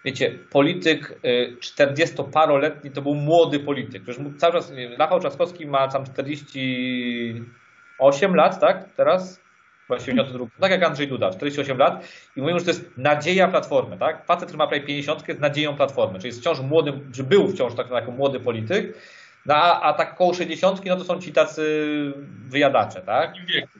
wiecie, 0.06 0.38
polityk 0.50 1.20
40-paroletni 1.60 2.86
y, 2.86 2.90
to 2.90 3.02
był 3.02 3.14
młody 3.14 3.60
polityk. 3.60 4.02
Przecież 4.02 4.24
cały 4.38 4.52
czas, 4.52 4.72
Rafał 4.98 5.20
Trzaskowski 5.20 5.66
ma 5.66 5.88
tam 5.88 6.04
48 6.04 8.34
lat, 8.34 8.60
tak? 8.60 8.88
Teraz? 8.96 9.45
Chyba 9.88 10.24
Tak 10.60 10.70
jak 10.70 10.82
Andrzej 10.82 11.08
Duda, 11.08 11.30
48 11.30 11.78
lat. 11.78 12.08
I 12.36 12.40
mówią, 12.40 12.58
że 12.58 12.64
to 12.64 12.70
jest 12.70 12.90
nadzieja 12.96 13.48
Platformy, 13.48 13.98
tak? 13.98 14.26
Facet, 14.26 14.44
który 14.44 14.58
ma 14.58 14.66
prawie 14.66 14.86
50 14.86 15.28
jest 15.28 15.40
nadzieją 15.40 15.76
Platformy, 15.76 16.18
czyli 16.18 16.26
jest 16.26 16.40
wciąż 16.40 16.60
młodym, 16.60 17.12
czy 17.12 17.24
był 17.24 17.48
wciąż 17.48 17.74
tak, 17.74 17.90
jako 17.90 18.10
młody 18.10 18.40
polityk. 18.40 18.98
No, 19.46 19.54
a, 19.54 19.80
a 19.80 19.92
tak 19.92 20.16
koło 20.16 20.34
60 20.34 20.84
no 20.84 20.96
to 20.96 21.04
są 21.04 21.20
ci 21.20 21.32
tacy 21.32 22.12
wyjadacze, 22.48 23.00
tak? 23.00 23.32
W 23.32 23.36
średnim 23.36 23.46
wieku. 23.46 23.78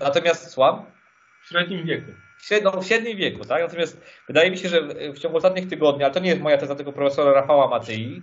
Natomiast, 0.00 0.50
słucham? 0.50 0.84
W 1.44 1.48
średnim 1.48 1.86
wieku 1.86 2.12
no, 2.62 2.80
w 2.80 2.86
średnim 2.86 3.16
wieku, 3.16 3.44
tak? 3.44 3.62
Natomiast 3.62 4.00
wydaje 4.26 4.50
mi 4.50 4.58
się, 4.58 4.68
że 4.68 4.82
w 5.12 5.18
ciągu 5.18 5.36
ostatnich 5.36 5.68
tygodni, 5.68 6.04
ale 6.04 6.14
to 6.14 6.20
nie 6.20 6.30
jest 6.30 6.42
moja 6.42 6.58
teza 6.58 6.74
tego 6.74 6.92
profesora 6.92 7.32
Rafała 7.32 7.68
Matyi, 7.68 8.22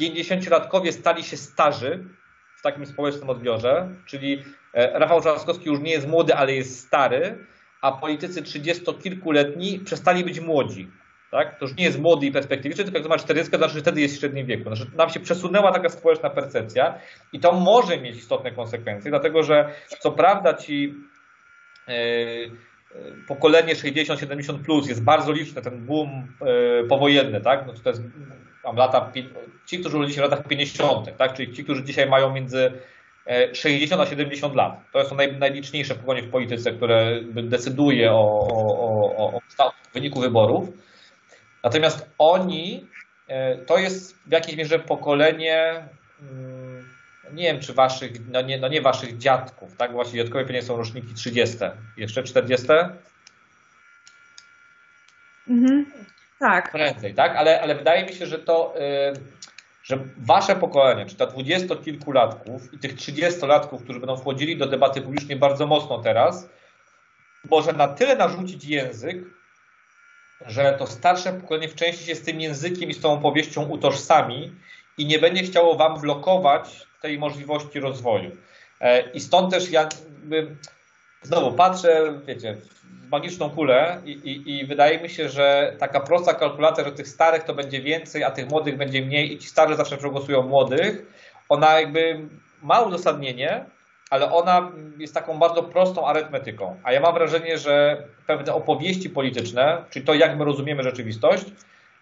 50-latkowie 0.00 0.92
stali 0.92 1.24
się 1.24 1.36
starzy 1.36 2.04
w 2.23 2.23
takim 2.64 2.86
społecznym 2.86 3.30
odbiorze, 3.30 3.88
czyli 4.06 4.42
e, 4.72 4.98
Rafał 4.98 5.20
Trzaskowski 5.20 5.68
już 5.68 5.80
nie 5.80 5.90
jest 5.90 6.08
młody, 6.08 6.34
ale 6.34 6.54
jest 6.54 6.80
stary, 6.80 7.38
a 7.80 7.92
politycy 7.92 8.42
trzydziestokilkuletni 8.42 9.78
przestali 9.78 10.24
być 10.24 10.40
młodzi. 10.40 10.90
Tak? 11.30 11.58
To 11.58 11.64
już 11.64 11.76
nie 11.76 11.84
jest 11.84 12.00
młody 12.00 12.26
i 12.26 12.32
perspektywiczny, 12.32 12.84
tylko 12.84 12.98
jak 12.98 13.02
to 13.02 13.08
ma 13.08 13.18
40, 13.18 13.50
to 13.50 13.58
znaczy, 13.58 13.80
wtedy 13.80 14.00
jest 14.00 14.16
w 14.16 14.20
średnim 14.20 14.46
wieku. 14.46 14.62
Znaczy, 14.62 14.90
nam 14.96 15.10
się 15.10 15.20
przesunęła 15.20 15.72
taka 15.72 15.88
społeczna 15.88 16.30
percepcja 16.30 16.98
i 17.32 17.40
to 17.40 17.52
może 17.52 17.98
mieć 17.98 18.16
istotne 18.16 18.50
konsekwencje, 18.50 19.10
dlatego 19.10 19.42
że 19.42 19.70
co 20.00 20.12
prawda 20.12 20.54
ci 20.54 20.94
yy, 21.88 21.94
pokolenie 23.28 23.74
60-70 23.74 24.58
plus 24.64 24.88
jest 24.88 25.04
bardzo 25.04 25.32
liczne, 25.32 25.62
ten 25.62 25.86
boom 25.86 26.08
yy, 26.40 26.88
powojenny, 26.88 27.40
tak? 27.40 27.66
No 27.66 27.72
to 27.72 27.90
jest 27.90 28.02
tam 28.64 28.76
lata, 28.76 29.12
ci, 29.66 29.78
którzy 29.78 29.96
urodzili 29.96 30.16
się 30.16 30.20
w 30.20 30.30
latach 30.30 30.48
50., 30.48 31.16
tak? 31.16 31.34
czyli 31.34 31.52
ci, 31.52 31.64
którzy 31.64 31.84
dzisiaj 31.84 32.08
mają 32.08 32.32
między 32.32 32.72
60 33.52 34.02
a 34.02 34.06
70 34.06 34.54
lat. 34.54 34.80
To 34.92 35.04
są 35.04 35.16
naj, 35.16 35.36
najliczniejsze 35.36 35.94
pokonie 35.94 36.22
w 36.22 36.30
polityce, 36.30 36.72
które 36.72 37.20
decyduje 37.22 38.12
o, 38.12 38.48
o, 38.50 39.16
o, 39.16 39.40
o 39.58 39.72
wyniku 39.94 40.20
wyborów. 40.20 40.68
Natomiast 41.62 42.10
oni, 42.18 42.86
e, 43.28 43.58
to 43.58 43.78
jest 43.78 44.18
w 44.26 44.32
jakiejś 44.32 44.56
mierze 44.56 44.78
pokolenie, 44.78 45.88
mm, 46.20 46.88
nie 47.32 47.42
wiem 47.42 47.60
czy 47.60 47.72
waszych, 47.72 48.12
no 48.30 48.42
nie, 48.42 48.58
no 48.58 48.68
nie 48.68 48.82
waszych 48.82 49.18
dziadków, 49.18 49.76
tak? 49.76 49.92
Właśnie 49.92 50.22
dziadkowie 50.22 50.44
pewnie 50.44 50.62
są 50.62 50.76
roczniki 50.76 51.14
30. 51.14 51.58
Jeszcze 51.96 52.22
40? 52.22 52.66
Mhm. 55.48 55.86
Tak. 56.38 56.72
Prędzej, 56.72 57.14
tak? 57.14 57.36
Ale, 57.36 57.62
ale 57.62 57.74
wydaje 57.74 58.06
mi 58.06 58.12
się, 58.12 58.26
że 58.26 58.38
to, 58.38 58.74
e, 58.80 59.12
że 59.82 59.98
wasze 60.16 60.56
pokolenie, 60.56 61.06
czy 61.06 61.16
ta 61.16 61.26
dwudziestokilkulatków 61.26 62.74
i 62.74 62.78
tych 62.78 62.94
trzydziestolatków, 62.94 63.82
którzy 63.82 64.00
będą 64.00 64.16
wchodzili 64.16 64.56
do 64.56 64.66
debaty 64.66 65.00
publicznej 65.00 65.36
bardzo 65.36 65.66
mocno 65.66 65.98
teraz, 65.98 66.48
może 67.50 67.72
na 67.72 67.88
tyle 67.88 68.16
narzucić 68.16 68.64
język, 68.64 69.16
że 70.46 70.76
to 70.78 70.86
starsze 70.86 71.32
pokolenie 71.32 71.68
w 71.68 71.74
części 71.74 72.04
się 72.04 72.14
z 72.14 72.22
tym 72.22 72.40
językiem 72.40 72.90
i 72.90 72.94
z 72.94 73.00
tą 73.00 73.12
opowieścią 73.12 73.68
utożsami 73.68 74.52
i 74.98 75.06
nie 75.06 75.18
będzie 75.18 75.42
chciało 75.42 75.74
wam 75.76 76.00
blokować 76.00 76.86
tej 77.00 77.18
możliwości 77.18 77.80
rozwoju. 77.80 78.30
E, 78.80 79.10
I 79.10 79.20
stąd 79.20 79.50
też 79.50 79.70
ja 79.70 79.88
znowu 81.24 81.52
patrzę, 81.52 82.12
wiecie, 82.26 82.54
w 82.54 83.10
magiczną 83.10 83.50
kulę 83.50 84.00
i, 84.04 84.10
i, 84.10 84.58
i, 84.58 84.66
wydaje 84.66 85.00
mi 85.00 85.10
się, 85.10 85.28
że 85.28 85.76
taka 85.78 86.00
prosta 86.00 86.34
kalkulacja, 86.34 86.84
że 86.84 86.92
tych 86.92 87.08
starych 87.08 87.42
to 87.42 87.54
będzie 87.54 87.82
więcej, 87.82 88.24
a 88.24 88.30
tych 88.30 88.48
młodych 88.48 88.76
będzie 88.76 89.02
mniej 89.02 89.32
i 89.32 89.38
ci 89.38 89.48
starzy 89.48 89.76
zawsze 89.76 89.96
przegłosują 89.96 90.42
młodych, 90.42 91.06
ona 91.48 91.80
jakby 91.80 92.20
ma 92.62 92.80
uzasadnienie, 92.80 93.64
ale 94.10 94.32
ona 94.32 94.72
jest 94.98 95.14
taką 95.14 95.38
bardzo 95.38 95.62
prostą 95.62 96.06
arytmetyką. 96.06 96.76
A 96.82 96.92
ja 96.92 97.00
mam 97.00 97.14
wrażenie, 97.14 97.58
że 97.58 98.02
pewne 98.26 98.54
opowieści 98.54 99.10
polityczne, 99.10 99.84
czyli 99.90 100.04
to, 100.04 100.14
jak 100.14 100.38
my 100.38 100.44
rozumiemy 100.44 100.82
rzeczywistość, 100.82 101.44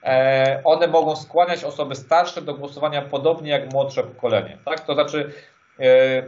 e, 0.02 0.60
one 0.64 0.86
mogą 0.86 1.16
skłaniać 1.16 1.64
osoby 1.64 1.94
starsze 1.94 2.42
do 2.42 2.54
głosowania 2.54 3.02
podobnie 3.02 3.50
jak 3.50 3.72
młodsze 3.72 4.02
pokolenie. 4.02 4.58
Tak? 4.64 4.80
To 4.80 4.94
znaczy, 4.94 5.32
e, 5.80 6.22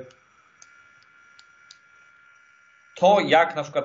to 2.94 3.20
jak 3.20 3.56
na 3.56 3.62
przykład, 3.62 3.84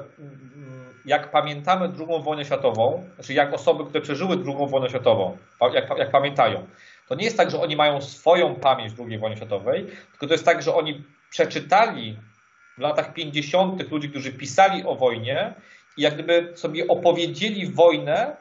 jak 1.06 1.32
pamiętamy 1.32 1.92
II 2.00 2.24
wojnę 2.24 2.46
światową, 2.46 3.10
znaczy 3.16 3.34
jak 3.34 3.54
osoby, 3.54 3.84
które 3.84 4.02
przeżyły 4.02 4.36
II 4.36 4.68
wojnę 4.68 4.90
światową, 4.90 5.38
jak, 5.74 5.98
jak 5.98 6.12
pamiętają, 6.12 6.68
to 7.08 7.16
nie 7.16 7.26
jest 7.26 7.38
tak, 7.38 7.52
że 7.52 7.62
oni 7.62 7.76
mają 7.76 8.02
swoją 8.02 8.56
pamięć 8.56 8.94
II 9.00 9.20
wojny 9.20 9.38
światowej, 9.38 9.86
tylko 10.12 10.28
to 10.28 10.34
jest 10.34 10.46
tak, 10.46 10.62
że 10.62 10.76
oni 10.76 11.04
przeczytali 11.30 12.18
w 12.78 12.82
latach 12.82 13.14
50. 13.14 13.92
ludzi, 13.92 14.10
którzy 14.10 14.34
pisali 14.34 14.84
o 14.86 14.96
wojnie 14.96 15.54
i 15.98 16.02
jak 16.02 16.14
gdyby 16.14 16.52
sobie 16.56 16.88
opowiedzieli 16.88 17.72
wojnę, 17.72 18.36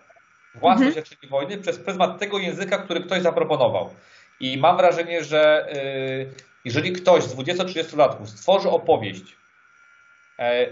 własne 0.55 0.87
mhm. 0.87 1.05
wojny 1.31 1.59
przez 1.59 1.79
pryzmat 1.79 2.19
tego 2.19 2.39
języka, 2.39 2.79
który 2.79 3.01
ktoś 3.01 3.23
zaproponował. 3.23 3.91
I 4.41 4.59
mam 4.59 4.77
wrażenie, 4.77 5.25
że 5.25 5.69
y, 5.77 6.33
jeżeli 6.65 6.93
ktoś 6.93 7.23
z 7.23 7.37
20-30 7.37 7.97
latków 7.97 8.31
stworzy 8.31 8.71
opowieść, 8.71 9.37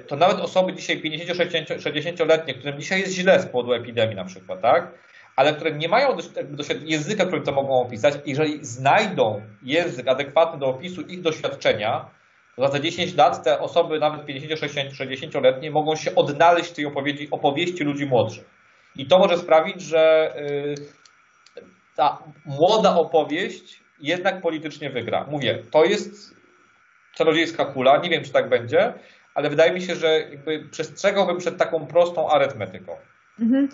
to 0.07 0.17
nawet 0.17 0.41
osoby 0.41 0.73
dzisiaj 0.73 1.03
50-60-letnie, 1.03 2.55
którym 2.55 2.81
dzisiaj 2.81 3.01
jest 3.01 3.13
źle 3.13 3.41
z 3.41 3.47
powodu 3.47 3.73
epidemii 3.73 4.17
na 4.17 4.25
przykład, 4.25 4.61
tak? 4.61 4.93
ale 5.37 5.55
które 5.55 5.73
nie 5.73 5.89
mają 5.89 6.17
języka, 6.85 7.25
którym 7.25 7.45
to 7.45 7.53
mogą 7.53 7.81
opisać, 7.81 8.15
jeżeli 8.27 8.65
znajdą 8.65 9.43
język 9.63 10.09
adekwatny 10.09 10.59
do 10.59 10.67
opisu 10.67 11.01
ich 11.01 11.23
doświadczenia, 11.23 12.11
to 12.57 12.69
za 12.73 12.81
10 12.81 13.15
lat 13.15 13.45
te 13.45 13.61
osoby, 13.61 13.99
nawet 13.99 14.27
50-60-letnie, 14.27 15.71
mogą 15.71 15.97
się 15.97 16.15
odnaleźć 16.15 16.71
w 16.71 16.75
tej 16.75 16.87
opowieści, 16.87 17.29
opowieści 17.31 17.85
ludzi 17.85 18.07
młodszych. 18.07 18.45
I 18.97 19.07
to 19.07 19.19
może 19.19 19.39
sprawić, 19.39 19.83
że 19.83 20.35
y, 20.51 20.75
ta 21.97 22.23
młoda 22.45 22.97
opowieść 22.97 23.81
jednak 24.01 24.41
politycznie 24.41 24.91
wygra. 24.91 25.27
Mówię, 25.31 25.59
to 25.71 25.85
jest 25.85 26.35
czarodziejska 27.15 27.65
kula, 27.65 27.97
nie 27.97 28.11
wiem, 28.11 28.25
czy 28.25 28.33
tak 28.33 28.49
będzie, 28.49 28.93
ale 29.37 29.51
wydaje 29.51 29.73
mi 29.73 29.83
się, 29.83 29.95
że 29.95 30.21
jakby 30.21 30.65
przestrzegałbym 30.71 31.39
przed 31.39 31.57
taką 31.57 31.87
prostą 31.87 32.31
arytmetyką. 32.31 32.97
Mhm. 33.41 33.69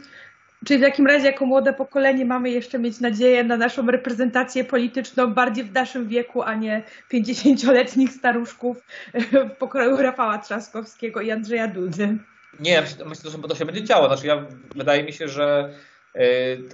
Czyli 0.67 0.79
w 0.81 0.83
takim 0.83 1.07
razie 1.07 1.27
jako 1.27 1.47
młode 1.47 1.73
pokolenie 1.73 2.25
mamy 2.25 2.51
jeszcze 2.51 2.79
mieć 2.79 3.01
nadzieję 3.01 3.45
na 3.45 3.57
naszą 3.57 3.87
reprezentację 3.87 4.65
polityczną 4.65 5.35
bardziej 5.35 5.65
w 5.65 5.73
naszym 5.73 6.09
wieku, 6.09 6.43
a 6.43 6.55
nie 6.55 6.83
50-letnich 7.13 8.11
staruszków 8.11 8.77
w 9.15 9.57
pokroju 9.59 9.97
Rafała 9.97 10.39
Trzaskowskiego 10.39 11.21
i 11.21 11.31
Andrzeja 11.31 11.69
Dudy. 11.69 12.19
Nie, 12.61 12.83
myślę, 13.07 13.31
że 13.31 13.39
to 13.39 13.55
się 13.55 13.65
będzie 13.65 13.85
działo. 13.85 14.07
Znaczy 14.07 14.27
ja, 14.27 14.47
wydaje 14.77 15.05
mi 15.05 15.13
się, 15.13 15.29
że 15.29 15.75
e, 16.15 16.25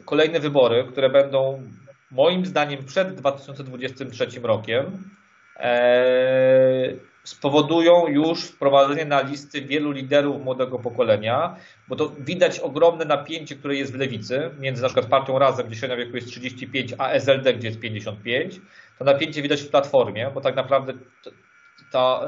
kolejne 0.05 0.41
wybory, 0.41 0.85
które 0.93 1.11
będą 1.11 1.63
moim 2.11 2.47
zdaniem 2.47 2.85
przed 2.85 3.15
2023 3.15 4.27
rokiem, 4.43 4.85
e, 5.57 7.08
spowodują 7.29 8.07
już 8.07 8.45
wprowadzenie 8.45 9.05
na 9.05 9.21
listy 9.21 9.63
wielu 9.63 9.91
liderów 9.91 10.45
młodego 10.45 10.79
pokolenia, 10.79 11.57
bo 11.89 11.97
to 11.97 12.13
widać 12.19 12.59
ogromne 12.59 13.05
napięcie, 13.05 13.57
które 13.57 13.75
jest 13.75 13.93
w 13.93 13.99
lewicy, 13.99 14.51
między 14.59 14.83
na 14.83 14.89
przykład 14.89 15.07
partią 15.07 15.39
Razem, 15.39 15.67
gdzie 15.67 15.77
średnia 15.77 15.97
wieku 15.97 16.17
jest 16.17 16.29
35, 16.29 16.95
a 16.99 17.11
SLD, 17.11 17.55
gdzie 17.55 17.69
jest 17.69 17.81
55. 17.81 18.61
To 18.99 19.05
napięcie 19.05 19.43
widać 19.43 19.63
w 19.63 19.71
Platformie, 19.71 20.31
bo 20.35 20.41
tak 20.41 20.57
naprawdę 20.57 20.93
ta, 21.93 22.27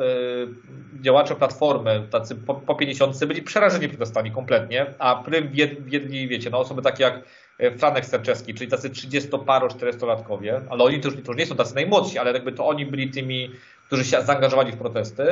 y, 0.97 1.03
działacze 1.03 1.37
Platformy, 1.37 2.07
tacy 2.11 2.35
po, 2.35 2.55
po 2.55 2.75
50 2.75 3.25
byli 3.27 3.43
przerażeni 3.43 3.89
protestami 3.89 4.31
kompletnie, 4.31 4.87
a 4.99 5.17
prym 5.17 5.49
wiedli, 5.85 6.29
wiecie, 6.29 6.51
no 6.51 6.59
osoby 6.59 6.83
takie 6.83 7.03
jak 7.03 7.23
e, 7.59 7.79
Franek 7.79 8.07
Serczewski, 8.07 8.55
czyli 8.55 8.71
tacy 8.71 8.91
30-paro, 8.91 9.69
400-latkowie, 9.69 10.61
ale 10.71 10.85
oni 10.85 11.01
to 11.01 11.09
już, 11.09 11.23
to 11.25 11.33
już 11.33 11.39
nie 11.39 11.47
są 11.47 11.57
tacy 11.57 11.75
najmłodsi, 11.75 12.19
ale 12.19 12.33
jakby 12.33 12.53
to 12.53 12.67
oni 12.67 12.87
byli 12.87 13.11
tymi 13.11 13.51
którzy 13.91 14.05
się 14.05 14.23
zaangażowali 14.23 14.73
w 14.73 14.77
protesty. 14.77 15.23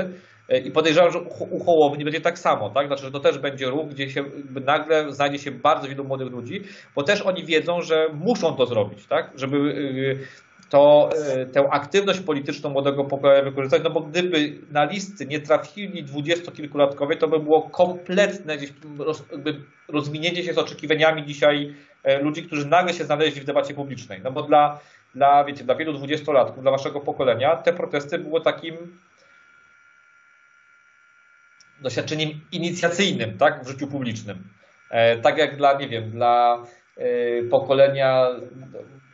E, 0.49 0.59
I 0.59 0.71
podejrzewam, 0.71 1.13
że 1.13 1.21
u 1.51 1.65
Hołowni 1.65 2.05
będzie 2.05 2.21
tak 2.21 2.39
samo, 2.39 2.71
tak? 2.71 2.87
Znaczy, 2.87 3.03
że 3.03 3.11
to 3.11 3.21
też 3.21 3.39
będzie 3.39 3.67
ruch, 3.67 3.89
gdzie 3.89 4.11
się 4.11 4.25
nagle 4.65 5.13
znajdzie 5.13 5.39
się 5.39 5.51
bardzo 5.51 5.89
wielu 5.89 6.05
młodych 6.05 6.31
ludzi, 6.31 6.63
bo 6.95 7.03
też 7.03 7.23
oni 7.23 7.45
wiedzą, 7.45 7.83
że 7.83 8.09
muszą 8.15 8.57
to 8.57 8.67
zrobić, 8.67 9.07
tak? 9.07 9.31
Żeby 9.37 9.57
e, 10.67 10.69
to, 10.71 11.11
e, 11.27 11.47
tę 11.47 11.69
aktywność 11.71 12.21
polityczną 12.21 12.71
młodego 12.71 13.05
pokolenia 13.05 13.43
wykorzystać, 13.43 13.83
no 13.85 13.91
bo 13.91 14.01
gdyby 14.01 14.59
na 14.71 14.85
listy 14.85 15.27
nie 15.27 15.41
trafili 15.41 16.05
dwudziestokilkulatkowie, 16.05 17.17
to 17.17 17.29
by 17.29 17.41
było 17.41 17.63
kompletne 17.63 18.57
gdzieś 18.57 18.73
roz, 18.99 19.25
rozwinięcie 19.89 20.45
się 20.45 20.55
z 20.55 20.59
oczekiwaniami 20.59 21.27
dzisiaj 21.27 21.75
ludzi, 22.23 22.43
którzy 22.43 22.67
nagle 22.67 22.95
się 22.95 23.05
znaleźli 23.05 23.41
w 23.41 23.45
debacie 23.45 23.75
publicznej. 23.75 24.21
No 24.25 24.33
bo 24.33 24.43
dla 24.43 24.81
dla, 25.19 25.45
wiecie, 25.45 25.65
dla 25.65 25.75
wielu 25.75 25.93
dwudziestolatków, 25.93 26.63
dla 26.63 26.71
waszego 26.71 27.01
pokolenia, 27.01 27.57
te 27.57 27.73
protesty 27.73 28.19
były 28.19 28.41
takim 28.41 28.99
doświadczeniem 31.81 32.31
inicjacyjnym, 32.53 33.39
tak, 33.39 33.65
w 33.65 33.69
życiu 33.69 33.87
publicznym. 33.87 34.49
E, 34.91 35.17
tak 35.17 35.39
jak 35.39 35.57
dla, 35.57 35.79
nie 35.79 35.89
wiem, 35.89 36.11
dla 36.11 36.65
e, 36.97 37.43
pokolenia 37.43 38.29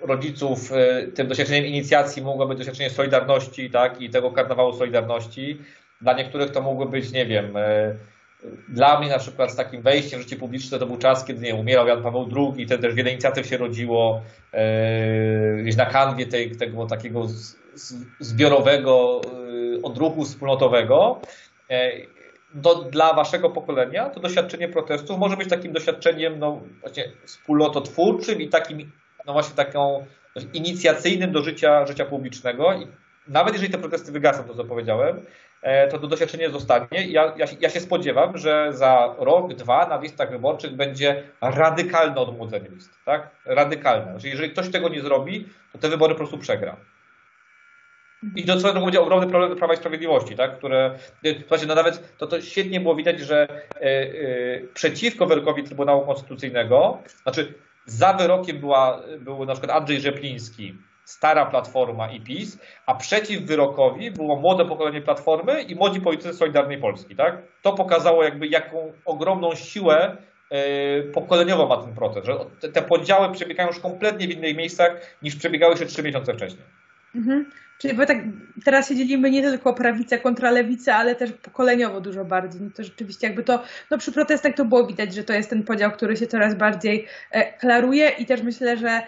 rodziców 0.00 0.72
e, 0.72 1.06
tym 1.06 1.28
doświadczeniem 1.28 1.66
inicjacji 1.66 2.22
mogło 2.22 2.46
być 2.46 2.58
doświadczenie 2.58 2.90
Solidarności, 2.90 3.70
tak, 3.70 4.00
i 4.00 4.10
tego 4.10 4.30
karnawału 4.30 4.72
Solidarności. 4.72 5.58
Dla 6.00 6.12
niektórych 6.12 6.50
to 6.50 6.62
mogło 6.62 6.86
być, 6.86 7.12
nie 7.12 7.26
wiem, 7.26 7.54
dla 8.68 9.00
mnie 9.00 9.08
na 9.08 9.18
przykład 9.18 9.52
z 9.52 9.56
takim 9.56 9.82
wejściem 9.82 10.20
w 10.20 10.22
życie 10.22 10.36
publiczne 10.36 10.78
to 10.78 10.86
był 10.86 10.96
czas, 10.96 11.24
kiedy 11.24 11.40
nie, 11.40 11.54
umierał 11.54 11.86
Jan 11.86 12.02
Paweł 12.02 12.28
II, 12.36 12.66
wtedy 12.66 12.82
też 12.82 12.94
wiele 12.94 13.10
inicjatyw 13.10 13.46
się 13.46 13.56
rodziło 13.56 14.22
yy, 14.52 15.76
na 15.76 15.86
kanwie 15.86 16.26
tej, 16.26 16.56
tego 16.56 16.86
takiego 16.86 17.26
zbiorowego 18.20 19.20
yy, 19.42 19.80
odruchu 19.82 20.24
wspólnotowego. 20.24 21.20
Yy, 21.70 21.76
to 22.62 22.74
dla 22.74 23.14
waszego 23.14 23.50
pokolenia 23.50 24.10
to 24.10 24.20
doświadczenie 24.20 24.68
protestów 24.68 25.18
może 25.18 25.36
być 25.36 25.48
takim 25.48 25.72
doświadczeniem 25.72 26.38
no, 26.38 26.60
właśnie 26.80 27.04
wspólnototwórczym 27.24 28.40
i 28.40 28.48
takim 28.48 28.92
no 29.26 29.32
właśnie 29.32 29.56
taką 29.56 30.06
inicjacyjnym 30.52 31.32
do 31.32 31.42
życia, 31.42 31.86
życia 31.86 32.04
publicznego. 32.04 32.72
I 32.74 32.86
nawet 33.28 33.54
jeżeli 33.54 33.72
te 33.72 33.78
protesty 33.78 34.12
wygasną, 34.12 34.44
to 34.44 34.54
co 34.54 34.64
powiedziałem, 34.64 35.16
e, 35.16 35.22
to 35.90 35.98
to 35.98 36.08
doświadczenie 36.08 36.50
zostanie. 36.50 37.06
Ja, 37.08 37.34
ja, 37.36 37.46
ja, 37.60 37.70
się 37.70 37.80
spodziewam, 37.80 38.38
że 38.38 38.68
za 38.72 39.14
rok, 39.18 39.54
dwa 39.54 39.86
na 39.86 40.00
listach 40.00 40.30
wyborczych 40.30 40.76
będzie 40.76 41.22
radykalne 41.40 42.16
odmłodzenie 42.16 42.68
list. 42.68 42.90
Tak? 43.04 43.30
Radykalne. 43.44 44.12
Znaczy, 44.12 44.28
jeżeli 44.28 44.50
ktoś 44.50 44.70
tego 44.70 44.88
nie 44.88 45.00
zrobi, 45.00 45.48
to 45.72 45.78
te 45.78 45.88
wybory 45.88 46.14
po 46.14 46.18
prostu 46.18 46.38
przegra. 46.38 46.76
I 48.36 48.44
to 48.44 48.56
co 48.56 48.80
będzie 48.80 49.00
ogromny 49.00 49.26
problem 49.26 49.58
Prawa 49.58 49.74
i 49.74 49.76
Sprawiedliwości, 49.76 50.36
tak? 50.36 50.58
które, 50.58 50.98
e, 51.24 51.34
słuchajcie, 51.40 51.66
no 51.66 51.74
nawet 51.74 52.16
to, 52.18 52.26
to 52.26 52.40
świetnie 52.40 52.80
było 52.80 52.94
widać, 52.94 53.20
że 53.20 53.48
e, 53.48 53.80
e, 53.80 54.60
przeciwko 54.74 55.26
wyrokowi 55.26 55.62
Trybunału 55.62 56.06
Konstytucyjnego, 56.06 56.98
znaczy 57.22 57.54
za 57.86 58.12
wyrokiem 58.12 58.58
była, 58.58 59.02
był 59.18 59.44
na 59.44 59.52
przykład 59.52 59.76
Andrzej 59.76 60.00
Rzepliński, 60.00 60.74
stara 61.04 61.46
Platforma 61.46 62.10
i 62.10 62.20
PiS, 62.20 62.58
a 62.86 62.94
przeciw 62.94 63.42
wyrokowi 63.42 64.10
było 64.10 64.36
młode 64.36 64.64
pokolenie 64.64 65.02
Platformy 65.02 65.62
i 65.62 65.74
młodzi 65.74 66.00
politycy 66.00 66.32
Solidarnej 66.32 66.78
Polski. 66.78 67.16
Tak? 67.16 67.42
To 67.62 67.72
pokazało 67.72 68.24
jakby 68.24 68.46
jaką 68.46 68.92
ogromną 69.04 69.54
siłę 69.54 70.16
e, 70.50 71.02
pokoleniową 71.02 71.68
ma 71.68 71.76
ten 71.76 71.94
protest, 71.94 72.26
że 72.26 72.38
te 72.72 72.82
podziały 72.82 73.32
przebiegają 73.32 73.68
już 73.68 73.80
kompletnie 73.80 74.28
w 74.28 74.30
innych 74.30 74.56
miejscach 74.56 75.16
niż 75.22 75.36
przebiegały 75.36 75.72
jeszcze 75.72 75.86
trzy 75.86 76.02
miesiące 76.02 76.34
wcześniej. 76.34 76.64
Mhm. 77.14 77.50
Czyli 77.78 77.94
bo 77.94 78.06
tak 78.06 78.18
teraz 78.64 78.88
się 78.88 78.96
dzielimy 78.96 79.30
nie 79.30 79.42
tylko 79.42 79.74
prawicę 79.74 80.18
kontra 80.18 80.50
lewicę, 80.50 80.94
ale 80.94 81.14
też 81.14 81.32
pokoleniowo 81.32 82.00
dużo 82.00 82.24
bardziej. 82.24 82.60
No 82.60 82.70
to 82.76 82.84
rzeczywiście 82.84 83.26
jakby 83.26 83.42
to, 83.42 83.62
no 83.90 83.98
przy 83.98 84.12
protestach 84.12 84.54
to 84.54 84.64
było 84.64 84.86
widać, 84.86 85.14
że 85.14 85.24
to 85.24 85.32
jest 85.32 85.50
ten 85.50 85.62
podział, 85.62 85.90
który 85.90 86.16
się 86.16 86.26
coraz 86.26 86.54
bardziej 86.54 87.06
e, 87.30 87.58
klaruje 87.58 88.08
i 88.18 88.26
też 88.26 88.42
myślę, 88.42 88.76
że 88.76 88.88
e, 88.88 89.02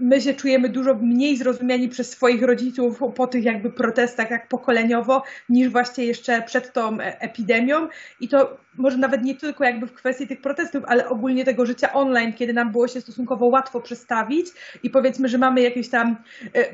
my 0.00 0.20
się 0.20 0.34
czujemy 0.34 0.68
dużo 0.68 0.94
mniej 0.94 1.36
zrozumiani 1.36 1.88
przez 1.88 2.10
swoich 2.10 2.42
rodziców 2.42 3.00
po 3.14 3.26
tych 3.26 3.44
jakby 3.44 3.70
protestach 3.70 4.30
jak 4.30 4.48
pokoleniowo, 4.48 5.22
niż 5.48 5.68
właśnie 5.68 6.04
jeszcze 6.04 6.42
przed 6.42 6.72
tą 6.72 7.00
e, 7.00 7.20
epidemią 7.20 7.88
i 8.20 8.28
to 8.28 8.56
może 8.78 8.96
nawet 8.96 9.22
nie 9.22 9.34
tylko 9.34 9.64
jakby 9.64 9.86
w 9.86 9.92
kwestii 9.92 10.26
tych 10.26 10.40
protestów, 10.40 10.84
ale 10.86 11.08
ogólnie 11.08 11.44
tego 11.44 11.66
życia 11.66 11.92
online, 11.92 12.32
kiedy 12.32 12.52
nam 12.52 12.72
było 12.72 12.88
się 12.88 13.00
stosunkowo 13.00 13.46
łatwo 13.46 13.80
przestawić 13.80 14.46
i 14.82 14.90
powiedzmy, 14.90 15.28
że 15.28 15.38
mamy 15.38 15.60
jakieś 15.60 15.88
tam 15.88 16.16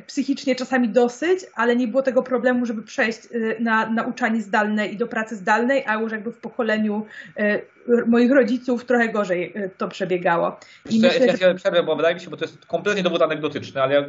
psychicznie 0.06 0.54
czasami 0.54 0.88
dosyć, 0.88 1.21
ale 1.54 1.76
nie 1.76 1.88
było 1.88 2.02
tego 2.02 2.22
problemu, 2.22 2.66
żeby 2.66 2.82
przejść 2.82 3.18
y, 3.34 3.56
na 3.60 3.90
nauczanie 3.90 4.42
zdalne 4.42 4.86
i 4.86 4.96
do 4.96 5.06
pracy 5.06 5.36
zdalnej, 5.36 5.84
a 5.86 5.94
już 5.94 6.12
jakby 6.12 6.32
w 6.32 6.38
pokoleniu 6.38 7.06
y, 7.40 7.66
moich 8.06 8.32
rodziców 8.32 8.84
trochę 8.84 9.08
gorzej 9.08 9.56
y, 9.56 9.70
to 9.78 9.88
przebiegało. 9.88 10.60
I 10.90 11.00
Jeszcze, 11.00 11.20
myślę, 11.20 11.38
ja, 11.40 11.48
ja 11.48 11.54
przerwę, 11.54 11.82
bo 11.82 11.96
wydaje 11.96 12.14
mi 12.14 12.20
się, 12.20 12.30
bo 12.30 12.36
to 12.36 12.44
jest 12.44 12.66
kompletnie 12.66 13.02
dowód 13.02 13.22
anegdotyczny, 13.22 13.82
ale 13.82 13.94
ja 13.94 14.04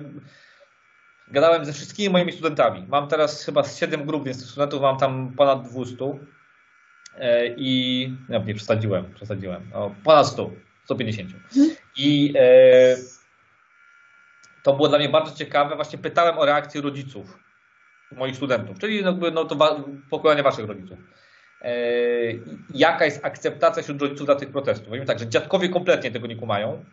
gadałem 1.31 1.65
ze 1.65 1.73
wszystkimi 1.73 2.09
moimi 2.09 2.31
studentami. 2.31 2.85
Mam 2.89 3.07
teraz 3.07 3.45
chyba 3.45 3.63
7 3.63 4.05
grup, 4.05 4.25
więc 4.25 4.49
studentów 4.49 4.81
mam 4.81 4.97
tam 4.97 5.33
ponad 5.37 5.69
200 5.69 5.95
e, 7.17 7.47
i 7.47 8.13
no, 8.29 8.43
nie 8.43 8.55
przesadziłem, 8.55 9.13
przesadziłem, 9.13 9.61
o, 9.73 9.95
ponad 10.03 10.27
100, 10.27 10.51
150. 10.85 11.29
Mhm. 11.29 11.75
I 11.97 12.33
e, 12.37 12.95
to 14.63 14.73
było 14.73 14.87
dla 14.87 14.97
mnie 14.97 15.09
bardzo 15.09 15.35
ciekawe. 15.35 15.75
Właśnie 15.75 15.99
pytałem 15.99 16.37
o 16.37 16.45
reakcję 16.45 16.81
rodziców 16.81 17.39
moich 18.11 18.35
studentów, 18.35 18.79
czyli 18.79 19.03
jakby 19.03 19.31
no 19.31 19.45
to 19.45 19.55
wa 19.55 19.83
pokolenia 20.09 20.43
waszych 20.43 20.65
rodziców. 20.65 20.97
Eee, 21.61 22.41
jaka 22.73 23.05
jest 23.05 23.25
akceptacja 23.25 23.83
wśród 23.83 24.01
rodziców 24.01 24.25
dla 24.25 24.35
tych 24.35 24.51
protestów? 24.51 24.87
Mówimy 24.87 25.05
tak, 25.05 25.19
że 25.19 25.27
dziadkowie 25.27 25.69
kompletnie 25.69 26.11
tego 26.11 26.27
nie 26.27 26.35
kumają, 26.35 26.85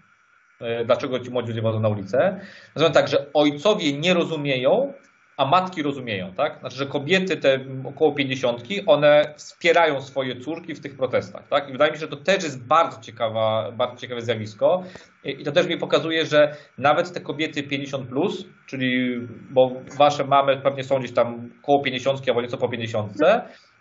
eee, 0.60 0.86
dlaczego 0.86 1.20
ci 1.20 1.30
młodzi 1.30 1.48
ludzie 1.48 1.62
wychodzą 1.62 1.80
na 1.80 1.88
ulicę. 1.88 2.40
Nazywam 2.74 2.92
tak, 2.92 3.08
że 3.08 3.32
ojcowie 3.34 3.92
nie 3.92 4.14
rozumieją, 4.14 4.92
a 5.40 5.44
matki 5.46 5.82
rozumieją, 5.82 6.32
tak? 6.34 6.58
Znaczy, 6.60 6.76
że 6.76 6.86
kobiety 6.86 7.36
te 7.36 7.60
około 7.84 8.12
pięćdziesiątki, 8.12 8.86
one 8.86 9.34
wspierają 9.36 10.00
swoje 10.00 10.40
córki 10.40 10.74
w 10.74 10.80
tych 10.80 10.96
protestach, 10.96 11.48
tak? 11.48 11.68
I 11.68 11.72
wydaje 11.72 11.92
mi 11.92 11.96
się, 11.96 12.00
że 12.00 12.08
to 12.08 12.16
też 12.16 12.44
jest 12.44 12.66
bardzo, 12.66 13.00
ciekawa, 13.00 13.72
bardzo 13.72 14.00
ciekawe 14.00 14.22
zjawisko 14.22 14.82
i 15.24 15.44
to 15.44 15.52
też 15.52 15.66
mi 15.66 15.76
pokazuje, 15.76 16.26
że 16.26 16.56
nawet 16.78 17.12
te 17.12 17.20
kobiety 17.20 17.62
50+, 17.62 18.06
plus, 18.06 18.46
czyli, 18.66 19.20
bo 19.50 19.72
wasze 19.98 20.24
mamy 20.24 20.56
pewnie 20.56 20.84
są 20.84 20.98
gdzieś 20.98 21.12
tam 21.12 21.50
koło 21.62 21.82
50 21.82 22.28
albo 22.28 22.42
nieco 22.42 22.56
po 22.56 22.68
50, 22.68 23.12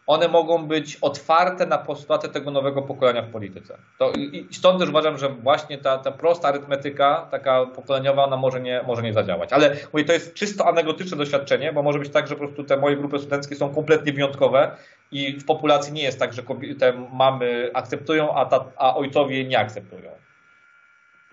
one 0.10 0.28
mogą 0.28 0.68
być 0.68 0.98
otwarte 1.02 1.66
na 1.66 1.78
postulaty 1.78 2.30
tego 2.30 2.52
nowego 2.52 2.82
pokolenia 2.82 3.22
w 3.22 3.32
polityce. 3.32 3.78
To, 3.98 4.12
i, 4.12 4.48
stąd 4.52 4.80
też 4.80 4.90
uważam, 4.90 5.18
że 5.18 5.30
właśnie 5.30 5.78
ta, 5.78 5.98
ta 5.98 6.12
prosta 6.12 6.48
arytmetyka, 6.48 7.28
taka 7.32 7.66
pokoleniowa, 7.66 8.24
ona 8.24 8.38
może 8.38 8.62
nie, 8.62 8.84
może 8.88 9.02
nie 9.02 9.14
zadziałać. 9.14 9.54
Ale 9.54 9.76
mówię, 9.94 10.06
to 10.06 10.14
jest 10.14 10.34
czysto 10.34 10.68
anegdotyczne 10.68 11.18
doświadczenie, 11.18 11.74
bo 11.74 11.84
może 11.84 12.00
być 12.00 12.10
tak, 12.10 12.28
że 12.28 12.36
po 12.36 12.40
prostu 12.40 12.64
te 12.64 12.78
moje 12.78 12.98
grupy 12.98 13.20
studenckie 13.20 13.56
są 13.56 13.76
kompletnie 13.76 14.14
wyjątkowe 14.14 14.72
i 15.12 15.40
w 15.40 15.46
populacji 15.46 15.94
nie 15.94 16.04
jest 16.04 16.20
tak, 16.20 16.34
że 16.34 16.44
te 16.80 16.94
mamy 17.14 17.72
akceptują, 17.74 18.36
a, 18.36 18.46
ta, 18.46 18.66
a 18.78 18.96
ojcowie 18.96 19.46
nie 19.46 19.60
akceptują. 19.60 20.12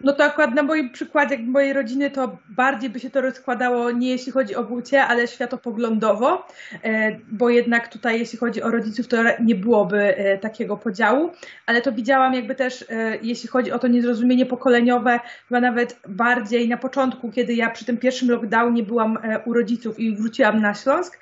No 0.00 0.12
to 0.12 0.24
akurat 0.24 0.54
na 0.54 0.62
moim 0.62 0.90
przykładzie 0.90 1.38
mojej 1.38 1.72
rodziny 1.72 2.10
to 2.10 2.38
bardziej 2.48 2.90
by 2.90 3.00
się 3.00 3.10
to 3.10 3.20
rozkładało 3.20 3.90
nie 3.90 4.08
jeśli 4.08 4.32
chodzi 4.32 4.56
o 4.56 4.64
płcie, 4.64 5.04
ale 5.04 5.28
światopoglądowo, 5.28 6.46
e, 6.82 7.16
bo 7.28 7.50
jednak 7.50 7.88
tutaj 7.88 8.18
jeśli 8.18 8.38
chodzi 8.38 8.62
o 8.62 8.70
rodziców 8.70 9.08
to 9.08 9.16
nie 9.40 9.54
byłoby 9.54 10.16
e, 10.16 10.38
takiego 10.38 10.76
podziału, 10.76 11.30
ale 11.66 11.82
to 11.82 11.92
widziałam 11.92 12.34
jakby 12.34 12.54
też 12.54 12.84
e, 12.90 13.18
jeśli 13.22 13.48
chodzi 13.48 13.72
o 13.72 13.78
to 13.78 13.88
niezrozumienie 13.88 14.46
pokoleniowe, 14.46 15.20
chyba 15.48 15.60
nawet 15.60 16.00
bardziej 16.08 16.68
na 16.68 16.76
początku, 16.76 17.32
kiedy 17.32 17.54
ja 17.54 17.70
przy 17.70 17.84
tym 17.84 17.96
pierwszym 17.96 18.30
lockdownie 18.30 18.82
byłam 18.82 19.18
u 19.44 19.52
rodziców 19.52 19.98
i 19.98 20.16
wróciłam 20.16 20.60
na 20.60 20.74
Śląsk 20.74 21.18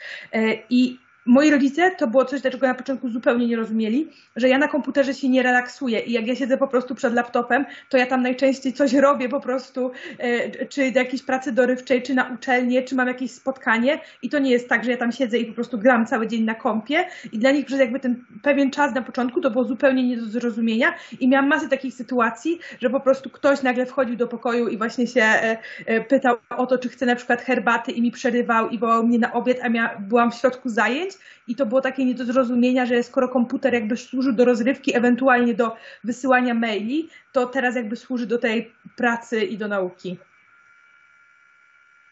i 0.70 0.98
moi 1.26 1.50
rodzice 1.50 1.90
to 1.90 2.06
było 2.06 2.24
coś, 2.24 2.40
dlaczego 2.40 2.66
na 2.66 2.74
początku 2.74 3.08
zupełnie 3.08 3.46
nie 3.46 3.56
rozumieli, 3.56 4.08
że 4.36 4.48
ja 4.48 4.58
na 4.58 4.68
komputerze 4.68 5.14
się 5.14 5.28
nie 5.28 5.42
relaksuję 5.42 6.00
i 6.00 6.12
jak 6.12 6.26
ja 6.26 6.36
siedzę 6.36 6.56
po 6.56 6.68
prostu 6.68 6.94
przed 6.94 7.14
laptopem, 7.14 7.64
to 7.88 7.96
ja 7.96 8.06
tam 8.06 8.22
najczęściej 8.22 8.72
coś 8.72 8.92
robię 8.92 9.28
po 9.28 9.40
prostu, 9.40 9.90
e, 10.18 10.66
czy 10.66 10.92
do 10.92 10.98
jakiejś 10.98 11.22
pracy 11.22 11.52
dorywczej, 11.52 12.02
czy 12.02 12.14
na 12.14 12.30
uczelnię, 12.34 12.82
czy 12.82 12.94
mam 12.94 13.08
jakieś 13.08 13.30
spotkanie 13.30 14.00
i 14.22 14.28
to 14.28 14.38
nie 14.38 14.50
jest 14.50 14.68
tak, 14.68 14.84
że 14.84 14.90
ja 14.90 14.96
tam 14.96 15.12
siedzę 15.12 15.38
i 15.38 15.46
po 15.46 15.54
prostu 15.54 15.78
gram 15.78 16.06
cały 16.06 16.26
dzień 16.26 16.44
na 16.44 16.54
kompie 16.54 17.04
i 17.32 17.38
dla 17.38 17.50
nich 17.50 17.66
przez 17.66 17.80
jakby 17.80 18.00
ten 18.00 18.24
pewien 18.42 18.70
czas 18.70 18.94
na 18.94 19.02
początku 19.02 19.40
to 19.40 19.50
było 19.50 19.64
zupełnie 19.64 20.08
nie 20.08 20.16
do 20.16 20.26
zrozumienia 20.26 20.94
i 21.20 21.28
miałam 21.28 21.48
masę 21.48 21.68
takich 21.68 21.94
sytuacji, 21.94 22.58
że 22.80 22.90
po 22.90 23.00
prostu 23.00 23.30
ktoś 23.30 23.62
nagle 23.62 23.86
wchodził 23.86 24.16
do 24.16 24.28
pokoju 24.28 24.68
i 24.68 24.78
właśnie 24.78 25.06
się 25.06 25.22
e, 25.22 25.58
e, 25.86 26.00
pytał 26.00 26.36
o 26.50 26.66
to, 26.66 26.78
czy 26.78 26.88
chce 26.88 27.06
na 27.06 27.16
przykład 27.16 27.42
herbaty 27.42 27.92
i 27.92 28.02
mi 28.02 28.10
przerywał 28.10 28.68
i 28.68 28.78
wołał 28.78 29.06
mnie 29.06 29.18
na 29.18 29.32
obiad, 29.32 29.56
a 29.62 29.68
ja 29.68 29.96
byłam 29.98 30.30
w 30.30 30.34
środku 30.34 30.68
zajęć 30.68 31.13
i 31.48 31.56
to 31.56 31.66
było 31.66 31.80
takie 31.80 32.04
nie 32.04 32.14
do 32.14 32.24
zrozumienia, 32.24 32.86
że 32.86 33.02
skoro 33.02 33.28
komputer 33.28 33.74
jakby 33.74 33.96
służył 33.96 34.32
do 34.32 34.44
rozrywki, 34.44 34.96
ewentualnie 34.96 35.54
do 35.54 35.76
wysyłania 36.04 36.54
maili, 36.54 37.08
to 37.32 37.46
teraz 37.46 37.76
jakby 37.76 37.96
służy 37.96 38.26
do 38.26 38.38
tej 38.38 38.72
pracy 38.96 39.44
i 39.44 39.58
do 39.58 39.68
nauki. 39.68 40.18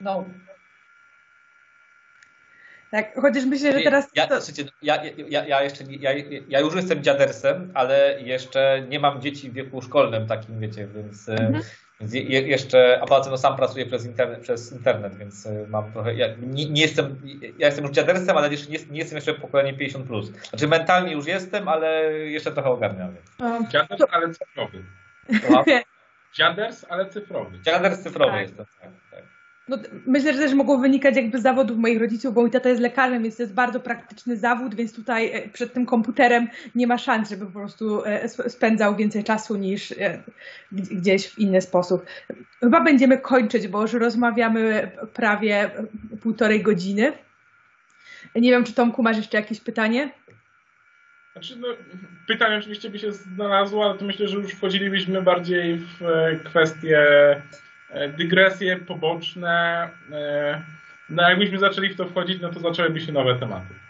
No. 0.00 0.24
Tak, 2.90 3.14
chociaż 3.14 3.44
myślę, 3.44 3.72
że 3.72 3.80
teraz. 3.80 4.10
Ja, 4.14 4.26
to... 4.26 4.38
ja, 4.82 5.04
ja, 5.28 5.46
ja, 5.46 5.62
jeszcze, 5.62 5.84
ja, 5.84 6.10
ja 6.48 6.60
już 6.60 6.74
jestem 6.74 7.02
dziadersem, 7.02 7.70
ale 7.74 8.20
jeszcze 8.20 8.84
nie 8.88 9.00
mam 9.00 9.20
dzieci 9.20 9.50
w 9.50 9.52
wieku 9.52 9.82
szkolnym 9.82 10.26
takim, 10.26 10.60
wiecie, 10.60 10.88
więc 10.94 11.28
mhm. 11.28 11.62
Więc 12.02 12.14
je, 12.14 12.40
jeszcze, 12.40 12.98
a 13.02 13.06
poza 13.06 13.20
tym 13.20 13.30
no, 13.30 13.38
sam 13.38 13.56
pracuję 13.56 13.86
przez 13.86 14.06
internet, 14.06 14.40
przez 14.40 14.72
internet 14.72 15.16
więc 15.16 15.46
y, 15.46 15.66
mam 15.68 15.92
trochę, 15.92 16.14
ja 16.14 16.26
nie, 16.40 16.70
nie 16.70 16.82
jestem, 16.82 17.20
ja 17.58 17.66
jestem 17.66 17.84
już 17.84 17.94
dziadersem, 17.94 18.36
ale 18.36 18.50
jeszcze 18.50 18.70
nie, 18.70 18.78
nie 18.90 18.98
jestem 18.98 19.16
jeszcze 19.16 19.34
pokolenie 19.34 19.74
50+. 19.74 20.04
Plus. 20.04 20.26
Znaczy 20.26 20.68
mentalnie 20.68 21.12
już 21.12 21.26
jestem, 21.26 21.68
ale 21.68 22.12
jeszcze 22.12 22.52
trochę 22.52 22.70
ogarniam. 22.70 23.14
Dziaders, 23.70 24.02
ale 24.10 24.34
cyfrowy. 24.34 24.84
Dziaders, 26.36 26.86
ale 26.88 27.06
cyfrowy. 27.06 27.58
Dziaders 27.60 28.00
cyfrowy 28.00 28.32
tak. 28.32 28.40
jestem, 28.40 28.66
tak. 28.80 28.90
tak. 29.10 29.24
No, 29.68 29.78
myślę, 30.06 30.32
że 30.32 30.38
też 30.38 30.54
mogło 30.54 30.78
wynikać 30.78 31.16
jakby 31.16 31.38
z 31.38 31.42
zawodów 31.42 31.78
moich 31.78 32.00
rodziców, 32.00 32.34
bo 32.34 32.40
mój 32.40 32.50
tata 32.50 32.68
jest 32.68 32.80
lekarzem, 32.80 33.22
więc 33.22 33.36
to 33.36 33.42
jest 33.42 33.54
bardzo 33.54 33.80
praktyczny 33.80 34.36
zawód, 34.36 34.74
więc 34.74 34.94
tutaj 34.94 35.30
e, 35.32 35.48
przed 35.48 35.72
tym 35.72 35.86
komputerem 35.86 36.48
nie 36.74 36.86
ma 36.86 36.98
szans, 36.98 37.30
żeby 37.30 37.46
po 37.46 37.52
prostu 37.52 38.04
e, 38.04 38.28
spędzał 38.28 38.96
więcej 38.96 39.24
czasu 39.24 39.56
niż 39.56 39.92
e, 39.92 40.22
gdzieś 40.72 41.28
w 41.28 41.38
inny 41.38 41.60
sposób. 41.60 42.06
Chyba 42.60 42.80
będziemy 42.80 43.18
kończyć, 43.18 43.68
bo 43.68 43.82
już 43.82 43.92
rozmawiamy 43.92 44.90
prawie 45.14 45.70
półtorej 46.22 46.62
godziny. 46.62 47.12
Nie 48.34 48.50
wiem, 48.50 48.64
czy 48.64 48.72
Tomku 48.72 49.02
masz 49.02 49.16
jeszcze 49.16 49.36
jakieś 49.36 49.60
pytanie? 49.60 50.10
Znaczy, 51.32 51.56
no, 51.56 51.68
pytanie 52.26 52.56
oczywiście 52.56 52.90
by 52.90 52.98
się 52.98 53.12
znalazło, 53.12 53.84
ale 53.84 53.98
to 53.98 54.04
myślę, 54.04 54.28
że 54.28 54.36
już 54.36 54.52
wchodzilibyśmy 54.52 55.22
bardziej 55.22 55.78
w 55.78 56.00
kwestie 56.44 56.98
E, 56.98 57.42
dygresje 58.18 58.76
poboczne. 58.76 59.88
E, 60.12 60.62
no 61.10 61.28
jakbyśmy 61.28 61.58
zaczęli 61.58 61.88
w 61.88 61.96
to 61.96 62.06
wchodzić, 62.06 62.40
no 62.40 62.48
to 62.48 62.60
zaczęłyby 62.60 63.00
się 63.00 63.12
nowe 63.12 63.38
tematy. 63.38 63.81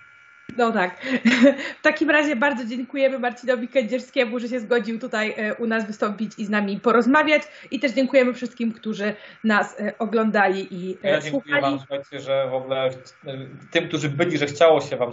No 0.56 0.72
tak. 0.72 0.96
W 1.80 1.82
takim 1.82 2.10
razie 2.10 2.36
bardzo 2.36 2.64
dziękujemy 2.64 3.18
Marcinowi 3.18 3.68
Kędzierskiemu, 3.68 4.38
że 4.38 4.48
się 4.48 4.60
zgodził 4.60 4.98
tutaj 4.98 5.34
e, 5.36 5.54
u 5.54 5.66
nas 5.66 5.86
wystąpić 5.86 6.32
i 6.38 6.44
z 6.44 6.50
nami 6.50 6.80
porozmawiać. 6.80 7.42
I 7.70 7.80
też 7.80 7.92
dziękujemy 7.92 8.34
wszystkim, 8.34 8.72
którzy 8.72 9.14
nas 9.44 9.80
e, 9.80 9.98
oglądali 9.98 10.74
i 10.74 10.88
ja 11.02 11.20
słuchali. 11.20 11.32
dziękuję 11.32 11.60
Wam, 11.60 11.78
słuchajcie, 11.78 12.20
że 12.20 12.48
w 12.50 12.54
ogóle 12.54 12.90
tym, 13.70 13.88
którzy 13.88 14.08
byli, 14.08 14.38
że 14.38 14.46
chciało 14.46 14.80
się 14.80 14.96
Wam, 14.96 15.10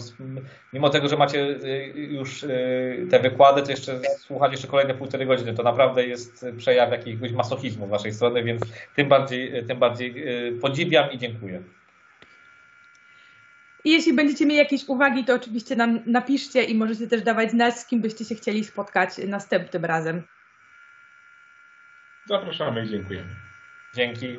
mimo 0.74 0.90
tego, 0.90 1.08
że 1.08 1.18
macie 1.18 1.56
już 1.96 2.46
te 3.10 3.20
wykłady, 3.20 3.62
to 3.62 3.72
jeszcze 3.72 4.00
słuchać 4.18 4.52
jeszcze 4.52 4.68
kolejne 4.68 4.94
półtorej 4.94 5.28
godziny. 5.28 5.54
To 5.54 5.64
naprawdę 5.64 6.08
jest 6.08 6.46
przejaw 6.58 6.92
jakiegoś 6.92 7.32
masochizmu 7.32 7.88
z 7.88 7.90
Waszej 7.90 8.14
strony, 8.14 8.44
więc 8.44 8.62
tym 8.96 9.10
bardziej, 9.10 9.66
tym 9.66 9.80
bardziej 9.80 10.24
podziwiam 10.62 11.12
i 11.12 11.18
dziękuję. 11.18 11.62
I 13.84 13.92
jeśli 13.92 14.14
będziecie 14.14 14.46
mieli 14.46 14.58
jakieś 14.58 14.88
uwagi, 14.88 15.26
to 15.26 15.34
oczywiście 15.34 15.76
nam 15.76 16.00
napiszcie 16.06 16.64
i 16.64 16.76
możecie 16.76 17.08
też 17.08 17.22
dawać 17.22 17.52
znać, 17.52 17.80
z 17.80 17.86
kim 17.86 18.02
byście 18.02 18.26
się 18.26 18.36
chcieli 18.36 18.64
spotkać 18.64 19.18
następnym 19.28 19.86
razem. 19.86 20.24
Zapraszamy 22.26 22.86
i 22.86 22.90
dziękujemy. 22.90 23.30
Dzięki. 23.96 24.38